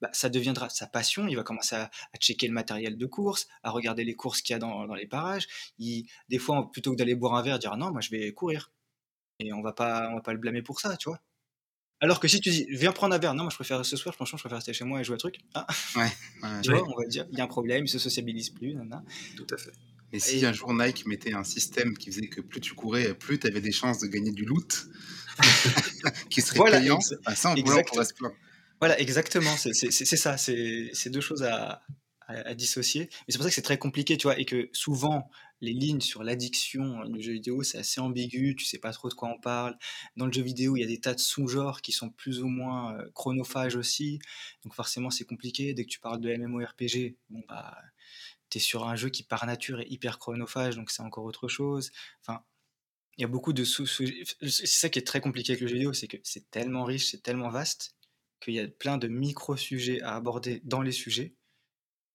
bah, 0.00 0.10
ça 0.12 0.28
deviendra 0.28 0.68
sa 0.68 0.86
passion. 0.86 1.26
Il 1.28 1.36
va 1.36 1.42
commencer 1.42 1.76
à, 1.76 1.90
checker 2.20 2.46
le 2.46 2.54
matériel 2.54 2.96
de 2.96 3.06
course, 3.06 3.48
à 3.62 3.70
regarder 3.70 4.04
les 4.04 4.14
courses 4.14 4.42
qu'il 4.42 4.54
y 4.54 4.56
a 4.56 4.58
dans, 4.58 4.86
dans 4.86 4.94
les 4.94 5.06
parages. 5.06 5.46
Il, 5.78 6.06
des 6.28 6.38
fois, 6.38 6.70
plutôt 6.70 6.92
que 6.92 6.96
d'aller 6.96 7.14
boire 7.14 7.34
un 7.34 7.42
verre, 7.42 7.56
il 7.56 7.60
dira 7.60 7.76
non, 7.76 7.90
moi 7.90 8.00
je 8.00 8.10
vais 8.10 8.32
courir. 8.32 8.72
Et 9.40 9.52
on 9.52 9.62
va 9.62 9.72
pas, 9.72 10.08
on 10.10 10.16
va 10.16 10.20
pas 10.20 10.32
le 10.32 10.38
blâmer 10.38 10.62
pour 10.62 10.80
ça, 10.80 10.96
tu 10.96 11.08
vois. 11.08 11.20
Alors 12.00 12.20
que 12.20 12.28
si 12.28 12.40
tu 12.40 12.50
dis, 12.50 12.66
viens 12.70 12.92
prendre 12.92 13.14
un 13.14 13.18
verre, 13.18 13.34
non, 13.34 13.44
moi 13.44 13.50
je 13.50 13.56
préfère 13.56 13.84
ce 13.84 13.96
soir, 13.96 14.14
franchement, 14.14 14.38
je 14.38 14.42
préfère 14.42 14.58
rester 14.58 14.72
chez 14.72 14.84
moi 14.84 15.00
et 15.00 15.04
jouer 15.04 15.14
à 15.14 15.18
truc. 15.18 15.38
Ah. 15.54 15.66
Ouais, 15.96 16.08
tu 16.62 16.70
vois, 16.70 16.84
on 16.88 16.96
va 16.96 17.06
dire, 17.06 17.26
il 17.32 17.38
y 17.38 17.40
a 17.40 17.44
un 17.44 17.48
problème, 17.48 17.84
il 17.84 17.88
se 17.88 17.98
sociabilise 17.98 18.50
plus, 18.50 18.76
Tout 19.36 19.46
à 19.50 19.56
fait. 19.56 19.72
Et 20.12 20.20
si 20.20 20.44
un 20.46 20.52
jour 20.52 20.72
Nike 20.72 21.06
mettait 21.06 21.34
un 21.34 21.44
système 21.44 21.96
qui 21.96 22.10
faisait 22.10 22.28
que 22.28 22.40
plus 22.40 22.60
tu 22.60 22.74
courais, 22.74 23.14
plus 23.14 23.38
tu 23.38 23.46
avais 23.46 23.60
des 23.60 23.72
chances 23.72 23.98
de 23.98 24.06
gagner 24.06 24.30
du 24.30 24.44
loot, 24.44 24.86
qui 26.30 26.40
serait 26.40 26.58
voilà, 26.58 26.78
payant, 26.78 26.98
bah, 27.26 27.34
ça, 27.34 27.54
on 27.56 27.62
pourrait 27.62 28.04
se 28.04 28.14
plaindre. 28.14 28.34
Voilà, 28.80 28.98
exactement, 29.00 29.56
c'est 29.56 29.72
ça, 29.72 30.36
c'est 30.36 31.10
deux 31.10 31.20
choses 31.20 31.42
à, 31.42 31.82
dissocier. 32.54 33.08
Mais 33.10 33.32
c'est 33.32 33.38
pour 33.38 33.44
ça 33.44 33.48
que 33.48 33.54
c'est 33.54 33.62
très 33.62 33.78
compliqué, 33.78 34.18
tu 34.18 34.24
vois, 34.24 34.38
et 34.38 34.44
que 34.44 34.68
souvent, 34.72 35.30
les 35.62 35.72
lignes 35.72 36.02
sur 36.02 36.22
l'addiction 36.22 37.04
du 37.06 37.22
jeu 37.22 37.32
vidéo, 37.32 37.62
c'est 37.62 37.78
assez 37.78 38.00
ambigu, 38.00 38.54
tu 38.54 38.66
sais 38.66 38.78
pas 38.78 38.92
trop 38.92 39.08
de 39.08 39.14
quoi 39.14 39.30
on 39.30 39.40
parle. 39.40 39.76
Dans 40.16 40.26
le 40.26 40.32
jeu 40.32 40.42
vidéo, 40.42 40.76
il 40.76 40.80
y 40.80 40.84
a 40.84 40.86
des 40.86 41.00
tas 41.00 41.14
de 41.14 41.20
sous-genres 41.20 41.80
qui 41.80 41.90
sont 41.92 42.10
plus 42.10 42.42
ou 42.42 42.48
moins 42.48 42.94
euh, 42.98 43.10
chronophages 43.14 43.76
aussi, 43.76 44.18
donc 44.62 44.74
forcément 44.74 45.10
c'est 45.10 45.24
compliqué. 45.24 45.72
Dès 45.72 45.84
que 45.84 45.90
tu 45.90 46.00
parles 46.00 46.20
de 46.20 46.30
MMORPG, 46.36 47.16
bon 47.30 47.42
bah, 47.48 47.76
tu 48.50 48.58
es 48.58 48.60
sur 48.60 48.86
un 48.86 48.94
jeu 48.94 49.08
qui 49.08 49.22
par 49.22 49.46
nature 49.46 49.80
est 49.80 49.88
hyper 49.90 50.18
chronophage, 50.18 50.76
donc 50.76 50.90
c'est 50.90 51.02
encore 51.02 51.24
autre 51.24 51.48
chose. 51.48 51.90
Enfin, 52.20 52.42
il 53.16 53.22
y 53.22 53.24
a 53.24 53.28
beaucoup 53.28 53.52
de 53.52 53.64
sous... 53.64 53.86
C'est 53.86 54.66
ça 54.66 54.88
qui 54.88 54.98
est 54.98 55.06
très 55.06 55.20
compliqué 55.20 55.52
avec 55.52 55.60
le 55.62 55.68
jeu 55.68 55.74
vidéo, 55.74 55.92
c'est 55.92 56.08
que 56.08 56.18
c'est 56.22 56.50
tellement 56.50 56.84
riche, 56.84 57.10
c'est 57.10 57.22
tellement 57.22 57.48
vaste, 57.48 57.96
qu'il 58.40 58.54
y 58.54 58.60
a 58.60 58.68
plein 58.68 58.98
de 58.98 59.08
micro-sujets 59.08 60.00
à 60.02 60.14
aborder 60.14 60.60
dans 60.64 60.82
les 60.82 60.92
sujets 60.92 61.34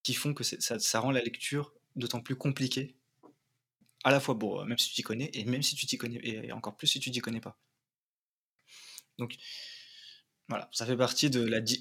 qui 0.03 0.13
font 0.13 0.33
que 0.33 0.43
ça, 0.43 0.99
rend 0.99 1.11
la 1.11 1.21
lecture 1.21 1.73
d'autant 1.95 2.21
plus 2.21 2.35
compliquée 2.35 2.95
à 4.03 4.11
la 4.11 4.19
fois 4.19 4.35
bon, 4.35 4.65
même 4.65 4.77
si 4.77 4.89
tu 4.89 4.95
t'y 4.95 5.01
connais, 5.01 5.31
et 5.33 5.45
même 5.45 5.63
si 5.63 5.75
tu 5.75 5.85
t'y 5.85 5.97
connais, 5.97 6.19
et 6.21 6.51
encore 6.51 6.75
plus 6.75 6.87
si 6.87 6.99
tu 6.99 7.09
t'y 7.09 7.19
connais 7.19 7.39
pas. 7.39 7.57
Donc, 9.17 9.37
voilà, 10.49 10.69
ça 10.73 10.85
fait 10.85 10.97
partie 10.97 11.31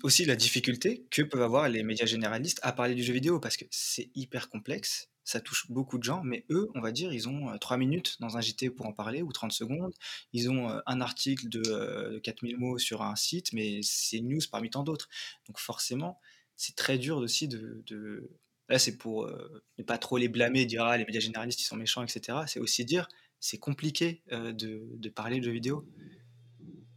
aussi 0.04 0.22
de 0.22 0.28
la 0.28 0.36
difficulté 0.36 1.04
que 1.10 1.22
peuvent 1.22 1.42
avoir 1.42 1.68
les 1.68 1.82
médias 1.82 2.06
généralistes 2.06 2.60
à 2.62 2.72
parler 2.72 2.94
du 2.94 3.02
jeu 3.02 3.12
vidéo, 3.12 3.40
parce 3.40 3.56
que 3.56 3.64
c'est 3.70 4.10
hyper 4.14 4.48
complexe, 4.48 5.10
ça 5.24 5.40
touche 5.40 5.70
beaucoup 5.70 5.98
de 5.98 6.02
gens, 6.02 6.22
mais 6.24 6.44
eux, 6.50 6.70
on 6.74 6.80
va 6.80 6.92
dire, 6.92 7.12
ils 7.12 7.28
ont 7.28 7.56
3 7.58 7.76
minutes 7.76 8.16
dans 8.20 8.36
un 8.36 8.40
JT 8.40 8.70
pour 8.70 8.86
en 8.86 8.92
parler, 8.92 9.22
ou 9.22 9.32
30 9.32 9.52
secondes, 9.52 9.94
ils 10.32 10.50
ont 10.50 10.80
un 10.86 11.00
article 11.00 11.48
de 11.48 12.18
4000 12.22 12.56
mots 12.56 12.78
sur 12.78 13.02
un 13.02 13.16
site, 13.16 13.52
mais 13.52 13.80
c'est 13.82 14.20
news 14.20 14.40
parmi 14.50 14.70
tant 14.70 14.82
d'autres. 14.82 15.08
Donc 15.46 15.58
forcément, 15.58 16.18
c'est 16.56 16.76
très 16.76 16.98
dur 16.98 17.18
aussi 17.18 17.48
de, 17.48 18.30
Là, 18.68 18.78
c'est 18.78 18.96
pour 18.96 19.24
euh, 19.24 19.62
ne 19.78 19.82
pas 19.82 19.98
trop 19.98 20.16
les 20.16 20.28
blâmer, 20.28 20.64
dire 20.64 20.84
ah, 20.84 20.96
les 20.96 21.04
médias 21.04 21.20
généralistes 21.20 21.60
ils 21.60 21.64
sont 21.64 21.76
méchants, 21.76 22.02
etc. 22.02 22.38
C'est 22.46 22.60
aussi 22.60 22.84
dire 22.84 23.08
c'est 23.38 23.58
compliqué 23.58 24.22
euh, 24.32 24.52
de, 24.52 25.08
parler 25.10 25.40
de 25.40 25.44
jeux 25.44 25.52
vidéo. 25.52 25.86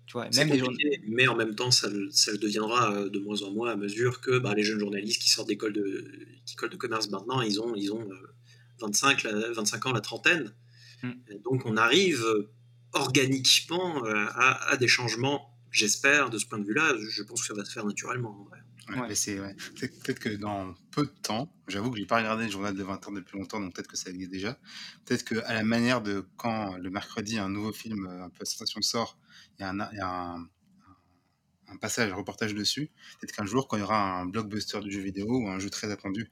Tu 0.05 0.13
vois, 0.13 0.29
même 0.35 0.49
les 0.49 1.01
mais 1.07 1.27
en 1.27 1.35
même 1.35 1.55
temps, 1.55 1.71
ça, 1.71 1.89
ça, 2.11 2.31
le 2.31 2.37
deviendra 2.37 2.93
euh, 2.93 3.09
de 3.09 3.19
moins 3.19 3.41
en 3.41 3.51
moins 3.51 3.71
à 3.71 3.75
mesure 3.75 4.21
que 4.21 4.37
bah, 4.37 4.53
les 4.53 4.63
jeunes 4.63 4.79
journalistes 4.79 5.21
qui 5.21 5.29
sortent 5.29 5.47
d'école 5.47 5.73
de, 5.73 6.11
de 6.69 6.75
commerce 6.75 7.09
maintenant, 7.09 7.41
ils 7.41 7.59
ont, 7.59 7.75
ils 7.75 7.91
ont 7.91 8.07
25, 8.79 9.25
25 9.25 9.85
ans, 9.87 9.93
la 9.93 10.01
trentaine. 10.01 10.53
Mm. 11.01 11.11
Donc 11.43 11.65
on 11.65 11.75
arrive 11.75 12.23
organiquement 12.93 14.03
à, 14.05 14.71
à 14.71 14.77
des 14.77 14.87
changements, 14.87 15.49
j'espère, 15.71 16.29
de 16.29 16.37
ce 16.37 16.45
point 16.45 16.59
de 16.59 16.65
vue-là. 16.65 16.93
Je 16.99 17.23
pense 17.23 17.41
que 17.41 17.47
ça 17.47 17.53
va 17.53 17.65
se 17.65 17.71
faire 17.71 17.85
naturellement. 17.85 18.41
En 18.41 18.43
vrai. 18.43 18.59
Ouais, 18.89 19.15
c'est 19.15 19.37
peut-être 19.37 20.19
que 20.19 20.29
dans 20.29 20.75
peu 20.91 21.05
de 21.05 21.13
temps, 21.23 21.51
j'avoue 21.67 21.89
que 21.91 21.97
j'ai 21.97 22.05
pas 22.05 22.17
regardé 22.17 22.45
le 22.45 22.51
journal 22.51 22.75
de 22.75 22.83
20 22.83 23.01
h 23.01 23.15
depuis 23.15 23.37
longtemps, 23.37 23.59
donc 23.59 23.73
peut-être 23.73 23.87
que 23.87 23.97
ça 23.97 24.11
existe 24.11 24.31
déjà. 24.31 24.59
Peut-être 25.05 25.23
qu'à 25.23 25.53
la 25.53 25.63
manière 25.63 26.01
de 26.01 26.27
quand 26.37 26.77
le 26.77 26.89
mercredi 26.89 27.39
un 27.39 27.49
nouveau 27.49 27.71
film 27.71 28.05
euh, 28.05 28.25
un 28.25 28.29
peu 28.29 28.45
sensation 28.45 28.81
sort, 28.81 29.17
il 29.57 29.63
y 29.63 29.65
a 29.65 29.69
un, 29.69 29.93
y 29.93 29.99
a 29.99 30.07
un, 30.07 30.47
un 31.67 31.77
passage, 31.77 32.11
un 32.11 32.15
reportage 32.15 32.53
dessus. 32.53 32.91
Peut-être 33.19 33.35
qu'un 33.35 33.45
jour, 33.45 33.67
quand 33.67 33.77
il 33.77 33.79
y 33.79 33.83
aura 33.83 34.19
un 34.19 34.27
blockbuster 34.27 34.79
du 34.81 34.91
jeu 34.91 35.01
vidéo 35.01 35.27
ou 35.29 35.49
un 35.49 35.57
jeu 35.57 35.71
très 35.71 35.91
attendu 35.91 36.29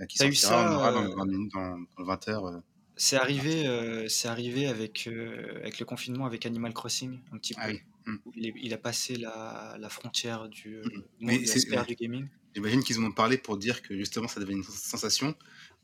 euh, 0.00 0.04
qui 0.04 0.18
sortira, 0.18 0.50
ça, 0.50 0.70
on 0.70 0.74
aura 0.74 0.92
dans, 0.92 1.04
euh, 1.04 1.14
dans, 1.14 1.26
dans, 1.26 1.76
le 1.98 2.04
20 2.04 2.28
h 2.28 2.62
c'est 2.96 3.16
arrivé, 3.16 4.06
c'est 4.08 4.28
arrivé 4.28 4.68
avec, 4.68 5.08
avec 5.08 5.80
le 5.80 5.84
confinement, 5.84 6.26
avec 6.26 6.46
Animal 6.46 6.72
Crossing, 6.72 7.18
un 7.32 7.38
petit 7.38 7.54
ah 7.56 7.66
peu. 7.66 7.78
Mmh. 8.06 8.16
Il, 8.36 8.74
a 8.74 8.78
passé 8.78 9.16
la, 9.16 9.76
la 9.80 9.88
frontière 9.88 10.48
du, 10.48 10.82
mmh. 11.20 11.84
du 11.86 11.94
gaming. 11.94 12.28
J'imagine 12.54 12.82
qu'ils 12.82 13.00
en 13.00 13.04
ont 13.04 13.12
parlé 13.12 13.38
pour 13.38 13.56
dire 13.56 13.82
que 13.82 13.96
justement 13.96 14.28
ça 14.28 14.40
devait 14.40 14.52
une 14.52 14.62
sensation, 14.62 15.34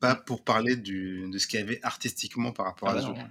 pas 0.00 0.14
mmh. 0.14 0.24
pour 0.26 0.44
parler 0.44 0.76
du, 0.76 1.28
de 1.30 1.38
ce 1.38 1.46
qu'il 1.46 1.60
y 1.60 1.62
avait 1.62 1.80
artistiquement 1.82 2.52
par 2.52 2.66
rapport 2.66 2.90
ah 2.90 2.98
à 2.98 3.12
bah 3.12 3.30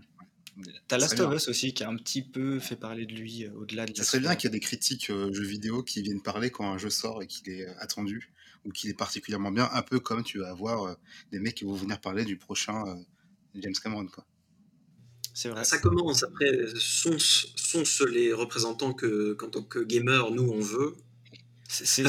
T'as 0.88 0.98
Last 0.98 1.20
of 1.20 1.34
Us 1.34 1.48
aussi 1.48 1.74
qui 1.74 1.84
a 1.84 1.90
un 1.90 1.96
petit 1.96 2.22
peu 2.22 2.60
fait 2.60 2.76
parler 2.76 3.06
de 3.06 3.14
lui 3.14 3.46
euh, 3.46 3.54
au-delà 3.54 3.86
de. 3.86 3.96
Ça 3.96 4.04
serait 4.04 4.20
bien 4.20 4.36
qu'il 4.36 4.50
y 4.50 4.52
ait 4.52 4.58
des 4.58 4.60
critiques 4.60 5.10
euh, 5.10 5.32
jeux 5.32 5.46
vidéo 5.46 5.84
qui 5.84 6.02
viennent 6.02 6.22
parler 6.22 6.50
quand 6.50 6.70
un 6.70 6.78
jeu 6.78 6.90
sort 6.90 7.22
et 7.22 7.28
qu'il 7.28 7.50
est 7.50 7.68
euh, 7.68 7.74
attendu 7.80 8.32
ou 8.66 8.72
qu'il 8.72 8.90
est 8.90 8.98
particulièrement 8.98 9.52
bien, 9.52 9.70
un 9.72 9.82
peu 9.82 10.02
comme 10.02 10.24
tu 10.24 10.40
vas 10.40 10.50
avoir 10.50 10.98
des 11.32 11.40
mecs 11.40 11.56
qui 11.56 11.64
vont 11.64 11.76
venir 11.76 12.02
parler 12.02 12.26
du 12.26 12.36
prochain 12.36 12.84
James 13.56 13.74
Cameron. 13.82 14.06
Quoi. 14.08 14.26
Ça 15.64 15.78
commence. 15.80 16.24
Après, 16.24 16.52
sont, 16.76 17.18
sont 17.18 18.06
les 18.06 18.34
représentants 18.34 18.94
que, 18.94 19.34
qu'en 19.34 19.50
tant 19.50 19.64
que 19.64 19.80
gamer, 19.80 20.32
nous, 20.32 20.50
on 20.50 20.60
veut? 20.60 20.96
C'est, 21.72 22.04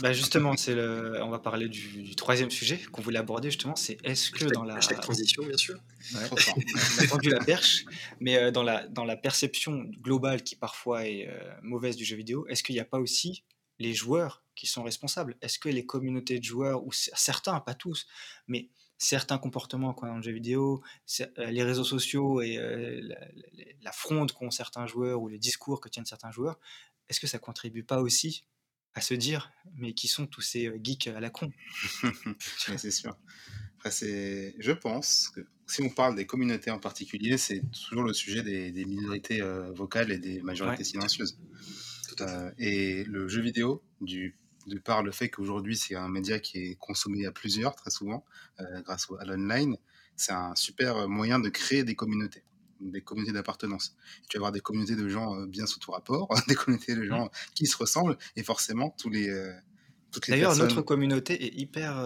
bah 0.00 0.14
justement, 0.14 0.56
c'est 0.56 0.74
le, 0.74 1.22
on 1.22 1.28
va 1.28 1.38
parler 1.38 1.68
du, 1.68 2.16
troisième 2.16 2.50
sujet 2.50 2.80
qu'on 2.90 3.02
voulait 3.02 3.18
aborder 3.18 3.50
justement, 3.50 3.76
c'est 3.76 3.98
est-ce 4.02 4.30
que 4.30 4.46
dans 4.46 4.64
la 4.64 4.78
transition 4.78 5.44
bien 5.44 5.58
sûr, 5.58 5.78
on 6.14 7.02
a 7.02 7.06
tendu 7.06 7.28
la 7.28 7.44
perche, 7.44 7.84
mais 8.18 8.38
euh, 8.38 8.50
dans 8.50 8.62
la 8.62 8.88
dans 8.88 9.04
la 9.04 9.16
perception 9.16 9.84
globale 10.00 10.42
qui 10.42 10.56
parfois 10.56 11.06
est 11.06 11.28
euh, 11.28 11.38
mauvaise 11.62 11.96
du 11.96 12.06
jeu 12.06 12.16
vidéo, 12.16 12.46
est-ce 12.48 12.62
qu'il 12.62 12.76
n'y 12.76 12.80
a 12.80 12.86
pas 12.86 12.98
aussi 12.98 13.44
les 13.78 13.92
joueurs 13.92 14.42
qui 14.54 14.66
sont 14.66 14.82
responsables? 14.82 15.36
Est-ce 15.42 15.58
que 15.58 15.68
les 15.68 15.84
communautés 15.84 16.38
de 16.38 16.44
joueurs 16.44 16.82
ou 16.82 16.90
certains, 16.90 17.60
pas 17.60 17.74
tous, 17.74 18.06
mais 18.46 18.70
certains 18.98 19.38
comportements 19.38 19.94
qu'on 19.94 20.06
a 20.06 20.10
dans 20.10 20.16
le 20.16 20.22
jeu 20.22 20.32
vidéo, 20.32 20.82
euh, 21.20 21.46
les 21.46 21.62
réseaux 21.62 21.84
sociaux 21.84 22.42
et 22.42 22.58
euh, 22.58 23.00
la, 23.80 23.92
fronde 23.92 24.32
qu'ont 24.32 24.50
certains 24.50 24.86
joueurs 24.86 25.22
ou 25.22 25.28
les 25.28 25.38
discours 25.38 25.80
que 25.80 25.88
tiennent 25.88 26.04
certains 26.04 26.32
joueurs, 26.32 26.58
est-ce 27.08 27.20
que 27.20 27.28
ça 27.28 27.38
contribue 27.38 27.84
pas 27.84 28.02
aussi 28.02 28.44
à 28.94 29.00
se 29.00 29.14
dire, 29.14 29.52
mais 29.76 29.94
qui 29.94 30.08
sont 30.08 30.26
tous 30.26 30.40
ces 30.40 30.66
euh, 30.66 30.78
geeks 30.82 31.06
à 31.06 31.20
la 31.20 31.30
con? 31.30 31.52
C'est 32.76 32.90
sûr. 32.90 33.16
Après, 33.78 33.90
je 33.90 34.72
pense 34.72 35.28
que 35.28 35.46
si 35.68 35.82
on 35.82 35.90
parle 35.90 36.16
des 36.16 36.26
communautés 36.26 36.72
en 36.72 36.80
particulier, 36.80 37.38
c'est 37.38 37.62
toujours 37.70 38.02
le 38.02 38.12
sujet 38.12 38.42
des, 38.42 38.84
minorités 38.84 39.40
vocales 39.72 40.10
et 40.10 40.18
des 40.18 40.40
majorités 40.42 40.82
silencieuses. 40.82 41.38
et 42.58 43.04
le 43.04 43.28
jeu 43.28 43.40
vidéo, 43.40 43.84
du 44.00 44.36
de 44.68 44.78
par 44.78 45.02
le 45.02 45.10
fait 45.10 45.28
qu'aujourd'hui 45.28 45.76
c'est 45.76 45.94
un 45.94 46.08
média 46.08 46.38
qui 46.38 46.58
est 46.58 46.74
consommé 46.76 47.26
à 47.26 47.32
plusieurs 47.32 47.74
très 47.74 47.90
souvent 47.90 48.24
euh, 48.60 48.82
grâce 48.82 49.08
à 49.18 49.24
l'online, 49.24 49.76
c'est 50.16 50.32
un 50.32 50.54
super 50.54 51.08
moyen 51.08 51.38
de 51.38 51.48
créer 51.48 51.84
des 51.84 51.94
communautés, 51.94 52.44
des 52.80 53.00
communautés 53.00 53.32
d'appartenance. 53.32 53.96
Tu 54.28 54.36
vas 54.36 54.42
avoir 54.42 54.52
des 54.52 54.60
communautés 54.60 54.96
de 54.96 55.08
gens 55.08 55.34
euh, 55.34 55.46
bien 55.46 55.66
sous 55.66 55.78
tout 55.78 55.90
rapport, 55.90 56.28
des 56.48 56.54
communautés 56.54 56.94
de 56.94 57.04
gens 57.04 57.30
qui 57.54 57.66
se 57.66 57.76
ressemblent 57.76 58.16
et 58.36 58.42
forcément 58.42 58.94
tous 58.98 59.10
les 59.10 59.28
euh, 59.28 59.52
toutes 60.12 60.26
les 60.28 60.34
D'ailleurs, 60.34 60.56
notre 60.56 60.82
communauté 60.82 61.44
est 61.44 61.54
hyper, 61.60 61.96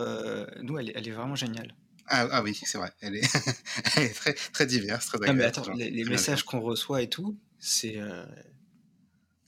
nous, 0.62 0.76
elle 0.76 0.90
est, 0.90 1.10
vraiment 1.12 1.36
géniale. 1.36 1.76
Ah, 2.08 2.26
ah, 2.32 2.42
oui, 2.42 2.60
c'est 2.64 2.76
vrai. 2.76 2.92
Elle 3.00 3.14
est, 3.14 3.22
très, 4.14 4.34
très 4.34 4.66
diverse, 4.66 5.06
très 5.06 5.18
agréable. 5.18 5.38
mais 5.38 5.44
attends, 5.44 5.72
les, 5.72 6.04
messages 6.04 6.42
qu'on 6.42 6.60
reçoit 6.60 7.02
et 7.02 7.08
tout, 7.08 7.38
c'est 7.60 7.96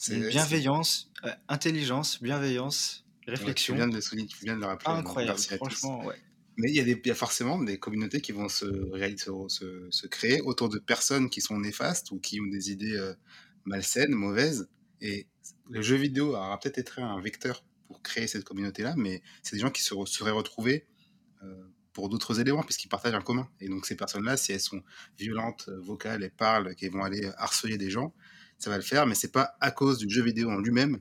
bienveillance, 0.08 1.10
intelligence, 1.48 2.22
bienveillance, 2.22 3.03
réflexion. 3.30 3.74
tu, 3.74 3.78
viens 3.78 3.88
de 3.88 3.94
le 3.94 4.26
tu 4.26 4.44
viens 4.44 4.56
de 4.56 4.60
le 4.60 4.66
rappeler. 4.66 4.92
Incroyable, 4.92 5.38
franchement, 5.38 6.04
ouais. 6.04 6.16
Mais 6.56 6.70
il 6.70 6.76
y, 6.76 6.80
a 6.80 6.84
des, 6.84 6.92
il 6.92 7.08
y, 7.08 7.10
a 7.10 7.16
forcément 7.16 7.60
des 7.60 7.78
communautés 7.78 8.20
qui 8.20 8.30
vont 8.30 8.48
se, 8.48 8.66
se, 8.66 9.88
se, 9.90 10.06
créer 10.06 10.40
autour 10.42 10.68
de 10.68 10.78
personnes 10.78 11.28
qui 11.28 11.40
sont 11.40 11.58
néfastes 11.58 12.12
ou 12.12 12.20
qui 12.20 12.40
ont 12.40 12.46
des 12.46 12.70
idées 12.70 12.96
euh, 12.96 13.12
malsaines, 13.64 14.12
mauvaises. 14.12 14.68
Et 15.00 15.26
le 15.68 15.82
jeu 15.82 15.96
vidéo 15.96 16.36
aura 16.36 16.58
peut-être 16.60 16.78
été 16.78 17.00
un 17.00 17.20
vecteur 17.20 17.64
pour 17.88 18.02
créer 18.02 18.28
cette 18.28 18.44
communauté-là, 18.44 18.94
mais 18.96 19.22
c'est 19.42 19.56
des 19.56 19.62
gens 19.62 19.70
qui 19.70 19.82
se 19.82 19.94
seraient 20.06 20.30
retrouvés 20.30 20.86
euh, 21.42 21.64
pour 21.92 22.08
d'autres 22.08 22.40
éléments, 22.40 22.62
puisqu'ils 22.62 22.88
partagent 22.88 23.14
un 23.14 23.20
commun. 23.20 23.48
Et 23.60 23.68
donc 23.68 23.86
ces 23.86 23.96
personnes-là, 23.96 24.36
si 24.36 24.52
elles 24.52 24.60
sont 24.60 24.82
violentes, 25.18 25.66
euh, 25.68 25.80
vocales, 25.80 26.22
et 26.22 26.30
parlent, 26.30 26.74
qu'elles 26.74 26.92
vont 26.92 27.04
aller 27.04 27.30
harceler 27.36 27.78
des 27.78 27.90
gens, 27.90 28.14
ça 28.58 28.70
va 28.70 28.76
le 28.76 28.82
faire, 28.82 29.06
mais 29.06 29.14
c'est 29.14 29.32
pas 29.32 29.56
à 29.60 29.70
cause 29.70 29.98
du 29.98 30.08
jeu 30.08 30.22
vidéo 30.22 30.50
en 30.50 30.58
lui-même 30.58 31.00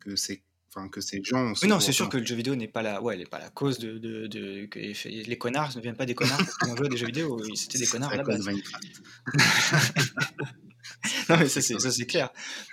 que 0.00 0.16
c'est 0.16 0.42
enfin 0.74 0.88
que 0.88 1.00
ces 1.00 1.22
gens. 1.22 1.52
Oui, 1.62 1.68
non, 1.68 1.78
c'est 1.80 1.92
sûr 1.92 2.08
que 2.08 2.16
le 2.16 2.24
jeu 2.24 2.34
vidéo 2.34 2.56
n'est 2.56 2.68
pas 2.68 2.82
la, 2.82 3.02
ouais, 3.02 3.24
pas 3.26 3.38
la 3.38 3.50
cause 3.50 3.78
de, 3.78 3.98
de, 3.98 4.26
de, 4.26 4.66
que 4.66 4.78
les 4.78 5.38
connards 5.38 5.76
ne 5.76 5.80
viennent 5.80 5.96
pas 5.96 6.06
des 6.06 6.14
connards 6.14 6.38
parce 6.38 6.56
qu'ils 6.56 6.70
ont 6.70 6.76
joué 6.76 6.86
à 6.86 6.90
des 6.90 6.96
jeux 6.96 7.06
vidéo. 7.06 7.42
C'était 7.54 7.78
des 7.78 7.86
connards 7.86 8.12
à 8.12 8.16
la 8.16 8.22
base. 8.22 8.46
non, 11.28 11.36
mais 11.38 11.48
ça, 11.48 11.60
c'est 11.60 12.06
clair. 12.06 12.30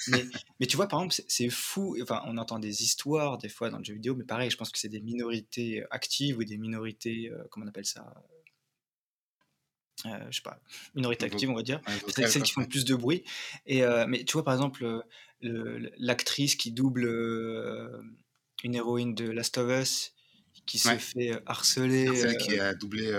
Mais, 0.07 0.25
mais 0.59 0.65
tu 0.65 0.77
vois, 0.77 0.87
par 0.87 0.99
exemple, 0.99 1.15
c'est 1.27 1.49
fou. 1.49 1.97
Enfin, 2.01 2.21
on 2.25 2.37
entend 2.37 2.59
des 2.59 2.83
histoires 2.83 3.37
des 3.37 3.49
fois 3.49 3.69
dans 3.69 3.77
le 3.77 3.83
jeu 3.83 3.93
vidéo, 3.93 4.15
mais 4.15 4.25
pareil, 4.25 4.49
je 4.49 4.57
pense 4.57 4.71
que 4.71 4.79
c'est 4.79 4.89
des 4.89 5.01
minorités 5.01 5.83
actives 5.91 6.37
ou 6.37 6.43
des 6.43 6.57
minorités, 6.57 7.29
euh, 7.31 7.43
comment 7.49 7.65
on 7.65 7.69
appelle 7.69 7.85
ça 7.85 8.13
euh, 10.05 10.09
je 10.29 10.37
sais 10.37 10.41
pas, 10.43 10.59
minorité 10.95 11.25
active, 11.25 11.49
on 11.49 11.55
va 11.55 11.63
dire. 11.63 11.81
c'est 12.07 12.27
celles 12.27 12.43
qui 12.43 12.51
font 12.51 12.61
le 12.61 12.67
plus 12.67 12.85
de 12.85 12.95
bruit. 12.95 13.23
Et, 13.65 13.83
euh, 13.83 14.05
mais 14.07 14.23
tu 14.23 14.33
vois, 14.33 14.43
par 14.43 14.53
exemple, 14.53 15.03
l'actrice 15.41 16.55
qui 16.55 16.71
double 16.71 17.05
une 18.63 18.75
héroïne 18.75 19.15
de 19.15 19.29
Last 19.29 19.57
of 19.57 19.69
Us, 19.69 20.13
qui 20.65 20.79
se 20.79 20.95
fait 20.97 21.41
harceler. 21.45 22.15
Celle 22.15 22.37
qui 22.37 22.59
a 22.59 22.73
doublé 22.73 23.11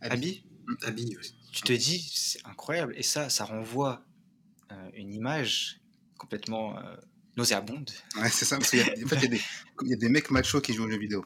Abby. 0.00 0.44
Abby, 0.82 1.16
oui 1.20 1.34
tu 1.52 1.62
te 1.62 1.72
dis, 1.72 2.10
c'est 2.12 2.44
incroyable. 2.46 2.94
Et 2.96 3.02
ça, 3.02 3.28
ça 3.28 3.44
renvoie 3.44 4.02
euh, 4.72 4.90
une 4.94 5.12
image 5.12 5.80
complètement 6.16 6.78
euh, 6.78 6.96
nauséabonde. 7.36 7.90
Ouais, 8.16 8.30
c'est 8.30 8.46
ça. 8.46 8.56
Parce 8.56 8.70
qu'il 8.70 8.80
y, 8.80 8.82
a, 8.82 8.86
en 8.86 9.08
fait, 9.08 9.28
il 9.82 9.88
y, 9.88 9.92
a 9.92 9.96
des 9.96 10.08
mecs 10.08 10.30
machos 10.30 10.62
qui 10.62 10.72
jouent 10.72 10.84
aux 10.84 10.90
jeux 10.90 10.98
vidéo. 10.98 11.24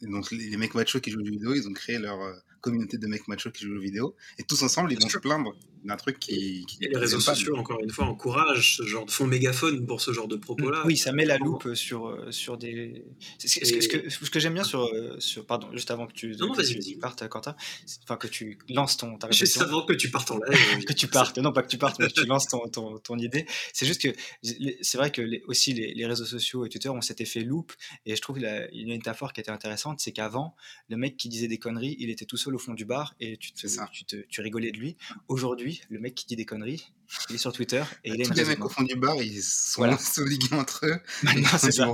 Et 0.00 0.06
donc, 0.06 0.30
les, 0.32 0.56
mecs 0.56 0.74
machos 0.74 1.00
qui 1.00 1.10
jouent 1.10 1.20
aux 1.20 1.24
jeux 1.24 1.32
vidéo, 1.32 1.54
ils 1.54 1.68
ont 1.68 1.72
créé 1.72 1.98
leur 1.98 2.20
euh, 2.20 2.32
communauté 2.62 2.96
de 2.96 3.06
mecs 3.06 3.28
machos 3.28 3.50
qui 3.50 3.64
jouent 3.64 3.72
aux 3.72 3.74
jeux 3.74 3.82
vidéo. 3.82 4.16
Et 4.38 4.44
tous 4.44 4.62
ensemble, 4.62 4.92
ils 4.92 4.98
vont 4.98 5.08
se 5.08 5.18
plaindre 5.18 5.54
d'un 5.84 5.96
truc 5.96 6.18
qui, 6.18 6.66
les 6.80 6.96
réseaux 6.96 7.20
sociaux, 7.20 7.56
encore 7.56 7.80
une 7.80 7.90
fois, 7.90 8.06
encouragent 8.06 8.76
ce 8.76 8.84
genre 8.84 9.06
de 9.06 9.10
fond 9.10 9.26
mégaphone 9.26 9.86
pour 9.86 10.00
ce 10.00 10.12
genre 10.12 10.28
de 10.28 10.36
propos-là. 10.36 10.82
Oui, 10.84 10.96
ça 10.96 11.12
met 11.12 11.24
la 11.24 11.38
loupe 11.38 11.74
sur, 11.74 12.08
euh, 12.08 12.30
sur 12.30 12.58
des. 12.58 13.04
Ce, 13.38 13.88
que, 13.88 14.08
ce 14.08 14.30
que 14.30 14.40
j'aime 14.40 14.54
bien 14.54 14.64
sur, 14.64 14.84
euh, 14.84 15.16
sur. 15.18 15.44
Pardon, 15.46 15.68
juste 15.72 15.90
avant 15.90 16.06
que 16.06 16.12
tu, 16.12 16.36
non, 16.36 16.52
que 16.52 16.62
tu 16.62 16.96
partes, 16.96 17.26
Quentin, 17.28 17.56
enfin 18.04 18.16
que 18.16 18.26
tu 18.26 18.58
lances 18.68 18.96
ton. 18.96 19.16
Ta 19.18 19.30
juste 19.30 19.60
avant 19.60 19.84
que 19.84 19.92
tu 19.92 20.10
partes 20.10 20.30
en 20.30 20.38
live. 20.38 20.84
que 20.86 20.92
tu 20.92 21.08
partes, 21.08 21.38
non 21.38 21.52
pas 21.52 21.62
que 21.62 21.68
tu 21.68 21.78
partes, 21.78 21.98
mais 21.98 22.08
que 22.08 22.20
tu 22.20 22.26
lances 22.26 22.46
ton, 22.46 22.68
ton, 22.68 22.98
ton 22.98 23.18
idée. 23.18 23.46
C'est 23.72 23.86
juste 23.86 24.02
que 24.02 24.08
c'est 24.42 24.98
vrai 24.98 25.10
que 25.10 25.22
les, 25.22 25.42
aussi 25.46 25.72
les, 25.72 25.94
les, 25.94 26.06
réseaux 26.06 26.24
sociaux 26.24 26.64
et 26.64 26.68
Twitter 26.68 26.88
ont 26.88 27.00
cet 27.00 27.20
effet 27.20 27.40
loupe. 27.40 27.72
Et 28.06 28.16
je 28.16 28.20
trouve 28.20 28.36
qu'il 28.36 28.44
y 28.44 28.48
a 28.48 28.70
une 28.72 28.88
métaphore 28.88 29.32
qui 29.32 29.40
était 29.40 29.50
intéressante 29.50 29.72
c'est 29.98 30.12
qu'avant, 30.12 30.54
le 30.88 30.96
mec 30.96 31.16
qui 31.16 31.28
disait 31.28 31.48
des 31.48 31.58
conneries, 31.58 31.96
il 31.98 32.10
était 32.10 32.24
tout 32.24 32.36
seul 32.36 32.54
au 32.54 32.58
fond 32.58 32.74
du 32.74 32.84
bar 32.84 33.14
et 33.20 33.36
tu, 33.36 33.52
te, 33.52 33.66
tu, 33.92 34.04
te, 34.04 34.16
tu 34.16 34.40
rigolais 34.40 34.72
de 34.72 34.78
lui. 34.78 34.96
Aujourd'hui, 35.28 35.71
le 35.88 35.98
mec 35.98 36.14
qui 36.14 36.26
dit 36.26 36.36
des 36.36 36.44
conneries. 36.44 36.92
Il 37.28 37.36
est 37.36 37.38
sur 37.38 37.52
Twitter 37.52 37.82
et 38.04 38.10
il 38.10 38.22
a 38.22 38.26
Tous 38.26 38.34
les 38.34 38.44
mecs 38.44 38.64
au 38.64 38.68
fond 38.68 38.82
du 38.82 38.96
bar, 38.96 39.16
ils 39.16 39.42
sont 39.42 39.80
voilà. 39.80 39.98
ligués 40.26 40.56
entre 40.56 40.86
eux. 40.86 40.98
Maintenant, 41.22 41.58
c'est 41.58 41.72
ça. 41.72 41.92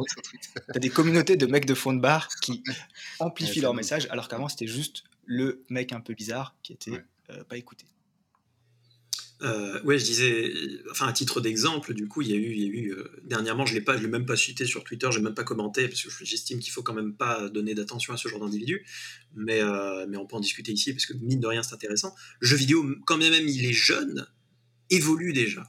T'as 0.73 0.79
des 0.79 0.91
communautés 0.91 1.37
de 1.37 1.47
mecs 1.47 1.67
de 1.67 1.75
fond 1.75 1.93
de 1.93 2.01
bar 2.01 2.29
qui 2.41 2.63
amplifient 3.19 3.61
leur 3.61 3.75
message, 3.75 4.07
alors 4.11 4.29
qu'avant, 4.29 4.49
c'était 4.49 4.67
juste 4.67 5.05
le 5.25 5.65
mec 5.69 5.93
un 5.93 6.01
peu 6.01 6.15
bizarre 6.15 6.55
qui 6.63 6.73
était 6.73 7.03
euh, 7.31 7.45
pas 7.45 7.57
écouté. 7.57 7.85
Euh, 9.43 9.81
ouais, 9.85 9.99
je 9.99 10.05
disais, 10.05 10.53
enfin 10.91 11.07
à 11.07 11.13
titre 11.13 11.41
d'exemple, 11.41 11.95
du 11.95 12.09
coup, 12.09 12.23
il 12.23 12.29
y 12.29 12.33
a 12.33 12.37
eu, 12.37 12.51
il 12.51 12.59
y 12.59 12.65
a 12.65 12.69
eu 12.69 12.93
euh, 12.93 13.05
dernièrement, 13.23 13.67
je 13.67 13.75
l'ai 13.75 13.81
pas, 13.81 13.97
je 13.97 14.03
l'ai 14.03 14.09
même 14.09 14.27
pas 14.27 14.37
cité 14.37 14.65
sur 14.65 14.83
Twitter, 14.83 15.09
j'ai 15.13 15.21
même 15.21 15.35
pas 15.35 15.45
commenté 15.45 15.87
parce 15.87 16.03
que 16.03 16.25
j'estime 16.25 16.59
qu'il 16.59 16.73
faut 16.73 16.83
quand 16.83 16.95
même 16.95 17.15
pas 17.15 17.49
donner 17.49 17.75
d'attention 17.75 18.13
à 18.13 18.17
ce 18.17 18.29
genre 18.29 18.41
d'individu, 18.41 18.85
mais 19.37 19.63
euh, 19.63 20.07
mais 20.09 20.17
on 20.17 20.27
peut 20.27 20.35
en 20.35 20.41
discuter 20.41 20.73
ici 20.73 20.93
parce 20.93 21.07
que 21.07 21.13
mine 21.15 21.39
de 21.39 21.47
rien 21.47 21.63
c'est 21.63 21.75
intéressant. 21.75 22.15
Le 22.41 22.49
jeu 22.49 22.57
vidéo, 22.57 22.85
quand 23.07 23.17
même 23.17 23.47
il 23.47 23.65
est 23.65 23.73
jeune, 23.73 24.27
évolue 24.91 25.33
déjà, 25.33 25.63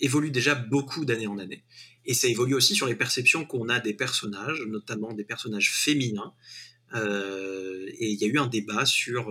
évolue 0.00 0.32
déjà 0.32 0.56
beaucoup 0.56 1.04
d'année 1.04 1.28
en 1.28 1.38
année, 1.38 1.62
et 2.04 2.14
ça 2.14 2.26
évolue 2.26 2.54
aussi 2.54 2.74
sur 2.74 2.88
les 2.88 2.96
perceptions 2.96 3.44
qu'on 3.44 3.68
a 3.68 3.78
des 3.78 3.94
personnages, 3.94 4.62
notamment 4.62 5.12
des 5.12 5.24
personnages 5.24 5.70
féminins. 5.72 6.34
et 6.92 8.10
il 8.10 8.18
y 8.20 8.24
a 8.24 8.26
eu 8.26 8.38
un 8.38 8.48
débat 8.48 8.84
sur 8.84 9.30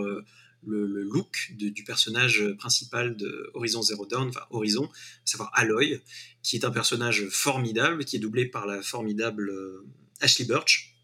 le, 0.66 0.86
look 1.04 1.52
du 1.52 1.84
personnage 1.84 2.44
principal 2.58 3.16
de 3.16 3.50
Horizon 3.54 3.82
Zero 3.82 4.06
Dawn, 4.06 4.30
enfin 4.30 4.46
Horizon, 4.50 4.86
à 4.86 4.90
savoir 5.26 5.52
Aloy, 5.54 6.02
qui 6.44 6.56
est 6.56 6.66
un 6.66 6.72
personnage 6.72 7.28
formidable, 7.30 8.06
qui 8.06 8.16
est 8.16 8.20
doublé 8.20 8.46
par 8.46 8.66
la 8.66 8.82
formidable 8.82 9.50
euh, 9.50 9.86
Ashley 10.20 10.46
Birch, 10.46 10.96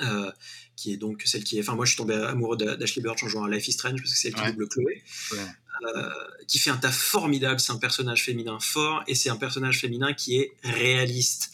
euh, 0.00 0.30
qui 0.76 0.92
est 0.92 0.96
donc 0.96 1.22
celle 1.24 1.44
qui 1.44 1.58
est. 1.58 1.60
Enfin, 1.60 1.74
moi, 1.74 1.84
je 1.84 1.90
suis 1.90 1.98
tombé 1.98 2.14
amoureux 2.14 2.56
d'Ashley 2.56 3.02
Birch 3.02 3.22
en 3.22 3.28
jouant 3.28 3.44
à 3.44 3.50
Life 3.50 3.68
is 3.68 3.72
Strange 3.72 4.00
parce 4.00 4.12
que 4.12 4.18
c'est 4.18 4.28
elle 4.28 4.34
qui 4.34 4.52
double 4.52 4.68
Chloé, 4.68 5.02
euh, 5.32 6.10
qui 6.46 6.58
fait 6.58 6.70
un 6.70 6.76
tas 6.76 6.92
formidable. 6.92 7.60
C'est 7.60 7.72
un 7.72 7.78
personnage 7.78 8.24
féminin 8.24 8.58
fort 8.60 9.02
et 9.06 9.14
c'est 9.14 9.30
un 9.30 9.36
personnage 9.36 9.80
féminin 9.80 10.14
qui 10.14 10.38
est 10.38 10.52
réaliste. 10.62 11.50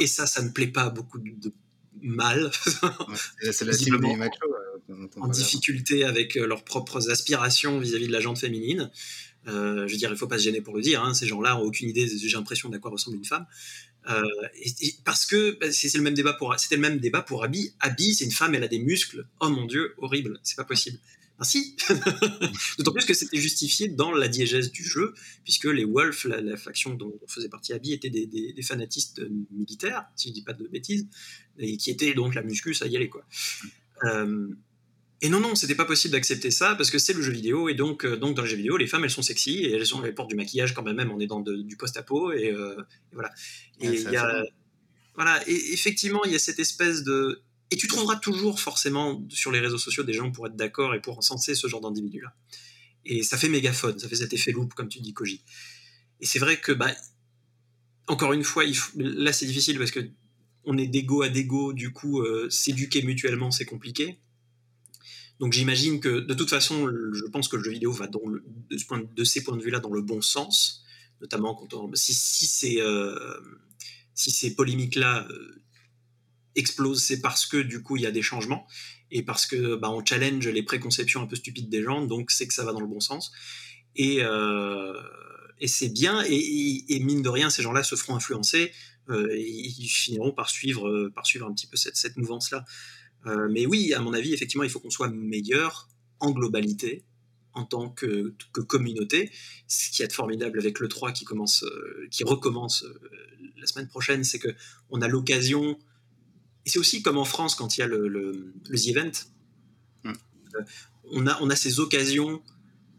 Et 0.00 0.06
ça, 0.06 0.26
ça 0.26 0.42
ne 0.42 0.50
plaît 0.50 0.68
pas 0.68 0.84
à 0.84 0.90
beaucoup 0.90 1.18
de, 1.18 1.52
mal. 2.02 2.50
c'est 3.52 3.64
la 3.64 3.72
cible 3.72 4.00
des 4.00 4.16
machos 4.16 4.53
en 5.16 5.28
difficulté 5.28 6.04
avec 6.04 6.36
euh, 6.36 6.46
leurs 6.46 6.64
propres 6.64 7.10
aspirations 7.10 7.78
vis-à-vis 7.78 8.06
de 8.06 8.12
la 8.12 8.20
jante 8.20 8.38
féminine. 8.38 8.90
Euh, 9.46 9.86
je 9.86 9.92
veux 9.92 9.98
dire, 9.98 10.10
il 10.10 10.16
faut 10.16 10.26
pas 10.26 10.38
se 10.38 10.44
gêner 10.44 10.60
pour 10.60 10.74
le 10.74 10.82
dire. 10.82 11.02
Hein, 11.02 11.14
ces 11.14 11.26
gens-là 11.26 11.58
ont 11.58 11.62
aucune 11.62 11.88
idée, 11.88 12.08
j'ai 12.08 12.36
l'impression, 12.36 12.68
d'à 12.68 12.78
quoi 12.78 12.90
ressemble 12.90 13.16
une 13.16 13.24
femme. 13.24 13.46
Euh, 14.08 14.22
parce 15.04 15.26
que 15.26 15.58
bah, 15.58 15.72
c'est 15.72 15.94
le 15.96 16.02
même 16.02 16.14
débat 16.14 16.34
pour, 16.34 16.54
c'était 16.58 16.76
le 16.76 16.82
même 16.82 16.98
débat 16.98 17.22
pour 17.22 17.44
Abby. 17.44 17.72
Abby, 17.80 18.14
c'est 18.14 18.24
une 18.24 18.30
femme, 18.30 18.54
elle 18.54 18.64
a 18.64 18.68
des 18.68 18.78
muscles. 18.78 19.26
Oh 19.40 19.48
mon 19.48 19.66
dieu, 19.66 19.94
horrible, 19.98 20.40
c'est 20.42 20.56
pas 20.56 20.64
possible. 20.64 20.98
Ah 21.38 21.44
si 21.44 21.76
D'autant 22.78 22.92
plus 22.92 23.06
que 23.06 23.14
c'était 23.14 23.38
justifié 23.38 23.88
dans 23.88 24.12
la 24.12 24.28
diégèse 24.28 24.70
du 24.70 24.84
jeu, 24.84 25.14
puisque 25.42 25.64
les 25.64 25.84
Wolves, 25.84 26.28
la, 26.28 26.56
faction 26.56 26.94
dont 26.94 27.12
faisait 27.26 27.48
partie 27.48 27.72
Abby, 27.72 27.92
étaient 27.92 28.10
des, 28.10 28.26
des, 28.26 28.62
fanatistes 28.62 29.20
militaires, 29.50 30.04
si 30.14 30.28
je 30.28 30.34
dis 30.34 30.42
pas 30.42 30.52
de 30.52 30.68
bêtises, 30.68 31.08
et 31.58 31.76
qui 31.76 31.90
étaient 31.90 32.14
donc 32.14 32.36
la 32.36 32.42
muscu, 32.42 32.72
ça 32.72 32.86
y 32.86 32.94
allait 32.94 33.08
quoi. 33.08 33.26
Euh, 34.04 34.48
et 35.24 35.30
non, 35.30 35.40
non, 35.40 35.54
c'était 35.54 35.74
pas 35.74 35.86
possible 35.86 36.12
d'accepter 36.12 36.50
ça 36.50 36.74
parce 36.74 36.90
que 36.90 36.98
c'est 36.98 37.14
le 37.14 37.22
jeu 37.22 37.32
vidéo 37.32 37.70
et 37.70 37.74
donc, 37.74 38.04
euh, 38.04 38.14
donc 38.14 38.36
dans 38.36 38.42
le 38.42 38.48
jeu 38.48 38.56
vidéo, 38.56 38.76
les 38.76 38.86
femmes 38.86 39.04
elles 39.04 39.10
sont 39.10 39.22
sexy 39.22 39.60
et 39.60 39.72
elles, 39.72 39.86
sont, 39.86 40.04
elles 40.04 40.14
portent 40.14 40.28
du 40.28 40.36
maquillage 40.36 40.74
quand 40.74 40.82
même, 40.82 41.10
on 41.10 41.18
est 41.18 41.26
dans 41.26 41.40
du 41.40 41.78
post-apo 41.78 42.32
et, 42.32 42.52
euh, 42.52 42.76
voilà. 43.10 43.30
Et 43.80 43.86
il 43.86 44.10
y 44.10 44.16
a, 44.16 44.44
voilà, 45.14 45.42
et 45.48 45.72
effectivement, 45.72 46.22
il 46.26 46.32
y 46.32 46.34
a 46.34 46.38
cette 46.38 46.58
espèce 46.58 47.04
de. 47.04 47.42
Et 47.70 47.76
tu 47.76 47.88
trouveras 47.88 48.16
toujours 48.16 48.60
forcément 48.60 49.24
sur 49.30 49.50
les 49.50 49.60
réseaux 49.60 49.78
sociaux 49.78 50.02
des 50.02 50.12
gens 50.12 50.30
pour 50.30 50.46
être 50.46 50.56
d'accord 50.56 50.94
et 50.94 51.00
pour 51.00 51.16
encenser 51.16 51.54
ce 51.54 51.68
genre 51.68 51.80
d'individu-là. 51.80 52.34
Et 53.06 53.22
ça 53.22 53.38
fait 53.38 53.48
mégaphone, 53.48 53.98
ça 53.98 54.10
fait 54.10 54.16
cet 54.16 54.34
effet 54.34 54.52
loop, 54.52 54.74
comme 54.74 54.90
tu 54.90 55.00
dis, 55.00 55.14
Koji. 55.14 55.42
Et 56.20 56.26
c'est 56.26 56.38
vrai 56.38 56.60
que, 56.60 56.72
bah, 56.72 56.94
encore 58.08 58.34
une 58.34 58.44
fois, 58.44 58.64
il 58.64 58.76
là 58.96 59.32
c'est 59.32 59.46
difficile 59.46 59.78
parce 59.78 59.90
que 59.90 60.00
on 60.64 60.76
est 60.76 60.86
d'égo 60.86 61.22
à 61.22 61.30
d'égo, 61.30 61.72
du 61.72 61.92
coup, 61.92 62.20
euh, 62.20 62.50
s'éduquer 62.50 63.00
mutuellement 63.00 63.50
c'est 63.50 63.64
compliqué. 63.64 64.18
Donc 65.40 65.52
j'imagine 65.52 66.00
que 66.00 66.20
de 66.20 66.34
toute 66.34 66.50
façon, 66.50 66.88
je 66.88 67.24
pense 67.26 67.48
que 67.48 67.56
le 67.56 67.64
jeu 67.64 67.72
vidéo 67.72 67.92
va 67.92 68.06
dans 68.06 68.22
de, 68.24 68.84
point, 68.86 69.02
de, 69.14 69.24
ces 69.24 69.42
points 69.42 69.56
de 69.56 69.62
vue-là 69.62 69.80
dans 69.80 69.92
le 69.92 70.00
bon 70.00 70.20
sens, 70.20 70.84
notamment 71.20 71.54
quand 71.54 71.74
on, 71.74 71.94
si, 71.94 72.14
si, 72.14 72.46
ces, 72.46 72.80
euh, 72.80 73.18
si 74.14 74.30
ces 74.30 74.54
polémiques-là 74.54 75.26
euh, 75.28 75.62
explosent, 76.54 77.02
c'est 77.02 77.20
parce 77.20 77.46
que 77.46 77.56
du 77.56 77.82
coup 77.82 77.96
il 77.96 78.02
y 78.02 78.06
a 78.06 78.12
des 78.12 78.22
changements 78.22 78.66
et 79.10 79.22
parce 79.22 79.46
que 79.46 79.74
bah, 79.74 79.90
on 79.90 80.04
challenge 80.04 80.46
les 80.46 80.62
préconceptions 80.62 81.22
un 81.22 81.26
peu 81.26 81.36
stupides 81.36 81.68
des 81.68 81.82
gens, 81.82 82.06
donc 82.06 82.30
c'est 82.30 82.46
que 82.46 82.54
ça 82.54 82.64
va 82.64 82.72
dans 82.72 82.80
le 82.80 82.86
bon 82.86 83.00
sens. 83.00 83.32
Et, 83.96 84.18
euh, 84.22 85.00
et 85.60 85.68
c'est 85.68 85.88
bien, 85.88 86.22
et, 86.26 86.98
mine 87.00 87.22
de 87.22 87.28
rien, 87.28 87.50
ces 87.50 87.62
gens-là 87.62 87.82
se 87.82 87.94
feront 87.96 88.16
influencer, 88.16 88.72
et 89.08 89.72
ils 89.78 89.88
finiront 89.88 90.32
par 90.32 90.50
suivre, 90.50 91.10
par 91.14 91.26
suivre 91.26 91.46
un 91.46 91.54
petit 91.54 91.68
peu 91.68 91.76
cette, 91.76 91.96
cette 91.96 92.16
mouvance-là. 92.16 92.64
Euh, 93.26 93.48
mais 93.50 93.66
oui, 93.66 93.92
à 93.94 94.00
mon 94.00 94.12
avis, 94.12 94.32
effectivement, 94.34 94.64
il 94.64 94.70
faut 94.70 94.80
qu'on 94.80 94.90
soit 94.90 95.08
meilleur 95.08 95.88
en 96.20 96.30
globalité, 96.30 97.04
en 97.52 97.64
tant 97.64 97.88
que, 97.88 98.34
communauté. 98.66 99.30
Ce 99.68 99.90
qui 99.90 100.02
est 100.02 100.12
formidable 100.12 100.58
avec 100.58 100.80
le 100.80 100.88
3 100.88 101.12
qui, 101.12 101.24
commence, 101.24 101.62
euh, 101.62 102.06
qui 102.10 102.24
recommence 102.24 102.84
euh, 102.84 103.00
la 103.58 103.66
semaine 103.66 103.88
prochaine, 103.88 104.24
c'est 104.24 104.38
qu'on 104.38 105.00
a 105.00 105.08
l'occasion, 105.08 105.78
et 106.66 106.70
c'est 106.70 106.78
aussi 106.78 107.02
comme 107.02 107.18
en 107.18 107.24
France 107.24 107.54
quand 107.54 107.76
il 107.76 107.80
y 107.80 107.82
a 107.82 107.86
le, 107.86 108.08
le, 108.08 108.52
The 108.70 108.88
Event, 108.88 109.12
mm. 110.04 110.12
on, 111.12 111.26
a, 111.26 111.38
on 111.40 111.50
a 111.50 111.56
ces 111.56 111.80
occasions 111.80 112.42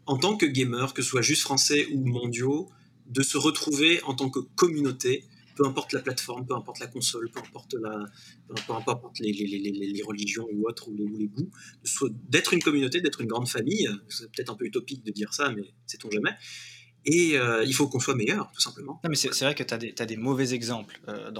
en 0.06 0.16
tant 0.16 0.36
que 0.36 0.46
gamer, 0.46 0.94
que 0.94 1.02
ce 1.02 1.08
soit 1.08 1.22
juste 1.22 1.42
français 1.42 1.88
ou 1.92 2.06
mondiaux, 2.06 2.70
de 3.06 3.22
se 3.22 3.36
retrouver 3.36 4.02
en 4.04 4.14
tant 4.14 4.30
que 4.30 4.40
communauté 4.40 5.24
peu 5.56 5.66
importe 5.66 5.92
la 5.92 6.00
plateforme, 6.00 6.46
peu 6.46 6.54
importe 6.54 6.78
la 6.78 6.86
console, 6.86 7.30
peu 7.30 7.40
importe, 7.40 7.74
la, 7.80 8.04
peu 8.66 8.72
importe 8.72 9.18
les, 9.18 10.02
religions 10.06 10.46
ou 10.52 10.68
autres, 10.68 10.88
ou 10.88 10.94
les, 10.94 11.26
goûts, 11.26 11.50
d'être 12.28 12.52
une 12.52 12.62
communauté, 12.62 13.00
d'être 13.00 13.20
une 13.20 13.28
grande 13.28 13.48
famille. 13.48 13.88
C'est 14.08 14.30
peut-être 14.30 14.52
un 14.52 14.56
peu 14.56 14.66
utopique 14.66 15.02
de 15.04 15.10
dire 15.10 15.32
ça, 15.34 15.50
mais 15.50 15.74
sait-on 15.86 16.10
jamais. 16.10 16.36
Et 17.06 17.38
euh, 17.38 17.64
il 17.64 17.72
faut 17.72 17.88
qu'on 17.88 18.00
soit 18.00 18.16
meilleur, 18.16 18.50
tout 18.52 18.60
simplement. 18.60 19.00
Non, 19.04 19.10
mais 19.10 19.16
c'est 19.16 19.40
vrai 19.40 19.54
que 19.54 19.62
tu 19.62 19.74
as, 19.74 20.06
des 20.06 20.16
mauvais 20.16 20.54
exemples, 20.54 21.00
euh, 21.08 21.30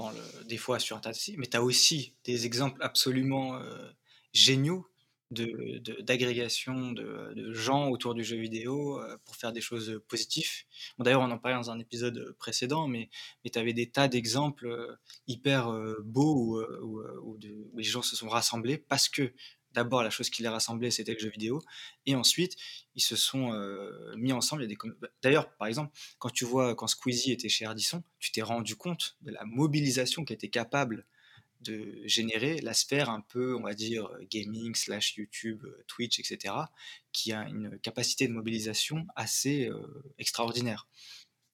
des 0.47 0.57
fois 0.57 0.79
sur 0.79 0.95
Internet, 0.95 1.21
mais 1.37 1.47
tu 1.47 1.57
as 1.57 1.63
aussi 1.63 2.13
des 2.23 2.45
exemples 2.45 2.81
absolument 2.81 3.57
euh, 3.57 3.89
géniaux 4.33 4.87
d'agrégation 5.29 6.91
de, 6.91 7.33
de, 7.35 7.51
gens 7.51 7.89
autour 7.89 8.13
du 8.13 8.23
jeu 8.23 8.37
vidéo 8.37 8.99
euh, 8.99 9.17
pour 9.25 9.35
faire 9.35 9.51
des 9.51 9.61
choses 9.61 9.99
positives. 10.07 10.49
Bon, 10.97 11.03
D'ailleurs, 11.03 11.21
on 11.21 11.31
en 11.31 11.37
parlait 11.37 11.57
dans 11.57 11.69
un 11.69 11.79
épisode 11.79 12.35
précédent, 12.39 12.87
mais, 12.87 13.09
mais 13.43 13.49
tu 13.49 13.59
avais 13.59 13.73
des 13.73 13.89
tas 13.89 14.07
d'exemples 14.07 14.67
euh, 14.67 14.95
hyper 15.27 15.69
euh, 15.69 16.01
beaux 16.05 16.35
où, 16.35 16.61
où, 17.23 17.37
les 17.75 17.83
gens 17.83 18.01
se 18.01 18.15
sont 18.15 18.29
rassemblés 18.29 18.77
parce 18.77 19.09
que 19.09 19.33
d'abord, 19.73 20.01
la 20.01 20.09
chose 20.09 20.29
qui 20.29 20.41
les 20.41 20.49
rassemblait, 20.49 20.89
c'était 20.89 21.13
le 21.13 21.19
jeu 21.19 21.29
vidéo, 21.29 21.61
et 22.07 22.15
ensuite, 22.15 22.55
ils 22.95 23.01
se 23.01 23.15
sont 23.15 23.51
mis 24.15 24.33
ensemble. 24.33 24.65
Des... 24.65 24.75
D'ailleurs, 25.21 25.55
par 25.57 25.67
exemple, 25.67 25.95
quand 26.17 26.31
tu 26.31 26.45
vois, 26.45 26.73
quand 26.73 26.87
Squeezie 26.87 27.31
était 27.31 27.49
chez 27.49 27.65
Ardisson, 27.65 28.01
tu 28.17 28.31
t'es 28.31 28.41
rendu 28.41 28.75
compte 28.75 29.17
de 29.21 29.31
la 29.31 29.45
mobilisation 29.45 30.25
qui 30.25 30.33
était 30.33 30.47
capable 30.47 31.05
de 31.61 32.01
générer 32.05 32.59
la 32.61 32.73
sphère 32.73 33.09
un 33.09 33.21
peu, 33.21 33.55
on 33.55 33.61
va 33.61 33.73
dire, 33.73 34.09
gaming, 34.29 34.75
slash 34.75 35.15
YouTube, 35.17 35.63
Twitch, 35.87 36.19
etc., 36.19 36.53
qui 37.11 37.31
a 37.31 37.47
une 37.47 37.79
capacité 37.79 38.27
de 38.27 38.33
mobilisation 38.33 39.05
assez 39.15 39.69
extraordinaire. 40.17 40.87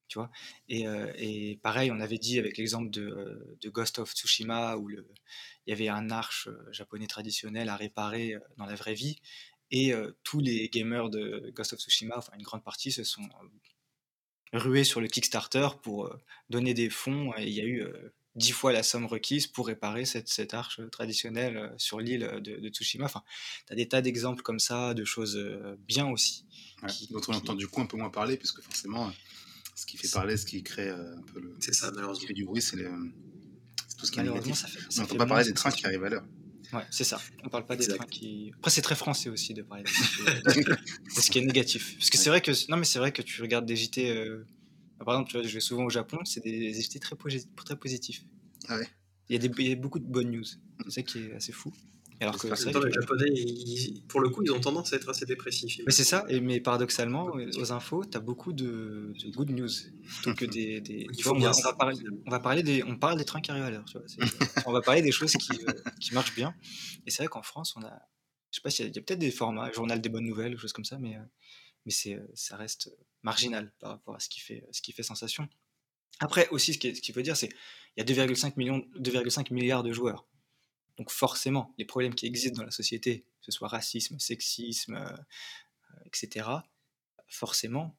Tu 0.07 0.19
vois 0.19 0.29
et, 0.67 0.85
et, 1.17 1.57
pareil, 1.63 1.89
on 1.91 1.99
avait 1.99 2.17
dit 2.17 2.37
avec 2.37 2.57
l'exemple 2.57 2.89
de, 2.91 3.57
de, 3.61 3.69
Ghost 3.69 3.99
of 3.99 4.11
Tsushima, 4.11 4.77
où 4.77 4.89
il 4.89 5.03
y 5.67 5.71
avait 5.71 5.87
un 5.87 6.11
arche 6.11 6.49
japonais 6.71 7.07
traditionnel 7.07 7.69
à 7.69 7.75
réparer 7.75 8.35
dans 8.57 8.65
la 8.65 8.75
vraie 8.75 8.93
vie, 8.93 9.19
et 9.71 9.93
tous 10.23 10.39
les 10.39 10.69
gamers 10.69 11.09
de 11.09 11.51
Ghost 11.55 11.73
of 11.73 11.79
Tsushima, 11.79 12.17
enfin 12.17 12.33
une 12.37 12.43
grande 12.43 12.63
partie, 12.63 12.91
se 12.91 13.03
sont 13.03 13.27
rués 14.53 14.83
sur 14.83 15.01
le 15.01 15.07
Kickstarter 15.07 15.67
pour 15.81 16.15
donner 16.49 16.73
des 16.73 16.89
fonds, 16.89 17.33
et 17.37 17.47
il 17.47 17.53
y 17.53 17.61
a 17.61 17.65
eu 17.65 17.83
dix 18.35 18.51
fois 18.51 18.71
la 18.71 18.83
somme 18.83 19.05
requise 19.05 19.47
pour 19.47 19.67
réparer 19.67 20.05
cette, 20.05 20.27
cette 20.27 20.53
arche 20.53 20.79
traditionnelle 20.91 21.57
euh, 21.57 21.69
sur 21.77 21.99
l'île 21.99 22.39
de, 22.41 22.69
Tsushima. 22.69 23.05
Enfin, 23.05 23.23
tu 23.67 23.73
as 23.73 23.75
des 23.75 23.87
tas 23.87 24.01
d'exemples 24.01 24.41
comme 24.41 24.59
ça, 24.59 24.93
de 24.93 25.05
choses 25.05 25.37
euh, 25.37 25.75
bien 25.87 26.07
aussi. 26.07 26.45
Ouais, 26.81 26.89
dont 27.11 27.21
on 27.27 27.33
entend 27.33 27.55
du 27.55 27.67
coup 27.67 27.81
un 27.81 27.85
peu 27.85 27.97
moins 27.97 28.09
parler, 28.09 28.37
puisque 28.37 28.61
forcément, 28.61 29.11
ce 29.75 29.85
qui 29.85 29.97
fait 29.97 30.09
parler, 30.09 30.37
ce 30.37 30.45
qui 30.45 30.63
crée 30.63 30.89
euh, 30.89 31.15
un 31.15 31.21
peu 31.21 31.39
le. 31.39 31.55
C'est 31.59 31.73
ça, 31.73 31.91
malheureusement. 31.91 32.15
Ce 32.15 32.21
qui 32.21 32.27
fait 32.27 32.33
du 32.33 32.45
bruit, 32.45 32.61
c'est 32.61 32.77
tout 33.97 34.05
ce 34.05 34.11
qui 34.11 34.19
est 34.19 34.23
négatif. 34.23 34.55
Ça 34.55 34.67
fait, 34.67 34.79
ça 34.79 34.87
on 34.97 35.01
n'entend 35.01 35.15
pas 35.15 35.25
parler 35.25 35.45
des 35.45 35.53
trains 35.53 35.71
qui 35.71 35.85
arrivent 35.85 36.03
à 36.03 36.09
l'heure. 36.09 36.25
Ouais, 36.73 36.85
c'est 36.89 37.03
ça. 37.03 37.21
On 37.43 37.49
parle 37.49 37.65
pas 37.67 37.75
des 37.75 37.87
trains 37.87 38.05
qui. 38.07 38.51
Après, 38.57 38.71
c'est 38.71 38.81
très 38.81 38.95
français 38.95 39.29
aussi 39.29 39.53
de 39.53 39.61
parler 39.61 39.83
de 39.83 39.89
ce 41.21 41.29
qui 41.29 41.37
est 41.37 41.45
négatif. 41.45 41.95
Parce 41.97 42.09
que 42.09 42.17
c'est 42.17 42.29
vrai 42.29 42.41
que 42.41 42.51
non, 42.69 42.77
mais 42.77 42.85
c'est 42.85 42.99
vrai 42.99 43.11
que 43.11 43.21
tu 43.21 43.41
regardes 43.43 43.65
des 43.65 43.75
JT 43.75 44.11
par 44.99 45.15
exemple, 45.15 45.31
tu 45.31 45.37
vois, 45.37 45.47
je 45.47 45.53
vais 45.53 45.59
souvent 45.59 45.85
au 45.85 45.89
Japon, 45.89 46.19
c'est 46.25 46.43
des 46.43 46.79
effets 46.79 46.99
très, 46.99 47.15
très 47.55 47.75
positifs. 47.75 48.23
Ah 48.67 48.77
ouais 48.77 48.87
il 49.29 49.41
y, 49.41 49.45
a 49.45 49.47
des, 49.47 49.53
il 49.57 49.69
y 49.69 49.71
a 49.71 49.75
beaucoup 49.75 49.99
de 49.99 50.05
bonnes 50.05 50.31
news. 50.31 50.43
C'est 50.85 50.91
ça 50.91 51.01
qui 51.01 51.19
est 51.19 51.33
assez 51.33 51.51
fou. 51.51 51.71
Alors 52.19 52.37
que, 52.37 52.47
les 52.47 52.91
Japonais, 52.91 53.33
pour 54.07 54.21
le 54.21 54.29
coup, 54.29 54.43
ils 54.43 54.51
ont 54.51 54.59
tendance 54.59 54.93
à 54.93 54.95
être 54.95 55.09
assez 55.09 55.25
dépressifs. 55.25 55.81
Mais 55.85 55.91
c'est 55.91 56.03
ça, 56.03 56.25
et, 56.29 56.39
mais 56.39 56.61
paradoxalement, 56.61 57.31
aux 57.57 57.71
infos, 57.71 58.05
tu 58.05 58.15
as 58.15 58.21
beaucoup 58.21 58.53
de, 58.53 59.13
de, 59.21 59.31
good 59.31 59.49
news. 59.49 59.69
Plutôt 60.03 60.33
que 60.37 60.45
des. 60.45 60.79
des 60.79 61.07
tu 61.17 61.23
vois, 61.23 61.35
on, 61.35 61.39
va, 61.39 61.73
parler, 61.73 61.97
on, 62.25 62.29
va 62.29 62.39
parler, 62.39 62.63
des, 62.63 62.83
on 62.83 62.97
parle 62.97 63.17
des 63.17 63.25
trains 63.25 63.41
qui 63.41 63.51
arrivent 63.51 63.63
à 63.63 63.71
l'heure. 63.71 63.85
on 64.65 64.71
va 64.71 64.81
parler 64.81 65.01
des 65.01 65.11
choses 65.11 65.33
qui, 65.33 65.51
euh, 65.67 65.73
qui 65.99 66.13
marchent 66.13 66.35
bien. 66.35 66.53
Et 67.05 67.11
c'est 67.11 67.23
vrai 67.23 67.27
qu'en 67.27 67.43
France, 67.43 67.73
on 67.75 67.81
a. 67.81 67.99
Je 68.51 68.57
sais 68.57 68.61
pas 68.61 68.69
s'il 68.69 68.85
y 68.85 68.87
a, 68.87 68.91
a 68.91 69.01
peut-être 69.01 69.19
des 69.19 69.31
formats, 69.31 69.71
journal 69.71 69.99
des 69.99 70.09
bonnes 70.09 70.25
nouvelles, 70.25 70.53
ou 70.53 70.57
choses 70.57 70.73
comme 70.73 70.85
ça, 70.85 70.99
mais, 70.99 71.15
euh, 71.15 71.21
mais 71.85 71.93
euh, 72.07 72.27
ça 72.33 72.57
reste 72.57 72.95
marginal 73.21 73.71
par 73.79 73.91
rapport 73.91 74.15
à 74.15 74.19
ce 74.19 74.29
qui 74.29 74.39
fait, 74.39 74.63
fait 74.71 75.03
sensation. 75.03 75.47
Après, 76.19 76.47
aussi, 76.49 76.73
ce 76.73 76.79
qu'il 76.79 77.15
veut 77.15 77.23
dire, 77.23 77.35
c'est 77.35 77.49
qu'il 77.49 77.57
y 77.97 78.01
a 78.01 78.25
2,5 78.25 78.53
millions, 78.57 78.79
2,5 78.99 79.53
milliards 79.53 79.83
de 79.83 79.91
joueurs. 79.91 80.27
Donc 80.97 81.09
forcément, 81.09 81.73
les 81.77 81.85
problèmes 81.85 82.13
qui 82.13 82.27
existent 82.27 82.57
dans 82.59 82.65
la 82.65 82.71
société, 82.71 83.21
que 83.39 83.45
ce 83.45 83.51
soit 83.51 83.67
racisme, 83.67 84.19
sexisme, 84.19 84.95
euh, 84.95 86.03
etc., 86.05 86.47
forcément, 87.27 87.97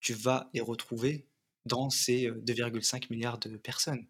tu 0.00 0.14
vas 0.14 0.48
les 0.54 0.60
retrouver 0.60 1.28
dans 1.66 1.90
ces 1.90 2.30
2,5 2.30 3.04
euh, 3.04 3.06
milliards 3.10 3.38
de 3.38 3.56
personnes. 3.56 4.06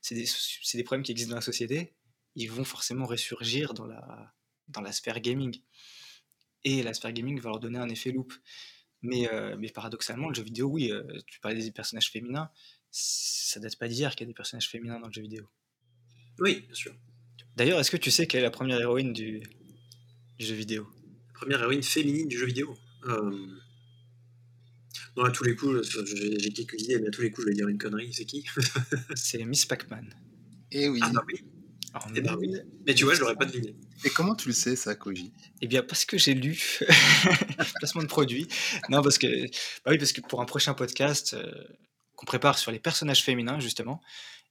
C'est 0.00 0.14
des, 0.14 0.26
des, 0.74 0.84
problèmes 0.84 1.04
qui 1.04 1.12
existent 1.12 1.30
dans 1.30 1.36
la 1.36 1.42
société, 1.42 1.94
ils 2.34 2.50
vont 2.50 2.64
forcément 2.64 3.06
ressurgir 3.06 3.74
dans 3.74 3.86
la, 3.86 4.34
dans 4.68 4.80
la 4.80 4.92
sphère 4.92 5.20
gaming. 5.20 5.60
Et 6.64 6.82
la 6.82 6.94
sphère 6.94 7.12
gaming 7.12 7.40
va 7.40 7.50
leur 7.50 7.60
donner 7.60 7.78
un 7.78 7.88
effet 7.88 8.12
loop. 8.12 8.32
Mais, 9.02 9.32
euh, 9.32 9.56
mais 9.58 9.70
paradoxalement, 9.70 10.28
le 10.28 10.34
jeu 10.34 10.42
vidéo, 10.42 10.68
oui, 10.68 10.92
euh, 10.92 11.02
tu 11.26 11.40
parlais 11.40 11.62
des 11.62 11.70
personnages 11.70 12.10
féminins, 12.10 12.50
ça 12.90 13.58
date 13.60 13.76
pas 13.78 13.88
d'hier 13.88 14.14
qu'il 14.14 14.26
y 14.26 14.28
a 14.28 14.30
des 14.30 14.34
personnages 14.34 14.68
féminins 14.68 15.00
dans 15.00 15.06
le 15.06 15.12
jeu 15.12 15.22
vidéo. 15.22 15.48
Oui, 16.38 16.64
bien 16.66 16.74
sûr. 16.74 16.94
D'ailleurs, 17.56 17.80
est-ce 17.80 17.90
que 17.90 17.96
tu 17.96 18.10
sais 18.10 18.26
quelle 18.26 18.40
est 18.40 18.44
la 18.44 18.50
première 18.50 18.80
héroïne 18.80 19.12
du, 19.12 19.42
jeu 20.38 20.54
vidéo? 20.54 20.86
La 21.28 21.32
première 21.34 21.60
héroïne 21.62 21.82
féminine 21.82 22.28
du 22.28 22.38
jeu 22.38 22.46
vidéo 22.46 22.76
euh... 23.06 23.46
Non, 25.16 25.24
à 25.24 25.30
tous 25.30 25.44
les 25.44 25.56
coups, 25.56 25.82
j'ai 26.06 26.52
quelques 26.52 26.80
idées, 26.80 26.98
mais 27.00 27.08
à 27.08 27.10
tous 27.10 27.22
les 27.22 27.30
coups, 27.30 27.46
je 27.46 27.50
vais 27.50 27.56
dire 27.56 27.68
une 27.68 27.78
connerie. 27.78 28.12
C'est 28.12 28.24
qui? 28.24 28.46
C'est 29.14 29.44
Miss 29.44 29.66
Pac-Man. 29.66 30.14
Eh 30.70 30.88
oui. 30.88 31.00
Ah 31.02 31.10
bah 31.12 31.24
oui. 31.26 31.42
Oh, 31.94 31.98
eh 32.14 32.20
ben 32.20 32.36
oui. 32.36 32.54
Mais 32.86 32.94
tu 32.94 33.04
vois, 33.04 33.14
je 33.14 33.20
l'aurais 33.20 33.34
pas 33.34 33.44
deviné. 33.44 33.74
Et 34.04 34.10
comment 34.10 34.34
tu 34.34 34.48
le 34.48 34.54
sais, 34.54 34.76
ça, 34.76 34.94
Koji? 34.94 35.32
Eh 35.60 35.66
bien, 35.66 35.82
parce 35.82 36.04
que 36.04 36.16
j'ai 36.16 36.34
lu 36.34 36.58
placement 37.78 38.02
de 38.02 38.08
produit. 38.08 38.48
Non, 38.88 39.02
parce 39.02 39.18
que, 39.18 39.46
bah 39.84 39.90
oui, 39.90 39.98
parce 39.98 40.12
que 40.12 40.20
pour 40.22 40.40
un 40.40 40.46
prochain 40.46 40.74
podcast 40.74 41.34
euh, 41.34 41.52
qu'on 42.16 42.26
prépare 42.26 42.58
sur 42.58 42.72
les 42.72 42.78
personnages 42.78 43.22
féminins, 43.22 43.60
justement, 43.60 44.00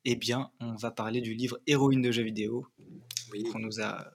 eh 0.05 0.15
bien, 0.15 0.51
on 0.59 0.76
va 0.76 0.91
parler 0.91 1.21
du 1.21 1.34
livre 1.34 1.59
Héroïne 1.65 2.01
de 2.01 2.11
jeux 2.11 2.23
vidéo 2.23 2.67
qu'on 3.51 3.59
nous 3.59 3.81
a 3.81 4.11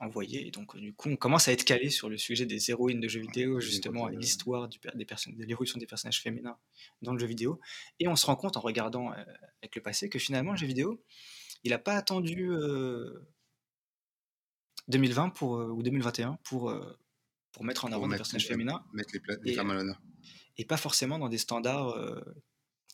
envoyé. 0.00 0.48
Et 0.48 0.50
donc, 0.50 0.76
du 0.76 0.92
coup, 0.92 1.10
on 1.10 1.16
commence 1.16 1.46
à 1.46 1.52
être 1.52 1.64
calé 1.64 1.88
sur 1.88 2.08
le 2.08 2.18
sujet 2.18 2.44
des 2.44 2.70
héroïnes 2.70 3.00
de 3.00 3.08
jeux 3.08 3.20
vidéo, 3.20 3.60
justement, 3.60 4.08
et 4.08 4.16
l'histoire 4.16 4.68
des 4.68 5.04
personnes, 5.04 5.36
de 5.36 5.44
l'évolution 5.44 5.78
des 5.78 5.86
personnages 5.86 6.20
féminins 6.20 6.58
dans 7.02 7.12
le 7.12 7.20
jeu 7.20 7.26
vidéo. 7.26 7.60
Et 8.00 8.08
on 8.08 8.16
se 8.16 8.26
rend 8.26 8.36
compte 8.36 8.56
en 8.56 8.60
regardant 8.60 9.12
euh, 9.12 9.24
avec 9.62 9.76
le 9.76 9.82
passé 9.82 10.08
que 10.08 10.18
finalement, 10.18 10.52
le 10.52 10.58
jeu 10.58 10.66
vidéo, 10.66 11.00
il 11.62 11.70
n'a 11.70 11.78
pas 11.78 11.94
attendu 11.94 12.50
2020 14.88 15.30
pour, 15.30 15.52
ou 15.52 15.82
2021 15.82 16.38
pour, 16.44 16.74
pour 17.52 17.64
mettre 17.64 17.84
en 17.84 17.92
avant 17.92 18.08
des 18.08 18.16
personnages 18.16 18.46
féminins. 18.46 18.84
Mettre 18.92 19.14
les, 19.14 19.20
les 19.42 19.54
femmes 19.54 19.70
à 19.70 19.74
l'honneur. 19.74 20.00
Et 20.58 20.64
pas 20.64 20.76
forcément 20.76 21.18
dans 21.18 21.28
des 21.28 21.38
standards, 21.38 21.96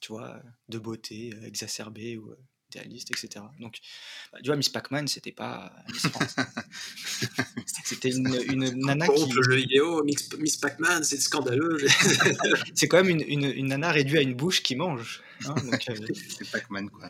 tu 0.01 0.12
vois, 0.12 0.40
de 0.69 0.78
beauté 0.78 1.35
exacerbés 1.43 2.16
ou 2.16 2.35
idéalistes, 2.70 3.10
etc. 3.10 3.44
Donc, 3.60 3.78
bah, 4.32 4.39
tu 4.43 4.48
vois, 4.48 4.56
Miss 4.56 4.69
Pac-Man, 4.69 5.09
c'était 5.09 5.32
pas 5.32 5.73
c'était 7.85 8.10
une, 8.10 8.27
une 8.48 8.86
nana 8.86 9.09
qui. 9.09 9.32
le 9.32 9.43
jeu 9.43 9.56
vidéo, 9.56 10.05
Miss, 10.05 10.56
Pac-Man, 10.59 11.05
c'est 11.05 11.19
scandaleux. 11.19 11.78
c'est 12.74 12.89
quand 12.89 12.98
même 12.98 13.09
une, 13.09 13.24
une, 13.27 13.44
une, 13.44 13.66
nana 13.69 13.90
réduite 13.90 14.19
à 14.19 14.23
une 14.23 14.35
bouche 14.35 14.62
qui 14.62 14.77
mange. 14.77 15.23
Hein, 15.47 15.55
c'est 15.81 16.51
Pac-Man, 16.51 16.90
quoi. 16.90 17.09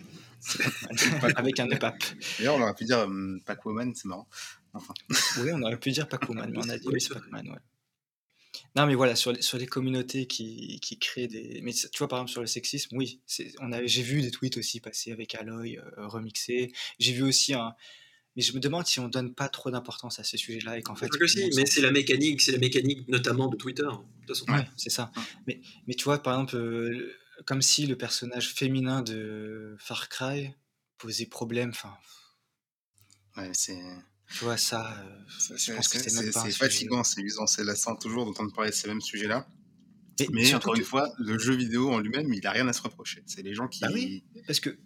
Avec 1.37 1.59
un 1.59 1.69
EPAP. 1.69 2.05
D'ailleurs, 2.39 2.57
on 2.57 2.63
aurait 2.63 2.75
pu 2.75 2.85
dire 2.85 3.01
um, 3.01 3.41
Pac-Woman, 3.45 3.93
c'est 3.95 4.07
marrant. 4.07 4.29
Enfin. 4.79 4.95
oui, 5.43 5.51
on 5.53 5.63
aurait 5.63 5.79
pu 5.79 5.91
dire 5.91 6.09
Pac-Woman, 6.09 6.51
mais 6.51 6.59
on 6.59 6.69
a 6.69 6.79
dit 6.79 6.89
oui, 6.93 7.07
Pac-Man, 7.13 7.49
ouais. 7.51 7.59
Non, 8.77 8.87
mais 8.87 8.95
voilà, 8.95 9.17
sur 9.17 9.33
les, 9.33 9.43
sur 9.43 9.59
les 9.59 9.67
communautés 9.67 10.27
qui, 10.27 10.79
qui, 10.81 10.99
créent 10.99 11.29
des. 11.29 11.61
Mais 11.63 11.73
tu 11.73 11.99
vois, 11.99 12.09
par 12.09 12.19
exemple, 12.19 12.31
sur 12.31 12.41
le 12.41 12.47
sexisme, 12.47 12.97
oui, 12.97 13.21
j'ai 13.27 14.03
vu 14.03 14.23
des 14.23 14.31
tweets 14.31 14.57
aussi 14.57 14.81
passer 14.81 15.13
avec 15.13 15.35
Aloy, 15.35 15.79
euh, 15.79 16.07
remixés. 16.07 16.73
J'ai 16.99 17.13
vu 17.13 17.23
aussi 17.23 17.55
un. 17.55 17.75
Mais 18.37 18.43
je 18.43 18.53
me 18.53 18.61
demande 18.61 18.87
si 18.87 19.01
on 19.01 19.09
donne 19.09 19.35
pas 19.35 19.49
trop 19.49 19.71
d'importance 19.71 20.21
à 20.21 20.25
ces 20.25 20.37
sujets-là 20.37 20.79
et 20.79 20.83
qu'en 20.83 20.95
fait. 20.95 21.09
Que 21.09 21.27
si, 21.27 21.51
mais 21.57 21.67
c'est 21.67 21.81
la 21.81 21.91
mécanique, 21.91 22.41
c'est 22.41 22.53
la 22.53 22.59
mécanique 22.59 23.09
notamment 23.09 23.49
de 23.49 23.57
Twitter. 23.57 23.83
De 23.83 23.89
toute 24.27 24.37
façon. 24.37 24.53
Ouais, 24.53 24.67
c'est 24.77 24.91
ça. 24.91 25.11
Mais, 25.47 25.61
mais 25.87 25.95
tu 25.95 26.05
vois, 26.05 26.23
par 26.23 26.35
exemple, 26.35 26.57
euh, 26.57 27.17
comme 27.47 27.63
si 27.63 27.87
le 27.87 27.97
personnage 27.97 28.53
féminin 28.55 29.03
de 29.03 29.77
Far 29.79 30.09
Cry 30.09 30.51
posait 30.99 31.27
problème. 31.27 31.71
Enfin. 31.71 31.97
Ouais, 33.37 33.51
c'est. 33.55 33.83
Tu 34.35 34.45
vois, 34.45 34.57
ça, 34.57 34.95
euh, 34.99 35.57
c'est 35.57 36.53
fatigant, 36.53 37.03
c'est 37.03 37.23
usant, 37.23 37.47
c'est 37.47 37.65
lassant 37.65 37.97
toujours 37.97 38.27
d'entendre 38.27 38.53
parler 38.53 38.71
de 38.71 38.75
ces 38.75 38.89
mêmes 38.89 39.01
sujets-là. 39.01 39.49
Mais 40.33 40.53
encore 40.55 40.75
une 40.75 40.85
fois, 40.85 41.13
le 41.19 41.39
jeu 41.39 41.55
vidéo 41.55 41.91
en 41.91 42.01
lui-même, 42.01 42.33
il 42.33 42.43
n'a 42.43 42.51
rien 42.51 42.69
à 42.69 42.73
se 42.73 42.83
reprocher. 42.83 43.23
C'est 43.27 43.43
les 43.43 43.55
gens 43.55 43.69
qui. 43.69 43.81
Bah 43.81 43.89
oui, 43.93 44.25
parce 44.47 44.61
que 44.61 44.77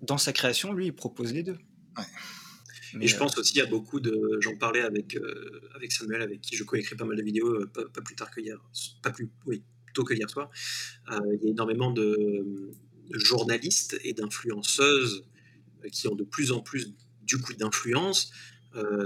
dans 0.00 0.16
sa 0.16 0.32
création, 0.32 0.72
lui, 0.72 0.86
il 0.86 0.94
propose 0.94 1.32
les 1.32 1.42
deux. 1.42 1.58
Ouais. 1.98 2.04
Mais 2.94 3.04
et 3.04 3.08
je 3.08 3.16
euh, 3.16 3.18
pense 3.18 3.36
aussi 3.36 3.60
à 3.60 3.66
beaucoup 3.66 4.00
de. 4.00 4.38
J'en 4.40 4.56
parlais 4.56 4.80
avec, 4.80 5.16
euh, 5.16 5.60
avec 5.74 5.92
Samuel, 5.92 6.22
avec 6.22 6.40
qui 6.40 6.56
je 6.56 6.64
coécris 6.64 6.96
pas 6.96 7.04
mal 7.04 7.16
de 7.16 7.22
vidéos, 7.22 7.66
pas, 7.66 7.84
pas, 7.84 8.00
plus 8.00 8.14
tard 8.14 8.30
que 8.30 8.40
hier. 8.40 8.58
Pas 9.02 9.10
plus. 9.10 9.28
Oui, 9.46 9.62
tôt 9.92 10.04
que 10.04 10.14
hier 10.14 10.30
soir, 10.30 10.50
il 11.10 11.40
y 11.42 11.48
a 11.48 11.50
énormément 11.50 11.90
de, 11.90 12.70
journalistes 13.12 13.98
et 14.04 14.14
d'influenceuses 14.14 15.24
qui 15.92 16.06
ont 16.06 16.14
de 16.14 16.24
plus 16.24 16.52
en 16.52 16.60
plus 16.60 16.94
du 17.22 17.38
coup 17.38 17.54
d'influence 17.54 18.30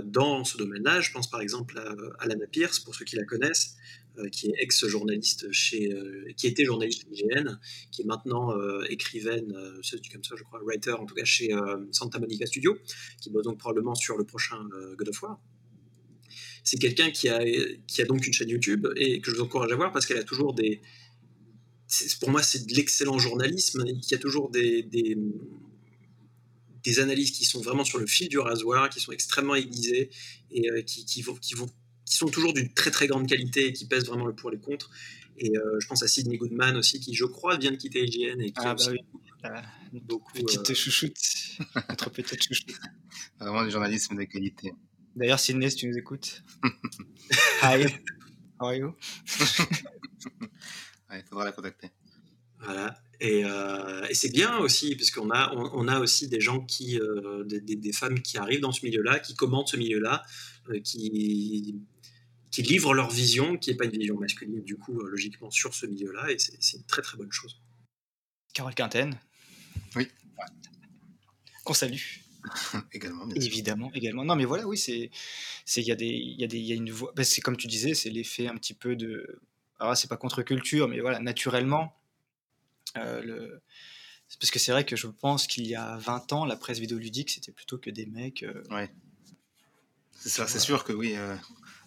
dans 0.04 0.44
ce 0.44 0.56
domaine-là. 0.58 1.00
Je 1.00 1.10
pense 1.12 1.30
par 1.30 1.40
exemple 1.40 1.78
à 1.78 2.22
Alana 2.22 2.46
Pierce, 2.46 2.80
pour 2.80 2.94
ceux 2.94 3.04
qui 3.04 3.16
la 3.16 3.24
connaissent, 3.24 3.76
qui 4.30 4.48
est 4.48 4.54
ex-journaliste 4.58 5.50
chez, 5.52 5.90
qui 6.36 6.46
était 6.46 6.64
journaliste 6.64 7.06
IGN, 7.10 7.58
qui 7.90 8.02
est 8.02 8.04
maintenant 8.04 8.54
écrivaine, 8.88 9.54
c'est 9.82 10.00
comme 10.12 10.22
ça 10.22 10.34
je 10.36 10.44
crois, 10.44 10.60
writer 10.62 10.92
en 10.92 11.06
tout 11.06 11.14
cas 11.14 11.24
chez 11.24 11.50
Santa 11.92 12.18
Monica 12.18 12.46
Studio, 12.46 12.76
qui 13.20 13.30
bosse 13.30 13.44
donc 13.44 13.58
probablement 13.58 13.94
sur 13.94 14.18
le 14.18 14.24
prochain 14.24 14.68
God 14.96 15.08
of 15.08 15.22
War 15.22 15.40
c'est 16.64 16.78
quelqu'un 16.78 17.10
qui 17.10 17.28
a, 17.28 17.44
qui 17.86 18.02
a 18.02 18.04
donc 18.06 18.26
une 18.26 18.32
chaîne 18.32 18.48
YouTube 18.48 18.88
et 18.96 19.20
que 19.20 19.30
je 19.30 19.36
vous 19.36 19.42
encourage 19.42 19.70
à 19.70 19.76
voir 19.76 19.92
parce 19.92 20.06
qu'elle 20.06 20.18
a 20.18 20.24
toujours 20.24 20.54
des. 20.54 20.80
Pour 22.20 22.30
moi, 22.30 22.42
c'est 22.42 22.66
de 22.66 22.74
l'excellent 22.74 23.18
journalisme. 23.18 23.84
Il 23.86 24.10
y 24.10 24.14
a 24.14 24.18
toujours 24.18 24.50
des, 24.50 24.88
des, 26.84 27.00
analyses 27.00 27.32
qui 27.32 27.44
sont 27.44 27.60
vraiment 27.60 27.84
sur 27.84 27.98
le 27.98 28.06
fil 28.06 28.28
du 28.28 28.38
rasoir, 28.38 28.88
qui 28.90 29.00
sont 29.00 29.12
extrêmement 29.12 29.54
aiguisées 29.54 30.10
et 30.50 30.70
euh, 30.70 30.82
qui, 30.82 31.04
qui, 31.04 31.22
vont, 31.22 31.34
qui, 31.34 31.54
vont, 31.54 31.68
qui 32.04 32.16
sont 32.16 32.28
toujours 32.28 32.52
d'une 32.52 32.72
très 32.72 32.90
très 32.90 33.06
grande 33.06 33.26
qualité 33.28 33.66
et 33.66 33.72
qui 33.72 33.86
pèsent 33.86 34.06
vraiment 34.06 34.26
le 34.26 34.34
pour 34.34 34.50
et 34.50 34.56
les 34.56 34.60
contre. 34.60 34.90
Et 35.38 35.56
euh, 35.56 35.80
je 35.80 35.86
pense 35.86 36.02
à 36.02 36.08
Sidney 36.08 36.36
Goodman 36.36 36.76
aussi, 36.76 37.00
qui 37.00 37.14
je 37.14 37.24
crois 37.24 37.56
vient 37.56 37.72
de 37.72 37.76
quitter 37.76 38.04
IGN 38.04 38.40
et 38.40 38.52
qui 38.52 38.54
ah, 38.56 38.74
bah 38.74 38.84
oui. 38.90 38.98
Ah, 39.42 39.62
beaucoup. 39.92 40.32
Petite 40.32 40.70
euh... 40.70 40.74
chouchoute. 40.74 41.18
Notre 41.88 42.10
petite 42.10 42.42
chouchoute. 42.42 42.76
Vraiment 43.38 43.64
du 43.64 43.70
journalisme 43.70 44.16
de 44.16 44.24
qualité. 44.24 44.72
D'ailleurs, 45.16 45.38
Sidney, 45.38 45.70
si 45.70 45.76
tu 45.76 45.88
nous 45.88 45.96
écoutes. 45.96 46.42
Hi. 47.62 47.86
How 48.60 48.66
are 48.66 48.74
you? 48.74 48.94
Il 51.12 51.22
faudra 51.28 51.44
la 51.44 51.52
contacter. 51.52 51.90
Voilà. 52.58 52.96
Et, 53.20 53.44
euh, 53.44 54.06
et 54.08 54.14
c'est 54.14 54.30
bien 54.30 54.58
aussi, 54.58 54.96
parce 54.96 55.10
qu'on 55.10 55.30
a, 55.30 55.52
on, 55.54 55.70
on, 55.74 55.88
a 55.88 56.00
aussi 56.00 56.28
des 56.28 56.40
gens 56.40 56.60
qui, 56.60 56.98
euh, 56.98 57.44
des, 57.44 57.60
des, 57.60 57.76
des, 57.76 57.92
femmes 57.92 58.20
qui 58.20 58.38
arrivent 58.38 58.60
dans 58.60 58.72
ce 58.72 58.84
milieu-là, 58.84 59.18
qui 59.20 59.34
commentent 59.34 59.68
ce 59.68 59.76
milieu-là, 59.76 60.22
euh, 60.70 60.80
qui, 60.80 61.80
qui 62.50 62.62
livrent 62.62 62.94
leur 62.94 63.10
vision, 63.10 63.56
qui 63.56 63.70
n'est 63.70 63.76
pas 63.76 63.84
une 63.84 63.92
vision 63.92 64.18
masculine, 64.18 64.62
du 64.62 64.76
coup, 64.76 65.00
logiquement, 65.00 65.50
sur 65.50 65.74
ce 65.74 65.86
milieu-là, 65.86 66.30
et 66.30 66.38
c'est 66.38 66.76
une 66.76 66.84
très 66.84 67.02
très 67.02 67.16
bonne 67.16 67.32
chose. 67.32 67.60
Carole 68.52 68.74
Quinten. 68.74 69.18
Oui. 69.96 70.08
Qu'on 71.64 71.74
salue. 71.74 72.00
également, 72.92 73.26
bien 73.26 73.36
Évidemment, 73.36 73.88
sûr. 73.88 73.96
également. 73.96 74.24
Non, 74.24 74.36
mais 74.36 74.44
voilà, 74.44 74.66
oui, 74.66 74.76
c'est, 74.76 75.10
c'est, 75.64 75.80
il 75.80 75.86
y 75.86 75.92
a 75.92 75.96
des, 75.96 76.06
il 76.06 76.40
y 76.40 76.44
a 76.44 76.46
des, 76.46 76.58
il 76.58 76.66
y 76.66 76.72
a 76.72 76.74
une 76.74 76.90
voix. 76.90 77.12
Ben, 77.16 77.24
c'est 77.24 77.40
comme 77.40 77.56
tu 77.56 77.66
disais, 77.66 77.94
c'est 77.94 78.10
l'effet 78.10 78.48
un 78.48 78.56
petit 78.56 78.74
peu 78.74 78.96
de. 78.96 79.40
Alors, 79.80 79.96
c'est 79.96 80.08
pas 80.08 80.16
contre-culture, 80.16 80.88
mais 80.88 81.00
voilà, 81.00 81.18
naturellement, 81.20 81.96
le. 82.94 83.60
Parce 84.40 84.50
que 84.50 84.58
c'est 84.58 84.72
vrai 84.72 84.84
que 84.84 84.96
je 84.96 85.06
pense 85.06 85.46
qu'il 85.46 85.66
y 85.66 85.76
a 85.76 85.96
20 85.98 86.32
ans, 86.32 86.44
la 86.44 86.56
presse 86.56 86.78
vidéoludique, 86.78 87.30
c'était 87.30 87.52
plutôt 87.52 87.78
que 87.78 87.90
des 87.90 88.06
mecs. 88.06 88.42
Euh... 88.42 88.62
Ouais. 88.70 88.90
C'est 90.12 90.28
ça, 90.28 90.46
c'est 90.46 90.58
sûr 90.58 90.84
que 90.84 90.92
oui. 90.92 91.14
Euh, 91.16 91.36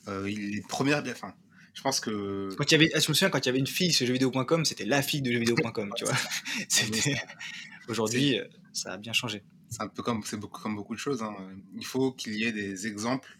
euh, 0.08 0.28
les 0.28 0.62
premières. 0.62 1.04
Enfin, 1.08 1.34
je 1.74 1.82
pense 1.82 2.00
que. 2.00 2.50
Quand 2.58 2.72
il 2.72 2.72
y 2.72 2.76
avait, 2.76 2.92
je 2.92 3.10
me 3.10 3.14
souviens, 3.14 3.30
quand 3.30 3.40
il 3.40 3.46
y 3.48 3.50
avait 3.50 3.60
une 3.60 3.68
fille 3.68 3.92
sur 3.92 4.06
jeuxvideo.com, 4.06 4.66
c'était 4.66 4.86
la 4.86 5.02
fille 5.02 5.22
de 5.22 5.32
jeuxvideo.com, 5.32 5.92
tu 5.96 6.06
vois. 6.06 6.16
Aujourd'hui, 7.90 8.40
ça 8.74 8.94
a 8.94 8.98
bien 8.98 9.14
changé 9.14 9.44
c'est 9.70 9.82
un 9.82 9.88
peu 9.88 10.04
comme 10.04 10.24
c'est 10.24 10.38
beaucoup 10.38 10.62
comme 10.62 10.76
beaucoup 10.76 10.96
de 10.96 11.00
choses. 11.00 11.24
Hein. 11.24 11.36
Il 11.76 11.86
faut 11.86 12.12
qu'il 12.12 12.36
y 12.36 12.44
ait 12.44 12.52
des 12.52 12.88
exemples 12.88 13.40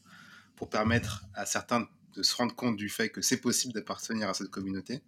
pour 0.56 0.70
permettre 0.70 1.26
à 1.34 1.46
certains 1.46 1.88
de 2.16 2.24
se 2.24 2.36
rendre 2.36 2.56
compte 2.56 2.76
du 2.76 2.90
fait 2.90 3.10
que 3.10 3.22
c'est 3.22 3.38
possible 3.38 3.74
d'appartenir 3.74 4.30
à 4.30 4.34
cette 4.34 4.50
communauté. 4.50 5.02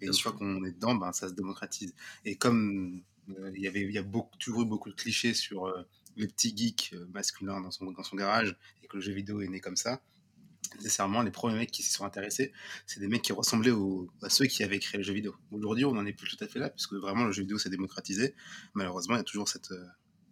Et 0.00 0.06
une 0.06 0.14
fois 0.14 0.32
qu'on 0.32 0.64
est 0.64 0.72
dedans, 0.72 0.94
ben, 0.94 1.12
ça 1.12 1.28
se 1.28 1.34
démocratise. 1.34 1.94
Et 2.24 2.36
comme 2.36 3.02
euh, 3.30 3.50
il 3.54 3.62
y 3.62 3.68
avait, 3.68 3.82
il 3.82 3.92
y 3.92 3.98
a 3.98 4.02
beaucoup, 4.02 4.36
toujours 4.38 4.62
eu 4.62 4.66
beaucoup 4.66 4.90
de 4.90 4.94
clichés 4.94 5.34
sur 5.34 5.66
euh, 5.66 5.82
les 6.16 6.26
petits 6.26 6.56
geeks 6.56 6.92
euh, 6.94 7.06
masculins 7.12 7.60
dans 7.60 7.70
son, 7.70 7.90
dans 7.90 8.02
son 8.02 8.16
garage 8.16 8.56
et 8.82 8.86
que 8.86 8.96
le 8.96 9.02
jeu 9.02 9.12
vidéo 9.12 9.40
est 9.40 9.48
né 9.48 9.60
comme 9.60 9.76
ça, 9.76 10.00
nécessairement, 10.76 11.22
les 11.22 11.30
premiers 11.30 11.56
mecs 11.56 11.70
qui 11.70 11.82
s'y 11.82 11.92
sont 11.92 12.04
intéressés, 12.04 12.52
c'est 12.86 13.00
des 13.00 13.08
mecs 13.08 13.22
qui 13.22 13.32
ressemblaient 13.32 13.70
aux, 13.70 14.10
à 14.22 14.30
ceux 14.30 14.46
qui 14.46 14.62
avaient 14.62 14.78
créé 14.78 14.98
le 14.98 15.04
jeu 15.04 15.12
vidéo. 15.12 15.34
Aujourd'hui, 15.50 15.84
on 15.84 15.92
n'en 15.92 16.06
est 16.06 16.12
plus 16.12 16.28
tout 16.28 16.42
à 16.44 16.48
fait 16.48 16.58
là, 16.58 16.70
puisque 16.70 16.94
vraiment 16.94 17.24
le 17.24 17.32
jeu 17.32 17.42
vidéo 17.42 17.58
s'est 17.58 17.70
démocratisé. 17.70 18.34
Malheureusement, 18.74 19.14
il 19.14 19.18
y 19.18 19.20
a 19.20 19.24
toujours 19.24 19.48
cette 19.48 19.72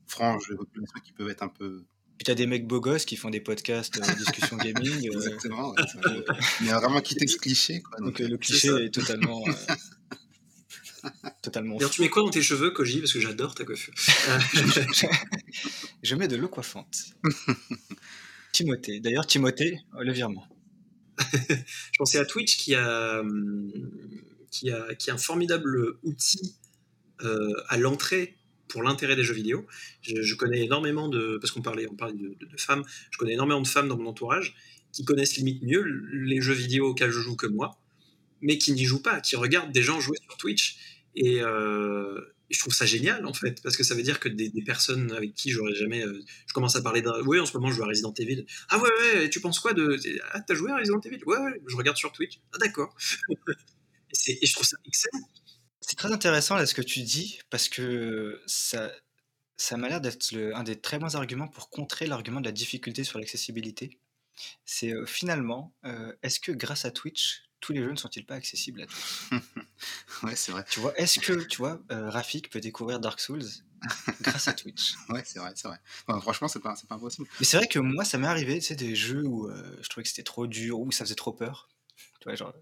frange 0.06 0.48
de 0.48 0.54
population 0.54 1.00
qui 1.02 1.12
peuvent 1.12 1.30
être 1.30 1.42
un 1.42 1.48
peu. 1.48 1.84
Puis 2.16 2.24
t'as 2.24 2.34
des 2.34 2.46
mecs 2.46 2.66
beaux 2.66 2.80
gosses 2.80 3.04
qui 3.04 3.16
font 3.16 3.30
des 3.30 3.40
podcasts 3.40 3.98
euh, 3.98 4.14
discussion 4.14 4.56
gaming. 4.56 5.08
Euh... 5.10 5.14
Exactement. 5.14 5.70
Ouais, 5.70 5.82
Il 6.60 6.66
y 6.66 6.70
a 6.70 6.78
vraiment 6.78 7.00
quitté 7.00 7.26
ce 7.26 7.36
cliché. 7.36 7.82
Quoi, 7.82 7.98
donc, 7.98 8.20
donc 8.20 8.28
le 8.28 8.38
cliché 8.38 8.68
est, 8.68 8.84
est, 8.86 8.90
totalement. 8.90 9.42
Euh, 9.46 11.10
totalement. 11.42 11.76
D'ailleurs, 11.76 11.90
tu 11.90 12.02
mets 12.02 12.08
quoi 12.08 12.22
dans 12.22 12.30
tes 12.30 12.42
cheveux, 12.42 12.70
Koji? 12.70 13.00
Parce 13.00 13.12
que 13.12 13.20
j'adore 13.20 13.54
ta 13.54 13.64
coiffure. 13.64 13.92
je 16.02 16.14
mets 16.14 16.28
de 16.28 16.36
l'eau 16.36 16.48
coiffante. 16.48 16.96
Timothée. 18.52 19.00
D'ailleurs, 19.00 19.26
Timothée, 19.26 19.80
le 19.98 20.12
virement. 20.12 20.46
je 21.18 21.98
pensais 21.98 22.18
à 22.18 22.24
Twitch 22.24 22.56
qui 22.56 22.74
a, 22.74 23.22
qui 24.50 24.70
a, 24.70 24.94
qui 24.94 25.10
a 25.10 25.14
un 25.14 25.18
formidable 25.18 25.98
outil 26.04 26.56
euh, 27.22 27.52
à 27.68 27.76
l'entrée 27.76 28.36
pour 28.68 28.82
l'intérêt 28.82 29.16
des 29.16 29.24
jeux 29.24 29.34
vidéo. 29.34 29.66
Je, 30.02 30.34
connais 30.34 30.64
énormément 30.64 31.08
de, 31.08 31.38
parce 31.40 31.52
qu'on 31.52 31.62
parlait, 31.62 31.86
on 31.90 31.96
parlait 31.96 32.14
de, 32.14 32.36
femmes, 32.56 32.84
je 33.10 33.18
connais 33.18 33.34
énormément 33.34 33.60
de 33.60 33.68
femmes 33.68 33.88
dans 33.88 33.96
mon 33.96 34.08
entourage 34.08 34.54
qui 34.92 35.04
connaissent 35.04 35.36
limite 35.36 35.62
mieux 35.62 35.82
les 35.82 36.40
jeux 36.40 36.54
vidéo 36.54 36.88
auxquels 36.88 37.10
je 37.10 37.20
joue 37.20 37.36
que 37.36 37.46
moi, 37.46 37.78
mais 38.40 38.58
qui 38.58 38.72
n'y 38.72 38.84
jouent 38.84 39.02
pas, 39.02 39.20
qui 39.20 39.36
regardent 39.36 39.72
des 39.72 39.82
gens 39.82 40.00
jouer 40.00 40.16
sur 40.22 40.36
Twitch. 40.36 40.76
Et 41.16 41.40
euh, 41.40 42.20
je 42.50 42.58
trouve 42.58 42.74
ça 42.74 42.86
génial 42.86 43.26
en 43.26 43.32
fait, 43.32 43.60
parce 43.62 43.76
que 43.76 43.82
ça 43.82 43.94
veut 43.94 44.02
dire 44.02 44.20
que 44.20 44.28
des, 44.28 44.50
personnes 44.64 45.12
avec 45.12 45.34
qui 45.34 45.50
j'aurais 45.50 45.74
jamais. 45.74 46.04
Euh, 46.04 46.22
je 46.46 46.52
commence 46.52 46.76
à 46.76 46.82
parler 46.82 47.02
d'un. 47.02 47.20
Oui, 47.24 47.40
en 47.40 47.46
ce 47.46 47.56
moment 47.56 47.70
je 47.70 47.76
joue 47.76 47.82
à 47.82 47.86
Resident 47.86 48.14
Evil. 48.14 48.46
Ah 48.68 48.78
ouais, 48.78 48.90
ouais, 49.00 49.30
tu 49.30 49.40
penses 49.40 49.58
quoi 49.58 49.72
de. 49.72 49.98
Ah, 50.32 50.40
t'as 50.40 50.54
joué 50.54 50.70
à 50.70 50.76
Resident 50.76 51.00
Evil? 51.00 51.20
Ouais, 51.26 51.38
ouais, 51.38 51.62
je 51.66 51.76
regarde 51.76 51.96
sur 51.96 52.12
Twitch. 52.12 52.40
Ah 52.52 52.58
d'accord. 52.58 52.94
et 54.28 54.46
je 54.46 54.52
trouve 54.52 54.66
ça 54.66 54.76
excellent. 54.86 55.28
C'est 55.86 55.96
très 55.96 56.12
intéressant 56.12 56.56
là 56.56 56.64
ce 56.64 56.72
que 56.72 56.80
tu 56.80 57.02
dis 57.02 57.40
parce 57.50 57.68
que 57.68 58.42
ça, 58.46 58.90
ça 59.58 59.76
m'a 59.76 59.88
l'air 59.88 60.00
d'être 60.00 60.34
un 60.54 60.62
des 60.62 60.80
très 60.80 60.98
bons 60.98 61.14
arguments 61.14 61.46
pour 61.46 61.68
contrer 61.68 62.06
l'argument 62.06 62.40
de 62.40 62.46
la 62.46 62.52
difficulté 62.52 63.04
sur 63.04 63.18
l'accessibilité. 63.18 63.98
C'est 64.64 64.94
euh, 64.94 65.04
finalement, 65.04 65.74
euh, 65.84 66.14
est-ce 66.22 66.40
que 66.40 66.52
grâce 66.52 66.86
à 66.86 66.90
Twitch, 66.90 67.44
tous 67.60 67.74
les 67.74 67.82
jeux 67.82 67.90
ne 67.90 67.96
sont-ils 67.96 68.24
pas 68.24 68.34
accessibles 68.34 68.82
à 68.82 68.86
tous? 68.86 69.30
Ouais, 70.22 70.36
c'est 70.36 70.52
vrai. 70.52 70.64
Tu 70.70 70.80
vois, 70.80 70.96
est-ce 70.98 71.20
que 71.20 71.44
tu 71.44 71.58
vois, 71.58 71.82
euh, 71.90 72.08
Rafik 72.08 72.48
peut 72.48 72.60
découvrir 72.60 72.98
Dark 72.98 73.20
Souls 73.20 73.44
grâce 74.22 74.48
à 74.48 74.52
Twitch? 74.54 74.94
Ouais, 75.10 75.22
c'est 75.26 75.38
vrai, 75.38 75.52
c'est 75.54 75.68
vrai. 75.68 75.78
Enfin, 76.06 76.18
franchement, 76.20 76.48
c'est 76.48 76.60
pas, 76.60 76.74
pas 76.88 76.94
impossible. 76.94 77.28
Mais 77.40 77.44
c'est 77.44 77.58
vrai 77.58 77.68
que 77.68 77.78
moi, 77.78 78.06
ça 78.06 78.16
m'est 78.16 78.26
arrivé, 78.26 78.58
tu 78.58 78.66
sais, 78.66 78.76
des 78.76 78.96
jeux 78.96 79.26
où 79.26 79.50
je 79.82 79.88
trouvais 79.88 80.02
que 80.02 80.08
c'était 80.08 80.22
trop 80.22 80.46
dur, 80.46 80.80
ou 80.80 80.92
ça 80.92 81.04
faisait 81.04 81.14
trop 81.14 81.32
peur. 81.32 81.68
Tu 82.20 82.24
vois, 82.24 82.36
genre 82.36 82.54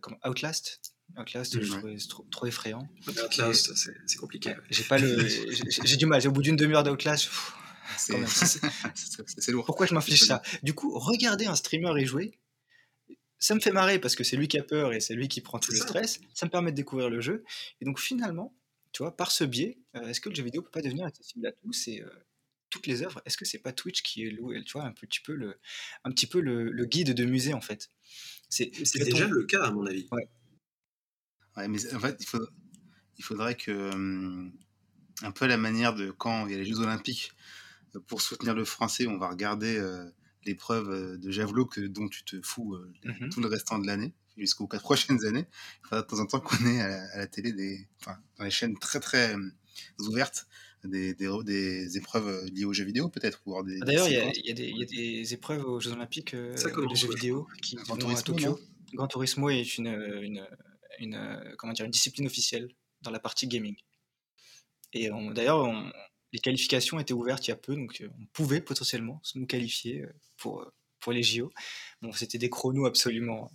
comme 0.00 0.16
Outlast? 0.24 0.80
Outlast, 1.18 1.56
mmh, 1.56 1.62
je 1.62 1.70
trouvais 1.70 1.96
trop, 1.96 2.26
trop, 2.30 2.46
effrayant. 2.46 2.88
Outlast, 3.08 3.72
c'est 4.06 4.16
compliqué. 4.16 4.54
J'ai 4.70 4.84
pas 4.84 4.98
le, 4.98 5.26
j'ai 5.84 5.96
du 5.96 6.06
mal. 6.06 6.26
Au 6.26 6.30
bout 6.30 6.42
d'une 6.42 6.56
demi-heure 6.56 6.84
d'Outlast, 6.84 7.30
c'est 7.96 9.50
lourd. 9.50 9.64
Pourquoi 9.64 9.86
je 9.86 9.94
m'inflige 9.94 10.22
ça? 10.24 10.42
Du 10.62 10.74
coup, 10.74 10.98
regarder 10.98 11.46
un 11.46 11.56
streamer 11.56 12.00
y 12.00 12.06
jouer, 12.06 12.38
ça 13.38 13.54
me 13.54 13.60
fait 13.60 13.72
marrer 13.72 13.98
parce 13.98 14.14
que 14.14 14.24
c'est 14.24 14.36
lui 14.36 14.48
qui 14.48 14.58
a 14.58 14.62
peur 14.62 14.92
et 14.92 15.00
c'est 15.00 15.14
lui 15.14 15.28
qui 15.28 15.40
prend 15.40 15.58
tout 15.58 15.72
le 15.72 15.78
ça. 15.78 15.84
stress. 15.84 16.20
Ça 16.34 16.46
me 16.46 16.50
permet 16.50 16.70
de 16.70 16.76
découvrir 16.76 17.10
le 17.10 17.20
jeu. 17.20 17.44
Et 17.80 17.84
donc 17.84 17.98
finalement, 17.98 18.54
tu 18.92 19.02
vois, 19.02 19.16
par 19.16 19.30
ce 19.30 19.44
biais, 19.44 19.78
euh, 19.96 20.06
est-ce 20.08 20.20
que 20.20 20.28
le 20.28 20.34
jeu 20.34 20.42
vidéo 20.42 20.62
peut 20.62 20.70
pas 20.70 20.82
devenir 20.82 21.06
accessible 21.06 21.46
à 21.46 21.52
tous 21.52 21.88
et 21.88 22.02
euh, 22.02 22.08
toutes 22.68 22.86
les 22.86 23.02
œuvres? 23.02 23.22
Est-ce 23.24 23.36
que 23.36 23.44
c'est 23.44 23.58
pas 23.58 23.72
Twitch 23.72 24.02
qui 24.02 24.26
est 24.26 24.30
loué, 24.30 24.62
tu 24.64 24.72
vois, 24.72 24.84
un 24.84 24.92
petit 24.92 25.20
peu 25.20 25.34
le, 25.34 25.58
un 26.04 26.10
petit 26.10 26.26
peu 26.26 26.40
le, 26.40 26.70
le 26.70 26.84
guide 26.84 27.14
de 27.14 27.24
musée 27.24 27.54
en 27.54 27.60
fait? 27.60 27.90
C'est 28.48 28.70
déjà 28.96 29.26
le 29.28 29.44
cas 29.44 29.62
à 29.64 29.70
mon 29.70 29.86
avis. 29.86 30.08
Ouais. 30.12 30.28
Ouais, 31.60 31.68
mais 31.68 31.94
en 31.94 32.00
fait, 32.00 32.16
il, 32.20 32.26
faut, 32.26 32.46
il 33.18 33.24
faudrait 33.24 33.54
que, 33.54 33.92
um, 33.92 34.52
un 35.22 35.30
peu 35.30 35.44
à 35.44 35.48
la 35.48 35.58
manière 35.58 35.94
de 35.94 36.10
quand 36.10 36.46
il 36.46 36.52
y 36.52 36.54
a 36.54 36.58
les 36.58 36.64
Jeux 36.64 36.80
Olympiques, 36.80 37.32
pour 38.06 38.22
soutenir 38.22 38.54
le 38.54 38.64
français, 38.64 39.06
on 39.06 39.18
va 39.18 39.28
regarder 39.28 39.76
euh, 39.76 40.08
l'épreuve 40.44 41.18
de 41.18 41.30
javelot 41.30 41.66
que, 41.66 41.80
dont 41.80 42.08
tu 42.08 42.24
te 42.24 42.40
fous 42.42 42.74
euh, 42.74 42.92
mm 43.04 43.10
-hmm. 43.10 43.30
tout 43.30 43.40
le 43.40 43.48
restant 43.48 43.78
de 43.78 43.86
l'année, 43.86 44.14
jusqu'aux 44.36 44.68
quatre 44.68 44.82
prochaines 44.90 45.22
années. 45.26 45.46
Il 45.82 45.88
faudra 45.88 46.02
de 46.02 46.06
temps 46.06 46.20
en 46.20 46.26
temps 46.26 46.40
qu'on 46.40 46.64
ait 46.66 46.80
à 46.80 46.88
la, 46.88 47.02
à 47.14 47.18
la, 47.18 47.26
télé, 47.26 47.52
des, 47.52 47.88
enfin, 48.00 48.16
dans 48.36 48.44
les 48.44 48.50
chaînes 48.58 48.76
très 48.78 49.00
très 49.00 49.34
euh, 49.34 49.50
ouvertes, 50.08 50.46
des, 50.84 51.14
des, 51.14 51.28
des, 51.44 51.96
épreuves 51.98 52.46
liées 52.54 52.64
aux 52.64 52.72
jeux 52.72 52.86
vidéo, 52.92 53.10
peut-être. 53.10 53.38
Ah, 53.46 53.62
D'ailleurs, 53.86 54.08
il 54.08 54.14
y, 54.14 54.50
y, 54.50 54.78
y, 54.78 54.82
a 54.82 54.86
des 54.86 55.34
épreuves 55.34 55.64
aux 55.66 55.78
Jeux 55.78 55.92
Olympiques 55.92 56.32
euh, 56.32 56.54
de 56.54 56.94
jeux 56.94 57.12
vidéo 57.16 57.46
qui 57.60 57.76
vont 57.76 57.96
à 58.16 58.22
Tokyo. 58.22 58.58
Gran 58.94 59.06
Turismo 59.06 59.50
est 59.50 59.78
une, 59.78 59.88
une 60.28 60.40
une, 61.00 61.14
euh, 61.14 61.54
comment 61.58 61.72
dire, 61.72 61.84
une 61.84 61.90
discipline 61.90 62.26
officielle 62.26 62.68
dans 63.02 63.10
la 63.10 63.18
partie 63.20 63.48
gaming. 63.48 63.76
Et 64.92 65.08
d'ailleurs, 65.34 65.68
les 66.32 66.38
qualifications 66.38 66.98
étaient 67.00 67.14
ouvertes 67.14 67.46
il 67.48 67.50
y 67.50 67.54
a 67.54 67.56
peu, 67.56 67.74
donc 67.74 68.00
euh, 68.00 68.08
on 68.20 68.26
pouvait 68.32 68.60
potentiellement 68.60 69.20
nous 69.34 69.46
qualifier 69.46 70.02
euh, 70.02 70.12
pour, 70.36 70.70
pour 71.00 71.12
les 71.12 71.22
JO. 71.22 71.52
Bon, 72.02 72.12
c'était 72.12 72.38
des 72.38 72.50
chronos 72.50 72.86
absolument 72.86 73.50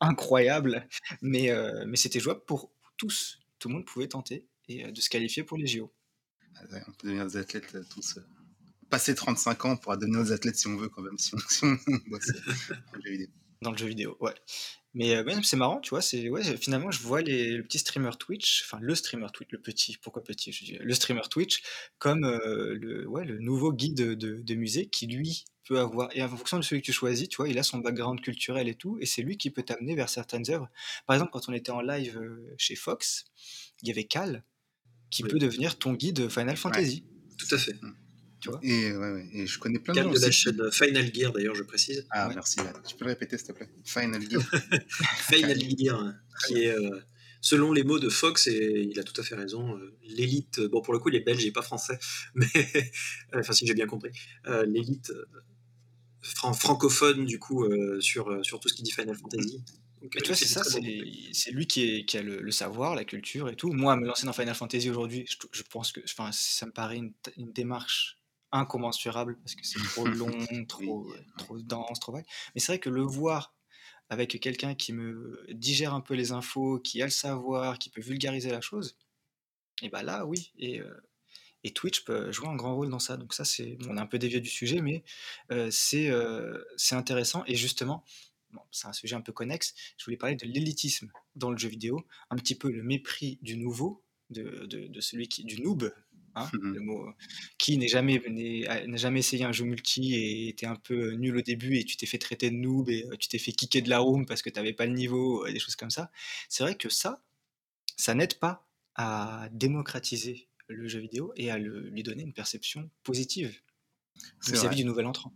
incroyables, 0.00 0.86
mais, 1.22 1.50
euh, 1.50 1.84
mais 1.86 1.96
c'était 1.96 2.20
jouable 2.20 2.44
pour 2.46 2.72
tous. 2.96 3.38
Tout 3.58 3.68
le 3.68 3.74
monde 3.74 3.84
pouvait 3.84 4.08
tenter 4.08 4.46
et 4.68 4.90
de 4.90 5.00
se 5.00 5.08
qualifier 5.08 5.44
pour 5.44 5.58
les 5.58 5.66
JO. 5.66 5.92
Ah 6.56 6.62
on 6.88 6.92
peut 6.92 7.08
devenir 7.08 7.26
des 7.26 7.36
athlètes 7.36 7.76
tous. 7.90 8.18
Passer 8.88 9.14
35 9.14 9.64
ans 9.64 9.76
pour 9.76 9.96
devenir 9.96 10.24
des 10.24 10.32
athlètes 10.32 10.56
si 10.56 10.66
on 10.66 10.76
veut 10.76 10.88
quand 10.88 11.02
même, 11.02 11.16
si 11.16 11.34
on, 11.34 11.38
si 11.48 11.64
on 11.64 11.78
bosse 12.08 12.32
dans 13.62 13.72
le 13.72 13.76
jeu 13.76 13.86
vidéo, 13.86 14.16
ouais. 14.20 14.34
Mais 14.92 15.14
euh, 15.14 15.40
c'est 15.42 15.56
marrant, 15.56 15.80
tu 15.80 15.90
vois, 15.90 16.02
c'est 16.02 16.28
ouais, 16.30 16.42
finalement 16.56 16.90
je 16.90 17.00
vois 17.00 17.22
les, 17.22 17.52
le 17.52 17.62
petit 17.62 17.78
streamer 17.78 18.10
Twitch, 18.18 18.64
enfin 18.64 18.78
le 18.80 18.94
streamer 18.96 19.28
Twitch, 19.32 19.50
le 19.52 19.60
petit, 19.60 19.96
pourquoi 20.02 20.24
petit, 20.24 20.50
je 20.50 20.64
dis, 20.64 20.78
le 20.80 20.94
streamer 20.94 21.22
Twitch 21.30 21.62
comme 21.98 22.24
euh, 22.24 22.74
le, 22.74 23.06
ouais, 23.06 23.24
le 23.24 23.38
nouveau 23.38 23.72
guide 23.72 23.94
de, 23.94 24.14
de, 24.14 24.54
musée 24.54 24.86
qui 24.86 25.06
lui 25.06 25.44
peut 25.64 25.78
avoir, 25.78 26.08
et 26.12 26.22
en 26.24 26.28
fonction 26.28 26.56
de 26.56 26.62
celui 26.62 26.80
que 26.82 26.86
tu 26.86 26.92
choisis, 26.92 27.28
tu 27.28 27.36
vois, 27.36 27.48
il 27.48 27.56
a 27.58 27.62
son 27.62 27.78
background 27.78 28.20
culturel 28.20 28.68
et 28.68 28.74
tout, 28.74 28.98
et 29.00 29.06
c'est 29.06 29.22
lui 29.22 29.36
qui 29.36 29.50
peut 29.50 29.62
t'amener 29.62 29.94
vers 29.94 30.08
certaines 30.08 30.50
œuvres. 30.50 30.68
Par 31.06 31.14
exemple, 31.14 31.30
quand 31.32 31.48
on 31.48 31.52
était 31.52 31.70
en 31.70 31.82
live 31.82 32.18
euh, 32.18 32.52
chez 32.58 32.74
Fox, 32.74 33.26
il 33.82 33.88
y 33.88 33.92
avait 33.92 34.04
Cal 34.04 34.42
qui 35.10 35.22
peut 35.22 35.38
devenir 35.38 35.78
ton 35.78 35.92
guide 35.92 36.28
Final 36.28 36.56
Fantasy. 36.56 37.04
Tout 37.38 37.54
à 37.54 37.58
fait. 37.58 37.74
Et, 38.62 38.92
ouais, 38.92 39.28
et 39.32 39.46
je 39.46 39.58
connais 39.58 39.78
plein 39.78 39.94
de 39.94 40.00
gens. 40.00 40.10
de 40.10 40.18
la 40.18 40.30
chaîne 40.30 40.72
Final 40.72 41.14
Gear, 41.14 41.32
d'ailleurs, 41.32 41.54
je 41.54 41.62
précise. 41.62 42.06
Ah, 42.10 42.30
merci. 42.34 42.58
Tu 42.86 42.96
peux 42.96 43.04
le 43.04 43.10
répéter, 43.10 43.36
s'il 43.36 43.48
te 43.48 43.52
plaît 43.52 43.68
Final 43.84 44.22
Gear. 44.28 44.42
Final 45.30 45.58
Gear, 45.78 46.14
qui 46.46 46.62
est, 46.62 46.70
euh, 46.70 46.98
selon 47.40 47.72
les 47.72 47.84
mots 47.84 47.98
de 47.98 48.08
Fox, 48.08 48.46
et 48.46 48.88
il 48.90 48.98
a 48.98 49.04
tout 49.04 49.18
à 49.20 49.24
fait 49.24 49.34
raison, 49.34 49.76
euh, 49.76 49.96
l'élite, 50.02 50.60
bon, 50.60 50.80
pour 50.80 50.94
le 50.94 51.00
coup, 51.00 51.10
il 51.10 51.16
est 51.16 51.20
belge 51.20 51.44
et 51.44 51.52
pas 51.52 51.62
français, 51.62 51.98
mais, 52.34 52.46
enfin, 53.34 53.52
si 53.52 53.66
j'ai 53.66 53.74
bien 53.74 53.86
compris, 53.86 54.10
euh, 54.46 54.64
l'élite 54.66 55.12
francophone, 56.22 57.24
du 57.24 57.38
coup, 57.38 57.66
sur, 58.00 58.44
sur 58.44 58.60
tout 58.60 58.68
ce 58.68 58.74
qui 58.74 58.82
dit 58.82 58.90
Final 58.90 59.16
Fantasy. 59.16 59.64
Donc, 60.02 60.12
tu 60.12 60.26
vois, 60.26 60.36
c'est 60.36 60.46
ça, 60.46 60.62
c'est 60.64 61.50
lui 61.50 61.66
qui, 61.66 61.82
est, 61.82 62.04
qui 62.04 62.18
a 62.18 62.22
le, 62.22 62.50
savoir, 62.50 62.94
la 62.94 63.04
culture 63.04 63.48
et 63.48 63.56
tout. 63.56 63.72
Moi, 63.72 63.96
me 63.96 64.06
lancer 64.06 64.26
dans 64.26 64.34
Final 64.34 64.54
Fantasy 64.54 64.90
aujourd'hui, 64.90 65.24
je, 65.26 65.36
je, 65.50 65.62
pense 65.62 65.92
que 65.92 66.00
ça 66.06 66.66
me 66.66 66.72
paraît 66.72 66.98
une, 66.98 67.12
une 67.38 67.52
démarche 67.52 68.19
incommensurable 68.52 69.38
parce 69.38 69.54
que 69.54 69.66
c'est 69.66 69.82
trop 69.82 70.06
long, 70.06 70.30
trop, 70.68 71.12
trop 71.38 71.58
dense, 71.58 72.00
trop 72.00 72.12
vague. 72.12 72.26
Mais 72.54 72.60
c'est 72.60 72.72
vrai 72.72 72.78
que 72.78 72.90
le 72.90 73.02
voir 73.02 73.54
avec 74.08 74.40
quelqu'un 74.40 74.74
qui 74.74 74.92
me 74.92 75.44
digère 75.50 75.94
un 75.94 76.00
peu 76.00 76.14
les 76.14 76.32
infos, 76.32 76.80
qui 76.80 77.00
a 77.00 77.04
le 77.04 77.10
savoir, 77.12 77.78
qui 77.78 77.90
peut 77.90 78.00
vulgariser 78.00 78.50
la 78.50 78.60
chose, 78.60 78.96
et 79.82 79.88
bah 79.88 80.02
là, 80.02 80.26
oui. 80.26 80.52
Et, 80.58 80.80
euh, 80.80 80.94
et 81.64 81.72
Twitch 81.72 82.04
peut 82.04 82.32
jouer 82.32 82.48
un 82.48 82.56
grand 82.56 82.74
rôle 82.74 82.90
dans 82.90 82.98
ça. 82.98 83.16
Donc 83.16 83.34
ça, 83.34 83.44
c'est, 83.44 83.78
on 83.88 83.96
est 83.96 84.00
un 84.00 84.06
peu 84.06 84.18
dévié 84.18 84.40
du 84.40 84.48
sujet, 84.48 84.80
mais 84.80 85.04
euh, 85.50 85.68
c'est, 85.70 86.10
euh, 86.10 86.62
c'est 86.76 86.94
intéressant. 86.94 87.44
Et 87.46 87.54
justement, 87.54 88.04
c'est 88.70 88.88
un 88.88 88.92
sujet 88.92 89.16
un 89.16 89.20
peu 89.20 89.32
connexe. 89.32 89.74
Je 89.96 90.04
voulais 90.04 90.16
parler 90.16 90.36
de 90.36 90.46
l'élitisme 90.46 91.10
dans 91.34 91.50
le 91.50 91.58
jeu 91.58 91.68
vidéo, 91.68 92.04
un 92.30 92.36
petit 92.36 92.54
peu 92.54 92.70
le 92.70 92.82
mépris 92.82 93.38
du 93.42 93.56
nouveau, 93.56 94.02
de, 94.30 94.66
de, 94.66 94.86
de 94.86 95.00
celui 95.00 95.28
qui, 95.28 95.44
du 95.44 95.60
noob, 95.60 95.92
Hein, 96.36 96.48
mmh 96.52 96.74
le 96.74 96.80
mot, 96.80 97.08
qui 97.58 97.88
jamais, 97.88 98.22
n'a 98.86 98.96
jamais 98.96 99.18
essayé 99.18 99.44
un 99.44 99.50
jeu 99.50 99.64
multi 99.64 100.14
et 100.14 100.48
était 100.48 100.66
un 100.66 100.76
peu 100.76 101.12
nul 101.12 101.36
au 101.36 101.42
début 101.42 101.76
et 101.76 101.84
tu 101.84 101.96
t'es 101.96 102.06
fait 102.06 102.18
traiter 102.18 102.50
de 102.50 102.56
noob 102.56 102.88
et 102.88 103.04
tu 103.18 103.28
t'es 103.28 103.38
fait 103.38 103.50
kicker 103.52 103.82
de 103.82 103.90
la 103.90 103.98
room 103.98 104.26
parce 104.26 104.42
que 104.42 104.48
tu 104.48 104.56
n'avais 104.56 104.72
pas 104.72 104.86
le 104.86 104.92
niveau, 104.92 105.44
des 105.48 105.58
choses 105.58 105.74
comme 105.74 105.90
ça. 105.90 106.10
C'est 106.48 106.62
vrai 106.62 106.76
que 106.76 106.88
ça, 106.88 107.24
ça 107.96 108.14
n'aide 108.14 108.38
pas 108.38 108.68
à 108.94 109.48
démocratiser 109.52 110.48
le 110.68 110.86
jeu 110.86 111.00
vidéo 111.00 111.32
et 111.36 111.50
à 111.50 111.58
lui 111.58 112.02
donner 112.04 112.22
une 112.22 112.32
perception 112.32 112.88
positive 113.02 113.60
vis-à-vis 114.46 114.76
du 114.76 114.84
nouvel 114.84 115.06
entrant. 115.06 115.34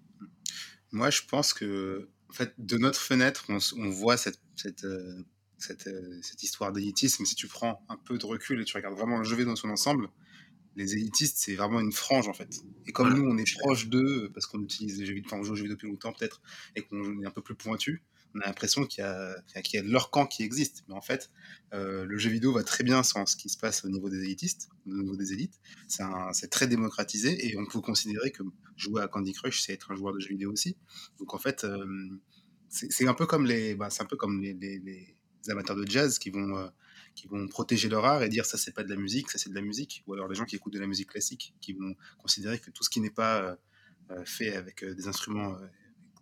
Moi, 0.92 1.10
je 1.10 1.22
pense 1.28 1.52
que, 1.52 2.08
en 2.30 2.32
fait, 2.32 2.54
de 2.58 2.78
notre 2.78 3.00
fenêtre, 3.00 3.46
on, 3.48 3.90
voit 3.90 4.16
cette, 4.16 4.38
cette, 4.54 4.86
cette, 5.58 5.90
cette 6.22 6.42
histoire 6.42 6.72
d'élitisme. 6.72 7.24
Si 7.24 7.34
tu 7.34 7.48
prends 7.48 7.84
un 7.88 7.96
peu 7.96 8.16
de 8.16 8.26
recul 8.26 8.60
et 8.60 8.64
tu 8.64 8.76
regardes 8.76 8.96
vraiment 8.96 9.18
le 9.18 9.24
jeu 9.24 9.34
vidéo 9.34 9.50
dans 9.50 9.56
son 9.56 9.70
ensemble, 9.70 10.08
les 10.76 10.94
élitistes, 10.94 11.36
c'est 11.38 11.54
vraiment 11.54 11.80
une 11.80 11.92
frange 11.92 12.28
en 12.28 12.34
fait. 12.34 12.60
Et 12.86 12.92
comme 12.92 13.12
nous, 13.14 13.24
on 13.24 13.36
est 13.38 13.58
proche 13.58 13.88
d'eux, 13.88 14.30
parce 14.34 14.46
qu'on 14.46 14.62
utilise 14.62 14.98
les 14.98 15.06
jeux 15.06 15.14
vidéo, 15.14 15.28
enfin, 15.30 15.40
on 15.40 15.44
joue 15.44 15.52
aux 15.52 15.56
jeux 15.56 15.62
vidéo 15.62 15.76
depuis 15.76 15.88
longtemps 15.88 16.12
peut-être, 16.12 16.42
et 16.76 16.82
qu'on 16.82 17.20
est 17.22 17.26
un 17.26 17.30
peu 17.30 17.42
plus 17.42 17.54
pointu, 17.54 18.02
on 18.34 18.40
a 18.40 18.46
l'impression 18.46 18.84
qu'il 18.84 19.04
y, 19.04 19.06
a, 19.06 19.82
leur 19.82 20.10
camp 20.10 20.26
qui 20.26 20.42
existe. 20.42 20.84
Mais 20.88 20.94
en 20.94 21.00
fait, 21.00 21.30
euh, 21.72 22.04
le 22.04 22.18
jeu 22.18 22.30
vidéo 22.30 22.52
va 22.52 22.64
très 22.64 22.82
bien 22.82 23.02
sans 23.02 23.26
ce 23.26 23.36
qui 23.36 23.48
se 23.48 23.56
passe 23.56 23.84
au 23.84 23.88
niveau 23.88 24.08
des 24.10 24.18
élitistes, 24.18 24.68
au 24.86 24.94
niveau 24.94 25.16
des 25.16 25.32
élites. 25.32 25.54
C'est 25.86 26.50
très 26.50 26.66
démocratisé 26.66 27.48
et 27.48 27.56
on 27.56 27.64
peut 27.64 27.80
considérer 27.80 28.32
que 28.32 28.42
jouer 28.76 29.02
à 29.02 29.08
Candy 29.08 29.32
Crush, 29.32 29.62
c'est 29.62 29.72
être 29.72 29.92
un 29.92 29.96
joueur 29.96 30.12
de 30.12 30.20
jeux 30.20 30.30
vidéo 30.30 30.52
aussi. 30.52 30.76
Donc 31.18 31.32
en 31.34 31.38
fait, 31.38 31.64
euh, 31.64 31.86
c'est 32.68 33.06
un 33.06 33.14
peu 33.14 33.26
comme 33.26 33.46
les, 33.46 33.76
bah, 33.76 33.88
c'est 33.90 34.02
un 34.02 34.06
peu 34.06 34.16
comme 34.16 34.40
les, 34.40 34.54
les, 34.54 35.14
amateurs 35.48 35.76
de 35.76 35.86
jazz 35.86 36.18
qui 36.18 36.30
vont 36.30 36.56
euh, 36.56 36.66
qui 37.14 37.26
vont 37.28 37.46
protéger 37.48 37.88
leur 37.88 38.04
art 38.04 38.22
et 38.22 38.28
dire 38.28 38.44
ça 38.44 38.58
c'est 38.58 38.72
pas 38.72 38.84
de 38.84 38.90
la 38.90 38.96
musique, 38.96 39.30
ça 39.30 39.38
c'est 39.38 39.50
de 39.50 39.54
la 39.54 39.60
musique, 39.60 40.02
ou 40.06 40.14
alors 40.14 40.28
les 40.28 40.34
gens 40.34 40.44
qui 40.44 40.56
écoutent 40.56 40.72
de 40.72 40.80
la 40.80 40.86
musique 40.86 41.10
classique, 41.10 41.54
qui 41.60 41.72
vont 41.72 41.94
considérer 42.18 42.58
que 42.58 42.70
tout 42.70 42.82
ce 42.82 42.90
qui 42.90 43.00
n'est 43.00 43.10
pas 43.10 43.40
euh, 43.40 43.56
euh, 44.10 44.24
fait 44.24 44.54
avec 44.54 44.82
euh, 44.82 44.94
des 44.94 45.06
instruments 45.06 45.56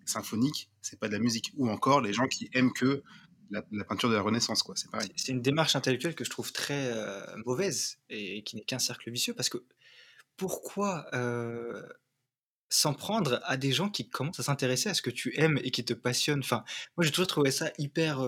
symphoniques, 0.05 0.71
c'est 0.83 0.99
pas 0.99 1.09
de 1.09 1.13
la 1.13 1.19
musique, 1.19 1.53
ou 1.57 1.69
encore 1.71 2.01
les 2.01 2.13
gens 2.13 2.27
qui 2.27 2.51
aiment 2.53 2.73
que 2.73 3.03
la, 3.51 3.63
peinture 3.85 4.09
de 4.09 4.15
la 4.15 4.23
Renaissance, 4.23 4.63
quoi, 4.63 4.75
c'est 4.77 4.91
pareil. 4.91 5.13
C'est 5.15 5.33
une 5.33 5.43
démarche 5.43 5.77
intellectuelle 5.77 6.15
que 6.15 6.25
je 6.25 6.31
trouve 6.31 6.53
très 6.53 6.91
mauvaise 7.45 7.99
et 8.09 8.43
qui 8.45 8.57
n'est 8.57 8.65
qu'un 8.65 8.79
cercle 8.79 9.11
vicieux 9.11 9.35
parce 9.35 9.51
que 9.51 9.59
pourquoi 10.39 11.07
s'en 12.71 12.95
prendre 12.95 13.41
à 13.45 13.59
des 13.59 13.71
gens 13.71 13.91
qui 13.91 14.09
commencent 14.09 14.41
à 14.41 14.45
s'intéresser 14.45 14.89
à 14.89 14.95
ce 14.95 15.03
que 15.03 15.11
tu 15.11 15.39
aimes 15.39 15.61
et 15.63 15.71
qui 15.71 15.85
te 15.85 15.93
passionnent? 15.93 16.41
Enfin, 16.41 16.65
moi 16.97 17.05
j'ai 17.05 17.11
toujours 17.11 17.27
trouvé 17.27 17.51
ça 17.51 17.71
hyper 17.77 18.23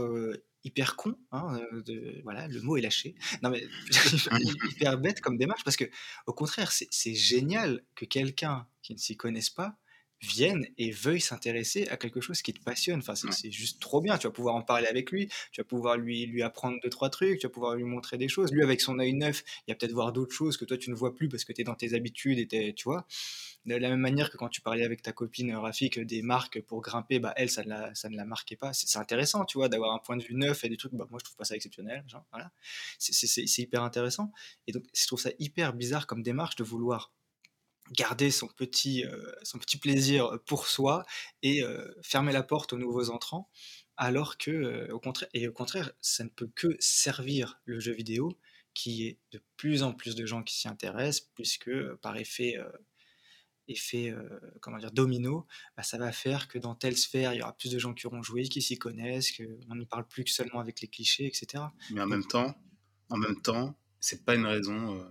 hyper 0.64 0.96
con, 0.96 1.16
hein, 1.30 1.60
de, 1.86 2.20
voilà, 2.24 2.48
le 2.48 2.60
mot 2.62 2.76
est 2.76 2.80
lâché. 2.80 3.14
Non 3.42 3.50
mais 3.50 3.66
hyper 4.70 4.98
bête 4.98 5.20
comme 5.20 5.36
démarche 5.36 5.64
parce 5.64 5.76
que 5.76 5.84
au 6.26 6.32
contraire, 6.32 6.72
c'est 6.72 7.14
génial 7.14 7.84
que 7.94 8.04
quelqu'un 8.04 8.66
qui 8.82 8.94
ne 8.94 8.98
s'y 8.98 9.16
connaisse 9.16 9.50
pas 9.50 9.76
vienne 10.24 10.66
et 10.78 10.90
veuille 10.90 11.20
s'intéresser 11.20 11.88
à 11.88 11.96
quelque 11.96 12.20
chose 12.20 12.42
qui 12.42 12.52
te 12.52 12.62
passionne. 12.62 13.00
Enfin, 13.00 13.14
c'est 13.14 13.50
juste 13.50 13.80
trop 13.80 14.00
bien. 14.00 14.18
Tu 14.18 14.26
vas 14.26 14.32
pouvoir 14.32 14.54
en 14.54 14.62
parler 14.62 14.86
avec 14.86 15.10
lui, 15.10 15.28
tu 15.52 15.60
vas 15.60 15.64
pouvoir 15.64 15.96
lui, 15.96 16.26
lui 16.26 16.42
apprendre 16.42 16.78
deux, 16.82 16.90
trois 16.90 17.10
trucs, 17.10 17.38
tu 17.38 17.46
vas 17.46 17.52
pouvoir 17.52 17.74
lui 17.74 17.84
montrer 17.84 18.18
des 18.18 18.28
choses. 18.28 18.52
Lui, 18.52 18.62
avec 18.62 18.80
son 18.80 18.98
œil 18.98 19.14
neuf, 19.14 19.44
il 19.66 19.72
va 19.72 19.76
peut-être 19.76 19.92
voir 19.92 20.12
d'autres 20.12 20.34
choses 20.34 20.56
que 20.56 20.64
toi, 20.64 20.76
tu 20.76 20.90
ne 20.90 20.94
vois 20.94 21.14
plus 21.14 21.28
parce 21.28 21.44
que 21.44 21.52
tu 21.52 21.60
es 21.60 21.64
dans 21.64 21.74
tes 21.74 21.94
habitudes 21.94 22.38
et 22.52 22.74
tu 22.74 22.84
vois. 22.84 23.06
De 23.66 23.74
la 23.76 23.88
même 23.88 24.00
manière 24.00 24.30
que 24.30 24.36
quand 24.36 24.50
tu 24.50 24.60
parlais 24.60 24.84
avec 24.84 25.00
ta 25.00 25.12
copine 25.12 25.54
Rafik 25.54 25.98
des 25.98 26.20
marques 26.20 26.60
pour 26.60 26.82
grimper, 26.82 27.18
bah, 27.18 27.32
elle, 27.36 27.48
ça, 27.48 27.64
ne 27.64 27.94
ça 27.94 28.10
ne 28.10 28.16
la 28.16 28.26
marquait 28.26 28.56
pas. 28.56 28.74
C'est 28.74 28.98
intéressant, 28.98 29.46
tu 29.46 29.56
vois, 29.56 29.70
d'avoir 29.70 29.94
un 29.94 29.98
point 29.98 30.18
de 30.18 30.22
vue 30.22 30.34
neuf 30.34 30.64
et 30.64 30.68
des 30.68 30.76
trucs, 30.76 30.92
bah, 30.92 31.06
moi, 31.10 31.18
je 31.18 31.24
trouve 31.24 31.36
pas 31.36 31.44
ça 31.44 31.56
exceptionnel. 31.56 32.04
Genre, 32.06 32.24
voilà. 32.30 32.50
C'est 32.98 33.62
hyper 33.62 33.82
intéressant. 33.82 34.32
Et 34.66 34.72
donc, 34.72 34.84
je 34.94 35.06
trouve 35.06 35.20
ça 35.20 35.30
hyper 35.38 35.72
bizarre 35.72 36.06
comme 36.06 36.22
démarche 36.22 36.56
de 36.56 36.64
vouloir 36.64 37.12
garder 37.92 38.30
son 38.30 38.48
petit, 38.48 39.04
euh, 39.04 39.32
son 39.42 39.58
petit 39.58 39.76
plaisir 39.76 40.38
pour 40.46 40.66
soi 40.66 41.04
et 41.42 41.62
euh, 41.62 41.86
fermer 42.02 42.32
la 42.32 42.42
porte 42.42 42.72
aux 42.72 42.78
nouveaux 42.78 43.10
entrants, 43.10 43.50
alors 43.96 44.38
que, 44.38 44.50
euh, 44.50 44.92
au 44.92 45.00
contraire, 45.00 45.28
et 45.34 45.46
au 45.48 45.52
contraire, 45.52 45.92
ça 46.00 46.24
ne 46.24 46.28
peut 46.28 46.50
que 46.54 46.76
servir 46.78 47.60
le 47.64 47.80
jeu 47.80 47.92
vidéo, 47.92 48.38
qui 48.72 49.06
est 49.06 49.18
de 49.32 49.40
plus 49.56 49.82
en 49.82 49.92
plus 49.92 50.16
de 50.16 50.26
gens 50.26 50.42
qui 50.42 50.56
s'y 50.56 50.68
intéressent, 50.68 51.30
puisque 51.34 51.70
par 52.02 52.16
effet 52.16 52.56
effet 53.68 54.12
comment 54.60 54.78
dire 54.78 54.90
domino, 54.90 55.46
bah, 55.76 55.84
ça 55.84 55.96
va 55.96 56.10
faire 56.10 56.48
que 56.48 56.58
dans 56.58 56.74
telle 56.74 56.96
sphère, 56.96 57.32
il 57.32 57.38
y 57.38 57.42
aura 57.42 57.56
plus 57.56 57.70
de 57.70 57.78
gens 57.78 57.94
qui 57.94 58.06
auront 58.06 58.22
joué, 58.22 58.42
qui 58.42 58.60
s'y 58.60 58.76
connaissent, 58.76 59.30
qu'on 59.30 59.74
ne 59.76 59.84
parle 59.84 60.08
plus 60.08 60.24
que 60.24 60.30
seulement 60.30 60.58
avec 60.58 60.80
les 60.80 60.88
clichés, 60.88 61.24
etc. 61.24 61.62
Mais 61.92 62.00
en 62.00 62.06
même 62.06 62.26
temps, 62.26 62.56
en 63.10 63.16
même 63.16 63.40
temps, 63.40 63.78
c'est 64.00 64.24
pas 64.24 64.34
une 64.34 64.44
raison 64.44 65.06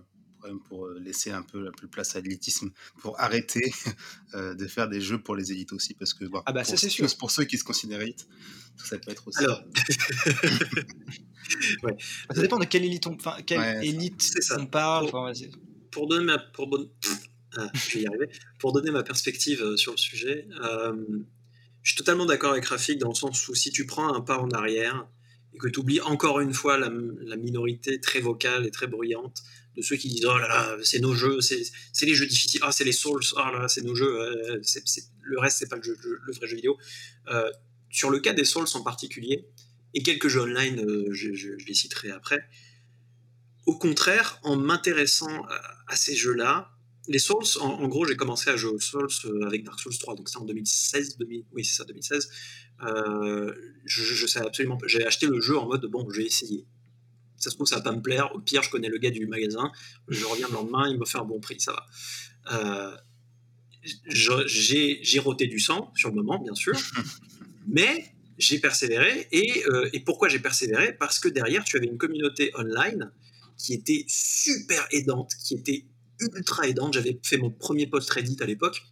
pour 0.68 0.88
laisser 0.88 1.30
un 1.30 1.42
peu 1.42 1.62
la 1.62 1.72
plus 1.72 1.88
place 1.88 2.16
à 2.16 2.20
l'élitisme, 2.20 2.70
pour 3.00 3.20
arrêter 3.20 3.72
de 4.34 4.66
faire 4.66 4.88
des 4.88 5.00
jeux 5.00 5.20
pour 5.20 5.36
les 5.36 5.52
élites 5.52 5.72
aussi, 5.72 5.94
parce 5.94 6.14
que 6.14 6.24
ah 6.46 6.52
bah, 6.52 6.62
pour, 6.62 6.78
ça, 6.78 6.88
sûr. 6.88 7.06
pour 7.18 7.30
ceux 7.30 7.44
qui 7.44 7.58
se 7.58 7.64
considèrent 7.64 8.02
élites, 8.02 8.26
ça 8.76 8.98
peut 8.98 9.10
être 9.10 9.26
aussi. 9.28 9.38
Alors, 9.38 9.62
ouais. 11.82 11.96
ça 12.34 12.40
dépend 12.40 12.58
de 12.58 12.64
quelle 12.64 12.84
élite 12.84 13.06
on, 13.06 13.14
enfin, 13.14 13.36
quelle 13.46 13.84
élite 13.84 14.32
on 14.58 14.66
parle. 14.66 15.10
Pour, 15.10 15.30
pour 15.90 16.08
donner 16.08 16.24
ma, 16.24 16.38
pour, 16.38 16.68
ah, 17.56 17.70
je 17.74 17.94
vais 17.94 18.02
y 18.02 18.06
arriver. 18.06 18.28
Pour 18.58 18.72
donner 18.72 18.90
ma 18.90 19.02
perspective 19.02 19.62
euh, 19.62 19.76
sur 19.76 19.92
le 19.92 19.98
sujet, 19.98 20.48
euh, 20.62 20.94
je 21.82 21.92
suis 21.92 21.98
totalement 21.98 22.26
d'accord 22.26 22.52
avec 22.52 22.64
Rafik 22.64 22.98
dans 22.98 23.10
le 23.10 23.14
sens 23.14 23.48
où 23.48 23.54
si 23.54 23.70
tu 23.70 23.86
prends 23.86 24.12
un 24.12 24.20
pas 24.20 24.38
en 24.38 24.50
arrière 24.50 25.06
et 25.52 25.58
que 25.58 25.68
tu 25.68 25.80
oublies 25.80 26.00
encore 26.00 26.40
une 26.40 26.52
fois 26.52 26.78
la, 26.78 26.90
minorité 27.36 28.00
très 28.00 28.20
vocale 28.20 28.66
et 28.66 28.70
très 28.70 28.86
bruyante 28.86 29.42
de 29.76 29.82
ceux 29.82 29.96
qui 29.96 30.08
disent 30.08 30.24
oh 30.26 30.38
là 30.38 30.48
là 30.48 30.76
c'est 30.82 31.00
nos 31.00 31.14
jeux 31.14 31.40
c'est 31.40 32.06
les 32.06 32.14
jeux 32.14 32.26
difficiles 32.26 32.60
ah 32.62 32.72
c'est 32.72 32.84
les 32.84 32.92
souls 32.92 33.22
oh 33.34 33.38
là 33.38 33.60
là 33.60 33.68
c'est 33.68 33.82
nos 33.82 33.94
jeux 33.94 34.20
euh, 34.20 34.60
le 35.22 35.38
reste 35.38 35.58
c'est 35.58 35.68
pas 35.68 35.76
le, 35.76 35.96
le, 36.26 36.32
vrai 36.32 36.46
jeu 36.46 36.56
vidéo 36.56 36.78
sur 37.90 38.10
le 38.10 38.18
cas 38.20 38.32
des 38.32 38.44
souls 38.44 38.66
en 38.74 38.82
particulier 38.82 39.46
et 39.94 40.02
quelques 40.02 40.28
jeux 40.28 40.42
online 40.42 40.84
je, 41.12 41.34
je, 41.34 41.52
les 41.66 41.74
citerai 41.74 42.10
après 42.10 42.40
au 43.66 43.76
contraire 43.78 44.38
en 44.42 44.56
m'intéressant 44.56 45.44
à 45.88 45.96
ces 45.96 46.14
jeux 46.14 46.34
là 46.34 46.74
les 47.08 47.18
Souls, 47.18 47.44
en, 47.60 47.86
gros, 47.88 48.06
j'ai 48.06 48.16
commencé 48.16 48.48
à 48.50 48.56
jouer 48.56 48.72
aux 48.72 48.80
Souls 48.80 49.08
euh, 49.26 49.46
avec 49.46 49.62
Dark 49.62 49.78
Souls 49.78 49.96
3, 49.96 50.16
donc 50.16 50.28
c'est 50.28 50.38
en 50.38 50.44
2016, 50.44 51.18
oui, 51.52 51.64
c'est 51.64 51.76
ça, 51.76 51.84
2016. 51.84 52.30
Euh, 52.82 53.54
je, 53.84 54.02
je, 54.02 54.26
sais 54.26 54.40
absolument. 54.40 54.78
J'ai 54.86 55.06
acheté 55.06 55.26
le 55.26 55.40
jeu 55.40 55.58
en 55.58 55.66
mode 55.66 55.84
bon, 55.86 56.08
j'ai 56.10 56.24
essayé. 56.24 56.66
Ça 57.36 57.50
se 57.50 57.56
trouve, 57.56 57.66
ça 57.66 57.76
va 57.76 57.82
pas 57.82 57.92
me 57.92 58.02
plaire. 58.02 58.34
Au 58.34 58.40
pire, 58.40 58.62
je 58.62 58.70
connais 58.70 58.88
le 58.88 58.98
gars 58.98 59.10
du 59.10 59.26
magasin. 59.26 59.70
Je 60.08 60.24
reviens 60.24 60.48
le 60.48 60.54
lendemain, 60.54 60.88
il 60.88 60.98
me 60.98 61.04
fait 61.04 61.18
un 61.18 61.24
bon 61.24 61.40
prix, 61.40 61.60
ça 61.60 61.72
va. 61.72 61.86
Euh, 62.52 62.96
j'ai 64.06 65.18
roté 65.18 65.46
du 65.46 65.58
sang 65.58 65.92
sur 65.94 66.08
le 66.10 66.16
moment, 66.16 66.38
bien 66.38 66.54
sûr. 66.54 66.74
mais 67.66 68.06
j'ai 68.38 68.58
persévéré. 68.58 69.28
Et, 69.32 69.64
et 69.92 70.00
pourquoi 70.00 70.28
j'ai 70.28 70.38
persévéré? 70.38 70.94
Parce 70.94 71.18
que 71.18 71.28
derrière, 71.28 71.64
tu 71.64 71.76
avais 71.76 71.86
une 71.86 71.98
communauté 71.98 72.50
online 72.56 73.12
qui 73.56 73.74
était 73.74 74.04
super 74.08 74.86
aidante, 74.90 75.32
qui 75.44 75.54
était 75.54 75.84
ultra 76.20 76.66
aidante. 76.68 76.94
J'avais 76.94 77.18
fait 77.22 77.36
mon 77.36 77.50
premier 77.50 77.86
post 77.86 78.10
Reddit 78.10 78.36
à 78.40 78.46
l'époque 78.46 78.82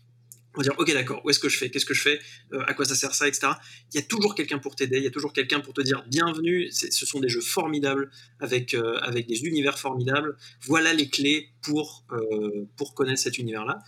on 0.55 0.61
va 0.61 0.63
dire 0.63 0.75
ok 0.79 0.93
d'accord 0.93 1.25
où 1.25 1.31
est-ce 1.31 1.39
que 1.39 1.49
je 1.49 1.59
fais? 1.59 1.71
Qu'est-ce 1.71 1.87
que 1.87 1.95
je 1.95 2.03
fais? 2.03 2.21
Euh, 2.53 2.63
à 2.67 2.75
quoi 2.75 2.85
ça 2.85 2.95
sert 2.95 3.15
ça 3.15 3.27
etc 3.29 3.49
il 3.93 3.97
y 3.97 3.99
a 3.99 4.07
toujours 4.07 4.35
quelqu'un 4.35 4.59
pour 4.59 4.77
t'aider 4.77 4.99
il 4.99 5.05
y 5.05 5.07
a 5.07 5.11
toujours 5.11 5.33
quelqu'un 5.33 5.61
pour 5.61 5.75
te 5.75 5.81
dire 5.81 6.05
bienvenue 6.09 6.71
ce 6.71 7.07
sont 7.07 7.21
des 7.21 7.29
jeux 7.29 7.41
formidables 7.41 8.11
avec 8.41 8.75
euh, 8.75 8.99
avec 9.01 9.27
des 9.27 9.45
univers 9.45 9.79
formidables. 9.79 10.37
Voilà 10.63 10.93
les 10.93 11.09
clés 11.09 11.49
pour 11.63 12.05
euh, 12.13 12.67
pour 12.77 12.95
connaître 12.95 13.21
cet 13.21 13.39
univers 13.39 13.65
là 13.65 13.83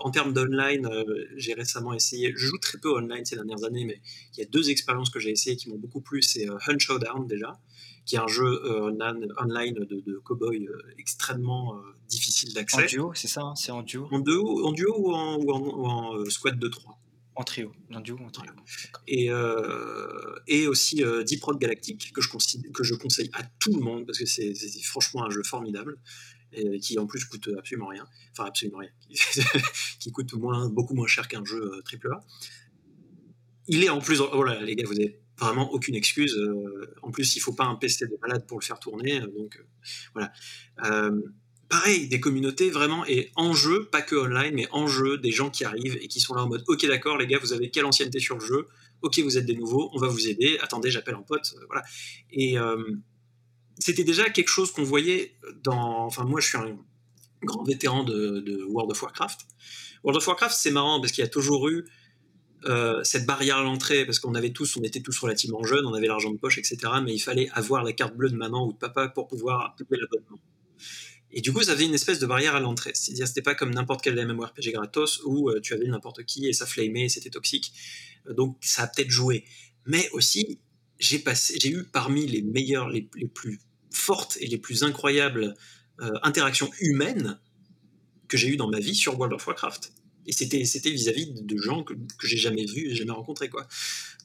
en 0.00 0.10
termes 0.10 0.32
d'online 0.32 0.88
j'ai 1.36 1.52
récemment 1.52 1.92
essayé 1.92 2.32
je 2.34 2.46
joue 2.46 2.58
très 2.58 2.78
peu 2.78 2.90
online 2.90 3.24
ces 3.24 3.34
dernières 3.34 3.64
années 3.64 3.84
mais 3.84 4.00
il 4.34 4.40
y 4.40 4.42
a 4.42 4.46
deux 4.46 4.70
expériences 4.70 5.10
que 5.10 5.18
j'ai 5.18 5.30
essayées 5.30 5.56
qui 5.56 5.68
m'ont 5.68 5.78
beaucoup 5.78 6.00
plu 6.00 6.22
c'est 6.22 6.46
Hunt 6.48 6.78
Showdown 6.78 7.26
déjà 7.26 7.58
qui 8.08 8.16
est 8.16 8.18
un 8.18 8.26
jeu 8.26 8.62
online 8.90 9.74
de, 9.74 10.00
de 10.00 10.18
cowboy 10.24 10.66
extrêmement 10.98 11.78
difficile 12.08 12.52
d'accès. 12.54 12.82
En 12.82 12.86
duo, 12.86 13.12
c'est 13.14 13.28
ça 13.28 13.42
hein, 13.42 13.54
C'est 13.54 13.70
en 13.70 13.82
duo? 13.82 14.08
En 14.10 14.20
duo, 14.20 14.66
en 14.66 14.72
duo 14.72 14.94
ou 14.98 15.12
en, 15.12 15.36
ou 15.36 15.86
en, 15.86 16.16
euh, 16.16 16.28
squad 16.30 16.58
de 16.58 16.68
3 16.68 16.98
En 17.36 17.44
trio, 17.44 17.72
en 17.92 18.00
duo 18.00 18.18
en 18.18 18.30
trio. 18.30 18.50
Et, 19.06 19.30
euh, 19.30 20.34
et 20.46 20.66
aussi 20.66 21.04
euh, 21.04 21.22
Deep 21.22 21.42
Rock 21.44 21.60
Galactic, 21.60 22.12
que 22.12 22.20
je, 22.20 22.28
que 22.72 22.82
je 22.82 22.94
conseille 22.94 23.30
à 23.34 23.42
tout 23.58 23.74
le 23.74 23.80
monde, 23.80 24.06
parce 24.06 24.18
que 24.18 24.26
c'est 24.26 24.54
franchement 24.82 25.24
un 25.24 25.30
jeu 25.30 25.42
formidable, 25.42 25.98
et 26.52 26.80
qui 26.80 26.98
en 26.98 27.06
plus 27.06 27.24
coûte 27.26 27.50
absolument 27.58 27.88
rien. 27.88 28.06
Enfin, 28.32 28.46
absolument 28.46 28.78
rien. 28.78 28.90
qui 30.00 30.10
coûte 30.10 30.32
moins, 30.32 30.68
beaucoup 30.68 30.94
moins 30.94 31.06
cher 31.06 31.28
qu'un 31.28 31.44
jeu 31.44 31.82
AAA. 31.92 32.20
Il 33.70 33.84
est 33.84 33.90
en 33.90 34.00
plus. 34.00 34.22
Voilà, 34.32 34.60
les 34.62 34.74
gars, 34.74 34.86
vous 34.86 34.98
avez 34.98 35.20
vraiment 35.38 35.72
aucune 35.72 35.94
excuse. 35.94 36.36
en 37.02 37.10
plus, 37.10 37.36
il 37.36 37.40
faut 37.40 37.52
pas 37.52 37.64
un 37.64 37.76
PC 37.76 38.06
de 38.06 38.18
malade 38.20 38.46
pour 38.46 38.58
le 38.58 38.64
faire 38.64 38.80
tourner. 38.80 39.20
Donc, 39.20 39.62
voilà 40.14 40.32
pareil, 41.68 42.08
des 42.08 42.20
communautés 42.20 42.70
vraiment, 42.70 43.04
et 43.06 43.30
en 43.36 43.52
jeu, 43.52 43.88
pas 43.90 44.02
que 44.02 44.16
online, 44.16 44.54
mais 44.54 44.66
en 44.70 44.86
jeu, 44.86 45.18
des 45.18 45.30
gens 45.30 45.50
qui 45.50 45.64
arrivent 45.64 45.98
et 46.00 46.08
qui 46.08 46.20
sont 46.20 46.34
là 46.34 46.42
en 46.42 46.48
mode, 46.48 46.64
ok 46.66 46.86
d'accord 46.86 47.18
les 47.18 47.26
gars, 47.26 47.38
vous 47.38 47.52
avez 47.52 47.70
quelle 47.70 47.84
ancienneté 47.84 48.20
sur 48.20 48.38
le 48.38 48.44
jeu, 48.44 48.68
ok 49.02 49.18
vous 49.20 49.36
êtes 49.36 49.46
des 49.46 49.54
nouveaux, 49.54 49.90
on 49.92 49.98
va 49.98 50.08
vous 50.08 50.28
aider, 50.28 50.58
attendez 50.60 50.90
j'appelle 50.90 51.14
un 51.14 51.22
pote, 51.22 51.54
euh, 51.56 51.64
voilà. 51.66 51.82
Et 52.30 52.58
euh, 52.58 52.76
c'était 53.78 54.04
déjà 54.04 54.30
quelque 54.30 54.48
chose 54.48 54.72
qu'on 54.72 54.82
voyait 54.82 55.34
dans, 55.62 56.06
enfin 56.06 56.24
moi 56.24 56.40
je 56.40 56.48
suis 56.48 56.58
un 56.58 56.76
grand 57.42 57.62
vétéran 57.64 58.02
de, 58.02 58.64
World 58.68 58.90
of 58.90 59.02
Warcraft. 59.02 59.40
World 60.04 60.16
of 60.16 60.26
Warcraft 60.26 60.56
c'est 60.56 60.70
marrant 60.70 61.00
parce 61.00 61.12
qu'il 61.12 61.22
y 61.22 61.26
a 61.26 61.30
toujours 61.30 61.68
eu 61.68 61.84
euh, 62.64 63.02
cette 63.04 63.26
barrière 63.26 63.58
à 63.58 63.62
l'entrée, 63.62 64.04
parce 64.04 64.18
qu'on 64.18 64.34
avait 64.34 64.50
tous, 64.50 64.76
on 64.76 64.82
était 64.82 65.00
tous 65.00 65.18
relativement 65.18 65.62
jeunes, 65.62 65.86
on 65.86 65.94
avait 65.94 66.08
l'argent 66.08 66.30
de 66.30 66.38
poche, 66.38 66.58
etc. 66.58 66.78
Mais 67.04 67.14
il 67.14 67.20
fallait 67.20 67.48
avoir 67.52 67.84
la 67.84 67.92
carte 67.92 68.16
bleue 68.16 68.30
de 68.30 68.36
maman 68.36 68.66
ou 68.66 68.72
de 68.72 68.78
papa 68.78 69.08
pour 69.08 69.28
pouvoir 69.28 69.76
payer 69.76 70.02
l'abonnement. 70.02 70.40
Et 71.30 71.40
du 71.40 71.52
coup, 71.52 71.62
ça 71.62 71.74
faisait 71.74 71.84
une 71.84 71.94
espèce 71.94 72.18
de 72.18 72.26
barrière 72.26 72.56
à 72.56 72.60
l'entrée. 72.60 72.92
C'est-à-dire, 72.94 73.28
c'était 73.28 73.42
pas 73.42 73.54
comme 73.54 73.72
n'importe 73.72 74.02
quel 74.02 74.14
MMORPG 74.14 74.72
gratos 74.72 75.20
où 75.24 75.50
euh, 75.50 75.60
tu 75.60 75.74
avais 75.74 75.86
n'importe 75.86 76.24
qui 76.24 76.48
et 76.48 76.52
ça 76.52 76.66
flamait 76.66 77.04
et 77.04 77.08
c'était 77.08 77.30
toxique. 77.30 77.72
Euh, 78.26 78.34
donc, 78.34 78.56
ça 78.62 78.82
a 78.82 78.86
peut-être 78.86 79.10
joué. 79.10 79.44
Mais 79.86 80.08
aussi, 80.12 80.58
j'ai 80.98 81.22
eu 81.68 81.84
parmi 81.84 82.26
les 82.26 82.42
meilleures, 82.42 82.88
les, 82.88 83.02
plus 83.02 83.60
fortes 83.90 84.36
et 84.40 84.46
les 84.46 84.58
plus 84.58 84.82
incroyables 84.82 85.54
interactions 86.22 86.70
humaines 86.80 87.40
que 88.28 88.36
j'ai 88.36 88.48
eues 88.48 88.56
dans 88.56 88.68
ma 88.68 88.78
vie 88.78 88.94
sur 88.94 89.18
World 89.18 89.34
of 89.34 89.46
Warcraft. 89.46 89.92
Et 90.28 90.32
c'était, 90.32 90.64
c'était 90.64 90.90
vis-à-vis 90.90 91.32
de 91.32 91.56
gens 91.56 91.82
que, 91.82 91.94
que 91.94 92.26
j'ai 92.26 92.36
jamais 92.36 92.64
vus 92.64 92.94
jamais 92.94 93.10
rencontrés, 93.10 93.48
quoi. 93.48 93.66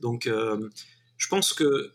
Donc, 0.01 0.29
je 1.17 1.27
pense 1.27 1.53
que 1.53 1.91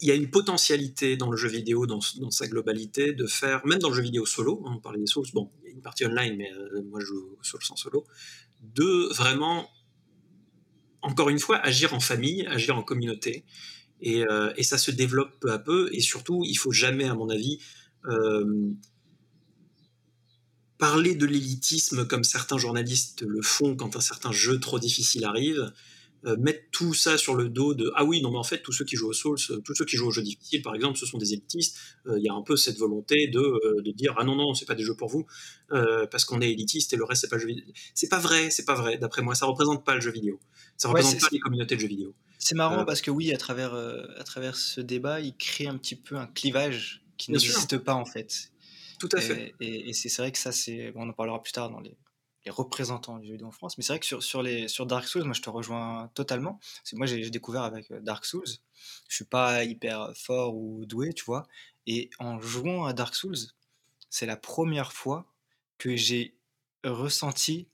il 0.00 0.08
y 0.08 0.10
a 0.10 0.14
une 0.14 0.30
potentialité 0.30 1.16
dans 1.16 1.30
le 1.30 1.36
jeu 1.36 1.48
vidéo, 1.48 1.86
dans, 1.86 2.00
sa 2.00 2.46
globalité, 2.46 3.12
de 3.12 3.26
faire, 3.26 3.66
même 3.66 3.78
dans 3.78 3.90
le 3.90 3.94
jeu 3.94 4.02
vidéo 4.02 4.24
solo, 4.24 4.62
hein, 4.66 4.74
on 4.76 4.80
parlait 4.80 4.98
des 4.98 5.06
Souls, 5.06 5.26
bon, 5.34 5.50
il 5.62 5.68
y 5.68 5.72
a 5.72 5.74
une 5.74 5.82
partie 5.82 6.06
online, 6.06 6.36
mais 6.36 6.50
euh, 6.52 6.82
moi 6.88 7.00
je 7.00 7.06
joue 7.06 7.38
Souls 7.42 7.62
sans 7.62 7.76
solo, 7.76 8.06
de 8.62 9.12
vraiment, 9.12 9.68
encore 11.02 11.28
une 11.28 11.38
fois, 11.38 11.58
agir 11.58 11.92
en 11.92 12.00
famille, 12.00 12.46
agir 12.46 12.76
en 12.76 12.82
communauté, 12.82 13.44
et, 14.00 14.24
euh, 14.24 14.50
ça 14.62 14.78
se 14.78 14.90
développe 14.90 15.38
peu 15.38 15.52
à 15.52 15.58
peu, 15.58 15.90
et 15.92 16.00
surtout, 16.00 16.42
il 16.46 16.56
faut 16.56 16.72
jamais, 16.72 17.04
à 17.04 17.14
mon 17.14 17.28
avis, 17.28 17.58
euh, 18.06 18.70
parler 20.80 21.14
de 21.14 21.26
l'élitisme 21.26 22.06
comme 22.06 22.24
certains 22.24 22.58
journalistes 22.58 23.22
le 23.22 23.42
font 23.42 23.76
quand 23.76 23.94
un 23.96 24.00
certain 24.00 24.32
jeu 24.32 24.58
trop 24.58 24.80
difficile 24.80 25.24
arrive. 25.24 25.72
Euh, 26.26 26.36
mettre 26.36 26.64
tout 26.70 26.92
ça 26.92 27.16
sur 27.16 27.34
le 27.34 27.48
dos 27.48 27.72
de 27.72 27.90
ah 27.94 28.04
oui 28.04 28.20
non 28.20 28.30
mais 28.30 28.36
en 28.36 28.42
fait 28.42 28.60
tous 28.60 28.72
ceux 28.72 28.84
qui 28.84 28.94
jouent 28.94 29.08
aux 29.08 29.14
Souls 29.14 29.38
euh, 29.48 29.60
tous 29.64 29.74
ceux 29.74 29.86
qui 29.86 29.96
jouent 29.96 30.08
aux 30.08 30.10
jeux 30.10 30.20
difficiles 30.20 30.60
par 30.60 30.74
exemple 30.74 30.98
ce 30.98 31.06
sont 31.06 31.16
des 31.16 31.32
élitistes 31.32 31.78
euh, 32.06 32.18
il 32.18 32.22
y 32.22 32.28
a 32.28 32.34
un 32.34 32.42
peu 32.42 32.56
cette 32.56 32.76
volonté 32.76 33.28
de, 33.28 33.80
de 33.80 33.90
dire 33.90 34.14
ah 34.18 34.24
non 34.24 34.36
non 34.36 34.52
c'est 34.52 34.66
pas 34.66 34.74
des 34.74 34.82
jeux 34.82 34.96
pour 34.96 35.08
vous 35.08 35.26
parce 36.10 36.26
qu'on 36.26 36.42
est 36.42 36.50
élitiste 36.50 36.92
et 36.92 36.96
le 36.96 37.04
reste 37.04 37.22
c'est 37.22 37.28
pas 37.28 37.38
jeu 37.38 37.46
vidéo. 37.46 37.64
C'est 37.94 38.10
pas 38.10 38.18
vrai 38.18 38.50
c'est 38.50 38.66
pas 38.66 38.74
vrai 38.74 38.98
d'après 38.98 39.22
moi 39.22 39.34
ça 39.34 39.46
représente 39.46 39.82
pas 39.82 39.94
le 39.94 40.02
jeu 40.02 40.10
vidéo. 40.10 40.38
Ça 40.76 40.88
représente 40.88 41.22
pas 41.22 41.28
les 41.32 41.38
communautés 41.38 41.76
de 41.76 41.80
jeux 41.80 41.88
vidéo. 41.88 42.14
c'est 42.38 42.54
marrant 42.54 42.84
parce 42.84 43.00
que 43.00 43.10
oui 43.10 43.32
à 43.32 43.38
travers 43.38 43.72
à 43.74 44.24
travers 44.24 44.56
ce 44.56 44.82
débat 44.82 45.20
il 45.20 45.34
crée 45.34 45.68
un 45.68 45.78
petit 45.78 45.96
peu 45.96 46.16
un 46.16 46.26
clivage 46.26 47.02
qui 47.16 47.32
n'existe 47.32 47.78
pas 47.78 47.94
en 47.94 48.04
fait 48.04 48.50
tout 49.00 49.08
à 49.12 49.20
fait 49.20 49.54
et, 49.60 49.88
et 49.88 49.92
c'est 49.92 50.14
vrai 50.18 50.30
que 50.30 50.38
ça 50.38 50.52
c'est 50.52 50.92
on 50.94 51.08
en 51.08 51.12
parlera 51.12 51.42
plus 51.42 51.52
tard 51.52 51.70
dans 51.70 51.80
les 51.80 51.96
les 52.44 52.50
représentants 52.50 53.18
du 53.18 53.26
jeu 53.26 53.32
vidéo 53.32 53.48
en 53.48 53.52
France. 53.52 53.76
Mais 53.76 53.84
c'est 53.84 53.92
vrai 53.92 54.00
que 54.00 54.06
sur, 54.06 54.22
sur, 54.22 54.42
les, 54.42 54.68
sur 54.68 54.86
Dark 54.86 55.06
Souls, 55.06 55.24
moi 55.24 55.34
je 55.34 55.42
te 55.42 55.50
rejoins 55.50 56.10
totalement. 56.14 56.54
Parce 56.54 56.90
que 56.90 56.96
moi 56.96 57.06
j'ai 57.06 57.30
découvert 57.30 57.62
avec 57.62 57.90
euh, 57.90 58.00
Dark 58.00 58.24
Souls. 58.24 58.48
Je 59.08 59.14
suis 59.14 59.24
pas 59.24 59.64
hyper 59.64 60.12
fort 60.16 60.56
ou 60.56 60.86
doué, 60.86 61.12
tu 61.12 61.24
vois. 61.24 61.46
Et 61.86 62.10
en 62.18 62.40
jouant 62.40 62.84
à 62.84 62.92
Dark 62.92 63.14
Souls, 63.14 63.36
c'est 64.08 64.26
la 64.26 64.36
première 64.36 64.92
fois 64.92 65.26
que 65.78 65.96
j'ai 65.96 66.34
ressenti 66.84 67.68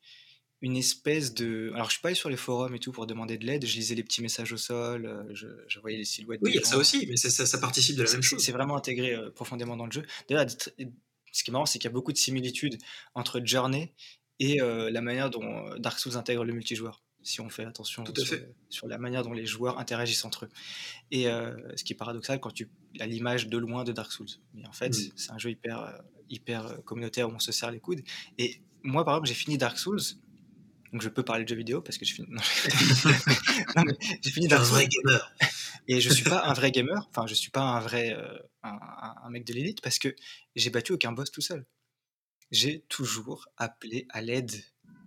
une 0.62 0.76
espèce 0.76 1.34
de. 1.34 1.70
Alors, 1.74 1.86
je 1.86 1.92
suis 1.92 2.00
pas 2.00 2.08
allé 2.08 2.16
sur 2.16 2.30
les 2.30 2.36
forums 2.36 2.74
et 2.74 2.78
tout 2.78 2.90
pour 2.90 3.06
demander 3.06 3.36
de 3.38 3.44
l'aide. 3.44 3.66
Je 3.66 3.76
lisais 3.76 3.94
les 3.94 4.02
petits 4.02 4.22
messages 4.22 4.52
au 4.52 4.56
sol, 4.56 5.06
euh, 5.06 5.22
je, 5.32 5.46
je 5.68 5.80
voyais 5.80 5.98
les 5.98 6.04
silhouettes. 6.04 6.40
Oui, 6.42 6.52
il 6.54 6.56
y 6.56 6.58
a 6.58 6.64
ça 6.64 6.78
aussi, 6.78 7.06
mais 7.06 7.16
ça, 7.16 7.30
ça, 7.30 7.58
participe 7.58 7.96
de 7.96 8.02
la 8.02 8.10
même 8.10 8.22
chose. 8.22 8.42
C'est 8.42 8.52
vraiment 8.52 8.76
intégré 8.76 9.14
euh, 9.14 9.30
profondément 9.30 9.76
dans 9.76 9.86
le 9.86 9.92
jeu. 9.92 10.04
D'ailleurs, 10.28 10.46
ce 11.36 11.44
qui 11.44 11.50
est 11.50 11.52
marrant, 11.52 11.66
c'est 11.66 11.78
qu'il 11.78 11.88
y 11.88 11.92
a 11.92 11.94
beaucoup 11.94 12.12
de 12.12 12.18
similitudes 12.18 12.78
entre 13.14 13.40
Journey 13.44 13.92
et 14.38 14.58
la 14.58 15.00
manière 15.00 15.30
dont 15.30 15.76
Dark 15.78 15.98
Souls 15.98 16.16
intègre 16.16 16.44
le 16.44 16.52
multijoueur 16.52 17.02
si 17.22 17.40
on 17.40 17.48
fait 17.48 17.64
attention 17.64 18.04
sur, 18.70 18.86
la 18.86 18.98
manière 18.98 19.24
dont 19.24 19.32
les 19.32 19.46
joueurs 19.46 19.80
interagissent 19.80 20.24
entre 20.24 20.44
eux. 20.44 20.48
Et 21.10 21.24
ce 21.24 21.82
qui 21.82 21.92
est 21.92 21.96
paradoxal 21.96 22.38
quand 22.40 22.52
tu 22.52 22.70
as 23.00 23.06
l'image 23.06 23.48
de 23.48 23.58
loin 23.58 23.82
de 23.84 23.92
Dark 23.92 24.12
Souls. 24.12 24.28
Mais 24.54 24.66
en 24.66 24.72
fait, 24.72 24.90
mmh. 24.90 25.12
c'est 25.16 25.32
un 25.32 25.38
jeu 25.38 25.50
hyper, 25.50 26.00
hyper 26.30 26.84
communautaire 26.84 27.28
où 27.28 27.32
on 27.32 27.38
se 27.38 27.52
serre 27.52 27.70
les 27.70 27.80
coudes. 27.80 28.02
Et 28.38 28.60
moi, 28.82 29.04
par 29.04 29.14
exemple, 29.14 29.28
j'ai 29.28 29.34
fini 29.34 29.58
Dark 29.58 29.78
Souls. 29.78 30.00
Donc 30.92 31.02
je 31.02 31.08
peux 31.08 31.24
parler 31.24 31.42
de 31.44 31.48
jeux 31.48 31.56
vidéo 31.56 31.80
parce 31.82 31.98
que 31.98 32.04
j'ai 32.04 32.14
fini. 32.14 32.28
j'ai 34.22 34.30
fini 34.30 34.48
Dark 34.48 34.64
Souls. 34.64 34.74
un 34.74 34.78
vrai 34.78 34.88
gamer. 34.88 35.34
Et 35.88 36.00
je 36.00 36.12
suis 36.12 36.24
pas 36.24 36.44
un 36.44 36.52
vrai 36.54 36.70
gamer. 36.70 37.06
Enfin, 37.10 37.26
je 37.26 37.34
suis 37.34 37.50
pas 37.50 37.62
un 37.62 37.80
vrai 37.80 38.16
un, 38.62 38.78
un 39.22 39.30
mec 39.30 39.44
de 39.44 39.52
l'élite 39.52 39.80
parce 39.80 39.98
que 39.98 40.14
j'ai 40.54 40.70
battu 40.70 40.92
aucun 40.92 41.12
boss 41.12 41.30
tout 41.30 41.40
seul 41.40 41.66
j'ai 42.50 42.80
toujours 42.88 43.48
appelé 43.56 44.06
à 44.10 44.22
l'aide 44.22 44.52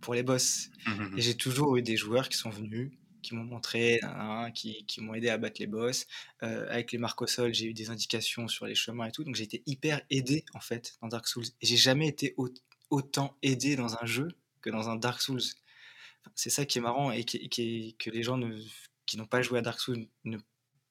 pour 0.01 0.13
les 0.13 0.23
boss. 0.23 0.69
Mmh, 0.85 0.91
mmh, 0.91 1.09
mmh. 1.09 1.17
Et 1.17 1.21
j'ai 1.21 1.35
toujours 1.35 1.77
eu 1.77 1.81
des 1.81 1.97
joueurs 1.97 2.29
qui 2.29 2.37
sont 2.37 2.49
venus, 2.49 2.91
qui 3.21 3.35
m'ont 3.35 3.43
montré, 3.43 3.99
qui, 4.53 4.85
qui 4.85 5.01
m'ont 5.01 5.13
aidé 5.13 5.29
à 5.29 5.37
battre 5.37 5.59
les 5.59 5.67
boss. 5.67 6.05
Euh, 6.43 6.67
avec 6.69 6.91
les 6.91 6.97
marques 6.97 7.21
au 7.21 7.27
sol, 7.27 7.53
j'ai 7.53 7.65
eu 7.65 7.73
des 7.73 7.89
indications 7.89 8.47
sur 8.47 8.65
les 8.65 8.75
chemins 8.75 9.05
et 9.05 9.11
tout. 9.11 9.23
Donc 9.23 9.35
j'ai 9.35 9.43
été 9.43 9.63
hyper 9.65 10.01
aidé 10.09 10.45
en 10.53 10.59
fait 10.59 10.97
dans 11.01 11.07
Dark 11.07 11.27
Souls. 11.27 11.45
Et 11.61 11.65
j'ai 11.65 11.77
jamais 11.77 12.07
été 12.07 12.35
autant 12.89 13.37
aidé 13.41 13.75
dans 13.75 14.01
un 14.01 14.05
jeu 14.05 14.29
que 14.61 14.69
dans 14.69 14.89
un 14.89 14.95
Dark 14.95 15.21
Souls. 15.21 15.41
c'est 16.35 16.49
ça 16.49 16.65
qui 16.65 16.77
est 16.77 16.81
marrant 16.81 17.11
et 17.11 17.23
qui, 17.23 17.95
que 17.97 18.09
les 18.09 18.23
gens 18.23 18.37
ne, 18.37 18.57
qui 19.05 19.17
n'ont 19.17 19.27
pas 19.27 19.41
joué 19.41 19.59
à 19.59 19.61
Dark 19.61 19.79
Souls 19.79 20.07
ne 20.25 20.37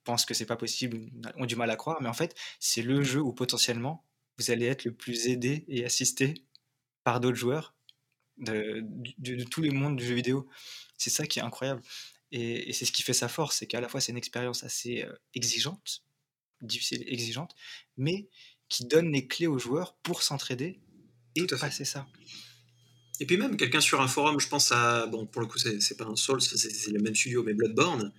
pensent 0.08 0.24
que 0.24 0.32
c'est 0.32 0.46
pas 0.46 0.56
possible, 0.56 1.10
ont 1.36 1.44
du 1.44 1.54
mal 1.54 1.70
à 1.70 1.76
croire. 1.76 2.00
Mais 2.00 2.08
en 2.08 2.14
fait, 2.14 2.34
c'est 2.60 2.80
le 2.80 3.02
jeu 3.02 3.20
où 3.20 3.34
potentiellement 3.34 4.06
vous 4.38 4.50
allez 4.50 4.64
être 4.64 4.86
le 4.86 4.94
plus 4.94 5.28
aidé 5.28 5.66
et 5.68 5.84
assisté 5.84 6.46
par 7.04 7.20
d'autres 7.20 7.36
joueurs 7.36 7.74
de, 8.38 8.82
tous 9.50 9.60
les 9.60 9.70
mondes 9.70 9.96
du 9.96 10.06
jeu 10.06 10.14
vidéo. 10.14 10.48
C'est 10.96 11.10
ça 11.10 11.26
qui 11.26 11.40
est 11.40 11.42
incroyable. 11.42 11.82
Et, 12.32 12.72
c'est 12.72 12.86
ce 12.86 12.92
qui 12.92 13.02
fait 13.02 13.12
sa 13.12 13.28
force, 13.28 13.58
c'est 13.58 13.66
qu'à 13.66 13.82
la 13.82 13.88
fois 13.88 14.00
c'est 14.00 14.12
une 14.12 14.18
expérience 14.18 14.64
assez 14.64 15.02
euh, 15.02 15.12
exigeante, 15.34 16.02
difficile, 16.62 17.04
exigeante, 17.06 17.54
mais 17.98 18.28
qui 18.70 18.86
donne 18.86 19.12
les 19.12 19.26
clés 19.26 19.46
aux 19.46 19.58
joueurs 19.58 19.94
pour 20.02 20.22
s'entraider 20.22 20.80
et 21.34 21.46
passer 21.46 21.84
ça. 21.84 22.06
Et 23.20 23.26
puis 23.26 23.36
même 23.36 23.56
quelqu'un 23.56 23.80
sur 23.80 24.00
un 24.00 24.06
forum, 24.06 24.38
je 24.38 24.48
pense 24.48 24.70
à, 24.70 25.06
bon 25.06 25.26
pour 25.26 25.40
le 25.40 25.48
coup 25.48 25.58
c'est 25.58 25.96
pas 25.96 26.04
un 26.04 26.14
Souls, 26.14 26.40
c'est 26.40 26.90
le 26.90 27.00
même 27.00 27.16
studio 27.16 27.42
mais 27.42 27.52
Bloodborne, 27.52 28.12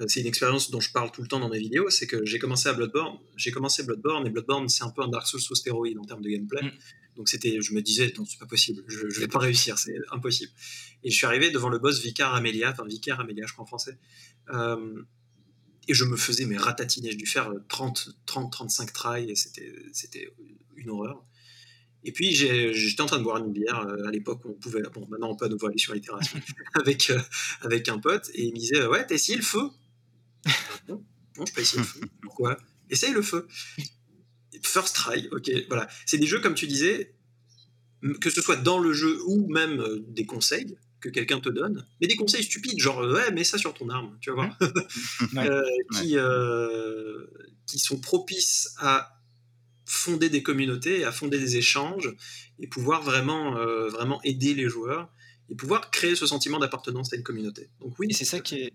euh, 0.00 0.06
c'est 0.08 0.20
une 0.20 0.26
expérience 0.26 0.70
dont 0.70 0.80
je 0.80 0.90
parle 0.90 1.10
tout 1.10 1.20
le 1.20 1.28
temps 1.28 1.38
dans 1.38 1.50
mes 1.50 1.58
vidéos, 1.58 1.90
c'est 1.90 2.06
que 2.06 2.24
j'ai 2.24 2.38
commencé 2.38 2.68
à 2.68 2.72
Bloodborne, 2.72 3.18
j'ai 3.36 3.50
commencé 3.50 3.82
Bloodborne 3.82 4.26
et 4.26 4.30
Bloodborne 4.30 4.68
c'est 4.70 4.84
un 4.84 4.90
peu 4.90 5.02
un 5.02 5.08
Dark 5.08 5.26
Souls 5.26 5.40
sous 5.40 5.54
stéroïde 5.54 5.98
en 5.98 6.04
termes 6.04 6.22
de 6.22 6.30
gameplay, 6.30 6.62
mm. 6.62 6.70
donc 7.16 7.28
c'était, 7.28 7.60
je 7.60 7.74
me 7.74 7.82
disais 7.82 8.12
non 8.16 8.24
c'est 8.24 8.38
pas 8.38 8.46
possible, 8.46 8.84
je, 8.88 9.10
je, 9.10 9.20
vais 9.20 9.28
pas 9.28 9.38
réussir, 9.38 9.78
c'est 9.78 9.96
impossible. 10.12 10.52
Et 11.04 11.10
je 11.10 11.16
suis 11.16 11.26
arrivé 11.26 11.50
devant 11.50 11.68
le 11.68 11.78
boss 11.78 12.00
Vicar 12.00 12.34
Amelia, 12.34 12.70
enfin 12.70 12.86
Vicar 12.86 13.20
Amelia 13.20 13.44
je 13.46 13.52
crois 13.52 13.64
en 13.64 13.66
français, 13.66 13.98
euh, 14.54 15.02
et 15.88 15.94
je 15.94 16.04
me 16.04 16.16
faisais 16.16 16.44
mes 16.44 16.56
ratatiner. 16.56 17.10
J'ai 17.10 17.16
dû 17.16 17.26
faire 17.26 17.50
30, 17.68 18.16
30, 18.26 18.52
35 18.52 18.92
tries 18.92 19.30
et 19.30 19.34
c'était, 19.34 19.74
c'était 19.92 20.30
une 20.76 20.90
horreur. 20.90 21.24
Et 22.04 22.12
puis 22.12 22.32
j'étais 22.32 23.00
en 23.00 23.06
train 23.06 23.18
de 23.18 23.24
boire 23.24 23.38
une 23.38 23.52
bière 23.52 23.80
euh, 23.80 24.06
à 24.06 24.10
l'époque 24.10 24.44
où 24.44 24.50
on 24.50 24.54
pouvait, 24.54 24.82
bon 24.94 25.06
maintenant 25.08 25.30
on 25.30 25.36
peut 25.36 25.48
nouveau 25.48 25.66
aller 25.66 25.78
sur 25.78 25.94
les 25.94 26.00
terrasses, 26.02 26.32
avec, 26.74 27.10
euh, 27.10 27.20
avec 27.62 27.88
un 27.88 27.98
pote 27.98 28.30
et 28.34 28.44
il 28.44 28.52
me 28.52 28.58
disait 28.58 28.86
Ouais, 28.86 29.04
t'as 29.06 29.14
essayé 29.14 29.36
le 29.36 29.44
feu? 29.44 29.68
Non, 30.88 31.04
non, 31.36 31.44
je 31.44 31.52
peux 31.52 31.60
essayer 31.60 31.80
le 31.80 31.86
feu. 31.86 32.00
Pourquoi? 32.22 32.56
Essaye 32.88 33.12
le 33.12 33.22
feu. 33.22 33.46
First 34.62 34.94
try, 34.94 35.28
ok, 35.30 35.50
voilà. 35.68 35.88
C'est 36.06 36.18
des 36.18 36.26
jeux, 36.26 36.40
comme 36.40 36.54
tu 36.54 36.66
disais, 36.66 37.14
que 38.20 38.30
ce 38.30 38.40
soit 38.40 38.56
dans 38.56 38.78
le 38.78 38.92
jeu 38.92 39.18
ou 39.26 39.46
même 39.48 39.80
euh, 39.80 40.04
des 40.08 40.24
conseils 40.24 40.78
que 41.00 41.08
quelqu'un 41.08 41.40
te 41.40 41.48
donne, 41.48 41.86
mais 42.00 42.06
des 42.06 42.16
conseils 42.16 42.42
stupides, 42.42 42.80
genre 42.80 42.98
ouais, 43.00 43.30
mets 43.32 43.44
ça 43.44 43.58
sur 43.58 43.74
ton 43.74 43.88
arme, 43.88 44.16
tu 44.20 44.30
vas 44.30 44.36
voir, 44.36 44.58
qui, 45.94 46.16
qui 47.66 47.78
sont 47.78 48.00
propices 48.00 48.74
à 48.78 49.17
fonder 49.88 50.28
des 50.28 50.42
communautés, 50.42 51.04
à 51.04 51.12
fonder 51.12 51.38
des 51.38 51.56
échanges 51.56 52.14
et 52.60 52.66
pouvoir 52.66 53.02
vraiment, 53.02 53.56
euh, 53.56 53.88
vraiment 53.88 54.20
aider 54.22 54.54
les 54.54 54.68
joueurs 54.68 55.10
et 55.50 55.54
pouvoir 55.54 55.90
créer 55.90 56.14
ce 56.14 56.26
sentiment 56.26 56.58
d'appartenance 56.58 57.12
à 57.14 57.16
une 57.16 57.22
communauté. 57.22 57.70
Donc 57.80 57.98
oui. 57.98 58.06
Et 58.10 58.12
c'est 58.12 58.26
ça 58.26 58.40
qui 58.40 58.56
est. 58.56 58.72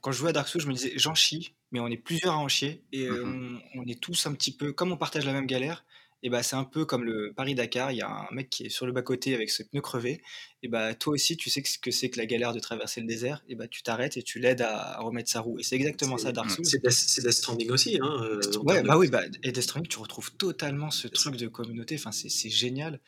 quand 0.00 0.10
je 0.10 0.18
jouais 0.18 0.30
à 0.30 0.32
Dark 0.32 0.48
Souls, 0.48 0.60
je 0.60 0.66
me 0.66 0.72
disais 0.72 0.92
j'en 0.96 1.14
chie, 1.14 1.54
mais 1.70 1.78
on 1.78 1.86
est 1.86 1.96
plusieurs 1.96 2.34
à 2.34 2.38
en 2.38 2.48
chier 2.48 2.82
et 2.92 3.06
euh, 3.06 3.24
mm-hmm. 3.24 3.60
on, 3.76 3.82
on, 3.82 3.86
est 3.86 4.00
tous 4.00 4.26
un 4.26 4.32
petit 4.32 4.54
peu 4.54 4.72
comme 4.72 4.90
on 4.90 4.96
partage 4.96 5.24
la 5.26 5.32
même 5.32 5.46
galère 5.46 5.84
et 6.22 6.30
bah, 6.30 6.42
c'est 6.42 6.56
un 6.56 6.64
peu 6.64 6.84
comme 6.84 7.04
le 7.04 7.32
Paris-Dakar, 7.34 7.92
il 7.92 7.98
y 7.98 8.02
a 8.02 8.08
un 8.08 8.34
mec 8.34 8.50
qui 8.50 8.66
est 8.66 8.68
sur 8.68 8.86
le 8.86 8.92
bas-côté 8.92 9.34
avec 9.34 9.50
ses 9.50 9.64
pneus 9.64 9.80
crevés, 9.80 10.22
et 10.62 10.68
bah, 10.68 10.94
toi 10.94 11.14
aussi 11.14 11.36
tu 11.36 11.50
sais 11.50 11.62
ce 11.64 11.78
que 11.78 11.90
c'est 11.90 12.10
que 12.10 12.18
la 12.18 12.26
galère 12.26 12.52
de 12.52 12.60
traverser 12.60 13.00
le 13.00 13.06
désert, 13.06 13.42
et 13.48 13.54
bah, 13.54 13.68
tu 13.68 13.82
t'arrêtes 13.82 14.16
et 14.16 14.22
tu 14.22 14.38
l'aides 14.38 14.62
à, 14.62 14.98
remettre 15.00 15.30
sa 15.30 15.40
roue. 15.40 15.58
Et 15.58 15.62
c'est 15.62 15.76
exactement 15.76 16.18
ça 16.18 16.32
Dark 16.32 16.50
Souls. 16.50 16.64
C'est 16.64 17.22
Death 17.22 17.32
Stranding 17.32 17.70
aussi. 17.70 17.98
Hein, 18.00 18.22
euh, 18.22 18.40
ouais, 18.64 18.82
bah 18.82 18.98
oui, 18.98 19.08
bah, 19.08 19.22
et 19.42 19.52
Death 19.52 19.64
Stranding, 19.64 19.88
tu 19.88 19.98
retrouves 19.98 20.32
totalement 20.32 20.90
ce 20.90 21.08
truc 21.08 21.36
de 21.36 21.48
communauté, 21.48 21.96
enfin, 21.96 22.12
c'est 22.12 22.50
génial. 22.50 23.00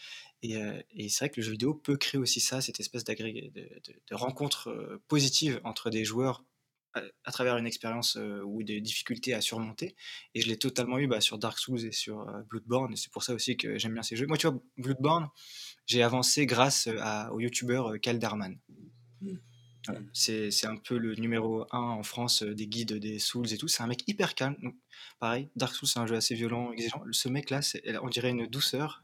Et, 0.43 0.57
euh, 0.57 0.81
et 0.97 1.09
c'est 1.09 1.27
vrai 1.27 1.31
que 1.31 1.41
le 1.41 1.45
jeu 1.45 1.53
vidéo 1.53 1.73
peut 1.75 1.97
créer 1.97 2.21
aussi 2.21 2.41
ça, 2.41 2.61
cette 2.61 2.81
espèce 2.81 3.05
de, 3.05 3.15
de, 3.15 3.51
de, 4.11 4.15
rencontre 4.15 4.71
euh, 4.71 5.01
positive 5.07 5.61
entre 5.63 5.89
des 5.89 6.05
joueurs 6.05 6.45
à, 6.95 7.33
travers 7.33 7.57
une 7.57 7.67
expérience 7.67 8.17
euh, 8.17 8.43
ou 8.45 8.63
des 8.63 8.81
difficultés 8.81 9.35
à 9.35 9.41
surmonter. 9.41 9.97
Et 10.35 10.41
je 10.41 10.49
l'ai 10.49 10.59
totalement 10.59 10.99
eu 10.99 11.07
bah, 11.07 11.21
sur 11.21 11.39
Dark 11.39 11.59
Souls 11.59 11.85
et 11.85 11.93
sur 11.93 12.21
euh, 12.21 12.43
Bloodborne. 12.49 12.93
Et 12.93 12.97
c'est 12.97 13.11
pour 13.11 13.23
ça 13.23 13.35
aussi 13.35 13.57
que 13.57 13.79
j'aime 13.79 13.95
bien 13.95 14.03
ces 14.03 14.17
jeux. 14.17 14.27
Moi, 14.27 14.37
tu 14.37 14.47
vois, 14.47 14.61
Bloodborne, 14.77 15.29
j'ai 15.87 16.03
avancé 16.03 16.47
grâce 16.47 16.87
euh, 16.87 16.97
à, 17.01 17.33
au 17.33 17.41
youtubeur 17.41 17.93
Calderman. 18.01 18.59
Mmh. 19.21 19.37
C'est 20.13 20.67
un 20.67 20.77
peu 20.77 20.97
le 20.97 21.17
numéro 21.17 21.67
1 21.73 21.79
en 21.79 22.05
France 22.05 22.45
des 22.45 22.69
guides 22.69 22.93
des 22.93 23.19
Souls 23.19 23.53
et 23.53 23.59
tout. 23.59 23.67
C'est 23.67 23.83
un 23.83 23.89
mec 23.89 24.05
hyper 24.07 24.37
calme. 24.37 24.55
Donc, 24.63 24.77
pareil, 25.19 25.49
Dark 25.57 25.75
Souls, 25.75 25.89
c'est 25.89 25.99
un 25.99 26.07
jeu 26.07 26.15
assez 26.15 26.37
violent, 26.37 26.71
exigeant. 26.71 27.03
Ce 27.11 27.29
mec-là, 27.29 27.61
on 28.01 28.09
dirait 28.09 28.31
une 28.31 28.47
douceur 28.47 29.02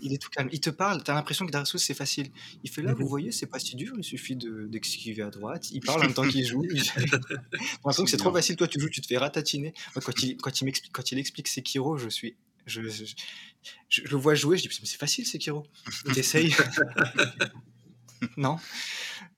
il 0.00 0.12
est 0.12 0.18
tout 0.18 0.30
calme. 0.30 0.48
Il 0.52 0.60
te 0.60 0.70
parle, 0.70 1.02
t'as 1.02 1.14
l'impression 1.14 1.46
que 1.46 1.50
Dark 1.50 1.66
Souls 1.66 1.80
c'est 1.80 1.94
facile. 1.94 2.28
Il 2.64 2.70
fait 2.70 2.82
là, 2.82 2.94
vous 2.94 3.06
voyez, 3.06 3.32
c'est 3.32 3.46
pas 3.46 3.58
si 3.58 3.76
dur, 3.76 3.94
il 3.96 4.04
suffit 4.04 4.36
d'esquiver 4.36 5.22
à 5.22 5.30
droite. 5.30 5.70
Il 5.70 5.80
parle 5.80 6.00
en 6.00 6.04
même 6.04 6.14
temps 6.14 6.28
qu'il 6.28 6.46
joue. 6.46 6.64
J'ai 6.74 6.90
l'impression 7.00 8.04
que 8.04 8.10
c'est 8.10 8.16
trop 8.16 8.32
facile. 8.32 8.56
Toi, 8.56 8.68
tu 8.68 8.80
joues, 8.80 8.88
tu 8.88 9.00
te 9.00 9.06
fais 9.06 9.18
ratatiner. 9.18 9.74
quand 9.94 10.22
il, 10.22 10.36
quand 10.36 10.60
il, 10.60 10.64
m'explique, 10.64 10.92
quand 10.92 11.12
il 11.12 11.18
explique 11.18 11.48
Sekiro, 11.48 11.96
je 11.96 12.08
suis. 12.08 12.36
Je, 12.66 12.80
je, 13.88 14.02
le 14.02 14.16
vois 14.16 14.34
jouer, 14.36 14.56
je 14.56 14.62
dis, 14.62 14.78
mais 14.80 14.86
c'est 14.86 14.98
facile 14.98 15.26
Sekiro. 15.26 15.66
T'essayes. 16.14 16.54
non. 18.36 18.56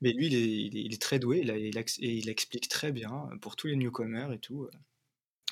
Mais 0.01 0.13
lui, 0.13 0.27
il 0.27 0.35
est, 0.35 0.81
il 0.85 0.93
est, 0.93 1.01
très 1.01 1.17
doué, 1.17 1.39
il, 1.43 1.49
il, 1.49 1.77
et 1.77 2.17
il 2.17 2.29
explique 2.29 2.69
très 2.69 2.91
bien 2.91 3.29
pour 3.41 3.55
tous 3.55 3.67
les 3.67 3.75
newcomers 3.75 4.31
et 4.31 4.39
tout. 4.39 4.69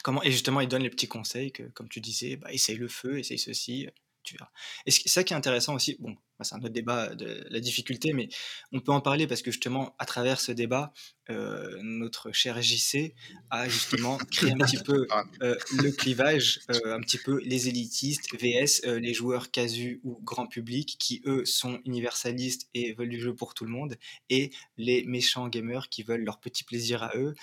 Comment, 0.03 0.21
et 0.21 0.31
justement, 0.31 0.59
il 0.59 0.67
donne 0.67 0.83
les 0.83 0.89
petits 0.89 1.07
conseils 1.07 1.53
que, 1.53 1.63
comme 1.63 1.87
tu 1.87 2.01
disais, 2.01 2.35
bah, 2.35 2.51
essaye 2.51 2.75
le 2.75 2.89
feu, 2.89 3.19
essaye 3.19 3.39
ceci, 3.39 3.87
tu 4.23 4.35
verras. 4.35 4.51
Et 4.85 4.91
ça 5.09 5.23
qui 5.23 5.33
est 5.33 5.37
intéressant 5.37 5.75
aussi, 5.75 5.97
bon, 5.99 6.15
c'est 6.41 6.55
un 6.55 6.59
autre 6.59 6.69
débat 6.69 7.15
de 7.15 7.45
la 7.49 7.59
difficulté, 7.59 8.13
mais 8.13 8.29
on 8.71 8.79
peut 8.79 8.91
en 8.91 9.01
parler 9.01 9.27
parce 9.27 9.41
que 9.41 9.51
justement, 9.51 9.95
à 9.99 10.05
travers 10.05 10.39
ce 10.39 10.51
débat, 10.51 10.93
euh, 11.29 11.79
notre 11.81 12.33
cher 12.33 12.61
JC 12.61 13.13
a 13.49 13.69
justement 13.69 14.17
créé 14.31 14.51
un 14.51 14.57
petit 14.57 14.77
peu 14.77 15.07
ah. 15.09 15.23
euh, 15.41 15.55
le 15.77 15.91
clivage, 15.91 16.59
euh, 16.69 16.95
un 16.95 16.99
petit 16.99 17.17
peu 17.17 17.39
les 17.45 17.69
élitistes, 17.69 18.27
VS, 18.33 18.85
les 18.99 19.13
joueurs 19.13 19.49
casu 19.49 20.01
ou 20.03 20.19
grand 20.23 20.47
public, 20.47 20.97
qui 20.99 21.21
eux 21.25 21.45
sont 21.45 21.79
universalistes 21.85 22.67
et 22.73 22.93
veulent 22.93 23.09
du 23.09 23.21
jeu 23.21 23.33
pour 23.33 23.53
tout 23.53 23.63
le 23.63 23.71
monde, 23.71 23.95
et 24.29 24.51
les 24.77 25.05
méchants 25.05 25.47
gamers 25.47 25.87
qui 25.89 26.03
veulent 26.03 26.23
leur 26.23 26.39
petit 26.39 26.63
plaisir 26.63 27.03
à 27.03 27.11
eux, 27.15 27.35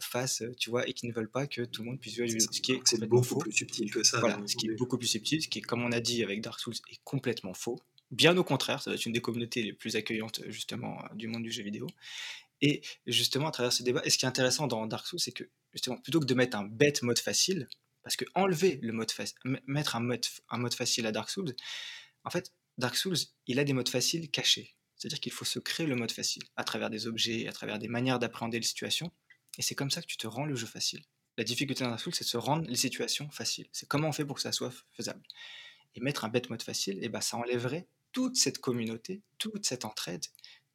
face, 0.00 0.42
tu 0.58 0.70
vois, 0.70 0.88
et 0.88 0.92
qui 0.92 1.06
ne 1.06 1.12
veulent 1.12 1.30
pas 1.30 1.46
que 1.46 1.62
tout 1.62 1.82
le 1.82 1.90
monde 1.90 2.00
puisse 2.00 2.16
jouer 2.16 2.24
à 2.24 2.28
jeu. 2.28 2.38
Ce 2.38 2.60
qui 2.60 2.72
est, 2.72 3.06
beaucoup 3.06 3.38
plus 3.38 3.52
subtil 3.52 3.90
que 3.90 4.02
ça. 4.02 4.20
Voilà, 4.20 4.40
ce 4.46 4.56
qui 4.56 4.68
est 4.68 4.74
beaucoup 4.76 4.98
plus 4.98 5.08
subtil, 5.08 5.42
ce 5.42 5.48
qui 5.48 5.58
est, 5.58 5.62
comme 5.62 5.82
on 5.82 5.92
a 5.92 6.00
dit 6.00 6.22
avec 6.22 6.40
Dark 6.40 6.60
Souls, 6.60 6.74
est 6.90 7.00
complètement 7.04 7.54
faux. 7.54 7.78
Bien 8.10 8.36
au 8.36 8.44
contraire, 8.44 8.82
ça 8.82 8.90
va 8.90 8.96
être 8.96 9.06
une 9.06 9.12
des 9.12 9.20
communautés 9.20 9.62
les 9.62 9.72
plus 9.72 9.96
accueillantes 9.96 10.40
justement 10.48 11.02
du 11.14 11.28
monde 11.28 11.44
du 11.44 11.52
jeu 11.52 11.62
vidéo. 11.62 11.86
Et 12.60 12.82
justement, 13.06 13.48
à 13.48 13.50
travers 13.50 13.72
ce 13.72 13.82
débat, 13.82 14.02
et 14.04 14.10
ce 14.10 14.18
qui 14.18 14.24
est 14.24 14.28
intéressant 14.28 14.66
dans 14.66 14.86
Dark 14.86 15.06
Souls, 15.06 15.20
c'est 15.20 15.32
que 15.32 15.44
justement, 15.72 15.96
plutôt 15.96 16.20
que 16.20 16.26
de 16.26 16.34
mettre 16.34 16.56
un 16.56 16.64
bête 16.64 17.02
mode 17.02 17.18
facile, 17.18 17.68
parce 18.02 18.16
que 18.16 18.24
enlever 18.34 18.78
le 18.82 18.92
mode 18.92 19.10
facile, 19.10 19.38
mettre 19.66 19.96
un 19.96 20.00
mode, 20.00 20.24
un 20.50 20.58
mode 20.58 20.74
facile 20.74 21.06
à 21.06 21.12
Dark 21.12 21.30
Souls, 21.30 21.54
en 22.24 22.30
fait, 22.30 22.52
Dark 22.78 22.96
Souls, 22.96 23.16
il 23.46 23.58
a 23.58 23.64
des 23.64 23.72
modes 23.72 23.88
faciles 23.88 24.30
cachés. 24.30 24.74
C'est-à-dire 24.96 25.20
qu'il 25.20 25.32
faut 25.32 25.44
se 25.44 25.58
créer 25.58 25.86
le 25.86 25.96
mode 25.96 26.12
facile 26.12 26.42
à 26.56 26.64
travers 26.64 26.90
des 26.90 27.06
objets, 27.06 27.46
à 27.46 27.52
travers 27.52 27.78
des 27.78 27.88
manières 27.88 28.18
d'appréhender 28.18 28.58
les 28.58 28.66
situations. 28.66 29.10
Et 29.56 29.62
c'est 29.62 29.74
comme 29.74 29.90
ça 29.90 30.02
que 30.02 30.06
tu 30.06 30.18
te 30.18 30.26
rends 30.26 30.44
le 30.44 30.54
jeu 30.54 30.66
facile. 30.66 31.02
La 31.38 31.44
difficulté 31.44 31.84
dans 31.84 31.90
Dark 31.90 32.02
Souls, 32.02 32.14
c'est 32.14 32.24
de 32.24 32.28
se 32.28 32.36
rendre 32.36 32.68
les 32.68 32.76
situations 32.76 33.30
faciles. 33.30 33.68
C'est 33.72 33.88
comment 33.88 34.08
on 34.08 34.12
fait 34.12 34.24
pour 34.24 34.36
que 34.36 34.42
ça 34.42 34.52
soit 34.52 34.72
faisable. 34.90 35.22
Et 35.94 36.00
mettre 36.00 36.24
un 36.24 36.28
bête 36.28 36.50
mode 36.50 36.62
facile, 36.62 36.98
eh 37.00 37.08
ben, 37.08 37.20
ça 37.20 37.38
enlèverait 37.38 37.88
toute 38.12 38.36
cette 38.36 38.58
communauté, 38.58 39.22
toute 39.38 39.66
cette 39.66 39.84
entraide, 39.84 40.24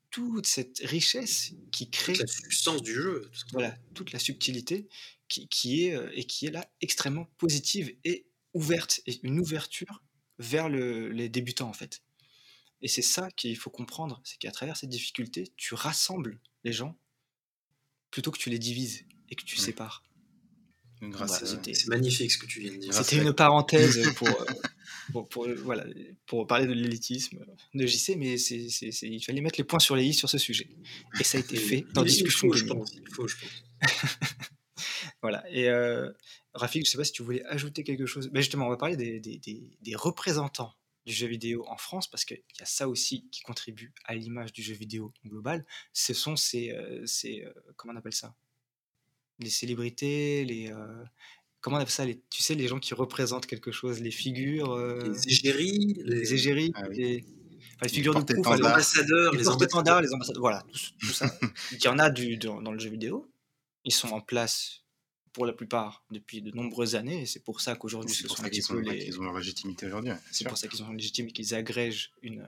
toute 0.09 0.47
cette 0.47 0.79
richesse 0.79 1.53
qui 1.71 1.89
crée 1.89 2.13
toute 2.13 2.21
la 2.21 2.27
substance 2.27 2.81
du 2.81 2.93
jeu. 2.93 3.29
Voilà, 3.51 3.77
toute 3.93 4.11
la 4.11 4.19
subtilité 4.19 4.87
qui, 5.27 5.47
qui, 5.47 5.85
est 5.85 5.95
euh, 5.95 6.09
et 6.13 6.25
qui 6.25 6.45
est 6.45 6.51
là 6.51 6.69
extrêmement 6.81 7.25
positive 7.37 7.95
et 8.03 8.27
ouverte 8.53 9.01
et 9.05 9.19
une 9.23 9.39
ouverture 9.39 10.03
vers 10.39 10.69
le, 10.69 11.09
les 11.09 11.29
débutants 11.29 11.69
en 11.69 11.73
fait. 11.73 12.01
Et 12.81 12.87
c'est 12.87 13.01
ça 13.01 13.31
qu'il 13.31 13.57
faut 13.57 13.69
comprendre, 13.69 14.21
c'est 14.23 14.37
qu'à 14.37 14.51
travers 14.51 14.77
cette 14.77 14.89
difficulté, 14.89 15.51
tu 15.57 15.73
rassembles 15.73 16.39
les 16.63 16.73
gens 16.73 16.97
plutôt 18.11 18.31
que 18.31 18.37
tu 18.37 18.49
les 18.49 18.59
divises 18.59 19.05
et 19.29 19.35
que 19.35 19.43
tu 19.43 19.57
sépares. 19.57 20.03
C'est 21.13 21.87
magnifique 21.87 22.31
ce 22.31 22.37
que 22.37 22.45
tu 22.45 22.59
viens 22.61 22.71
de 22.71 22.77
dire. 22.77 22.93
C'était 22.93 23.17
une 23.17 23.33
parenthèse 23.33 24.13
pour, 24.15 24.27
euh, 24.27 25.23
pour, 25.29 25.47
voilà, 25.63 25.85
pour 26.25 26.47
parler 26.47 26.67
de 26.67 26.73
l'élitisme 26.73 27.39
de 27.73 27.85
JC, 27.85 28.15
mais 28.17 28.37
c'est, 28.37 28.67
il 29.03 29.21
fallait 29.21 29.41
mettre 29.41 29.59
les 29.59 29.63
points 29.63 29.79
sur 29.79 29.95
les 29.95 30.05
i 30.05 30.13
sur 30.13 30.29
ce 30.29 30.37
sujet. 30.37 30.67
Et 31.19 31.23
ça 31.23 31.37
a 31.37 31.41
été 31.41 31.57
fait 31.57 31.85
dans 31.93 32.03
discussion. 32.03 32.47
Il 32.53 32.57
faut, 33.11 33.27
je 33.27 33.35
pense. 33.37 33.51
voilà. 35.21 35.43
Et 35.51 35.69
euh, 35.69 36.11
Rafik, 36.53 36.85
je 36.85 36.89
ne 36.89 36.91
sais 36.91 36.97
pas 36.97 37.03
si 37.03 37.11
tu 37.11 37.23
voulais 37.23 37.43
ajouter 37.45 37.83
quelque 37.83 38.05
chose. 38.05 38.29
Mais 38.33 38.41
justement, 38.41 38.67
on 38.67 38.69
va 38.69 38.77
parler 38.77 38.95
des, 38.95 39.19
des, 39.19 39.39
des, 39.81 39.95
représentants 39.95 40.73
du 41.05 41.13
jeu 41.13 41.27
vidéo 41.27 41.65
en 41.67 41.77
France, 41.77 42.09
parce 42.09 42.25
qu'il 42.25 42.41
y 42.59 42.63
a 42.63 42.65
ça 42.65 42.87
aussi 42.87 43.27
qui 43.29 43.41
contribue 43.41 43.93
à 44.05 44.15
l'image 44.15 44.53
du 44.53 44.63
jeu 44.63 44.73
vidéo 44.73 45.13
global. 45.25 45.65
Ce 45.93 46.13
sont 46.13 46.35
ces, 46.35 46.71
euh, 46.71 47.05
ces 47.05 47.43
euh, 47.43 47.53
comment 47.75 47.93
on 47.93 47.97
appelle 47.97 48.13
ça? 48.13 48.35
Les 49.39 49.49
célébrités, 49.49 50.45
les, 50.45 50.71
comment 51.65 51.77
on 51.77 51.79
appelle 51.79 51.91
ça 51.91 52.05
les, 52.05 52.21
Tu 52.29 52.43
sais, 52.43 52.53
les 52.53 52.67
gens 52.67 52.79
qui 52.79 52.93
représentent 52.93 53.47
quelque 53.47 53.71
chose, 53.71 53.99
les 53.99 54.11
figures. 54.11 54.73
Euh, 54.73 55.11
les 55.11 55.27
égéries. 55.27 55.95
Les, 56.05 56.33
égéries. 56.33 56.71
Ah 56.75 56.87
les, 56.89 57.23
figures 57.89 58.13
de 58.13 58.33
proue, 58.33 58.53
les 58.53 58.63
ambassadeurs. 58.63 59.33
Les, 59.33 59.47
ambassadeurs, 59.47 60.01
les 60.01 60.13
ambassadeurs. 60.13 60.41
Voilà, 60.41 60.63
tout, 60.99 61.07
ça. 61.07 61.27
Il 61.71 61.83
y 61.83 61.87
en 61.87 61.97
a 61.97 62.11
du, 62.11 62.37
dans, 62.37 62.71
le 62.71 62.77
jeu 62.77 62.91
vidéo. 62.91 63.31
Ils 63.83 63.91
sont 63.91 64.09
en 64.09 64.21
place 64.21 64.83
pour 65.33 65.47
la 65.47 65.53
plupart 65.53 66.05
depuis 66.11 66.43
de 66.43 66.51
nombreuses 66.51 66.95
années. 66.95 67.23
Et 67.23 67.25
c'est 67.25 67.43
pour 67.43 67.59
ça 67.61 67.75
qu'aujourd'hui, 67.75 68.13
ce 68.13 68.27
sont 68.27 68.43
qu'ils 68.43 68.71
ont, 68.71 68.75
les... 68.75 69.17
ont 69.17 69.23
leur 69.23 69.35
légitimité 69.35 69.87
aujourd'hui. 69.87 70.11
C'est 70.31 70.47
pour 70.47 70.59
ça 70.59 70.67
qu'ils 70.67 70.83
ont 70.83 70.91
légitime 70.91 71.29
et 71.29 71.31
qu'ils 71.31 71.55
agrègent 71.55 72.11
une, 72.21 72.47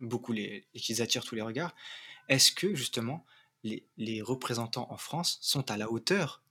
beaucoup 0.00 0.32
les, 0.32 0.66
et 0.74 0.80
qu'ils 0.80 1.02
attirent 1.02 1.24
tous 1.24 1.36
les 1.36 1.42
regards. 1.42 1.74
Est-ce 2.28 2.50
que 2.50 2.74
justement 2.74 3.24
les, 3.68 3.86
les 3.96 4.22
représentants 4.22 4.86
en 4.90 4.96
France 4.96 5.38
sont 5.40 5.70
à 5.70 5.76
la 5.76 5.90
hauteur 5.90 6.42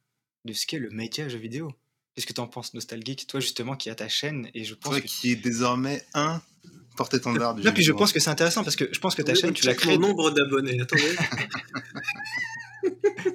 de 0.46 0.54
ce 0.54 0.66
qu'est 0.66 0.80
le 0.80 0.90
média 0.90 1.28
jeu 1.28 1.38
vidéo. 1.38 1.74
Qu'est-ce 2.16 2.26
que 2.26 2.34
tu 2.34 2.42
en 2.42 2.48
penses, 2.48 2.74
Nostalgique 2.74 3.28
Toi, 3.28 3.40
justement, 3.40 3.76
qui 3.76 3.92
as 3.92 3.96
ta 3.96 4.10
chaîne, 4.10 4.50
et 4.56 4.64
je 4.64 4.74
pense. 4.74 4.92
Toi, 4.92 5.02
qui 5.02 5.32
est 5.32 5.36
désormais 5.36 6.04
un 6.16 6.42
porte-étendard 6.96 7.54
du 7.54 7.62
jeu 7.62 7.72
puis 7.72 7.84
je 7.84 7.92
pense 7.92 8.12
que 8.12 8.20
c'est 8.20 8.32
intéressant 8.32 8.64
parce 8.64 8.76
que 8.76 8.90
je 8.92 9.00
pense 9.00 9.14
que 9.14 9.22
ta 9.22 9.36
chaîne, 9.36 9.54
tu 9.54 9.68
l'as 9.68 9.76
créée. 9.76 10.00
nombre 10.00 10.32
d'abonnés, 10.32 10.82
attendez. 10.82 11.16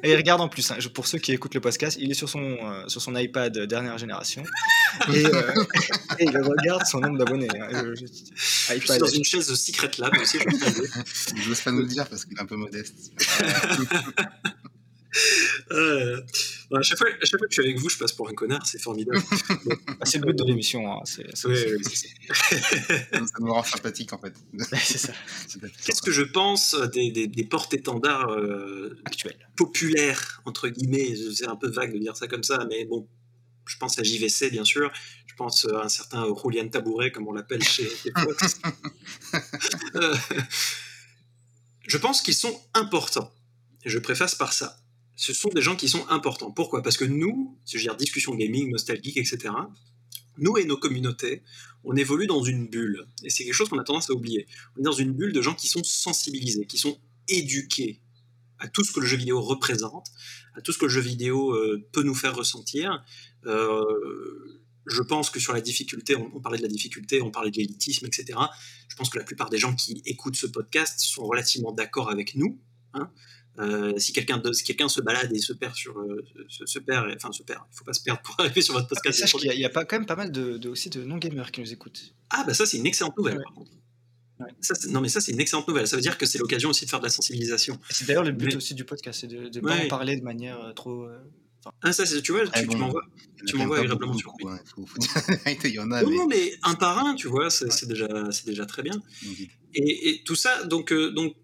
Et 0.03 0.17
regarde 0.17 0.41
en 0.41 0.49
plus, 0.49 0.71
hein, 0.71 0.79
pour 0.95 1.07
ceux 1.07 1.19
qui 1.19 1.33
écoutent 1.33 1.55
le 1.55 1.61
podcast, 1.61 1.97
il 2.01 2.11
est 2.11 2.15
sur 2.15 2.29
son, 2.29 2.41
euh, 2.41 2.89
sur 2.89 3.01
son 3.01 3.15
iPad 3.15 3.57
dernière 3.57 3.99
génération. 3.99 4.43
Et, 5.13 5.27
euh, 5.27 5.65
et 6.19 6.25
il 6.25 6.39
regarde 6.39 6.85
son 6.87 7.01
nombre 7.01 7.19
d'abonnés. 7.19 7.49
Hein, 7.59 7.93
je, 7.95 8.07
suis 8.07 8.99
dans 8.99 9.07
une 9.07 9.25
chaise 9.25 9.53
Secret 9.55 9.91
Lab 9.99 10.13
aussi, 10.21 10.39
je 11.37 11.49
n'ose 11.49 11.61
pas 11.61 11.73
nous 11.73 11.81
le 11.81 11.87
dire 11.87 12.09
parce 12.09 12.25
qu'il 12.25 12.37
est 12.37 12.41
un 12.41 12.47
peu 12.47 12.57
modeste. 12.57 13.13
Euh, 15.71 16.21
à, 16.75 16.83
chaque 16.83 16.99
fois, 16.99 17.09
à 17.09 17.25
chaque 17.25 17.39
fois 17.39 17.47
que 17.47 17.55
je 17.55 17.61
suis 17.61 17.69
avec 17.69 17.79
vous, 17.79 17.91
je 17.91 17.99
passe 17.99 18.13
pour 18.13 18.29
un 18.29 18.33
connard, 18.33 18.67
c'est 18.67 18.81
formidable. 18.81 19.23
Bah, 19.67 20.05
c'est 20.05 20.19
le 20.19 20.27
but 20.27 20.39
de 20.39 20.45
l'émission. 20.45 20.91
Hein. 20.91 21.03
ça. 21.05 21.49
me 23.41 23.51
rend 23.51 23.63
sympathique 23.63 24.13
en 24.13 24.19
fait. 24.19 24.33
c'est 24.83 24.99
ça. 24.99 25.13
Qu'est-ce 25.85 26.03
que 26.03 26.11
je 26.11 26.23
pense 26.23 26.75
des, 26.95 27.11
des, 27.11 27.27
des 27.27 27.45
porte-étendards 27.45 28.31
euh, 28.31 28.99
actuels 29.05 29.37
populaires, 29.57 30.41
entre 30.47 30.69
guillemets 30.69 31.15
C'est 31.35 31.47
un 31.47 31.57
peu 31.57 31.69
vague 31.69 31.93
de 31.93 31.99
dire 31.99 32.17
ça 32.17 32.27
comme 32.27 32.43
ça, 32.43 32.67
mais 32.69 32.87
bon, 32.87 33.07
je 33.67 33.77
pense 33.79 33.99
à 33.99 34.03
JVC 34.03 34.51
bien 34.51 34.65
sûr, 34.65 34.93
je 35.27 35.35
pense 35.35 35.67
à 35.67 35.85
un 35.85 35.89
certain 35.89 36.27
Julian 36.43 36.69
Tabouret, 36.69 37.11
comme 37.11 37.29
on 37.29 37.33
l'appelle 37.33 37.63
chez 37.63 37.87
Fox. 38.17 38.61
Euh, 39.95 40.17
je 41.87 41.99
pense 41.99 42.23
qu'ils 42.23 42.35
sont 42.35 42.61
importants. 42.75 43.33
Et 43.85 43.91
je 43.91 43.99
préface 43.99 44.35
par 44.35 44.53
ça 44.53 44.83
ce 45.17 45.33
sont 45.33 45.51
des 45.51 45.63
gens 45.63 45.77
qui 45.77 45.89
sont 45.89 46.05
importants. 46.09 46.51
Pourquoi? 46.51 46.83
Parce 46.83 46.97
que 46.97 47.05
nous, 47.05 47.57
je 47.67 47.77
veux 47.77 47.83
dire 47.83 47.97
discussion 47.97 48.35
gaming, 48.35 48.71
nostalgique, 48.71 49.17
etc., 49.17 49.55
nous 50.39 50.57
et 50.57 50.65
nos 50.65 50.79
communautés, 50.79 51.43
on 51.85 51.95
évolue 51.95 52.27
dans 52.27 52.43
une 52.43 52.67
bulle. 52.67 53.07
Et 53.23 53.31
c'est 53.31 53.45
quelque 53.45 53.55
chose 53.55 53.69
qu'on 53.69 53.79
a 53.79 53.85
tendance 53.85 54.09
à 54.11 54.15
oublier. 54.15 54.47
On 54.77 54.81
est 54.81 54.85
dans 54.85 54.93
une 54.93 55.13
bulle 55.13 55.33
de 55.33 55.43
gens 55.43 55.55
qui 55.55 55.69
sont 55.69 55.85
sensibilisés, 55.85 56.67
qui 56.67 56.79
sont 56.79 56.99
éduqués 57.29 58.01
à 58.59 58.67
tout 58.67 58.83
ce 58.83 58.93
que 58.93 59.01
le 59.01 59.07
jeu 59.07 59.17
vidéo 59.17 59.41
représente, 59.43 60.09
à 60.55 60.61
tout 60.61 60.73
ce 60.73 60.79
que 60.79 60.87
le 60.87 60.91
jeu 60.91 61.01
vidéo 61.01 61.53
euh, 61.53 61.87
peut 61.93 62.03
nous 62.03 62.15
faire 62.15 62.35
ressentir. 62.35 63.05
Euh, 63.47 64.63
je 64.87 65.03
pense 65.03 65.31
que 65.31 65.39
sur 65.39 65.53
la 65.53 65.61
difficulté, 65.61 66.17
on, 66.17 66.41
parlait 66.41 66.59
de 66.59 66.63
la 66.63 66.69
difficulté, 66.69 67.23
on 67.23 67.31
parlait 67.31 67.51
de 67.51 67.57
l'élitisme, 67.57 68.07
etc. 68.07 68.39
Je 68.89 68.97
pense 68.97 69.11
que 69.11 69.19
la 69.19 69.25
plupart 69.25 69.49
des 69.49 69.59
gens 69.59 69.75
qui 69.75 70.03
écoutent 70.07 70.37
ce 70.37 70.47
podcast 70.47 71.01
sont 71.01 71.25
relativement 71.25 71.73
d'accord 71.73 72.11
avec 72.11 72.35
nous. 72.35 72.59
Hein. 72.95 73.11
Euh, 73.59 73.99
si 73.99 74.15
quelqu'un 74.15 74.41
quelqu'un 74.65 74.89
se 74.89 75.03
balade 75.03 75.31
et 75.31 75.39
se 75.39 75.53
perd 75.53 75.75
sur 75.75 75.99
euh, 75.99 76.25
se, 76.49 76.79
perd 76.79 77.13
enfin 77.15 77.33
se 77.33 77.43
perd 77.43 77.61
il 77.71 77.77
faut 77.77 77.85
pas 77.85 77.93
se 77.93 78.03
perdre 78.03 78.23
pour 78.23 78.35
arriver 78.41 78.63
sur 78.63 78.73
votre 78.73 78.89
podcast 78.89 79.31
il 79.43 79.61
y, 79.61 79.65
a, 79.67 79.69
pas 79.69 79.85
quand 79.85 79.99
même 79.99 80.07
pas 80.07 80.17
mal 80.17 80.33
de, 80.33 80.67
aussi 80.71 80.89
de 80.89 81.05
non 81.05 81.19
gamers 81.19 81.53
qui 81.53 81.61
nous 81.61 81.71
écoutent. 81.71 82.15
Ah 82.31 82.45
bah 82.47 82.55
ça 82.55 82.65
c'est 82.65 82.79
une 82.79 82.87
excellente 82.87 83.17
nouvelle 83.19 83.43
par 83.43 83.53
contre. 83.53 83.71
Non 84.89 85.03
mais 85.03 85.11
ça 85.11 85.21
c'est 85.21 85.33
une 85.33 85.41
excellente 85.41 85.69
nouvelle. 85.69 85.87
Ça 85.87 85.97
veut 85.97 86.03
dire 86.03 86.17
que 86.17 86.25
c'est 86.25 86.39
l'occasion 86.39 86.71
aussi 86.71 86.87
de 86.87 86.91
faire 86.91 87.01
de 87.01 87.05
la 87.05 87.11
sensibilisation. 87.11 87.79
C'est 87.91 88.07
d'ailleurs 88.07 88.25
le 88.25 88.33
but 88.33 88.57
aussi 88.57 88.75
du 88.75 88.85
podcast 88.85 89.21
c'est 89.21 89.27
de 89.27 89.51
ne 89.51 89.61
pas 89.61 89.85
en 89.85 89.89
parler 89.89 90.17
de 90.17 90.25
manière 90.25 90.59
euh, 90.59 90.73
trop 90.73 91.07
ah 91.83 91.93
ça 91.93 92.05
tu 92.05 92.33
vois 92.33 92.47
tu, 92.49 92.67
m'envoies 92.77 93.03
tu 93.47 93.57
m'envoies 93.57 93.79
agréablement 93.79 94.17
sur 94.17 94.35
il 95.65 95.71
y 95.71 95.79
en 95.79 95.91
a 95.91 96.03
non, 96.03 96.27
mais... 96.27 96.55
un 96.63 96.75
par 96.75 97.05
un 97.05 97.15
tu 97.15 97.29
vois 97.29 97.51
c'est 97.51 97.87
déjà 97.87 98.09
c'est 98.31 98.47
déjà 98.47 98.67
très 98.67 98.83
bien 98.83 99.01
et, 99.75 100.11
et, 100.11 100.25
tout 100.25 100.37
ça 100.37 100.65
donc 100.65 100.93
donc 100.93 101.35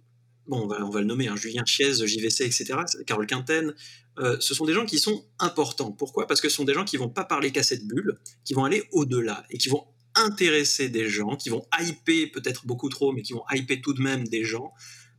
bon, 0.48 0.62
on 0.62 0.90
va, 0.90 1.00
le 1.00 1.06
nommer, 1.06 1.28
hein, 1.28 1.36
Julien 1.36 1.64
Chiez, 1.64 1.94
JVC, 1.94 2.44
etc., 2.44 2.74
Carole 3.06 3.26
Quinten, 3.26 3.74
euh, 4.18 4.36
ce 4.40 4.54
sont 4.54 4.64
des 4.64 4.72
gens 4.72 4.86
qui 4.86 4.98
sont 4.98 5.24
importants. 5.38 5.92
Pourquoi? 5.92 6.26
Parce 6.26 6.40
que 6.40 6.48
ce 6.48 6.56
sont 6.56 6.64
des 6.64 6.74
gens 6.74 6.84
qui 6.84 6.96
vont 6.96 7.08
pas 7.08 7.24
parler 7.24 7.52
qu'à 7.52 7.62
cette 7.62 7.86
bulle, 7.86 8.18
qui 8.44 8.54
vont 8.54 8.64
aller 8.64 8.84
au-delà 8.92 9.44
et 9.50 9.58
qui 9.58 9.68
vont 9.68 9.84
intéresser 10.14 10.88
des 10.88 11.08
gens, 11.08 11.36
qui 11.36 11.50
vont 11.50 11.64
hyper, 11.78 12.32
peut-être 12.32 12.66
beaucoup 12.66 12.88
trop, 12.88 13.12
mais 13.12 13.22
qui 13.22 13.34
vont 13.34 13.44
hyper 13.52 13.78
tout 13.80 13.92
de 13.92 14.02
même 14.02 14.26
des 14.26 14.42
gens 14.42 14.72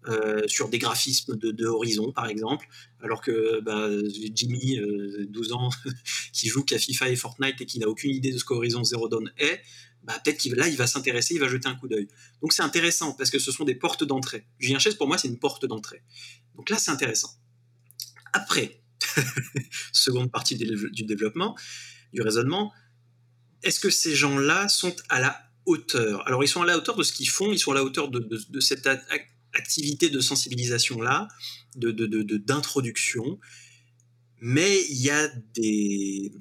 euh, 0.07 0.47
sur 0.47 0.69
des 0.69 0.79
graphismes 0.79 1.35
de, 1.35 1.65
Horizon, 1.65 2.11
par 2.11 2.27
exemple, 2.27 2.67
alors 3.01 3.21
que 3.21 3.59
bah, 3.61 3.89
Jimmy, 4.33 4.79
12 5.27 5.51
euh, 5.51 5.55
ans, 5.55 5.69
qui 6.33 6.47
joue 6.47 6.63
qu'à 6.63 6.77
FIFA 6.77 7.09
et 7.09 7.15
Fortnite 7.15 7.61
et 7.61 7.65
qui 7.65 7.79
n'a 7.79 7.87
aucune 7.87 8.11
idée 8.11 8.31
de 8.31 8.37
ce 8.37 8.45
qu'Horizon 8.45 8.83
Zero 8.83 9.09
Dawn 9.09 9.31
est, 9.37 9.61
bah, 10.03 10.19
peut-être 10.23 10.37
qu'il 10.37 10.53
là, 10.55 10.67
il 10.67 10.77
va 10.77 10.87
s'intéresser, 10.87 11.35
il 11.35 11.39
va 11.39 11.47
jeter 11.49 11.67
un 11.67 11.75
coup 11.75 11.87
d'œil. 11.87 12.07
Donc 12.41 12.53
c'est 12.53 12.63
intéressant 12.63 13.13
parce 13.13 13.29
que 13.29 13.39
ce 13.39 13.51
sont 13.51 13.65
des 13.65 13.75
portes 13.75 14.03
d'entrée. 14.03 14.47
Julien 14.57 14.79
Chaise, 14.79 14.95
pour 14.95 15.07
moi, 15.07 15.17
c'est 15.17 15.27
une 15.27 15.39
porte 15.39 15.65
d'entrée. 15.65 16.01
Donc 16.55 16.69
là, 16.69 16.77
c'est 16.77 16.91
intéressant. 16.91 17.31
Après, 18.31 18.81
seconde 19.91 20.31
partie 20.31 20.55
du 20.55 21.03
développement, 21.03 21.57
du 22.13 22.21
raisonnement, 22.21 22.71
est-ce 23.63 23.79
que 23.79 23.89
ces 23.89 24.15
gens-là 24.15 24.69
sont 24.69 24.95
à 25.09 25.19
la 25.19 25.41
hauteur? 25.65 26.25
Alors, 26.27 26.43
ils 26.43 26.47
sont 26.47 26.61
à 26.61 26.65
la 26.65 26.77
hauteur 26.77 26.95
de 26.95 27.03
ce 27.03 27.11
qu'ils 27.11 27.29
font, 27.29 27.51
ils 27.51 27.59
sont 27.59 27.71
à 27.71 27.75
la 27.75 27.83
hauteur 27.83 28.09
de, 28.09 28.59
cette 28.59 28.87
activité 29.53 30.09
de 30.09 30.19
sensibilisation-là, 30.19 31.27
d'introduction, 31.75 33.23
de, 33.23 33.37
mais 34.41 34.83
il 34.89 35.01
y 35.01 35.09
a 35.09 35.27
des, 35.53 36.31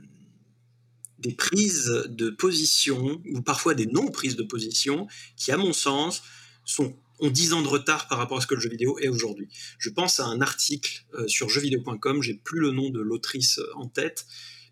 des 1.18 1.32
prises 1.32 2.06
de 2.09 2.30
position, 2.30 3.20
ou 3.32 3.43
parfois 3.43 3.74
des 3.74 3.86
non-prises 3.86 4.36
de 4.36 4.43
position, 4.43 5.06
qui, 5.36 5.52
à 5.52 5.56
mon 5.56 5.72
sens, 5.72 6.22
sont, 6.64 6.97
ont 7.20 7.30
10 7.30 7.55
ans 7.55 7.62
de 7.62 7.68
retard 7.68 8.09
par 8.09 8.18
rapport 8.18 8.39
à 8.39 8.40
ce 8.40 8.47
que 8.47 8.55
le 8.55 8.60
jeu 8.60 8.70
vidéo 8.70 8.98
est 8.98 9.09
aujourd'hui. 9.09 9.48
Je 9.78 9.90
pense 9.90 10.20
à 10.20 10.26
un 10.26 10.40
article 10.40 11.05
euh, 11.14 11.26
sur 11.26 11.48
jeuxvideo.com, 11.48 12.22
j'ai 12.22 12.35
plus 12.35 12.60
le 12.60 12.70
nom 12.70 12.90
de 12.90 13.01
l'autrice 13.01 13.59
euh, 13.59 13.76
en 13.76 13.89
tête, 13.89 14.26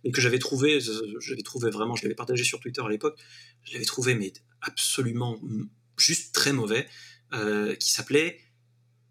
mais 0.05 0.13
que 0.13 0.21
j'avais 0.21 0.39
trouvé, 0.39 0.79
j'avais 1.21 1.43
trouvé 1.43 1.71
vraiment, 1.71 1.97
je 1.97 2.03
l'avais 2.03 2.15
partagé 2.15 2.45
sur 2.45 2.61
Twitter 2.61 2.83
à 2.85 2.89
l'époque, 2.89 3.19
je 3.65 3.73
l'avais 3.73 3.85
trouvé 3.85 4.15
mais 4.15 4.33
absolument 4.61 5.41
juste 5.97 6.33
très 6.35 6.53
mauvais, 6.53 6.87
euh, 7.33 7.75
qui 7.75 7.91
s'appelait 7.91 8.41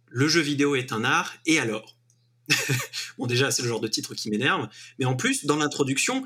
Le 0.07 0.27
jeu 0.27 0.41
vidéo 0.41 0.75
est 0.75 0.91
un 0.91 1.03
art, 1.03 1.33
et 1.45 1.59
alors 1.59 1.97
Bon 3.17 3.25
déjà 3.25 3.51
c'est 3.51 3.63
le 3.63 3.67
genre 3.67 3.79
de 3.79 3.87
titre 3.87 4.13
qui 4.13 4.29
m'énerve, 4.29 4.67
mais 4.99 5.05
en 5.05 5.15
plus 5.15 5.45
dans 5.45 5.57
l'introduction, 5.57 6.23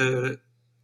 euh, 0.00 0.36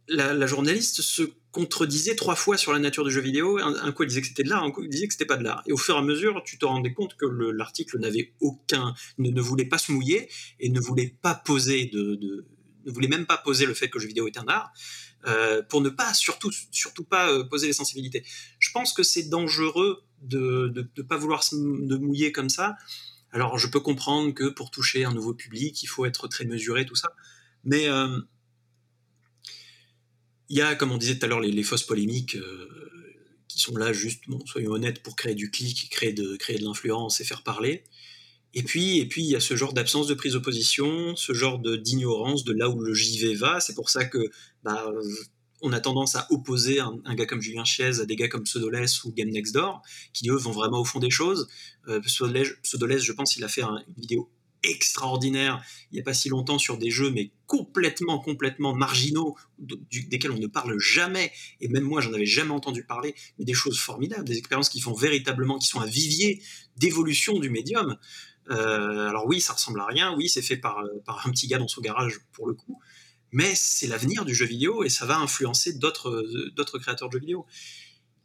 la, 0.07 0.45
journaliste 0.45 1.01
se 1.01 1.23
contredisait 1.51 2.15
trois 2.15 2.35
fois 2.35 2.57
sur 2.57 2.73
la 2.73 2.79
nature 2.79 3.03
du 3.03 3.11
jeu 3.11 3.21
vidéo. 3.21 3.57
Un, 3.57 3.91
coup, 3.91 4.03
elle 4.03 4.09
disait 4.09 4.21
que 4.21 4.27
c'était 4.27 4.43
de 4.43 4.49
l'art, 4.49 4.63
un 4.63 4.71
coup, 4.71 4.83
elle 4.83 4.89
disait 4.89 5.07
que 5.07 5.13
c'était 5.13 5.25
pas 5.25 5.37
de 5.37 5.43
l'art. 5.43 5.63
Et 5.65 5.71
au 5.71 5.77
fur 5.77 5.95
et 5.95 5.97
à 5.97 6.01
mesure, 6.01 6.43
tu 6.45 6.57
te 6.57 6.65
rendais 6.65 6.93
compte 6.93 7.15
que 7.15 7.25
l'article 7.25 7.97
n'avait 7.99 8.33
aucun, 8.39 8.93
ne, 9.17 9.41
voulait 9.41 9.65
pas 9.65 9.77
se 9.77 9.91
mouiller 9.91 10.29
et 10.59 10.69
ne 10.69 10.79
voulait 10.79 11.15
pas 11.21 11.33
poser 11.33 11.85
de, 11.85 12.45
ne 12.85 12.91
voulait 12.91 13.07
même 13.07 13.25
pas 13.25 13.37
poser 13.37 13.65
le 13.65 13.73
fait 13.73 13.89
que 13.89 13.97
le 13.97 14.01
jeu 14.01 14.07
vidéo 14.07 14.27
est 14.27 14.37
un 14.37 14.47
art. 14.47 14.71
Euh, 15.27 15.63
pour 15.63 15.81
ne 15.81 15.89
pas 15.89 16.13
surtout 16.13 16.51
surtout 16.69 17.03
pas 17.03 17.43
poser 17.45 17.65
les 17.65 17.73
sensibilités. 17.73 18.23
Je 18.59 18.69
pense 18.71 18.93
que 18.93 19.01
c'est 19.01 19.23
dangereux 19.23 20.04
de 20.21 20.71
ne 20.75 21.03
pas 21.03 21.17
vouloir 21.17 21.43
se 21.43 21.55
mouiller 21.55 22.31
comme 22.31 22.49
ça. 22.49 22.75
Alors 23.31 23.57
je 23.57 23.67
peux 23.67 23.79
comprendre 23.79 24.33
que 24.33 24.49
pour 24.49 24.71
toucher 24.71 25.05
un 25.05 25.13
nouveau 25.13 25.33
public, 25.33 25.83
il 25.83 25.87
faut 25.87 26.05
être 26.05 26.27
très 26.27 26.45
mesuré, 26.45 26.85
tout 26.85 26.95
ça. 26.95 27.13
Mais 27.63 27.87
il 30.49 30.57
y 30.57 30.61
a, 30.61 30.75
comme 30.75 30.91
on 30.91 30.97
disait 30.97 31.17
tout 31.17 31.25
à 31.25 31.29
l'heure, 31.29 31.39
les, 31.39 31.63
fausses 31.63 31.83
polémiques 31.83 32.35
euh, 32.35 32.69
qui 33.47 33.59
sont 33.59 33.75
là 33.75 33.93
juste, 33.93 34.23
soyons 34.45 34.71
honnêtes, 34.71 35.01
pour 35.01 35.15
créer 35.15 35.35
du 35.35 35.49
clic, 35.49 35.89
créer 35.89 36.13
de, 36.13 36.35
créer 36.37 36.57
de 36.57 36.63
l'influence 36.63 37.19
et 37.21 37.23
faire 37.23 37.43
parler. 37.43 37.83
Et 38.53 38.63
puis, 38.63 38.99
et 38.99 39.07
puis, 39.07 39.23
il 39.23 39.29
y 39.29 39.35
a 39.35 39.39
ce 39.39 39.55
genre 39.55 39.73
d'absence 39.73 40.07
de 40.07 40.13
prise 40.13 40.33
de 40.33 40.39
position, 40.39 41.15
ce 41.15 41.33
genre 41.33 41.59
d'ignorance 41.59 42.45
de, 42.45 42.53
là 42.53 42.69
où 42.69 42.79
le 42.79 42.93
JV 42.93 43.35
va. 43.35 43.59
C'est 43.59 43.75
pour 43.75 43.89
ça 43.89 44.05
que 44.05 44.29
bah, 44.63 44.89
on 45.65 45.73
a 45.73 45.79
tendance 45.79 46.15
à 46.15 46.27
opposer 46.29 46.79
un, 46.79 47.15
gars 47.15 47.25
comme 47.25 47.41
Julien 47.41 47.65
Chiez 47.65 47.99
à 47.99 48.05
des 48.05 48.15
gars 48.15 48.27
comme 48.27 48.43
Pseudoless 48.43 49.03
ou 49.03 49.11
Game 49.11 49.29
Next 49.29 49.53
Door, 49.53 49.81
qui 50.13 50.29
eux 50.29 50.35
vont 50.35 50.51
vraiment 50.51 50.79
au 50.79 50.85
fond 50.85 50.99
des 50.99 51.09
choses. 51.09 51.47
Euh, 51.87 51.99
je 52.05 53.11
pense, 53.11 53.35
il 53.35 53.43
a 53.43 53.47
fait 53.47 53.63
une 53.63 53.83
vidéo 53.97 54.29
extraordinaire 54.63 55.63
il 55.91 55.95
n'y 55.95 56.01
a 56.01 56.03
pas 56.03 56.13
si 56.13 56.27
longtemps 56.27 56.57
sur 56.57 56.79
des 56.79 56.89
jeux 56.89 57.11
mais 57.11 57.31
complètement 57.45 58.17
complètement 58.17 58.73
marginaux 58.73 59.35
desquels 59.59 60.31
on 60.31 60.39
ne 60.39 60.47
parle 60.47 60.79
jamais. 60.79 61.31
Et 61.61 61.67
même 61.67 61.83
moi 61.83 62.01
j'en 62.01 62.13
avais 62.13 62.25
jamais 62.25 62.51
entendu 62.51 62.83
parler. 62.83 63.15
Mais 63.37 63.45
des 63.45 63.53
choses 63.53 63.79
formidables 63.79 64.27
des 64.27 64.37
expériences 64.37 64.69
qui 64.69 64.81
font 64.81 64.93
véritablement 64.93 65.59
qui 65.59 65.67
sont 65.67 65.79
un 65.81 65.85
vivier 65.85 66.41
d'évolution 66.77 67.37
du 67.39 67.49
médium. 67.49 67.97
Euh, 68.49 69.07
alors 69.07 69.25
oui 69.27 69.39
ça 69.39 69.53
ressemble 69.53 69.79
à 69.79 69.85
rien. 69.85 70.15
Oui 70.15 70.29
c'est 70.29 70.41
fait 70.41 70.57
par, 70.57 70.83
par 71.05 71.27
un 71.27 71.31
petit 71.31 71.47
gars 71.47 71.59
dans 71.59 71.67
son 71.67 71.81
garage 71.81 72.19
pour 72.33 72.47
le 72.47 72.55
coup 72.55 72.79
mais 73.35 73.53
c'est 73.53 73.87
l'avenir 73.87 74.25
du 74.25 74.33
jeu 74.33 74.45
vidéo 74.45 74.83
et 74.83 74.89
ça 74.89 75.05
va 75.05 75.17
influencer 75.17 75.73
d'autres 75.73 76.25
d'autres 76.55 76.79
créateurs 76.79 77.09
de 77.09 77.13
jeux 77.13 77.19
vidéo 77.19 77.45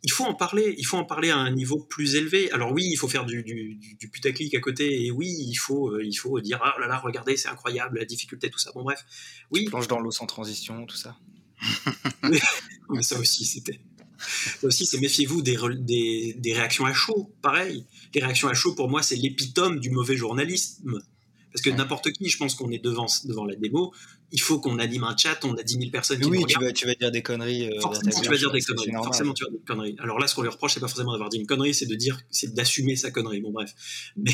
il 0.02 0.10
faut 0.10 0.24
en 0.24 0.34
parler, 0.34 0.74
il 0.78 0.86
faut 0.86 0.96
en 0.96 1.04
parler 1.04 1.30
à 1.30 1.36
un 1.36 1.50
niveau 1.50 1.78
plus 1.78 2.14
élevé. 2.14 2.50
Alors 2.52 2.72
oui, 2.72 2.88
il 2.90 2.96
faut 2.96 3.08
faire 3.08 3.26
du, 3.26 3.42
du, 3.42 4.08
putaclic 4.08 4.54
à 4.54 4.60
côté, 4.60 5.04
et 5.04 5.10
oui, 5.10 5.28
il 5.28 5.56
faut, 5.56 5.88
euh, 5.88 6.04
il 6.04 6.14
faut 6.14 6.40
dire 6.40 6.58
ah 6.62 6.74
là 6.80 6.86
là, 6.86 6.98
regardez, 6.98 7.36
c'est 7.36 7.48
incroyable, 7.48 7.98
la 7.98 8.04
difficulté, 8.04 8.50
tout 8.50 8.58
ça. 8.58 8.70
Bon 8.74 8.82
bref, 8.82 9.04
oui. 9.50 9.64
Planche 9.66 9.88
dans 9.88 10.00
l'eau 10.00 10.10
sans 10.10 10.26
transition, 10.26 10.86
tout 10.86 10.96
ça. 10.96 11.18
mais, 12.22 13.02
ça 13.02 13.18
aussi, 13.18 13.44
c'était. 13.44 13.80
Ça 14.18 14.66
aussi, 14.66 14.86
c'est 14.86 14.98
méfiez-vous 15.00 15.42
des, 15.42 15.58
des, 15.78 16.34
des, 16.38 16.52
réactions 16.54 16.86
à 16.86 16.94
chaud. 16.94 17.34
Pareil, 17.42 17.84
les 18.14 18.22
réactions 18.22 18.48
à 18.48 18.54
chaud 18.54 18.74
pour 18.74 18.88
moi, 18.88 19.02
c'est 19.02 19.16
l'épitome 19.16 19.80
du 19.80 19.90
mauvais 19.90 20.16
journalisme. 20.16 21.02
Parce 21.52 21.62
que 21.62 21.70
n'importe 21.70 22.12
qui, 22.12 22.28
je 22.28 22.36
pense 22.36 22.54
qu'on 22.54 22.70
est 22.70 22.82
devant, 22.82 23.06
devant 23.24 23.44
la 23.44 23.56
démo, 23.56 23.92
il 24.30 24.40
faut 24.40 24.60
qu'on 24.60 24.78
anime 24.78 25.04
un 25.04 25.16
chat, 25.16 25.44
on 25.44 25.54
a 25.54 25.62
10 25.62 25.74
000 25.74 25.90
personnes 25.90 26.20
qui 26.20 26.28
Oui, 26.28 26.44
tu 26.46 26.58
vas, 26.60 26.72
tu 26.72 26.86
vas 26.86 26.94
dire 26.94 27.10
des 27.10 27.22
conneries. 27.22 27.68
Euh, 27.68 27.80
forcément, 27.80 28.20
tu 28.20 28.28
vas 28.28 28.36
dire 28.36 28.52
des 28.52 28.60
conneries. 28.60 28.92
Forcément, 28.92 29.34
tu 29.34 29.44
vas 29.44 29.50
dire 29.50 29.58
des 29.58 29.64
conneries. 29.64 29.96
Alors 29.98 30.18
là, 30.18 30.26
ce 30.26 30.34
qu'on 30.34 30.42
lui 30.42 30.48
reproche, 30.48 30.74
c'est 30.74 30.80
pas 30.80 30.88
forcément 30.88 31.12
d'avoir 31.12 31.28
dit 31.28 31.38
une 31.38 31.46
connerie, 31.46 31.74
c'est 31.74 31.86
de 31.86 31.94
dire, 31.94 32.20
c'est 32.30 32.54
d'assumer 32.54 32.96
sa 32.96 33.10
connerie. 33.10 33.40
Bon, 33.40 33.50
bref. 33.50 33.74
Mais. 34.16 34.32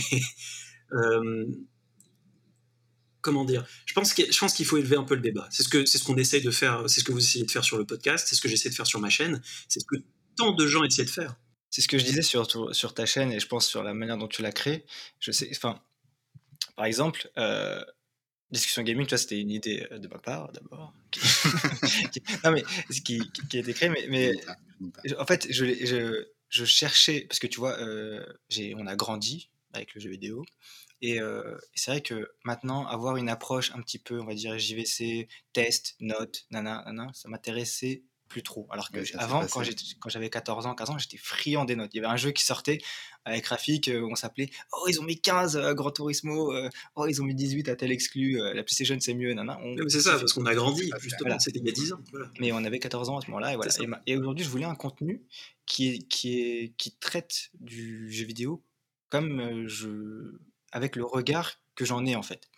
Euh, 0.93 1.47
comment 3.23 3.45
dire? 3.45 3.67
Je 3.87 3.93
pense 3.93 4.13
qu'il 4.13 4.67
faut 4.67 4.77
élever 4.77 4.97
un 4.97 5.05
peu 5.05 5.15
le 5.15 5.21
débat. 5.21 5.49
C'est 5.51 5.63
ce 5.63 5.69
que 5.69 5.85
c'est 5.85 5.99
ce 5.99 6.05
qu'on 6.05 6.17
essaye 6.17 6.43
de 6.43 6.51
faire. 6.51 6.85
C'est 6.89 7.01
ce 7.01 7.05
que 7.05 7.13
vous 7.13 7.19
essayez 7.19 7.45
de 7.45 7.51
faire 7.51 7.65
sur 7.65 7.79
le 7.79 7.85
podcast. 7.85 8.27
C'est 8.29 8.37
ce 8.37 8.41
que 8.41 8.49
j'essaie 8.49 8.69
de 8.69 8.75
faire 8.75 8.87
sur 8.87 9.01
ma 9.01 9.11
chaîne. 9.11 9.43
C'est 9.69 9.81
ce 9.81 9.87
que 9.87 9.97
tant 10.37 10.53
de 10.53 10.67
gens 10.67 10.85
essaient 10.85 11.05
de 11.05 11.11
faire. 11.11 11.37
C'est 11.71 11.83
ce 11.83 11.89
que 11.89 11.99
je 11.99 12.05
disais 12.05 12.23
sur, 12.23 12.47
sur 12.75 12.95
ta 12.95 13.07
chaîne 13.07 13.33
et 13.33 13.41
je 13.41 13.47
pense 13.47 13.67
sur 13.67 13.83
la 13.83 13.93
manière 13.93 14.17
dont 14.17 14.29
tu 14.29 14.43
l'as 14.43 14.53
créé. 14.53 14.85
Je 15.19 15.33
sais, 15.33 15.49
enfin, 15.51 15.81
Par 16.77 16.85
exemple, 16.85 17.31
euh, 17.39 17.83
discussion 18.51 18.83
gaming, 18.83 19.09
c'était 19.09 19.41
une 19.41 19.51
idée 19.51 19.87
de 19.91 20.09
ma 20.09 20.19
part 20.19 20.53
d'abord. 20.53 20.95
non, 22.45 22.53
mais 22.53 22.63
qui, 23.05 23.21
qui, 23.49 23.57
a 23.57 23.61
été 23.61 23.75
créée, 23.75 23.89
mais, 23.89 24.07
mais 24.09 24.33
en 25.19 25.27
fait, 25.27 25.47
je, 25.51 25.65
je, 25.85 26.27
je, 26.49 26.65
cherchais, 26.65 27.23
parce 27.23 27.39
que 27.39 27.47
tu 27.47 27.59
vois, 27.59 27.79
j'ai 28.49 28.75
on 28.77 28.87
a 28.87 28.95
grandi 28.95 29.51
avec 29.73 29.95
le 29.95 30.01
jeu 30.01 30.11
vidéo. 30.11 30.45
Et, 31.03 31.19
c'est 31.75 31.91
vrai 31.91 32.01
que 32.03 32.31
maintenant, 32.45 32.87
avoir 32.87 33.17
une 33.17 33.29
approche 33.29 33.73
un 33.73 33.81
petit 33.81 33.99
peu, 33.99 34.21
on 34.21 34.27
va 34.27 34.35
dire, 34.35 34.59
JVC, 34.59 35.29
test, 35.53 35.97
note, 36.01 36.45
nana, 36.51 36.83
nana, 36.87 37.11
ça 37.15 37.29
m'intéressait 37.29 38.03
plus 38.29 38.43
trop. 38.43 38.67
Alors 38.71 38.91
que 38.91 38.99
avant, 39.19 39.47
quand, 39.47 39.63
j'avais 40.09 40.31
14 40.31 40.67
ans, 40.67 40.75
15 40.75 40.91
ans, 40.91 40.99
j'étais 40.99 41.17
friand 41.17 41.65
des 41.65 41.77
notes. 41.77 41.91
Il 41.95 41.99
y 41.99 42.01
avait 42.01 42.13
un 42.13 42.17
jeu 42.17 42.31
qui 42.31 42.43
sortait 42.43 42.79
avec 43.25 43.45
graphique 43.45 43.91
où 43.93 44.11
on 44.11 44.15
s'appelait 44.15 44.51
Oh, 44.73 44.87
ils 44.89 45.01
ont 45.01 45.05
mis 45.05 45.21
15 45.21 45.57
à 45.57 45.75
Gran 45.75 45.91
Turismo, 45.91 46.53
oh, 46.97 47.07
ils 47.07 47.23
ont 47.23 47.25
mis 47.25 47.35
18 47.35 47.69
à 47.69 47.77
tel 47.77 47.93
exclu, 47.93 48.39
la 48.39 48.63
PlayStation 48.63 48.97
c'est 49.01 49.15
mieux, 49.15 49.33
nana. 49.35 49.59
C'est 49.89 50.01
ça, 50.01 50.19
parce 50.19 50.33
qu'on 50.33 50.47
a 50.47 50.55
grandi, 50.55 50.91
justement, 51.01 51.39
c'était 51.39 51.59
il 51.59 51.67
y 51.67 51.71
a 51.71 51.73
10 51.73 51.93
ans. 51.93 52.01
Mais 52.41 52.53
on 52.53 52.65
avait 52.65 52.79
14 52.79 53.11
ans 53.11 53.19
à 53.19 53.21
ce 53.21 53.27
moment-là, 53.29 53.53
et 53.53 53.57
voilà. 53.57 54.03
Et, 54.07 54.17
aujourd'hui, 54.17 54.45
je 54.45 54.51
voulais 54.51 54.65
un 54.65 54.75
contenu 54.75 55.23
qui, 55.67 56.07
qui, 56.09 56.41
est, 56.41 56.73
qui 56.77 56.93
traite 56.93 57.51
du 57.61 58.11
jeu 58.13 58.25
vidéo 58.25 58.63
comme 59.09 59.67
je. 59.67 60.39
avec 60.73 60.97
le 60.97 61.05
regard 61.05 61.61
que 61.75 61.85
j'en 61.85 62.05
ai 62.05 62.17
en 62.17 62.23
fait. 62.23 62.49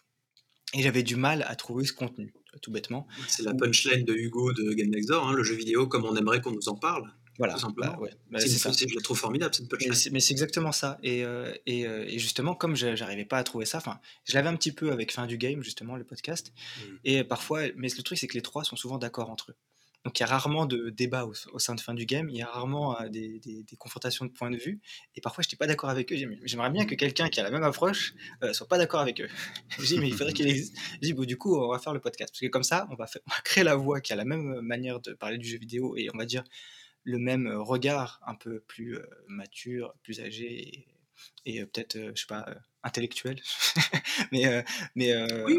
Et 0.75 0.83
j'avais 0.83 1.03
du 1.03 1.17
mal 1.17 1.45
à 1.49 1.57
trouver 1.57 1.85
ce 1.85 1.93
contenu, 1.93 2.35
tout 2.59 2.71
bêtement. 2.71 3.07
C'est 3.29 3.43
la 3.43 3.55
punchline 3.55 4.05
de 4.05 4.15
Hugo 4.15 4.53
de 4.53 4.73
Game 4.73 4.91
Next 4.91 5.09
Door, 5.09 5.29
hein, 5.29 5.33
le 5.33 5.43
jeu 5.43 5.55
vidéo 5.55 5.87
comme 5.87 6.05
on 6.05 6.17
aimerait 6.17 6.41
qu'on 6.41 6.53
nous 6.53 6.69
en 6.69 6.75
parle. 6.75 7.11
Voilà, 7.39 7.55
tout 7.55 7.61
simplement. 7.61 7.93
Bah, 7.93 8.01
ouais. 8.01 8.11
Bah, 8.33 8.41
c'est 8.41 8.49
ça. 8.49 8.73
Je 8.73 8.95
la 8.95 9.01
trouve 9.01 9.17
formidable 9.17 9.55
cette 9.55 9.69
punchline. 9.69 9.95
Mais 10.11 10.19
c'est 10.19 10.33
exactement 10.33 10.73
ça. 10.73 10.99
Et, 11.05 11.25
et, 11.67 11.83
et, 11.83 12.19
justement, 12.19 12.57
comme 12.57 12.75
j'arrivais 12.75 13.25
pas 13.25 13.39
à 13.39 13.45
trouver 13.45 13.65
ça, 13.65 13.79
enfin, 13.79 14.01
je 14.25 14.35
l'avais 14.35 14.49
un 14.49 14.57
petit 14.57 14.73
peu 14.73 14.91
avec 14.91 15.13
Fin 15.13 15.27
du 15.27 15.39
Game, 15.39 15.63
justement, 15.63 15.95
le 15.95 16.03
podcast. 16.03 16.53
Mmh. 16.53 16.83
Et 17.05 17.23
parfois, 17.23 17.61
mais 17.77 17.89
le 17.97 18.03
truc, 18.03 18.19
c'est 18.19 18.27
que 18.27 18.35
les 18.35 18.43
trois 18.43 18.65
sont 18.65 18.75
souvent 18.75 18.99
d'accord 18.99 19.31
entre 19.31 19.53
eux. 19.53 19.57
Donc 20.09 20.21
il 20.21 20.23
y 20.23 20.25
a 20.25 20.27
rarement 20.27 20.65
de 20.65 20.89
débat 20.89 21.27
au, 21.27 21.59
sein 21.59 21.75
de 21.75 21.83
fin 21.83 21.93
du 21.93 22.07
game, 22.07 22.31
il 22.31 22.39
y 22.39 22.41
a 22.41 22.47
rarement 22.47 22.99
euh, 22.99 23.11
des, 23.11 23.67
confrontations 23.79 24.25
de 24.25 24.31
points 24.31 24.51
de 24.51 24.57
vue, 24.57 24.81
et 25.15 25.21
parfois 25.21 25.43
je 25.43 25.49
n'étais 25.49 25.59
pas 25.59 25.67
d'accord 25.67 25.91
avec 25.91 26.11
eux. 26.11 26.17
J'aimerais 26.45 26.71
bien 26.71 26.87
que 26.87 26.95
quelqu'un 26.95 27.29
qui 27.29 27.41
a 27.41 27.43
la 27.43 27.51
même 27.51 27.63
approche 27.63 28.15
ne 28.41 28.47
euh, 28.47 28.53
soit 28.55 28.67
pas 28.67 28.79
d'accord 28.79 29.01
avec 29.01 29.21
eux. 29.21 29.29
J'ai 29.79 29.97
dit, 29.97 30.01
mais 30.01 30.09
il 30.09 30.15
faudrait 30.15 30.33
qu'il 30.33 30.49
existe. 30.49 30.79
J'ai 30.93 31.09
dit, 31.09 31.13
bon, 31.13 31.27
du 31.27 31.37
coup, 31.37 31.59
on 31.59 31.69
va 31.69 31.79
faire 31.79 31.93
le 31.93 32.01
podcast, 32.01 32.33
parce 32.33 32.41
que 32.41 32.47
comme 32.47 32.63
ça, 32.63 32.89
on 32.91 32.95
va, 32.95 33.05
créer 33.45 33.65
la 33.65 33.77
voix 33.77 34.01
qui 34.01 34.15
a 34.15 34.17
la 34.17 34.25
même 34.25 34.63
manière 34.63 34.99
de 35.01 35.13
parler 35.13 35.37
du 35.37 35.47
jeu 35.47 35.59
vidéo, 35.59 35.95
et 35.99 36.09
on 36.15 36.17
va 36.17 36.25
dire 36.25 36.43
le 37.05 37.19
même 37.19 37.47
regard 37.47 38.19
un 38.27 38.35
peu 38.35 38.61
plus 38.61 38.97
euh, 38.97 39.05
mature, 39.27 39.95
plus 40.03 40.21
âgé, 40.21 40.87
et, 41.45 41.67
peut-être, 41.67 41.99
je 42.15 42.19
sais 42.19 42.27
pas, 42.27 42.47
intellectuel. 42.83 43.43
mais 44.33 44.65
mais, 44.95 45.15
oui, 45.45 45.59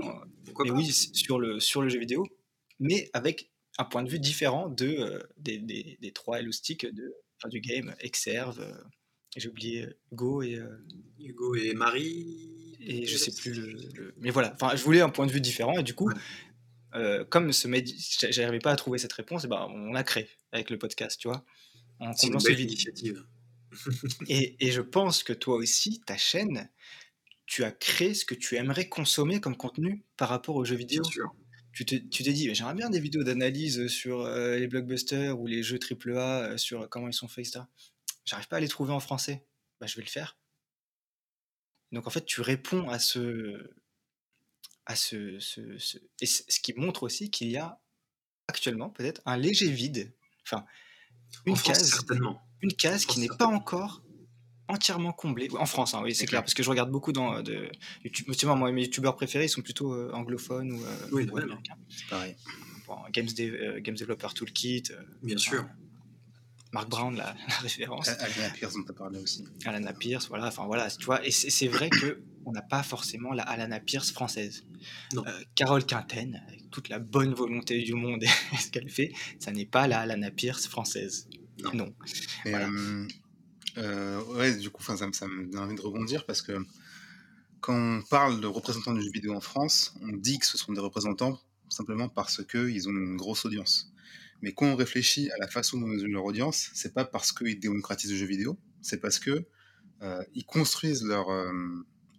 mais 0.64 0.72
oui, 0.72 0.92
sur 0.92 1.38
le, 1.38 1.60
sur 1.60 1.84
le 1.84 1.90
jeu 1.90 2.00
vidéo, 2.00 2.26
mais 2.80 3.12
avec 3.14 3.52
un 3.80 3.86
point 3.86 4.04
de 4.04 4.10
vue 4.10 4.20
différent 4.20 4.68
de, 4.70 4.88
euh, 4.88 5.24
des, 5.38 5.58
des, 5.58 5.98
des, 6.02 6.12
trois 6.12 6.40
élastiques 6.40 6.86
de, 6.86 7.16
du 7.46 7.62
game, 7.62 7.96
Exerve, 8.02 8.60
euh, 8.60 8.74
j'ai 9.38 9.48
oublié 9.48 9.86
euh, 9.86 9.98
Hugo 10.12 10.44
et... 10.44 10.62
Hugo 11.20 11.56
et 11.56 11.74
Marie... 11.74 12.78
Et 12.82 13.06
je 13.06 13.18
sais 13.18 13.32
plus 13.34 13.54
le, 13.54 14.14
Mais 14.18 14.30
voilà, 14.30 14.54
enfin, 14.54 14.76
je 14.76 14.84
voulais 14.84 15.02
un 15.02 15.10
point 15.10 15.26
de 15.26 15.32
vue 15.32 15.42
différent, 15.42 15.78
et 15.80 15.84
du 15.84 15.94
coup, 15.94 16.10
comme 17.30 17.52
ce 17.52 17.68
j'arrivais 18.32 18.60
pas 18.60 18.72
à 18.72 18.76
trouver 18.78 18.98
cette 18.98 19.12
réponse, 19.12 19.44
et 19.44 19.48
ben, 19.50 19.68
on 19.70 19.92
l'a 19.92 20.04
créé 20.04 20.30
avec 20.54 20.70
le 20.70 20.78
podcast, 20.78 21.20
tu 21.20 21.28
vois, 21.28 21.44
en 22.00 22.14
comblant 22.14 22.40
ce 22.40 22.52
initiative. 22.52 23.26
et, 24.30 24.56
et 24.66 24.72
je 24.72 24.80
pense 24.80 25.24
que 25.24 25.34
toi 25.34 25.56
aussi, 25.58 26.00
ta 26.06 26.16
chaîne, 26.16 26.70
tu 27.46 27.66
as 27.66 27.72
créé 27.72 28.14
ce 28.14 28.24
que 28.24 28.34
tu 28.34 28.56
aimerais 28.56 28.88
consommer 28.88 29.42
comme 29.42 29.58
contenu 29.58 30.06
par 30.16 30.30
rapport 30.30 30.56
aux 30.56 30.64
jeux 30.64 30.78
vidéo. 30.78 31.02
Bien 31.02 31.12
sûr 31.12 31.36
tu 31.72 31.86
te, 31.86 31.96
tu 31.96 32.24
te 32.24 32.30
dis, 32.30 32.54
j'aimerais 32.54 32.74
bien 32.74 32.90
des 32.90 33.00
vidéos 33.00 33.24
d'analyse 33.24 33.88
sur 33.88 34.22
euh, 34.22 34.58
les 34.58 34.68
blockbusters 34.68 35.40
ou 35.40 35.48
les 35.48 35.64
jeux 35.64 35.80
AAA, 35.80 36.42
euh, 36.42 36.58
sur 36.58 36.90
comment 36.90 37.08
ils 37.08 37.14
sont 37.14 37.28
faits, 37.28 37.48
etc. 37.48 37.66
J'arrive 38.26 38.48
pas 38.48 38.58
à 38.58 38.60
les 38.60 38.68
trouver 38.68 38.94
en 38.94 39.00
français. 39.00 39.46
Bah, 39.80 39.88
je 39.88 39.96
vais 39.96 40.04
le 40.04 40.10
faire. 40.10 40.38
Donc 41.92 42.08
en 42.08 42.10
fait, 42.10 42.26
tu 42.26 42.42
réponds 42.42 42.90
à 42.90 43.00
ce. 43.00 43.72
À 44.86 44.96
ce, 44.96 45.40
ce, 45.40 45.78
ce... 45.78 45.98
Et 46.20 46.26
ce 46.26 46.60
qui 46.60 46.74
montre 46.74 47.04
aussi 47.04 47.30
qu'il 47.30 47.50
y 47.50 47.58
a 47.58 47.80
actuellement 48.48 48.90
peut-être 48.90 49.22
un 49.26 49.38
léger 49.38 49.70
vide. 49.70 50.12
Enfin, 50.46 50.66
une 51.46 51.58
case. 51.58 51.90
certainement. 51.92 52.42
Une 52.62 52.74
case 52.74 53.06
qui 53.06 53.20
n'est 53.20 53.28
pas 53.28 53.46
encore 53.46 54.02
entièrement 54.70 55.12
comblé. 55.12 55.50
En 55.58 55.66
France, 55.66 55.94
hein, 55.94 56.02
oui, 56.04 56.16
c'est 56.16 56.26
clair, 56.26 56.42
parce 56.42 56.54
que 56.54 56.64
je 56.64 56.70
regarde 56.70 56.92
beaucoup 56.92 57.12
dans 57.12 57.36
euh, 57.36 57.42
de 57.42 57.70
YouTube. 58.06 58.50
Moi, 58.56 58.72
mes 58.72 58.84
youtubeurs 58.84 59.16
préférés, 59.16 59.46
ils 59.46 59.50
sont 59.50 59.62
plutôt 59.62 59.94
euh, 59.94 60.12
anglophones 60.14 60.72
ou, 60.72 60.84
euh, 60.84 61.08
oui, 61.12 61.28
américains. 61.30 61.76
Pareil. 62.10 62.36
Games, 63.12 63.28
Games, 63.82 63.96
Developer 63.96 64.30
Toolkit. 64.34 64.84
Bien 65.22 65.38
sûr. 65.38 65.66
Mark 66.72 66.88
Brown, 66.88 67.16
la, 67.16 67.36
référence. 67.62 68.08
Alana 68.08 68.50
Pierce, 68.54 68.76
on 68.80 68.84
t'a 68.84 68.94
parlé 68.94 69.20
aussi. 69.20 69.44
Alana 69.66 69.94
Pierce, 69.94 70.28
voilà, 70.28 70.48
enfin 70.48 70.66
voilà, 70.66 70.90
tu 70.90 71.06
vois, 71.06 71.26
et 71.26 71.32
c'est 71.32 71.68
vrai 71.68 71.90
que 71.90 72.22
on 72.46 72.52
n'a 72.52 72.62
pas 72.62 72.84
forcément 72.84 73.34
la 73.34 73.44
Alana 73.44 73.80
Pierce 73.80 74.12
française. 74.12 74.66
Non. 75.14 75.24
Carole 75.56 75.86
Quinten, 75.86 76.42
avec 76.48 76.70
toute 76.70 76.90
la 76.90 77.00
bonne 77.00 77.34
volonté 77.34 77.82
du 77.82 77.94
monde 77.94 78.24
et 78.54 78.58
ce 78.58 78.70
qu'elle 78.70 78.90
fait, 78.90 79.12
ça 79.40 79.52
n'est 79.52 79.66
pas 79.66 79.88
la 79.88 80.02
Alana 80.02 80.30
Pierce 80.30 80.68
française. 80.68 81.28
Non. 81.64 81.74
non. 81.74 81.94
voilà. 82.46 82.70
Euh, 83.78 84.58
du 84.58 84.70
coup, 84.70 84.84
ça, 84.84 84.96
ça 84.98 85.28
me 85.28 85.52
donne 85.52 85.62
envie 85.62 85.76
de 85.76 85.82
rebondir 85.82 86.26
parce 86.26 86.42
que 86.42 86.54
quand 87.62 87.76
on 87.76 88.02
parle 88.04 88.42
de 88.42 88.48
représentants 88.48 88.94
du 88.94 89.02
jeu 89.02 89.12
vidéo 89.12 89.36
en 89.36 89.42
France, 89.42 89.94
on 90.02 90.10
dit 90.10 90.40
que 90.40 90.46
ce 90.46 90.58
sont 90.58 90.74
des 90.74 90.80
représentants 90.80 91.40
simplement 91.70 92.10
parce 92.10 92.44
qu'ils 92.46 92.88
ont 92.88 92.92
une 92.92 93.18
grosse 93.18 93.46
audience. 93.46 93.92
Mais 94.42 94.54
quand 94.54 94.68
on 94.68 94.76
réfléchit 94.76 95.30
à 95.32 95.38
la 95.40 95.48
façon 95.48 95.80
dont 95.80 95.92
ils 95.92 96.04
ont 96.04 96.08
leur 96.08 96.26
audience, 96.26 96.70
c'est 96.74 96.94
pas 96.94 97.06
parce 97.06 97.32
qu'ils 97.32 97.60
démocratisent 97.60 98.12
le 98.12 98.18
jeu 98.18 98.26
vidéo, 98.26 98.58
c'est 98.82 99.02
parce 99.02 99.20
que 99.20 99.46
euh, 100.02 100.24
ils 100.34 100.46
construisent 100.46 101.04
leur, 101.04 101.30
euh, 101.30 101.52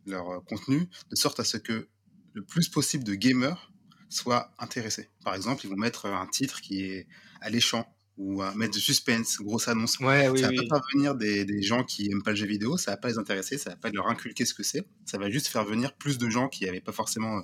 leur 0.07 0.45
contenu 0.45 0.89
de 1.11 1.17
sorte 1.17 1.41
à 1.41 1.45
ce 1.45 1.57
que 1.57 1.89
le 2.35 2.43
plus 2.43 2.69
possible 2.69 3.05
de 3.05 3.15
gamers 3.15 3.73
soient 4.11 4.53
intéressés. 4.59 5.09
Par 5.25 5.35
exemple, 5.35 5.65
ils 5.65 5.71
vont 5.71 5.77
mettre 5.77 6.07
un 6.07 6.27
titre 6.27 6.61
qui 6.61 6.83
est 6.83 7.07
alléchant, 7.41 7.87
ou 8.21 8.43
à 8.43 8.55
mettre 8.55 8.75
du 8.75 8.81
suspense, 8.81 9.39
grosse 9.39 9.67
annonce. 9.67 9.99
Ouais, 9.99 10.29
oui, 10.29 10.41
ça 10.41 10.49
va 10.49 10.63
pas 10.69 10.81
venir 10.93 11.15
des, 11.15 11.47
des, 11.47 11.63
gens 11.63 11.85
qui 11.85 12.11
aiment 12.11 12.23
pas 12.23 12.33
le 12.33 12.37
jeu 12.37 12.47
vidéo, 12.47 12.77
ça 12.77 12.91
va 12.91 12.97
pas 12.99 13.09
les 13.09 13.17
intéresser, 13.17 13.57
ça 13.57 13.71
va 13.71 13.77
pas 13.77 13.89
leur 13.91 14.09
inculquer 14.09 14.45
ce 14.45 14.53
que 14.53 14.63
c'est, 14.63 14.87
ça 15.07 15.17
va 15.17 15.31
juste 15.31 15.49
faire 15.49 15.65
venir 15.65 15.95
plus 15.95 16.19
de 16.19 16.29
gens 16.29 16.49
qui 16.49 16.67
n'avaient 16.67 16.83
pas 16.83 16.93
forcément 16.93 17.39
euh, 17.39 17.43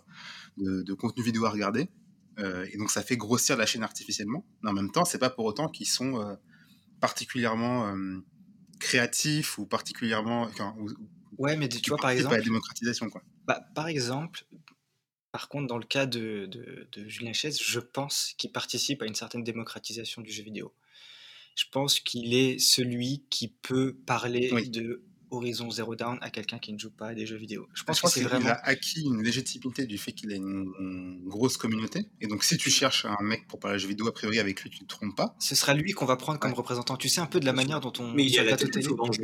de, 0.59 0.83
de, 0.83 0.93
contenu 0.93 1.25
vidéo 1.25 1.47
à 1.47 1.51
regarder. 1.51 1.89
Euh, 2.39 2.67
et 2.71 2.77
donc 2.77 2.91
ça 2.91 3.03
fait 3.03 3.17
grossir 3.17 3.57
la 3.57 3.65
chaîne 3.65 3.83
artificiellement. 3.83 4.45
Mais 4.63 4.71
en 4.71 4.75
même 4.75 4.91
temps, 4.91 5.05
c'est 5.05 5.19
pas 5.19 5.31
pour 5.31 5.47
autant 5.47 5.69
qu'ils 5.69 5.89
sont 5.89 6.21
euh, 6.21 6.35
particulièrement 7.01 7.89
euh, 7.89 8.19
créatifs 8.79 9.59
ou 9.59 9.65
particulièrement. 9.67 10.43
Enfin, 10.43 10.75
ou, 10.79 10.91
ouais, 11.39 11.57
mais 11.57 11.69
tu 11.69 11.89
vois 11.89 11.99
par 11.99 12.11
exemple. 12.11 12.37
la 12.37 12.43
démocratisation 12.43 13.09
quoi. 13.09 13.23
Bah, 13.47 13.67
par 13.75 13.89
exemple, 13.89 14.45
par 15.37 15.51
contre, 15.51 15.67
dans 15.67 15.77
le 15.77 15.85
cas 15.85 16.07
de, 16.07 16.49
de, 16.51 17.09
Julien 17.11 17.35
Chaise, 17.35 17.61
je 17.63 17.79
pense 17.79 18.33
qu'il 18.39 18.51
participe 18.53 19.03
à 19.03 19.05
une 19.05 19.15
certaine 19.15 19.45
démocratisation 19.45 20.23
du 20.23 20.33
jeu 20.33 20.43
vidéo. 20.43 20.73
Je 21.57 21.67
pense 21.71 22.01
qu'il 22.01 22.33
est 22.33 22.59
celui 22.59 23.23
qui 23.29 23.49
peut 23.49 23.95
parler 24.07 24.51
de 24.71 25.03
Horizon 25.37 25.71
Zero 25.71 25.95
Dawn 25.95 26.19
à 26.21 26.31
quelqu'un 26.31 26.59
qui 26.59 26.73
ne 26.73 26.79
joue 26.79 26.91
pas 26.91 27.09
à 27.09 27.15
des 27.15 27.27
jeux 27.27 27.37
vidéo. 27.37 27.67
Je 27.75 27.85
pense, 27.85 28.01
que 28.01 28.09
c'est 28.09 28.23
vraiment. 28.23 28.47
Il 28.47 28.51
a 28.51 28.61
acquis 28.65 29.03
une 29.05 29.23
légitimité 29.23 29.87
du 29.87 29.99
fait 29.99 30.13
qu'il 30.13 30.33
a 30.33 30.37
une, 30.37 31.23
grosse 31.27 31.57
communauté. 31.57 32.07
Et 32.21 32.27
donc, 32.27 32.45
si 32.45 32.57
tu 32.57 32.71
cherches 32.71 33.05
un 33.05 33.23
mec 33.23 33.47
pour 33.49 33.59
parler 33.59 33.77
de 33.77 33.83
jeux 33.83 33.89
vidéo, 33.89 34.09
a 34.09 34.13
priori, 34.13 34.39
avec 34.39 34.63
lui, 34.63 34.71
tu 34.71 34.83
ne 34.83 34.87
te 34.87 34.95
trompes 34.95 35.17
pas. 35.17 35.37
Ce 35.39 35.55
sera 35.55 35.75
lui 35.75 35.93
qu'on 35.93 36.07
va 36.07 36.17
prendre 36.17 36.39
comme 36.39 36.53
représentant. 36.53 36.97
Tu 36.97 37.09
sais 37.09 37.21
un 37.21 37.27
peu 37.27 37.41
de 37.41 37.47
la 37.47 37.53
manière 37.53 37.81
dont 37.81 37.93
on. 37.99 38.13
Mais 38.13 38.25
il, 38.25 38.39
a 38.39 38.57
télé. 38.57 38.83
Souvent, 38.83 39.11
je 39.13 39.21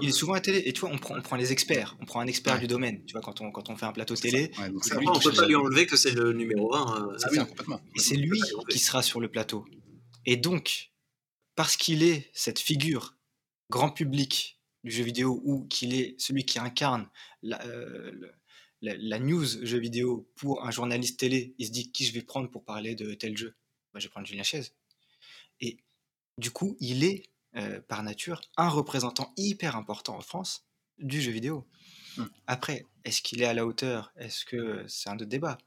il 0.00 0.08
est 0.08 0.12
souvent 0.12 0.34
à 0.34 0.40
télé. 0.40 0.62
Et 0.66 0.72
tu 0.72 0.80
vois, 0.80 0.90
on 0.90 0.98
prend, 0.98 1.16
on 1.16 1.22
prend 1.22 1.36
les 1.36 1.52
experts. 1.52 1.96
On 2.00 2.04
prend 2.04 2.20
un 2.20 2.26
expert 2.26 2.58
du 2.58 2.66
domaine. 2.66 3.04
Tu 3.04 3.12
vois, 3.12 3.22
quand 3.22 3.40
on, 3.40 3.50
quand 3.50 3.70
on 3.70 3.76
fait 3.76 3.86
un 3.86 3.92
plateau 3.92 4.14
télé. 4.14 4.50
on 4.58 4.62
ne 4.62 5.20
peut 5.20 5.32
pas 5.32 5.46
lui 5.46 5.56
enlever 5.56 5.86
que 5.86 5.96
c'est 5.96 6.12
le 6.12 6.32
numéro 6.32 6.74
1. 6.74 6.78
Euh, 6.80 7.16
ah 7.22 7.28
oui, 7.30 7.38
complètement. 7.38 7.80
Et 7.96 8.00
c'est 8.00 8.16
lui 8.16 8.40
qui 8.68 8.78
sera 8.78 9.02
sur 9.02 9.20
le 9.20 9.28
plateau. 9.28 9.64
Et 10.24 10.36
donc, 10.36 10.92
parce 11.56 11.76
qu'il 11.76 12.02
est 12.02 12.30
cette 12.32 12.58
figure 12.58 13.16
grand 13.70 13.90
public 13.90 14.61
du 14.84 14.90
jeu 14.90 15.04
vidéo 15.04 15.40
ou 15.44 15.64
qu'il 15.66 15.94
est 15.94 16.20
celui 16.20 16.44
qui 16.44 16.58
incarne 16.58 17.08
euh, 17.44 18.12
la, 18.80 18.96
la, 18.96 19.18
news 19.18 19.46
jeu 19.64 19.78
vidéo 19.78 20.28
pour 20.36 20.64
un 20.64 20.70
journaliste 20.70 21.20
télé, 21.20 21.54
il 21.58 21.66
se 21.66 21.72
dit 21.72 21.92
qui 21.92 22.04
je 22.04 22.12
vais 22.12 22.22
prendre 22.22 22.50
pour 22.50 22.64
parler 22.64 22.94
de 22.94 23.14
tel 23.14 23.36
jeu? 23.36 23.54
Bah, 23.92 24.00
Je 24.00 24.06
vais 24.06 24.10
prendre 24.10 24.26
Julien 24.26 24.42
Chaise. 24.42 24.74
Et 25.60 25.78
du 26.38 26.50
coup, 26.50 26.76
il 26.80 27.04
est 27.04 27.30
euh, 27.56 27.80
par 27.80 28.02
nature 28.02 28.40
un 28.56 28.68
représentant 28.68 29.32
hyper 29.36 29.76
important 29.76 30.16
en 30.16 30.20
France 30.20 30.66
du 30.98 31.20
jeu 31.20 31.30
vidéo. 31.30 31.66
Mmh. 32.16 32.24
Après, 32.46 32.86
est-ce 33.04 33.22
qu'il 33.22 33.42
est 33.42 33.46
à 33.46 33.54
la 33.54 33.66
hauteur? 33.66 34.12
Est-ce 34.16 34.44
que 34.44 34.84
c'est 34.88 35.08
un 35.08 35.14
autre 35.14 35.26
débat? 35.26 35.58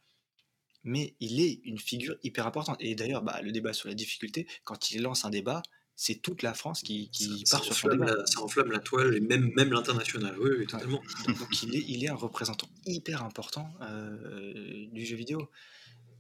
Mais 0.84 1.16
il 1.20 1.40
est 1.40 1.62
une 1.64 1.80
figure 1.80 2.16
hyper 2.24 2.46
importante. 2.46 2.78
Et 2.80 2.96
d'ailleurs, 2.96 3.24
bah, 3.24 3.42
le 3.42 3.52
débat 3.52 3.74
sur 3.74 3.88
la 3.88 3.96
difficulté, 3.96 4.48
quand 4.64 4.92
il 4.92 5.02
lance 5.02 5.26
un 5.26 5.30
débat, 5.30 5.64
c'est 5.96 6.16
toute 6.16 6.42
la 6.42 6.54
France 6.54 6.82
qui, 6.82 7.10
qui 7.10 7.44
part 7.50 7.64
sur 7.64 7.74
son 7.74 7.88
débat. 7.90 8.26
ça 8.26 8.42
enflamme 8.42 8.72
la 8.72 8.80
toile 8.80 9.16
et 9.16 9.22
même, 9.22 9.52
même 9.56 9.72
l'international, 9.72 10.36
oui, 10.40 10.66
totalement. 10.68 11.02
Donc 11.28 11.64
il 11.64 11.76
est, 11.76 11.86
il 11.88 12.04
est 12.04 12.10
un 12.10 12.16
représentant 12.16 12.68
hyper 12.86 13.24
important 13.24 13.74
euh, 13.82 14.88
du 14.92 15.06
jeu 15.06 15.16
vidéo. 15.16 15.50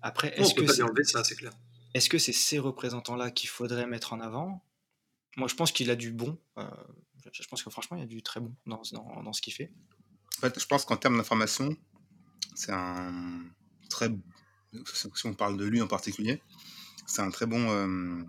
Après, 0.02 0.34
est-ce 0.40 0.54
que 0.54 0.62
pas 0.62 0.84
enlever 0.84 1.04
ça, 1.04 1.24
c'est 1.24 1.36
clair. 1.36 1.52
Est-ce 1.94 2.10
que 2.10 2.18
c'est 2.18 2.34
ces 2.34 2.60
représentants-là 2.60 3.32
qu'il 3.32 3.50
faudrait 3.50 3.88
mettre 3.88 4.14
en 4.14 4.20
avant? 4.20 4.64
Moi, 5.38 5.48
je 5.48 5.56
pense 5.56 5.72
qu'il 5.72 5.90
a 5.90 5.96
du 5.96 6.12
bon. 6.12 6.38
Euh, 6.58 6.64
je 7.32 7.48
pense 7.48 7.64
que 7.64 7.70
franchement, 7.70 7.98
il 7.98 8.02
y 8.02 8.04
a 8.04 8.08
du 8.08 8.22
très 8.22 8.40
bon 8.40 8.56
dans, 8.66 8.82
dans, 8.94 9.24
dans 9.24 9.34
ce 9.34 9.42
qu'il 9.42 9.54
fait. 9.54 9.72
En 10.38 10.42
fait, 10.42 10.60
je 10.60 10.66
pense 10.68 10.86
qu'en 10.86 10.98
termes 10.98 11.18
d'information, 11.18 11.76
c'est 12.56 12.72
un 12.72 13.44
très. 13.90 14.10
Si 14.94 15.26
on 15.26 15.34
parle 15.34 15.58
de 15.58 15.66
lui 15.66 15.82
en 15.82 15.88
particulier, 15.88 16.42
c'est 17.08 17.22
un 17.22 17.32
très 17.32 17.46
bon. 17.46 17.70
Euh, 17.70 18.24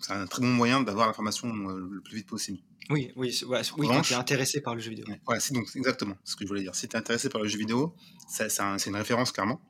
c'est 0.00 0.12
un 0.12 0.26
très 0.26 0.42
bon 0.42 0.48
moyen 0.48 0.82
d'avoir 0.82 1.06
l'information 1.06 1.48
euh, 1.48 1.88
le 1.90 2.00
plus 2.00 2.16
vite 2.16 2.26
possible. 2.26 2.58
Oui, 2.88 3.12
oui, 3.14 3.38
oui 3.46 3.86
quand 3.86 4.02
tu 4.02 4.14
es 4.14 4.16
intéressé 4.16 4.60
par 4.60 4.74
le 4.74 4.80
jeu 4.80 4.90
vidéo. 4.90 5.06
Voilà, 5.24 5.40
c'est 5.40 5.54
donc 5.54 5.68
exactement 5.76 6.16
ce 6.24 6.34
que 6.34 6.44
je 6.44 6.48
voulais 6.48 6.62
dire. 6.62 6.74
Si 6.74 6.88
tu 6.88 6.96
es 6.96 6.98
intéressé 6.98 7.28
par 7.28 7.40
le 7.40 7.48
jeu 7.48 7.58
vidéo, 7.58 7.94
c'est 8.28 8.48
une 8.86 8.96
référence 8.96 9.30
clairement. 9.30 9.60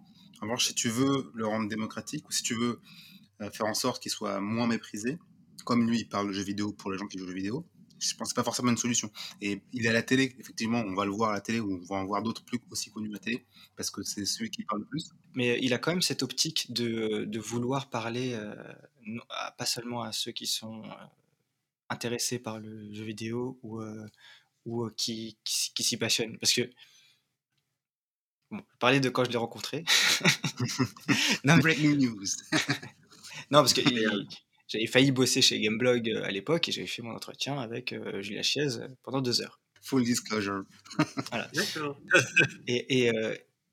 En 0.41 0.47
revanche, 0.47 0.67
si 0.67 0.75
tu 0.75 0.89
veux 0.89 1.31
le 1.35 1.47
rendre 1.47 1.69
démocratique 1.69 2.27
ou 2.27 2.33
si 2.33 2.43
tu 2.43 2.55
veux 2.55 2.81
euh, 3.43 3.51
faire 3.51 3.67
en 3.67 3.75
sorte 3.75 4.03
qu'il 4.03 4.11
soit 4.11 4.41
moins 4.41 4.67
méprisé, 4.67 5.19
comme 5.65 5.87
lui, 5.87 6.01
il 6.01 6.09
parle 6.09 6.29
de 6.29 6.33
jeu 6.33 6.43
vidéo 6.43 6.73
pour 6.73 6.91
les 6.91 6.97
gens 6.97 7.07
qui 7.07 7.19
jouent 7.19 7.25
au 7.25 7.29
jeu 7.29 7.35
vidéo, 7.35 7.67
je 8.01 8.15
pense 8.15 8.31
que 8.31 8.35
pas 8.35 8.45
forcément 8.45 8.71
une 8.71 8.79
solution. 8.79 9.11
Et 9.43 9.61
il 9.73 9.85
est 9.85 9.91
à 9.91 9.93
la 9.93 10.03
télé, 10.03 10.35
effectivement, 10.39 10.83
on 10.87 10.95
va 10.95 11.05
le 11.05 11.11
voir 11.11 11.31
à 11.31 11.33
la 11.35 11.41
télé 11.41 11.61
ou 11.61 11.81
on 11.83 11.85
va 11.85 11.97
en 11.97 12.07
voir 12.07 12.23
d'autres 12.23 12.45
plus 12.45 12.59
aussi 12.71 12.91
connus 12.91 13.11
à 13.11 13.13
la 13.13 13.19
télé 13.19 13.45
parce 13.77 13.91
que 13.91 14.03
c'est 14.03 14.25
celui 14.25 14.51
qui 14.51 14.65
parle 14.65 14.81
le 14.81 14.87
plus. 14.87 15.11
Mais 15.35 15.59
il 15.63 15.75
a 15.75 15.79
quand 15.79 15.93
même 15.93 16.03
cette 16.03 16.23
optique 16.23 16.73
de, 16.73 17.25
de 17.27 17.39
vouloir 17.39 17.91
parler 17.91 18.33
euh, 18.33 18.55
pas 19.57 19.67
seulement 19.67 20.03
à 20.03 20.13
ceux 20.13 20.33
qui 20.33 20.47
sont 20.47 20.83
euh, 20.85 20.89
intéressés 21.89 22.39
par 22.39 22.59
le 22.59 22.93
jeu 22.93 23.05
vidéo 23.05 23.59
ou, 23.63 23.81
euh, 23.81 24.07
ou 24.65 24.89
qui, 24.91 25.39
qui, 25.45 25.83
s'y 25.83 25.97
passionnent. 25.97 26.39
Parce 26.39 26.53
que, 26.53 26.71
bon, 28.51 28.63
je 28.73 28.79
parlais 28.79 29.01
de 29.01 29.09
quand 29.09 29.25
je 29.25 29.31
l'ai 29.31 29.39
rencontré. 29.39 29.85
non, 31.45 31.59
Breaking 31.59 31.97
news. 31.97 32.25
non, 33.51 33.61
parce 33.61 33.73
que 33.73 33.83
j'avais 34.69 34.87
failli 34.87 35.11
bosser 35.11 35.43
chez 35.43 35.61
Gameblog 35.61 36.11
à 36.11 36.31
l'époque 36.31 36.69
et 36.69 36.73
j'avais 36.73 36.87
fait 36.87 37.03
mon 37.03 37.15
entretien 37.15 37.59
avec 37.59 37.95
Julia 38.21 38.43
Chiez 38.43 38.69
pendant 39.03 39.21
deux 39.21 39.41
heures. 39.43 39.61
Full 39.83 40.05
disclosure. 40.05 40.65
voilà. 41.31 41.51
D'accord. 41.55 41.99
Et, 42.67 43.07
et, 43.07 43.13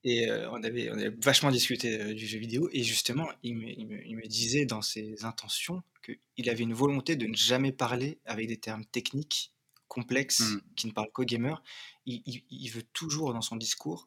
et 0.08 0.30
euh, 0.30 0.50
on, 0.52 0.64
avait, 0.64 0.90
on 0.90 0.94
avait 0.94 1.14
vachement 1.22 1.52
discuté 1.52 2.00
euh, 2.00 2.14
du 2.14 2.26
jeu 2.26 2.40
vidéo. 2.40 2.70
Et 2.72 2.82
justement, 2.82 3.30
il 3.44 3.58
me, 3.58 3.68
il, 3.68 3.88
me, 3.88 4.08
il 4.08 4.16
me, 4.16 4.26
disait 4.26 4.66
dans 4.66 4.82
ses 4.82 5.26
intentions 5.26 5.84
qu'il 6.02 6.50
avait 6.50 6.64
une 6.64 6.74
volonté 6.74 7.18
de 7.18 7.28
ne 7.28 7.36
jamais 7.36 7.74
parler 7.74 8.18
avec 8.26 8.48
des 8.48 8.56
termes 8.56 8.86
techniques, 8.86 9.54
complexes, 9.90 10.40
mmh. 10.40 10.62
qui 10.78 10.88
ne 10.88 10.94
parlent 10.94 11.12
qu'aux 11.12 11.26
gamers. 11.26 11.62
Il, 12.06 12.22
il, 12.26 12.70
veut 12.70 12.84
toujours, 12.94 13.34
dans 13.34 13.42
son 13.42 13.58
discours, 13.58 14.06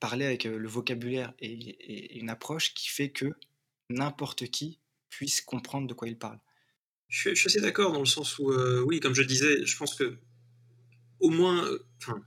parler 0.00 0.24
avec 0.24 0.44
euh, 0.46 0.58
le 0.58 0.68
vocabulaire 0.68 1.32
et, 1.38 2.18
une 2.18 2.28
approche 2.28 2.74
qui 2.74 2.88
fait 2.88 3.10
que 3.10 3.32
n'importe 3.90 4.46
qui 4.48 4.80
puisse 5.08 5.40
comprendre 5.40 5.86
de 5.86 5.94
quoi 5.94 6.08
il 6.08 6.18
parle. 6.18 6.40
Je, 7.08 7.32
suis 7.34 7.46
assez 7.46 7.60
d'accord 7.60 7.92
dans 7.92 8.00
le 8.00 8.06
sens 8.06 8.40
où, 8.40 8.52
oui, 8.86 8.98
comme 8.98 9.14
je 9.14 9.22
disais, 9.22 9.64
je 9.64 9.76
pense 9.76 9.94
que 9.94 10.18
au 11.20 11.30
moins, 11.30 11.68
enfin, 11.98 12.22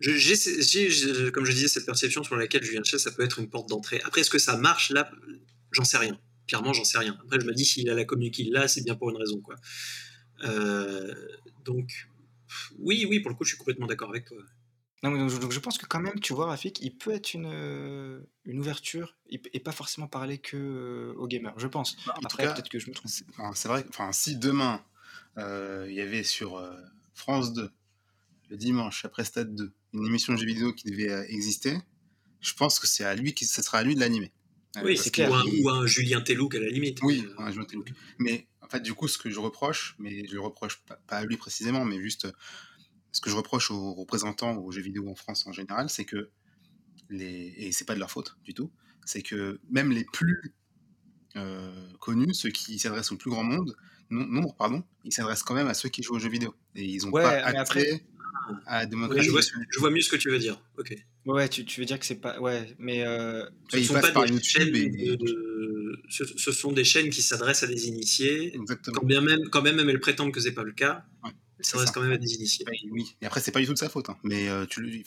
j'ai, 0.00 1.32
comme 1.32 1.44
je 1.44 1.52
disais, 1.52 1.68
cette 1.68 1.86
perception 1.86 2.22
sur 2.22 2.36
laquelle 2.36 2.62
Julien 2.62 2.82
Chess, 2.84 3.02
ça 3.02 3.10
peut 3.10 3.22
être 3.22 3.38
une 3.38 3.48
porte 3.48 3.68
d'entrée. 3.68 4.00
Après, 4.04 4.20
est-ce 4.20 4.30
que 4.30 4.38
ça 4.38 4.56
marche? 4.56 4.90
Là, 4.90 5.10
j'en 5.72 5.84
sais 5.84 5.98
rien. 5.98 6.18
Clairement, 6.46 6.72
j'en 6.72 6.84
sais 6.84 6.98
rien. 6.98 7.16
Après, 7.24 7.40
je 7.40 7.46
me 7.46 7.54
dis, 7.54 7.64
s'il 7.64 7.88
a 7.90 7.94
la 7.94 8.04
communiqué 8.04 8.44
là, 8.44 8.68
c'est 8.68 8.82
bien 8.82 8.94
pour 8.94 9.10
une 9.10 9.16
raison. 9.16 9.40
Quoi. 9.40 9.56
Euh, 10.44 11.14
donc, 11.64 12.08
oui, 12.78 13.06
oui, 13.08 13.20
pour 13.20 13.30
le 13.30 13.36
coup, 13.36 13.44
je 13.44 13.50
suis 13.50 13.58
complètement 13.58 13.86
d'accord 13.86 14.10
avec 14.10 14.26
toi. 14.26 14.38
Non, 15.02 15.26
donc, 15.26 15.52
je 15.52 15.60
pense 15.60 15.78
que 15.78 15.86
quand 15.86 16.00
même, 16.00 16.18
tu 16.20 16.32
vois, 16.32 16.46
Rafik, 16.46 16.80
il 16.82 16.96
peut 16.96 17.12
être 17.12 17.34
une, 17.34 17.46
euh, 17.46 18.20
une 18.44 18.58
ouverture 18.58 19.16
et 19.28 19.60
pas 19.60 19.72
forcément 19.72 20.08
parler 20.08 20.38
que 20.38 20.56
euh, 20.56 21.14
aux 21.18 21.26
gamers, 21.26 21.58
je 21.58 21.66
pense. 21.66 21.96
Bah, 22.06 22.14
Après, 22.24 22.44
peut-être 22.52 22.68
que 22.68 22.78
je 22.78 22.88
me 22.88 22.94
trompe. 22.94 23.10
C'est, 23.54 23.68
vrai, 23.68 23.84
enfin, 23.88 24.12
si 24.12 24.36
demain, 24.36 24.84
il 25.36 25.92
y 25.92 26.00
avait 26.00 26.22
sur 26.22 26.62
France 27.14 27.52
2, 27.54 27.70
le 28.48 28.56
dimanche, 28.56 29.04
après 29.04 29.24
Stade 29.24 29.54
2, 29.54 29.72
une 29.94 30.06
émission 30.06 30.32
de 30.32 30.38
jeux 30.38 30.46
vidéo 30.46 30.72
qui 30.72 30.90
devait 30.90 31.10
euh, 31.10 31.24
exister, 31.28 31.78
je 32.40 32.54
pense 32.54 32.78
que 32.78 32.86
c'est 32.86 33.04
à 33.04 33.14
lui 33.14 33.34
qui, 33.34 33.44
ce 33.44 33.62
sera 33.62 33.78
à 33.78 33.82
lui 33.82 33.94
de 33.94 34.00
l'animer. 34.00 34.32
Euh, 34.76 34.82
oui, 34.84 34.96
c'est 34.96 35.10
clair. 35.10 35.30
Ou 35.30 35.68
un, 35.68 35.86
Julien 35.86 36.20
Tellouk 36.20 36.54
à 36.54 36.60
la 36.60 36.68
limite. 36.68 37.00
Oui, 37.02 37.24
euh, 37.26 37.42
un 37.42 37.50
Julien 37.50 37.64
Tellouk. 37.64 37.92
Mais 38.18 38.46
en 38.60 38.68
fait, 38.68 38.80
du 38.80 38.94
coup, 38.94 39.08
ce 39.08 39.18
que 39.18 39.30
je 39.30 39.40
reproche, 39.40 39.96
mais 39.98 40.26
je 40.26 40.34
le 40.34 40.40
reproche 40.40 40.82
pas, 40.84 40.98
à 41.08 41.24
lui 41.24 41.36
précisément, 41.36 41.84
mais 41.84 42.00
juste 42.00 42.28
ce 43.12 43.20
que 43.20 43.30
je 43.30 43.36
reproche 43.36 43.70
aux 43.70 43.94
représentants 43.94 44.56
aux 44.58 44.70
jeux 44.70 44.82
vidéo 44.82 45.08
en 45.08 45.14
France 45.14 45.46
en 45.46 45.52
général, 45.52 45.88
c'est 45.88 46.04
que 46.04 46.30
les 47.08 47.54
et 47.56 47.72
c'est 47.72 47.86
pas 47.86 47.94
de 47.94 48.00
leur 48.00 48.10
faute 48.10 48.36
du 48.44 48.52
tout, 48.52 48.70
c'est 49.04 49.22
que 49.22 49.60
même 49.70 49.90
les 49.90 50.04
plus 50.04 50.54
connus, 51.98 52.34
ceux 52.34 52.50
qui 52.50 52.78
s'adressent 52.78 53.12
au 53.12 53.16
plus 53.16 53.30
grand 53.30 53.44
monde, 53.44 53.76
nombre, 54.10 54.54
pardon, 54.56 54.84
ils 55.04 55.12
s'adressent 55.12 55.42
quand 55.42 55.54
même 55.54 55.68
à 55.68 55.74
ceux 55.74 55.88
qui 55.88 56.02
jouent 56.02 56.16
aux 56.16 56.18
jeux 56.18 56.30
vidéo. 56.30 56.54
Et 56.74 56.84
ils 56.84 57.06
ont 57.06 57.10
pas 57.10 57.30
accès 57.30 58.04
je, 58.46 59.78
vois, 59.78 59.90
mieux 59.90 60.00
ce 60.00 60.10
que 60.10 60.16
tu 60.16 60.30
veux 60.30 60.38
dire. 60.38 60.60
Ok. 60.78 60.94
Ouais, 61.24 61.48
tu, 61.48 61.64
tu 61.64 61.80
veux 61.80 61.86
dire 61.86 61.98
que 61.98 62.06
c'est 62.06 62.20
pas. 62.20 62.38
Ouais, 62.40 62.74
mais. 62.78 63.04
Euh... 63.06 63.44
Ce, 63.70 63.82
sont 63.82 63.94
pas 63.94 64.26
des 64.26 64.42
chaînes 64.42 64.70
de... 64.70 66.02
Ce, 66.08 66.52
sont 66.52 66.72
des 66.72 66.84
chaînes 66.84 67.10
qui 67.10 67.22
s'adressent 67.22 67.62
à 67.62 67.66
des 67.66 67.88
initiés. 67.88 68.54
Exactement. 68.54 69.00
Quand 69.00 69.06
bien 69.06 69.20
même, 69.20 69.48
quand 69.50 69.62
même, 69.62 69.76
même 69.76 69.88
elles 69.88 70.00
prétendent 70.00 70.32
que 70.32 70.40
c'est 70.40 70.52
pas 70.52 70.62
le 70.62 70.72
cas. 70.72 71.04
Ouais, 71.24 71.30
s'adressent 71.60 71.90
quand 71.90 72.02
même 72.02 72.12
à 72.12 72.18
des 72.18 72.34
initiés. 72.34 72.64
oui. 72.90 73.16
Et 73.20 73.26
après, 73.26 73.40
c'est 73.40 73.52
pas 73.52 73.60
du 73.60 73.66
tout 73.66 73.74
de 73.74 73.78
sa 73.78 73.88
faute. 73.88 74.08
Hein. 74.08 74.16
Mais 74.22 74.48
euh, 74.48 74.66
tu, 74.66 75.04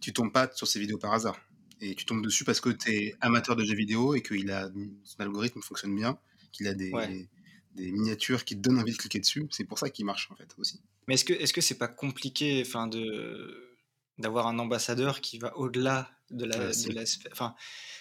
tu 0.00 0.12
tombes 0.12 0.32
pas 0.32 0.50
sur 0.54 0.66
ces 0.66 0.78
vidéos 0.78 0.98
par 0.98 1.12
hasard. 1.12 1.38
Et 1.80 1.94
tu 1.94 2.04
tombes 2.04 2.22
dessus 2.22 2.44
parce 2.44 2.60
que 2.60 2.70
tu 2.70 2.90
es 2.90 3.14
amateur 3.20 3.56
de 3.56 3.64
jeux 3.64 3.74
vidéo 3.74 4.14
et 4.14 4.22
que 4.22 4.34
il 4.34 4.50
a, 4.50 4.70
son 5.02 5.20
algorithme 5.20 5.60
fonctionne 5.60 5.94
bien, 5.94 6.18
qu'il 6.52 6.68
a 6.68 6.74
des, 6.74 6.92
des 7.74 7.90
miniatures 7.90 8.44
qui 8.44 8.56
te 8.56 8.60
donnent 8.60 8.78
envie 8.78 8.92
de 8.92 8.96
cliquer 8.96 9.18
dessus. 9.18 9.46
C'est 9.50 9.64
pour 9.64 9.78
ça 9.78 9.90
qu'il 9.90 10.04
marche 10.04 10.30
en 10.30 10.36
fait 10.36 10.48
aussi. 10.58 10.80
Mais 11.06 11.14
est-ce 11.14 11.24
que 11.24 11.32
est-ce 11.32 11.52
que 11.52 11.60
c'est 11.60 11.78
pas 11.78 11.88
compliqué, 11.88 12.62
enfin 12.66 12.86
de 12.86 13.76
d'avoir 14.18 14.46
un 14.46 14.58
ambassadeur 14.58 15.20
qui 15.20 15.38
va 15.38 15.56
au-delà 15.56 16.10
de 16.30 16.44
la, 16.44 16.56
de 16.56 16.92
la 16.92 17.02
enfin 17.32 17.54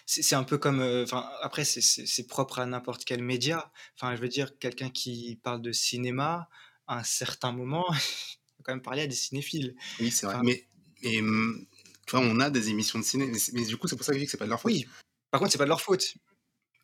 c'est 0.06 0.36
un 0.36 0.44
peu 0.44 0.58
comme 0.58 0.80
euh, 0.80 1.04
enfin 1.04 1.28
après 1.42 1.66
c'est 1.66 2.28
propre 2.28 2.60
à 2.60 2.66
n'importe 2.66 3.04
quel 3.06 3.24
média. 3.24 3.72
Enfin 3.96 4.16
je 4.16 4.22
veux 4.22 4.28
dire 4.28 4.58
quelqu'un 4.60 4.90
qui 4.90 5.40
parle 5.44 5.62
de 5.62 5.72
cinéma 5.72 6.50
à 6.88 7.00
un 7.00 7.04
certain 7.04 7.52
moment 7.52 7.86
il 7.92 8.58
va 8.58 8.64
quand 8.64 8.74
même 8.74 8.82
parler 8.82 9.04
à 9.04 9.08
des 9.08 9.16
cinéphiles. 9.16 9.76
Oui 10.00 10.12
c'est 10.12 10.26
vrai. 10.26 10.38
Mais, 10.44 10.68
mais 11.04 11.20
hum, 11.20 11.66
tu 12.06 12.16
vois 12.16 12.26
on 12.26 12.40
a 12.40 12.50
des 12.50 12.70
émissions 12.70 13.00
de 13.00 13.04
ciné 13.04 13.32
mais, 13.54 13.66
du 13.66 13.78
coup 13.78 13.88
c'est 13.88 13.96
pour 13.96 14.06
ça 14.06 14.12
que 14.12 14.18
je 14.18 14.24
dis 14.24 14.26
que 14.26 14.32
c'est 14.32 14.38
pas 14.38 14.46
de 14.46 14.50
leur 14.50 14.62
faute. 14.62 14.72
Oui. 14.72 14.88
Par 15.32 15.40
contre 15.40 15.52
c'est 15.52 15.58
pas 15.58 15.66
de 15.66 15.70
leur 15.70 15.82
faute. 15.82 16.14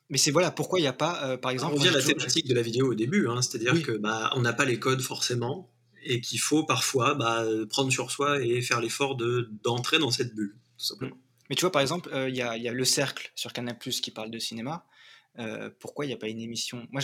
Mais 0.09 0.17
c'est 0.17 0.31
voilà 0.31 0.49
pourquoi 0.49 0.79
il 0.79 0.81
n'y 0.81 0.87
a 0.87 0.93
pas, 0.93 1.23
euh, 1.23 1.37
par 1.37 1.51
exemple. 1.51 1.73
On 1.75 1.77
revient 1.77 1.89
à 1.89 1.91
la 1.91 2.01
thématique 2.01 2.47
de 2.47 2.55
la 2.55 2.63
vidéo 2.63 2.89
au 2.89 2.95
début, 2.95 3.27
hein, 3.27 3.43
c'est-à-dire 3.43 3.83
que 3.83 3.91
bah, 3.91 4.31
on 4.35 4.41
n'a 4.41 4.53
pas 4.53 4.65
les 4.65 4.79
codes 4.79 5.01
forcément 5.01 5.69
et 6.03 6.21
qu'il 6.21 6.39
faut 6.39 6.63
parfois 6.63 7.15
bah, 7.15 7.45
prendre 7.69 7.91
sur 7.91 8.11
soi 8.11 8.41
et 8.41 8.61
faire 8.61 8.81
l'effort 8.81 9.15
de 9.15 9.49
d'entrer 9.63 9.99
dans 9.99 10.11
cette 10.11 10.33
bulle, 10.35 10.55
tout 10.77 10.85
simplement. 10.85 11.17
Mais 11.49 11.55
tu 11.55 11.61
vois, 11.61 11.71
par 11.71 11.81
exemple, 11.81 12.09
euh, 12.13 12.29
il 12.29 12.35
y, 12.35 12.41
a, 12.41 12.57
y, 12.57 12.67
a 12.67 12.71
Le 12.71 12.85
Cercle 12.85 13.31
sur 13.35 13.53
Canal 13.53 13.77
qui 13.79 14.11
parle 14.11 14.29
de 14.29 14.37
cinéma. 14.37 14.85
Euh, 15.39 15.69
pourquoi 15.79 16.05
il 16.05 16.09
n'y 16.09 16.13
a 16.13 16.17
pas 16.17 16.27
une 16.27 16.39
émission? 16.39 16.87
Moi, 16.91 17.01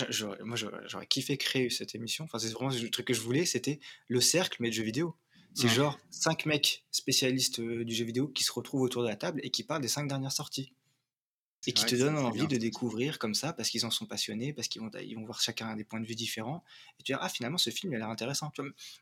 j'aurais 0.85 1.07
kiffé 1.07 1.37
créer 1.37 1.69
cette 1.69 1.95
émission. 1.95 2.25
Enfin, 2.25 2.37
c'est 2.37 2.51
vraiment 2.51 2.71
le 2.71 2.89
truc 2.89 3.07
que 3.07 3.13
je 3.13 3.21
voulais, 3.21 3.45
c'était 3.45 3.79
Le 4.07 4.21
Cercle, 4.21 4.57
mais 4.59 4.69
de 4.69 4.73
jeux 4.73 4.83
vidéo. 4.83 5.15
C'est 5.53 5.69
genre 5.69 5.97
cinq 6.11 6.45
mecs 6.45 6.83
spécialistes 6.91 7.61
du 7.61 7.95
jeu 7.95 8.03
vidéo 8.03 8.27
qui 8.27 8.43
se 8.43 8.51
retrouvent 8.51 8.81
autour 8.81 9.03
de 9.03 9.07
la 9.07 9.15
table 9.15 9.39
et 9.41 9.51
qui 9.51 9.63
parlent 9.63 9.81
des 9.81 9.87
cinq 9.87 10.05
dernières 10.05 10.33
sorties 10.33 10.73
et 11.67 11.73
qui 11.73 11.85
te 11.85 11.95
donnent 11.95 12.17
envie 12.17 12.47
de 12.47 12.57
découvrir 12.57 13.19
comme 13.19 13.33
ça 13.33 13.53
parce 13.53 13.69
qu'ils 13.69 13.85
en 13.85 13.91
sont 13.91 14.05
passionnés, 14.05 14.53
parce 14.53 14.67
qu'ils 14.67 14.81
vont, 14.81 14.91
ils 15.01 15.15
vont 15.15 15.25
voir 15.25 15.41
chacun 15.41 15.75
des 15.75 15.83
points 15.83 15.99
de 15.99 16.05
vue 16.05 16.15
différents. 16.15 16.63
Et 16.99 17.03
tu 17.03 17.11
dis, 17.11 17.17
ah, 17.19 17.29
finalement, 17.29 17.57
ce 17.57 17.69
film, 17.69 17.93
il 17.93 17.95
a 17.95 17.99
l'air 17.99 18.09
intéressant. 18.09 18.51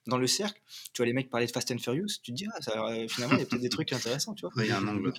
dans 0.08 0.18
le 0.18 0.28
cercle, 0.28 0.62
tu 0.94 1.00
vois 1.02 1.06
les 1.06 1.14
mecs 1.14 1.30
parler 1.30 1.48
de 1.48 1.52
Fast 1.52 1.72
and 1.72 1.80
Furious, 1.80 2.20
tu 2.24 2.32
te 2.32 2.38
dis, 2.38 2.48
ah, 2.54 2.62
ça, 2.62 2.86
euh, 2.86 3.08
finalement, 3.08 3.36
il 3.36 3.40
y 3.40 3.44
a 3.44 3.46
peut-être 3.46 3.62
des 3.62 3.70
trucs 3.70 3.94
intéressants, 3.94 4.34
tu 4.34 4.46
vois. 4.46 4.52
il 4.64 4.70
y 4.70 4.72
a 4.72 4.78
un 4.78 4.88
angle. 4.88 5.14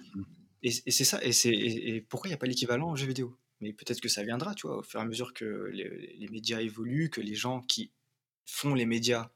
Et, 0.63 0.71
c'est 0.71 1.05
ça, 1.05 1.21
et, 1.23 1.31
et, 1.97 2.01
pourquoi 2.01 2.29
il 2.29 2.31
n'y 2.31 2.35
a 2.35 2.39
pas 2.39 2.47
l'équivalent 2.47 2.89
en 2.89 2.97
jeu 2.97 3.07
vidéo? 3.07 3.37
Mais 3.61 3.73
peut-être 3.73 4.01
que 4.01 4.09
ça 4.09 4.23
viendra, 4.23 4.55
tu 4.55 4.67
vois, 4.67 4.79
au 4.79 4.83
fur 4.83 4.99
et 5.01 5.03
à 5.03 5.07
mesure 5.07 5.35
que 5.35 5.71
les, 5.73 6.17
les 6.19 6.29
médias 6.29 6.61
évoluent, 6.61 7.11
que 7.11 7.21
les 7.21 7.35
gens 7.35 7.61
qui 7.61 7.93
font 8.47 8.75
les 8.75 8.87
médias 8.87 9.31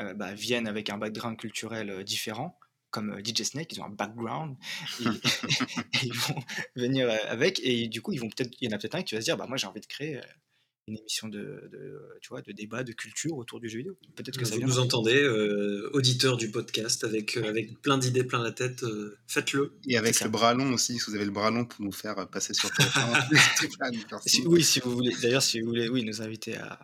euh, 0.00 0.14
bah, 0.14 0.34
viennent 0.34 0.68
avec 0.68 0.90
un 0.90 0.98
background 0.98 1.36
culturel 1.36 1.90
euh, 1.90 2.04
différent 2.04 2.58
comme 2.90 3.10
euh, 3.10 3.22
DJ 3.24 3.42
Snake, 3.42 3.72
ils 3.72 3.80
ont 3.80 3.84
un 3.84 3.90
background, 3.90 4.56
et, 5.00 5.04
ils 6.02 6.14
vont 6.14 6.40
venir 6.76 7.08
euh, 7.08 7.16
avec, 7.28 7.60
et 7.62 7.88
du 7.88 8.02
coup, 8.02 8.12
ils 8.12 8.20
vont 8.20 8.28
peut-être, 8.28 8.54
il 8.60 8.70
y 8.70 8.72
en 8.72 8.76
a 8.76 8.78
peut-être 8.78 8.94
un 8.94 9.02
qui 9.02 9.14
va 9.14 9.20
se 9.20 9.26
dire, 9.26 9.36
bah 9.36 9.46
moi 9.48 9.56
j'ai 9.56 9.66
envie 9.66 9.80
de 9.80 9.86
créer 9.86 10.16
euh, 10.16 10.22
une 10.88 10.96
émission 10.96 11.28
de, 11.28 11.70
tu 12.20 12.30
vois, 12.30 12.42
de 12.42 12.52
débat, 12.52 12.82
de 12.82 12.92
culture 12.92 13.36
autour 13.36 13.60
du 13.60 13.68
jeu 13.68 13.78
vidéo. 13.78 13.96
Peut-être 14.16 14.38
que 14.38 14.44
ça 14.44 14.56
Vous 14.56 14.62
nous 14.62 14.78
entendez, 14.78 15.22
euh, 15.22 15.90
auditeur 15.92 16.36
du 16.36 16.50
podcast, 16.50 17.04
avec, 17.04 17.36
euh, 17.36 17.48
avec 17.48 17.80
plein 17.80 17.98
d'idées 17.98 18.24
plein 18.24 18.42
la 18.42 18.52
tête, 18.52 18.82
euh, 18.82 19.16
faites-le. 19.26 19.78
Et 19.86 19.96
avec 19.96 20.20
le 20.20 20.28
bras 20.28 20.54
long 20.54 20.72
aussi, 20.72 20.98
si 20.98 21.10
vous 21.10 21.14
avez 21.14 21.26
le 21.26 21.30
bras 21.30 21.50
long 21.50 21.64
pour 21.64 21.84
nous 21.84 21.92
faire 21.92 22.28
passer 22.30 22.54
sur 22.54 22.70
Oui, 24.46 24.64
si 24.64 24.80
vous 24.80 24.92
voulez, 24.92 25.14
d'ailleurs, 25.22 25.42
si 25.42 25.60
vous 25.60 25.68
voulez 25.68 25.88
oui, 25.88 26.02
nous 26.04 26.22
inviter 26.22 26.56
à, 26.56 26.78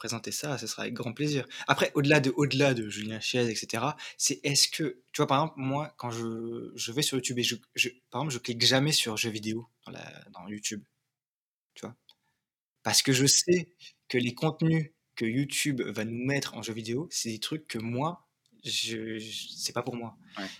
présenter 0.00 0.32
ça, 0.32 0.56
ce 0.56 0.66
sera 0.66 0.82
avec 0.82 0.94
grand 0.94 1.12
plaisir. 1.12 1.46
Après, 1.68 1.92
au-delà 1.94 2.20
de, 2.20 2.32
au-delà 2.34 2.72
de 2.72 2.88
Julien 2.88 3.20
Chiez, 3.20 3.48
etc., 3.48 3.84
c'est 4.16 4.40
est-ce 4.44 4.66
que, 4.68 5.02
tu 5.12 5.18
vois, 5.18 5.26
par 5.26 5.42
exemple, 5.42 5.60
moi, 5.60 5.94
quand 5.98 6.10
je, 6.10 6.72
je 6.74 6.92
vais 6.92 7.02
sur 7.02 7.18
YouTube 7.18 7.38
et 7.38 7.42
je, 7.42 7.56
je, 7.74 7.90
par 8.10 8.22
exemple, 8.22 8.32
je 8.32 8.38
clique 8.38 8.64
jamais 8.64 8.92
sur 8.92 9.18
jeux 9.18 9.30
vidéo 9.30 9.68
dans, 9.84 9.92
la, 9.92 10.24
dans 10.32 10.48
YouTube, 10.48 10.82
tu 11.74 11.84
vois, 11.84 11.94
parce 12.82 13.02
que 13.02 13.12
je 13.12 13.26
sais 13.26 13.68
que 14.08 14.16
les 14.16 14.34
contenus 14.34 14.90
que 15.16 15.26
YouTube 15.26 15.82
va 15.82 16.06
nous 16.06 16.24
mettre 16.24 16.54
en 16.54 16.62
jeux 16.62 16.72
vidéo, 16.72 17.06
c'est 17.10 17.28
des 17.28 17.38
trucs 17.38 17.66
que 17.68 17.78
moi, 17.78 18.26
je, 18.64 19.18
c'est 19.56 19.74
pas 19.74 19.82
pour 19.82 19.96
moi. 19.96 20.16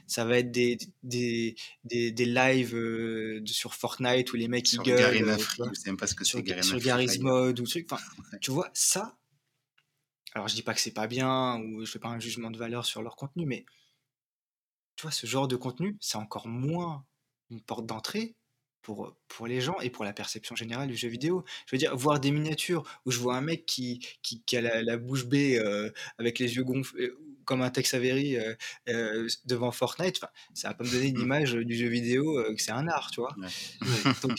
Ça 0.07 0.25
va 0.25 0.39
être 0.39 0.51
des, 0.51 0.77
des, 1.03 1.55
des, 1.85 2.13
des 2.13 2.25
lives 2.27 2.75
euh, 2.75 3.43
sur 3.47 3.75
Fortnite 3.75 4.33
où 4.33 4.37
les 4.37 4.49
mecs 4.49 4.67
sur 4.67 4.83
ils 4.83 4.87
gueulent. 4.87 5.39
Free, 5.39 5.63
je 5.75 5.81
sais 5.81 5.91
même 5.91 5.97
pas 5.97 6.07
ce 6.07 6.15
que 6.15 6.25
c'est 6.25 6.43
Garena 6.43 6.63
Sur 6.63 6.79
Garry's 6.79 7.19
Mode 7.21 7.61
ou 7.61 7.67
truc. 7.67 7.89
Enfin, 7.91 8.03
Tu 8.41 8.51
vois, 8.51 8.71
ça, 8.75 9.19
alors 10.35 10.49
je 10.49 10.55
dis 10.55 10.63
pas 10.63 10.75
que 10.75 10.81
c'est 10.81 10.93
pas 10.93 11.07
bien 11.07 11.59
ou 11.61 11.85
je 11.85 11.91
fais 11.91 11.99
pas 11.99 12.09
un 12.09 12.21
jugement 12.21 12.51
de 12.51 12.59
valeur 12.59 12.85
sur 12.85 13.03
leur 13.03 13.17
contenu, 13.17 13.47
mais 13.47 13.65
tu 14.97 15.03
vois, 15.03 15.11
ce 15.11 15.27
genre 15.27 15.49
de 15.49 15.57
contenu, 15.57 15.97
c'est 16.01 16.19
encore 16.19 16.47
moins 16.47 17.05
une 17.51 17.63
porte 17.63 17.87
d'entrée 17.87 18.37
pour, 18.83 19.17
pour 19.29 19.47
les 19.47 19.61
gens 19.61 19.79
et 19.81 19.91
pour 19.91 20.05
la 20.05 20.13
perception 20.13 20.55
générale 20.55 20.89
du 20.89 20.97
jeu 20.97 21.09
vidéo. 21.09 21.45
Je 21.67 21.75
veux 21.75 21.79
dire, 21.79 21.97
voir 21.97 22.21
des 22.21 22.31
miniatures 22.31 22.85
où 23.05 23.11
je 23.11 23.19
vois 23.19 23.37
un 23.37 23.41
mec 23.41 23.67
qui, 23.67 24.07
qui, 24.23 24.43
qui 24.43 24.57
a 24.57 24.83
la, 24.83 24.97
bouche 24.97 25.27
bée 25.27 25.59
euh, 25.59 25.91
avec 26.19 26.39
les 26.39 26.57
yeux 26.57 26.65
gonflés, 26.65 27.05
euh, 27.05 27.19
comme 27.45 27.63
un 27.63 27.71
Tex 27.71 27.95
Avery 27.95 28.37
euh, 28.37 29.29
devant 29.45 29.73
Fortnite, 29.73 30.21
ça 30.55 30.69
va 30.69 30.75
pas 30.75 30.85
me 30.85 30.91
donner 30.91 31.09
une 31.09 31.21
image 31.23 31.55
du 31.55 31.75
jeu 31.75 31.89
vidéo 31.89 32.43
que 32.55 32.63
c'est 32.63 32.71
un 32.71 32.87
art, 32.87 33.11
tu 33.11 33.21
vois. 33.21 33.35
Donc, 34.23 34.39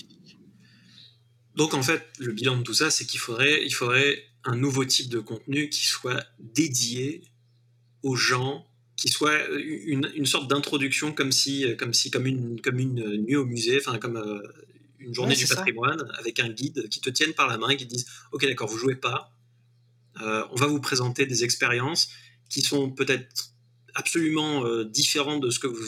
Donc, 1.55 1.73
en 1.73 1.81
fait, 1.81 2.07
le 2.19 2.31
bilan 2.31 2.57
de 2.57 2.63
tout 2.63 2.73
ça, 2.73 2.89
c'est 2.91 3.05
qu'il 3.05 3.19
faudrait, 3.19 3.65
il 3.65 3.73
faudrait 3.73 4.30
un 4.43 4.55
nouveau 4.55 4.85
type 4.85 5.09
de 5.09 5.19
contenu 5.19 5.69
qui 5.69 5.85
soit 5.85 6.25
dédié 6.39 7.23
aux 8.03 8.15
gens, 8.15 8.65
qui 8.95 9.09
soit 9.09 9.47
une, 9.49 10.11
une 10.15 10.25
sorte 10.25 10.49
d'introduction 10.49 11.11
comme 11.11 11.31
si, 11.31 11.65
comme 11.77 11.93
si, 11.93 12.11
comme 12.11 12.25
une, 12.25 12.59
comme 12.61 12.79
une 12.79 13.17
nuit 13.17 13.35
au 13.35 13.45
musée, 13.45 13.79
enfin 13.79 13.97
comme 13.99 14.17
euh, 14.17 14.41
une 14.99 15.13
journée 15.13 15.35
du 15.35 15.47
patrimoine, 15.47 16.03
avec 16.17 16.39
un 16.39 16.49
guide 16.49 16.87
qui 16.89 17.01
te 17.01 17.09
tienne 17.09 17.33
par 17.33 17.47
la 17.47 17.57
main 17.57 17.69
et 17.69 17.77
qui 17.77 17.87
te 17.87 17.93
dise, 17.93 18.05
ok 18.31 18.45
d'accord, 18.45 18.67
vous 18.67 18.77
jouez 18.77 18.95
pas, 18.95 19.31
euh, 20.21 20.45
on 20.51 20.55
va 20.55 20.67
vous 20.67 20.79
présenter 20.79 21.25
des 21.25 21.43
expériences 21.43 22.09
qui 22.49 22.61
sont 22.61 22.91
peut-être 22.91 23.53
absolument 23.95 24.65
euh, 24.65 24.83
différent 24.85 25.37
de 25.37 25.49
ce 25.49 25.59
que 25.59 25.67
vous, 25.67 25.83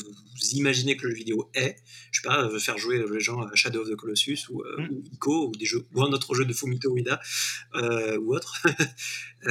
imaginez 0.53 0.97
que 0.97 1.03
le 1.03 1.11
jeu 1.11 1.17
vidéo 1.17 1.49
est. 1.53 1.77
Je 2.11 2.21
sais 2.21 2.27
pas, 2.27 2.59
faire 2.59 2.77
jouer 2.77 3.03
les 3.11 3.19
gens 3.19 3.41
à 3.41 3.55
Shadow 3.55 3.81
of 3.81 3.89
the 3.89 3.95
Colossus 3.95 4.49
ou, 4.49 4.61
euh, 4.61 4.81
mm. 4.81 5.03
Ico 5.13 5.47
ou, 5.47 5.55
des 5.55 5.65
jeux, 5.65 5.85
ou 5.93 6.01
un 6.01 6.11
autre 6.11 6.33
jeu 6.35 6.45
de 6.45 6.53
Fumito 6.53 6.95
Ueda 6.95 7.19
euh, 7.75 8.17
ou 8.19 8.35
autre. 8.35 8.61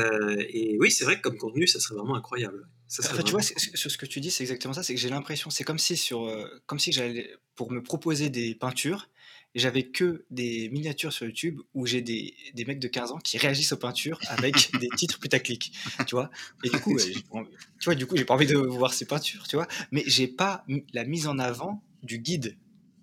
et 0.48 0.76
oui, 0.80 0.90
c'est 0.90 1.04
vrai 1.04 1.16
que 1.16 1.22
comme 1.22 1.38
contenu, 1.38 1.66
ça 1.66 1.80
serait 1.80 1.96
vraiment 1.96 2.14
incroyable. 2.14 2.68
Ça 2.88 3.02
tu 3.22 3.30
vois, 3.30 3.40
ce 3.40 3.96
que 3.96 4.04
tu 4.04 4.20
dis, 4.20 4.30
c'est 4.30 4.44
exactement 4.44 4.74
ça. 4.74 4.82
C'est 4.82 4.94
que 4.94 5.00
j'ai 5.00 5.08
l'impression, 5.08 5.48
c'est 5.48 5.64
comme 5.64 5.78
si 5.78 5.96
sur, 5.96 6.30
comme 6.66 6.78
si 6.78 6.92
j'allais 6.92 7.30
pour 7.54 7.72
me 7.72 7.82
proposer 7.82 8.28
des 8.28 8.54
peintures, 8.54 9.08
j'avais 9.54 9.84
que 9.84 10.24
des 10.30 10.68
miniatures 10.70 11.12
sur 11.12 11.26
YouTube 11.26 11.60
où 11.74 11.86
j'ai 11.86 12.00
des, 12.00 12.34
des, 12.54 12.64
mecs 12.64 12.78
de 12.78 12.88
15 12.88 13.12
ans 13.12 13.18
qui 13.18 13.36
réagissent 13.38 13.72
aux 13.72 13.78
peintures 13.78 14.18
avec 14.28 14.54
des 14.80 14.88
titres 14.96 15.18
putaclic, 15.18 15.76
tu 16.06 16.14
vois. 16.14 16.30
Et 16.64 16.70
du 16.70 16.80
coup, 16.80 16.96
tu 16.98 17.84
vois, 17.84 17.94
du 17.94 18.06
coup, 18.06 18.16
j'ai 18.16 18.24
pas 18.24 18.34
envie 18.34 18.46
de 18.46 18.56
voir 18.56 18.94
ces 18.94 19.06
peintures, 19.06 19.46
tu 19.46 19.56
vois. 19.56 19.68
Mais 19.90 20.02
j'ai 20.06 20.28
pas 20.28 20.64
la 20.92 21.04
mise 21.04 21.26
en 21.26 21.38
avant 21.38 21.82
du 22.02 22.18
guide 22.18 22.56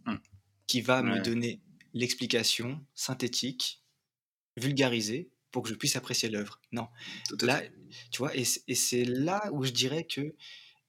hmm. 0.06 0.16
qui 0.68 0.82
va 0.82 1.04
me 1.04 1.22
donner 1.22 1.62
l'explication 1.94 2.84
synthétique, 2.96 3.84
vulgarisée, 4.58 5.30
pour 5.52 5.64
que 5.64 5.70
je 5.70 5.76
puisse 5.76 5.96
apprécier 5.96 6.30
l'œuvre. 6.30 6.60
Non. 6.72 6.88
Là, 7.42 7.62
tu 8.12 8.20
vois, 8.20 8.36
et 8.36 8.44
c'est 8.46 9.06
là 9.06 9.50
où 9.52 9.64
je 9.64 9.72
dirais 9.72 10.06
que, 10.06 10.36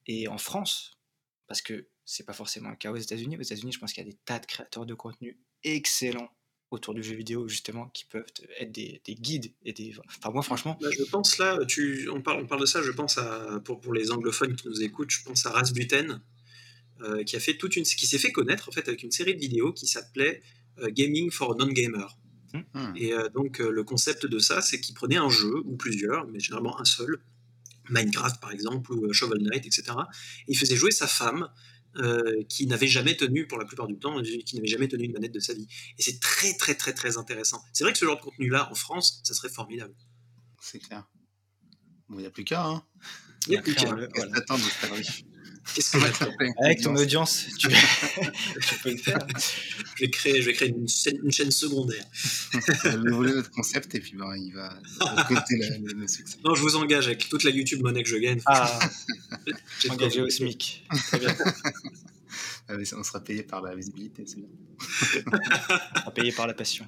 et 0.06 0.28
en 0.28 0.38
France, 0.38 0.98
parce 1.46 1.62
que 1.62 1.88
c'est 2.04 2.24
pas 2.24 2.32
forcément 2.32 2.70
le 2.70 2.76
cas 2.76 2.90
aux 2.90 2.96
États-Unis. 2.96 3.36
Aux 3.36 3.42
États-Unis, 3.42 3.72
je 3.72 3.78
pense 3.78 3.92
qu'il 3.92 4.04
y 4.04 4.08
a 4.08 4.10
des 4.10 4.18
tas 4.24 4.38
de 4.38 4.46
créateurs 4.46 4.84
de 4.84 4.94
contenu 4.94 5.38
excellents 5.64 6.30
autour 6.70 6.94
du 6.94 7.02
jeu 7.02 7.14
vidéo 7.14 7.48
justement 7.48 7.88
qui 7.88 8.04
peuvent 8.04 8.24
être 8.58 8.72
des, 8.72 9.00
guides 9.08 9.52
et 9.64 9.72
des 9.72 9.92
enfin 10.06 10.30
moi 10.30 10.42
franchement 10.42 10.78
bah, 10.80 10.88
je 10.96 11.02
pense 11.02 11.38
là 11.38 11.58
tu 11.66 12.08
on 12.10 12.22
parle 12.22 12.42
on 12.42 12.46
parle 12.46 12.60
de 12.60 12.66
ça 12.66 12.80
je 12.82 12.92
pense 12.92 13.18
à 13.18 13.60
pour, 13.64 13.80
pour 13.80 13.92
les 13.92 14.12
anglophones 14.12 14.54
qui 14.54 14.68
nous 14.68 14.82
écoutent 14.82 15.10
je 15.10 15.22
pense 15.24 15.46
à 15.46 15.50
Rasbuten 15.50 16.22
euh, 17.02 17.24
qui 17.24 17.34
a 17.34 17.40
fait 17.40 17.56
toute 17.56 17.76
une 17.76 17.82
qui 17.82 18.06
s'est 18.06 18.18
fait 18.18 18.30
connaître 18.30 18.68
en 18.68 18.72
fait 18.72 18.86
avec 18.86 19.02
une 19.02 19.10
série 19.10 19.34
de 19.34 19.40
vidéos 19.40 19.72
qui 19.72 19.86
s'appelait 19.86 20.42
euh, 20.78 20.90
Gaming 20.90 21.30
for 21.30 21.56
non 21.56 21.66
gamer 21.66 22.16
mmh. 22.54 22.92
et 22.96 23.14
euh, 23.14 23.28
donc 23.30 23.58
le 23.58 23.82
concept 23.82 24.26
de 24.26 24.38
ça 24.38 24.62
c'est 24.62 24.80
qu'il 24.80 24.94
prenait 24.94 25.16
un 25.16 25.28
jeu 25.28 25.62
ou 25.64 25.76
plusieurs 25.76 26.28
mais 26.28 26.38
généralement 26.38 26.80
un 26.80 26.84
seul 26.84 27.20
Minecraft 27.88 28.40
par 28.40 28.52
exemple 28.52 28.92
ou 28.92 29.12
Shovel 29.12 29.42
Knight 29.42 29.66
etc 29.66 29.82
et 30.46 30.52
il 30.52 30.56
faisait 30.56 30.76
jouer 30.76 30.92
sa 30.92 31.08
femme 31.08 31.48
euh, 31.96 32.42
qui 32.48 32.66
n'avait 32.66 32.86
jamais 32.86 33.16
tenu, 33.16 33.46
pour 33.46 33.58
la 33.58 33.64
plupart 33.64 33.86
du 33.86 33.98
temps, 33.98 34.22
qui 34.22 34.56
n'avait 34.56 34.68
jamais 34.68 34.88
tenu 34.88 35.04
une 35.04 35.12
manette 35.12 35.32
de 35.32 35.40
sa 35.40 35.54
vie. 35.54 35.66
Et 35.98 36.02
c'est 36.02 36.20
très, 36.20 36.54
très, 36.54 36.74
très, 36.74 36.92
très 36.92 37.18
intéressant. 37.18 37.62
C'est 37.72 37.84
vrai 37.84 37.92
que 37.92 37.98
ce 37.98 38.04
genre 38.04 38.16
de 38.16 38.22
contenu-là, 38.22 38.70
en 38.70 38.74
France, 38.74 39.20
ça 39.24 39.34
serait 39.34 39.48
formidable. 39.48 39.94
C'est 40.60 40.78
clair. 40.78 41.08
Bon, 42.08 42.18
il 42.18 42.22
n'y 42.22 42.26
a 42.26 42.30
plus 42.30 42.44
qu'à, 42.44 42.66
hein. 42.66 42.84
Il 43.46 43.50
n'y 43.50 43.56
a 43.56 43.62
plus 43.62 43.74
qu'à. 43.74 43.96
Qu'est-ce 45.74 45.92
que 45.92 46.00
j'attends 46.00 46.32
Avec 46.64 46.80
ton 46.80 46.94
audience, 46.96 47.46
tu, 47.58 47.68
peux 48.82 48.90
le 48.90 48.96
faire. 48.96 49.18
je 49.96 50.04
vais 50.04 50.10
créer, 50.10 50.40
je 50.40 50.46
vais 50.46 50.52
créer 50.52 50.68
une, 50.68 50.88
chaîne, 50.88 51.50
secondaire. 51.50 52.04
le 52.84 53.12
voler 53.12 53.34
notre 53.34 53.50
concept 53.50 53.94
et 53.94 54.00
puis 54.00 54.14
ben, 54.16 54.34
il 54.36 54.52
va 54.52 54.74
côté 55.28 55.60
le, 55.80 56.08
succès. 56.08 56.38
Non, 56.44 56.54
je 56.54 56.62
vous 56.62 56.76
engage 56.76 57.06
avec 57.06 57.28
toute 57.28 57.44
la 57.44 57.50
YouTube 57.50 57.82
monnaie 57.82 58.02
que 58.02 58.08
je 58.08 58.16
gagne. 58.16 58.40
Ah, 58.46 58.78
engagé 59.90 60.20
au 60.20 60.28
SMIC. 60.28 60.86
Très 61.08 61.18
bien. 61.18 61.36
Ah, 62.68 62.74
on 62.96 63.02
sera 63.02 63.22
payé 63.22 63.42
par 63.42 63.62
la 63.62 63.74
visibilité, 63.74 64.24
c'est 64.26 64.36
bien. 64.36 64.48
on 65.26 65.98
sera 66.00 66.14
payé 66.14 66.32
par 66.32 66.46
la 66.46 66.54
passion. 66.54 66.86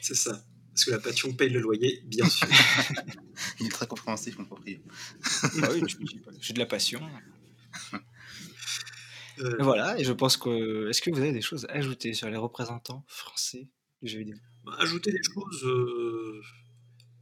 C'est 0.00 0.16
ça. 0.16 0.42
Parce 0.72 0.86
que 0.86 0.90
la 0.90 0.98
passion 0.98 1.32
paye 1.34 1.50
le 1.50 1.60
loyer, 1.60 2.02
bien 2.06 2.26
sûr. 2.26 2.48
il 3.60 3.66
est 3.66 3.70
très 3.70 3.86
compréhensif, 3.86 4.38
mon 4.38 4.46
propriétaire. 4.46 4.92
Ah 5.62 5.68
oui, 5.72 5.82
j'ai 6.40 6.54
de 6.54 6.58
la 6.58 6.66
passion. 6.66 7.00
Euh, 9.38 9.56
voilà, 9.60 9.98
et 9.98 10.04
je 10.04 10.12
pense 10.12 10.36
que. 10.36 10.88
Est-ce 10.88 11.00
que 11.00 11.10
vous 11.10 11.18
avez 11.18 11.32
des 11.32 11.40
choses 11.40 11.66
à 11.66 11.72
ajouter 11.72 12.12
sur 12.12 12.28
les 12.28 12.36
représentants 12.36 13.04
français 13.08 13.70
du 14.02 14.10
jeu 14.10 14.18
vidéo? 14.18 14.36
Bah, 14.64 14.72
Ajouter 14.78 15.10
des 15.10 15.22
choses. 15.22 15.64
Euh, 15.64 16.40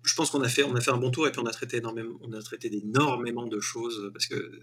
je 0.02 0.14
pense 0.14 0.31
qu'on 0.31 0.43
a 0.43 0.48
fait, 0.48 0.62
on 0.62 0.74
a 0.74 0.81
fait 0.81 0.90
un 0.90 0.97
bon 0.97 1.10
tour 1.10 1.27
et 1.27 1.32
puis 1.32 1.40
on 1.40 1.47
a 1.47 1.52
traité 1.52 1.78
énormément, 1.78 2.18
on 2.22 2.32
a 2.32 2.43
traité 2.43 2.68
d'énormément 2.68 3.47
de 3.47 3.60
choses 3.60 4.10
parce 4.12 4.27
que 4.27 4.60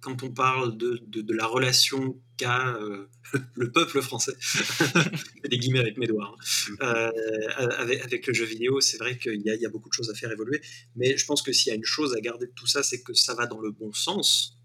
quand 0.00 0.24
on 0.24 0.32
parle 0.32 0.76
de, 0.76 1.00
de, 1.06 1.32
la 1.32 1.46
relation 1.46 2.20
qu'a 2.36 2.74
euh, 2.74 3.06
le 3.54 3.70
peuple 3.70 4.02
français, 4.02 4.32
des 5.48 5.58
guillemets 5.58 5.78
avec 5.78 5.96
mes 5.96 6.08
doigts, 6.08 6.34
hein, 6.80 7.10
avec, 7.78 8.02
avec, 8.02 8.26
le 8.26 8.34
jeu 8.34 8.44
vidéo, 8.44 8.80
c'est 8.80 8.98
vrai 8.98 9.16
qu'il 9.16 9.40
y, 9.40 9.48
y, 9.48 9.66
a 9.66 9.70
beaucoup 9.70 9.88
de 9.88 9.94
choses 9.94 10.10
à 10.10 10.14
faire 10.14 10.32
évoluer. 10.32 10.60
Mais 10.96 11.16
je 11.16 11.24
pense 11.24 11.40
que 11.40 11.52
s'il 11.52 11.70
y 11.70 11.72
a 11.72 11.76
une 11.76 11.84
chose 11.84 12.16
à 12.16 12.20
garder 12.20 12.46
de 12.46 12.52
tout 12.52 12.66
ça, 12.66 12.82
c'est 12.82 13.02
que 13.02 13.14
ça 13.14 13.34
va 13.34 13.46
dans 13.46 13.60
le 13.60 13.70
bon 13.70 13.92
sens 13.92 14.58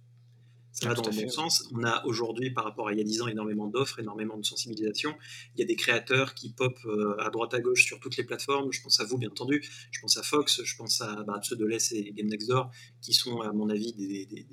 ça 0.79 0.89
va 0.89 0.93
dans 0.93 1.09
le 1.09 1.23
bon 1.23 1.29
sens. 1.29 1.67
On 1.73 1.83
a 1.83 2.05
aujourd'hui, 2.05 2.51
par 2.51 2.63
rapport 2.63 2.87
à 2.87 2.93
il 2.93 2.99
y 2.99 3.01
a 3.01 3.03
10 3.03 3.23
ans, 3.23 3.27
énormément 3.27 3.67
d'offres, 3.67 3.99
énormément 3.99 4.37
de 4.37 4.45
sensibilisation. 4.45 5.17
Il 5.55 5.59
y 5.59 5.63
a 5.63 5.65
des 5.65 5.75
créateurs 5.75 6.35
qui 6.35 6.51
popent 6.51 6.85
euh, 6.85 7.17
à 7.17 7.31
droite 7.31 7.55
à 7.55 7.59
gauche 7.59 7.83
sur 7.83 7.99
toutes 7.99 8.15
les 8.15 8.23
plateformes. 8.23 8.71
Je 8.71 8.81
pense 8.83 8.99
à 8.99 9.03
vous, 9.03 9.17
bien 9.17 9.29
entendu. 9.29 9.67
Je 9.91 9.99
pense 9.99 10.17
à 10.17 10.23
Fox, 10.23 10.61
je 10.63 10.75
pense 10.75 11.01
à 11.01 11.23
bah, 11.23 11.39
Pseudoless 11.41 11.93
et 11.93 12.11
Game 12.11 12.27
Next 12.27 12.47
Door, 12.47 12.69
qui 13.01 13.13
sont, 13.13 13.41
à 13.41 13.51
mon 13.53 13.69
avis, 13.69 13.91
des, 13.93 14.27
des, 14.27 14.47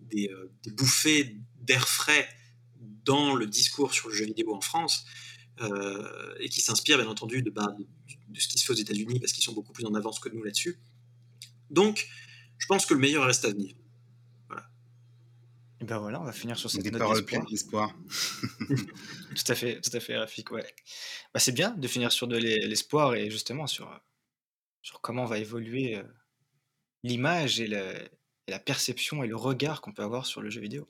des, 0.00 0.28
euh, 0.28 0.52
bouffées 0.76 1.38
d'air 1.60 1.88
frais 1.88 2.28
dans 3.04 3.34
le 3.34 3.46
discours 3.46 3.92
sur 3.92 4.08
le 4.08 4.14
jeu 4.14 4.26
vidéo 4.26 4.54
en 4.54 4.60
France. 4.60 5.04
Euh, 5.60 6.34
et 6.40 6.48
qui 6.48 6.60
s'inspirent, 6.60 6.98
bien 6.98 7.08
entendu, 7.08 7.42
de, 7.42 7.50
bah, 7.50 7.76
de, 8.28 8.40
ce 8.40 8.48
qui 8.48 8.58
se 8.58 8.64
fait 8.64 8.72
aux 8.72 8.76
États-Unis, 8.76 9.18
parce 9.20 9.32
qu'ils 9.32 9.44
sont 9.44 9.52
beaucoup 9.52 9.72
plus 9.72 9.86
en 9.86 9.94
avance 9.94 10.18
que 10.20 10.28
nous 10.28 10.42
là-dessus. 10.42 10.78
Donc, 11.70 12.08
je 12.58 12.66
pense 12.66 12.86
que 12.86 12.94
le 12.94 13.00
meilleur 13.00 13.24
reste 13.24 13.44
à 13.44 13.50
venir. 13.50 13.74
Et 15.84 15.86
ben 15.86 15.98
voilà, 15.98 16.18
on 16.18 16.24
va 16.24 16.32
finir 16.32 16.56
sur 16.58 16.70
cette 16.70 16.90
note 16.90 17.50
d'espoir. 17.50 17.94
tout 18.58 19.52
à 19.52 19.54
fait, 19.54 19.82
tout 19.82 19.94
à 19.94 20.00
fait, 20.00 20.16
Rafik, 20.16 20.50
ouais. 20.50 20.64
Bah, 21.34 21.40
c'est 21.40 21.52
bien 21.52 21.72
de 21.72 21.86
finir 21.86 22.10
sur 22.10 22.26
de 22.26 22.38
l'espoir 22.38 23.14
et 23.14 23.28
justement 23.30 23.66
sur, 23.66 24.00
sur 24.80 25.02
comment 25.02 25.26
va 25.26 25.36
évoluer 25.36 25.96
euh, 25.96 26.02
l'image 27.02 27.60
et, 27.60 27.66
la 27.66 28.58
perception 28.58 29.22
et 29.22 29.26
le 29.26 29.36
regard 29.36 29.82
qu'on 29.82 29.92
peut 29.92 30.02
avoir 30.02 30.24
sur 30.24 30.40
le 30.40 30.48
jeu 30.48 30.62
vidéo. 30.62 30.88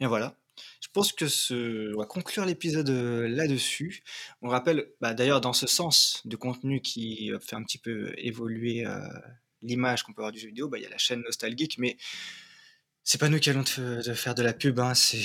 Et 0.00 0.06
voilà, 0.06 0.36
je 0.80 0.88
pense 0.92 1.12
que 1.12 1.28
ce... 1.28 1.94
on 1.94 1.98
va 2.00 2.06
conclure 2.06 2.44
l'épisode 2.44 2.90
là-dessus. 2.90 4.02
On 4.42 4.48
rappelle, 4.48 4.90
bah, 5.00 5.14
d'ailleurs, 5.14 5.40
dans 5.40 5.52
ce 5.52 5.68
sens 5.68 6.22
de 6.24 6.34
contenu 6.34 6.80
qui 6.80 7.30
fait 7.40 7.54
un 7.54 7.62
petit 7.62 7.78
peu 7.78 8.12
évoluer 8.16 8.84
l'image 9.62 10.02
qu'on 10.02 10.12
peut 10.12 10.22
avoir 10.22 10.32
du 10.32 10.40
jeu 10.40 10.48
vidéo, 10.48 10.68
bah, 10.68 10.78
il 10.78 10.82
y 10.82 10.86
a 10.86 10.90
la 10.90 10.98
chaîne 10.98 11.20
Nostalgique, 11.20 11.78
mais 11.78 11.96
c'est 13.10 13.16
pas 13.16 13.30
nous 13.30 13.38
qui 13.38 13.48
allons 13.48 13.64
te, 13.64 14.02
faire 14.12 14.34
de 14.34 14.42
la 14.42 14.52
pub, 14.52 14.78
hein, 14.80 14.92
c'est 14.94 15.24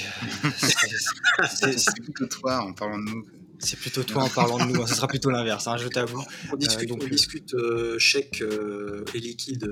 plutôt 2.02 2.28
toi 2.28 2.62
en 2.62 2.72
parlant 2.72 2.98
de 2.98 3.10
nous. 3.10 3.26
C'est 3.60 3.78
plutôt 3.78 4.04
toi 4.04 4.24
en 4.24 4.30
parlant 4.30 4.58
de 4.58 4.72
nous, 4.72 4.82
hein, 4.82 4.88
ce 4.88 4.96
sera 4.96 5.10
plutôt 5.10 5.30
l'inverse, 5.32 5.68
hein, 5.68 5.76
je 5.76 5.90
t'avoue. 5.90 6.24
On 6.54 6.56
discute, 6.56 6.90
euh, 6.90 6.94
donc, 6.94 7.04
on 7.04 7.10
discute 7.10 7.54
euh, 7.56 8.00
chèque 8.00 8.42
euh, 8.42 9.04
et 9.14 9.20
liquide 9.20 9.66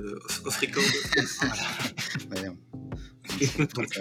off, 0.44 0.58
record. 0.58 0.84
voilà. 2.28 2.52
donc, 3.74 3.98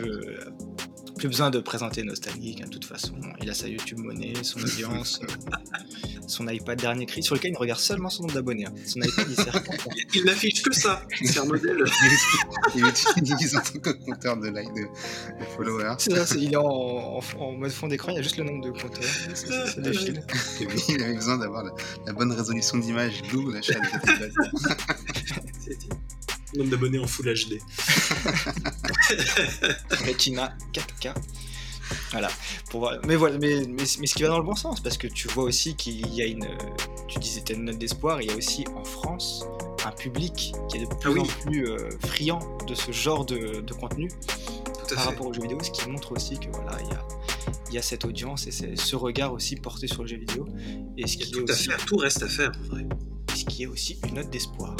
plus 1.22 1.30
besoin 1.30 1.52
de 1.52 1.60
présenter 1.60 2.02
Nostalgique, 2.02 2.62
hein, 2.62 2.66
de 2.66 2.72
toute 2.72 2.86
façon. 2.86 3.14
Il 3.44 3.50
a 3.52 3.54
sa 3.54 3.68
YouTube 3.68 4.00
monnaie, 4.00 4.34
son 4.42 4.60
audience, 4.64 5.22
euh, 5.22 5.28
son 6.26 6.48
iPad 6.48 6.82
dernier 6.82 7.06
cri, 7.06 7.22
sur 7.22 7.36
lequel 7.36 7.52
il 7.52 7.58
regarde 7.58 7.80
seulement 7.80 8.10
son 8.10 8.24
nombre 8.24 8.34
d'abonnés. 8.34 8.66
Hein. 8.66 8.74
Son 8.88 9.00
iPad, 9.02 9.28
il 9.30 9.36
sert 9.36 9.64
Il 10.16 10.26
n'affiche 10.26 10.64
que 10.64 10.74
ça. 10.74 11.04
C'est 11.24 11.40
un 11.40 11.46
modèle. 11.46 11.78
il 12.76 12.88
utilise 12.88 13.56
en 13.56 13.62
tant 13.62 13.78
que 13.78 13.90
compteur 13.92 14.36
de 14.38 14.48
like 14.48 14.74
de, 14.74 14.88
followers. 15.56 15.94
C'est 16.00 16.26
ça, 16.26 16.36
il 16.36 16.54
est 16.54 16.56
en, 16.56 17.22
mode 17.56 17.70
fond 17.70 17.88
d'écran, 17.88 18.14
il 18.14 18.16
y 18.16 18.20
a 18.20 18.24
juste 18.24 18.38
le 18.38 18.46
nombre 18.46 18.66
de 18.66 18.72
compteurs. 18.72 19.04
Ça, 19.36 19.80
défile. 19.80 20.24
il 20.90 21.04
avait 21.04 21.14
besoin 21.14 21.38
d'avoir 21.38 21.66
la, 22.08 22.14
bonne 22.14 22.32
résolution 22.32 22.80
d'image, 22.80 23.22
d'où 23.32 23.52
la 23.52 23.62
chaîne. 23.62 23.84
Nombre 26.56 26.70
d'abonnés 26.70 27.00
en 27.00 27.08
Full 27.08 27.34
HD. 27.34 27.60
Retina 30.06 30.56
4K. 30.74 31.14
Voilà. 32.12 32.30
Pour 32.70 32.92
Mais 33.06 33.16
voilà, 33.16 33.38
mais, 33.38 33.66
mais, 33.68 33.86
ce 33.86 33.98
qui 33.98 34.24
va 34.24 34.30
dans 34.30 34.38
le 34.38 34.44
bon 34.44 34.56
sens, 34.56 34.82
parce 34.82 34.98
que 34.98 35.08
tu 35.08 35.28
vois 35.30 35.44
aussi 35.46 35.76
qu'il 35.76 36.14
y 36.14 36.22
a 36.22 36.26
une. 36.26 36.48
Tu 37.08 37.20
disais 37.20 37.44
une 37.50 37.66
note 37.66 37.78
d'espoir, 37.78 38.22
il 38.22 38.30
y 38.30 38.32
a 38.32 38.36
aussi 38.36 38.66
en 38.76 38.84
France 38.84 39.46
un 39.86 39.92
public 39.92 40.54
qui 40.70 40.78
est 40.78 40.82
de 40.82 40.96
plus 40.96 41.20
ah 41.20 41.22
en 41.22 41.26
plus 41.26 41.68
euh, 41.68 41.90
friand 42.06 42.40
de 42.68 42.76
ce 42.76 42.92
genre 42.92 43.26
de, 43.26 43.64
contenu 43.74 44.10
par 44.94 45.06
rapport 45.06 45.28
aux 45.28 45.34
jeux 45.34 45.42
vidéo, 45.42 45.58
ce 45.62 45.72
qui 45.72 45.88
montre 45.90 46.12
aussi 46.12 46.38
que 46.38 46.50
voilà, 46.52 46.78
il 46.82 46.88
y 46.88 46.92
a, 46.92 47.08
il 47.70 47.76
y 47.76 47.78
a 47.78 47.82
cette 47.82 48.04
audience 48.04 48.46
et 48.48 48.76
ce 48.76 48.96
regard 48.96 49.34
aussi 49.34 49.56
porté 49.56 49.88
sur 49.88 50.04
le 50.04 50.08
jeu 50.10 50.18
vidéo. 50.18 50.46
Et 50.98 51.08
ce 51.08 51.18
qui 51.18 51.32
tout 51.32 51.40
est 51.40 51.52
aussi, 51.52 51.72
à 51.72 51.78
faire, 51.78 51.86
tout 51.86 51.96
reste 51.98 52.24
à 52.24 52.28
faire 52.28 52.52
en 52.64 52.68
vrai. 52.68 52.86
Ce 53.34 53.46
qui 53.46 53.64
est 53.64 53.68
aussi 53.68 54.00
une 54.08 54.16
note 54.16 54.30
d'espoir. 54.30 54.76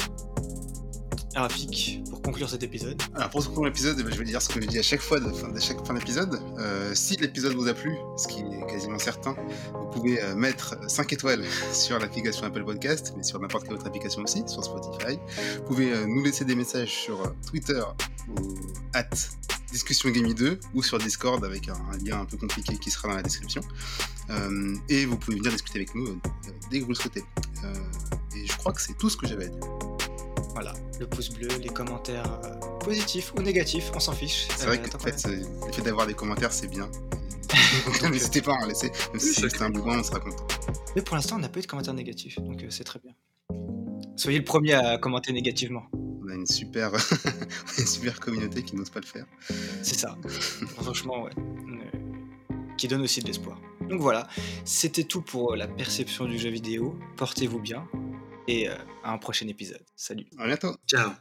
Rafik, 1.34 2.02
pour 2.10 2.20
conclure 2.20 2.48
cet 2.48 2.62
épisode. 2.62 3.00
Alors 3.14 3.30
pour 3.30 3.44
conclure 3.44 3.64
l'épisode, 3.64 3.96
eh 3.98 4.02
ben, 4.02 4.12
je 4.12 4.18
vais 4.18 4.24
dire 4.24 4.42
ce 4.42 4.48
que 4.48 4.60
je 4.60 4.66
dis 4.66 4.78
à 4.78 4.82
chaque 4.82 5.00
fois, 5.00 5.18
de 5.18 5.30
fin, 5.30 5.48
chaque 5.58 5.84
fin 5.86 5.94
d'épisode. 5.94 6.38
Euh, 6.58 6.94
si 6.94 7.16
l'épisode 7.16 7.54
vous 7.54 7.68
a 7.68 7.74
plu, 7.74 7.96
ce 8.16 8.28
qui 8.28 8.40
est 8.40 8.66
quasiment 8.68 8.98
certain, 8.98 9.34
vous 9.72 9.90
pouvez 9.90 10.22
euh, 10.22 10.34
mettre 10.34 10.76
5 10.90 11.12
étoiles 11.12 11.44
sur 11.72 11.98
l'application 11.98 12.46
Apple 12.46 12.64
Podcast, 12.64 13.14
mais 13.16 13.22
sur 13.22 13.40
n'importe 13.40 13.64
quelle 13.64 13.74
autre 13.74 13.86
application 13.86 14.22
aussi, 14.22 14.42
sur 14.46 14.62
Spotify. 14.62 15.18
Vous 15.56 15.64
pouvez 15.64 15.92
euh, 15.92 16.06
nous 16.06 16.22
laisser 16.22 16.44
des 16.44 16.54
messages 16.54 16.92
sur 16.92 17.34
Twitter 17.46 17.82
ou 18.28 18.54
at 18.92 19.08
Discussion 19.72 20.10
2 20.10 20.60
ou 20.74 20.82
sur 20.82 20.98
Discord 20.98 21.42
avec 21.44 21.68
un, 21.68 21.78
lien 22.04 22.20
un 22.20 22.24
peu 22.26 22.36
compliqué 22.36 22.76
qui 22.76 22.90
sera 22.90 23.08
dans 23.08 23.14
la 23.14 23.22
description. 23.22 23.62
et 24.90 25.06
vous 25.06 25.16
pouvez 25.16 25.38
venir 25.38 25.50
discuter 25.50 25.78
avec 25.78 25.94
nous 25.94 26.20
dès 26.70 26.80
que 26.80 26.84
vous 26.84 26.90
le 26.90 26.94
souhaitez. 26.94 27.24
et 28.36 28.46
je 28.46 28.56
crois 28.58 28.74
que 28.74 28.82
c'est 28.82 28.98
tout 28.98 29.08
ce 29.08 29.16
que 29.16 29.26
j'avais 29.26 29.46
à 29.46 29.48
dire. 29.48 29.91
Voilà, 30.54 30.74
le 31.00 31.06
pouce 31.06 31.30
bleu, 31.30 31.48
les 31.62 31.68
commentaires 31.70 32.40
euh, 32.44 32.78
positifs 32.80 33.32
ou 33.34 33.42
négatifs, 33.42 33.90
on 33.94 34.00
s'en 34.00 34.12
fiche. 34.12 34.48
C'est 34.54 34.66
vrai 34.66 34.78
euh, 34.78 34.82
que 34.82 34.98
fait, 34.98 35.26
le 35.26 35.72
fait 35.72 35.82
d'avoir 35.82 36.06
des 36.06 36.12
commentaires, 36.12 36.52
c'est 36.52 36.68
bien. 36.68 36.90
N'hésitez 38.10 38.42
pas 38.42 38.52
à 38.52 38.62
en 38.62 38.66
laisser, 38.66 38.92
même 39.12 39.20
si 39.20 39.34
c'est 39.34 39.62
un 39.62 39.70
bougon, 39.70 39.98
on 39.98 40.02
sera 40.02 40.20
content. 40.20 40.46
Mais 40.94 41.00
pour 41.00 41.16
l'instant, 41.16 41.36
on 41.36 41.38
n'a 41.38 41.48
pas 41.48 41.58
eu 41.58 41.62
de 41.62 41.66
commentaires 41.66 41.94
négatifs, 41.94 42.38
donc 42.38 42.62
euh, 42.62 42.66
c'est 42.68 42.84
très 42.84 42.98
bien. 42.98 43.12
Soyez 44.16 44.38
le 44.38 44.44
premier 44.44 44.74
à 44.74 44.98
commenter 44.98 45.32
négativement. 45.32 45.84
On 45.94 46.28
a 46.28 46.34
une 46.34 46.46
super, 46.46 46.92
une 47.78 47.86
super 47.86 48.20
communauté 48.20 48.62
qui 48.62 48.76
n'ose 48.76 48.90
pas 48.90 49.00
le 49.00 49.06
faire. 49.06 49.24
C'est 49.82 49.98
ça. 49.98 50.18
Franchement, 50.76 51.22
ouais. 51.22 51.32
Qui 52.76 52.88
donne 52.88 53.02
aussi 53.02 53.20
de 53.20 53.26
l'espoir. 53.26 53.58
Donc 53.88 54.00
voilà, 54.00 54.26
c'était 54.64 55.04
tout 55.04 55.22
pour 55.22 55.56
la 55.56 55.66
perception 55.66 56.26
du 56.26 56.38
jeu 56.38 56.50
vidéo. 56.50 56.98
Portez-vous 57.16 57.58
bien 57.58 57.86
et 58.48 58.68
euh, 58.68 58.74
à 59.02 59.12
un 59.12 59.18
prochain 59.18 59.48
épisode. 59.48 59.84
Salut. 59.96 60.26
À 60.38 60.46
bientôt. 60.46 60.76
Ciao. 60.86 61.12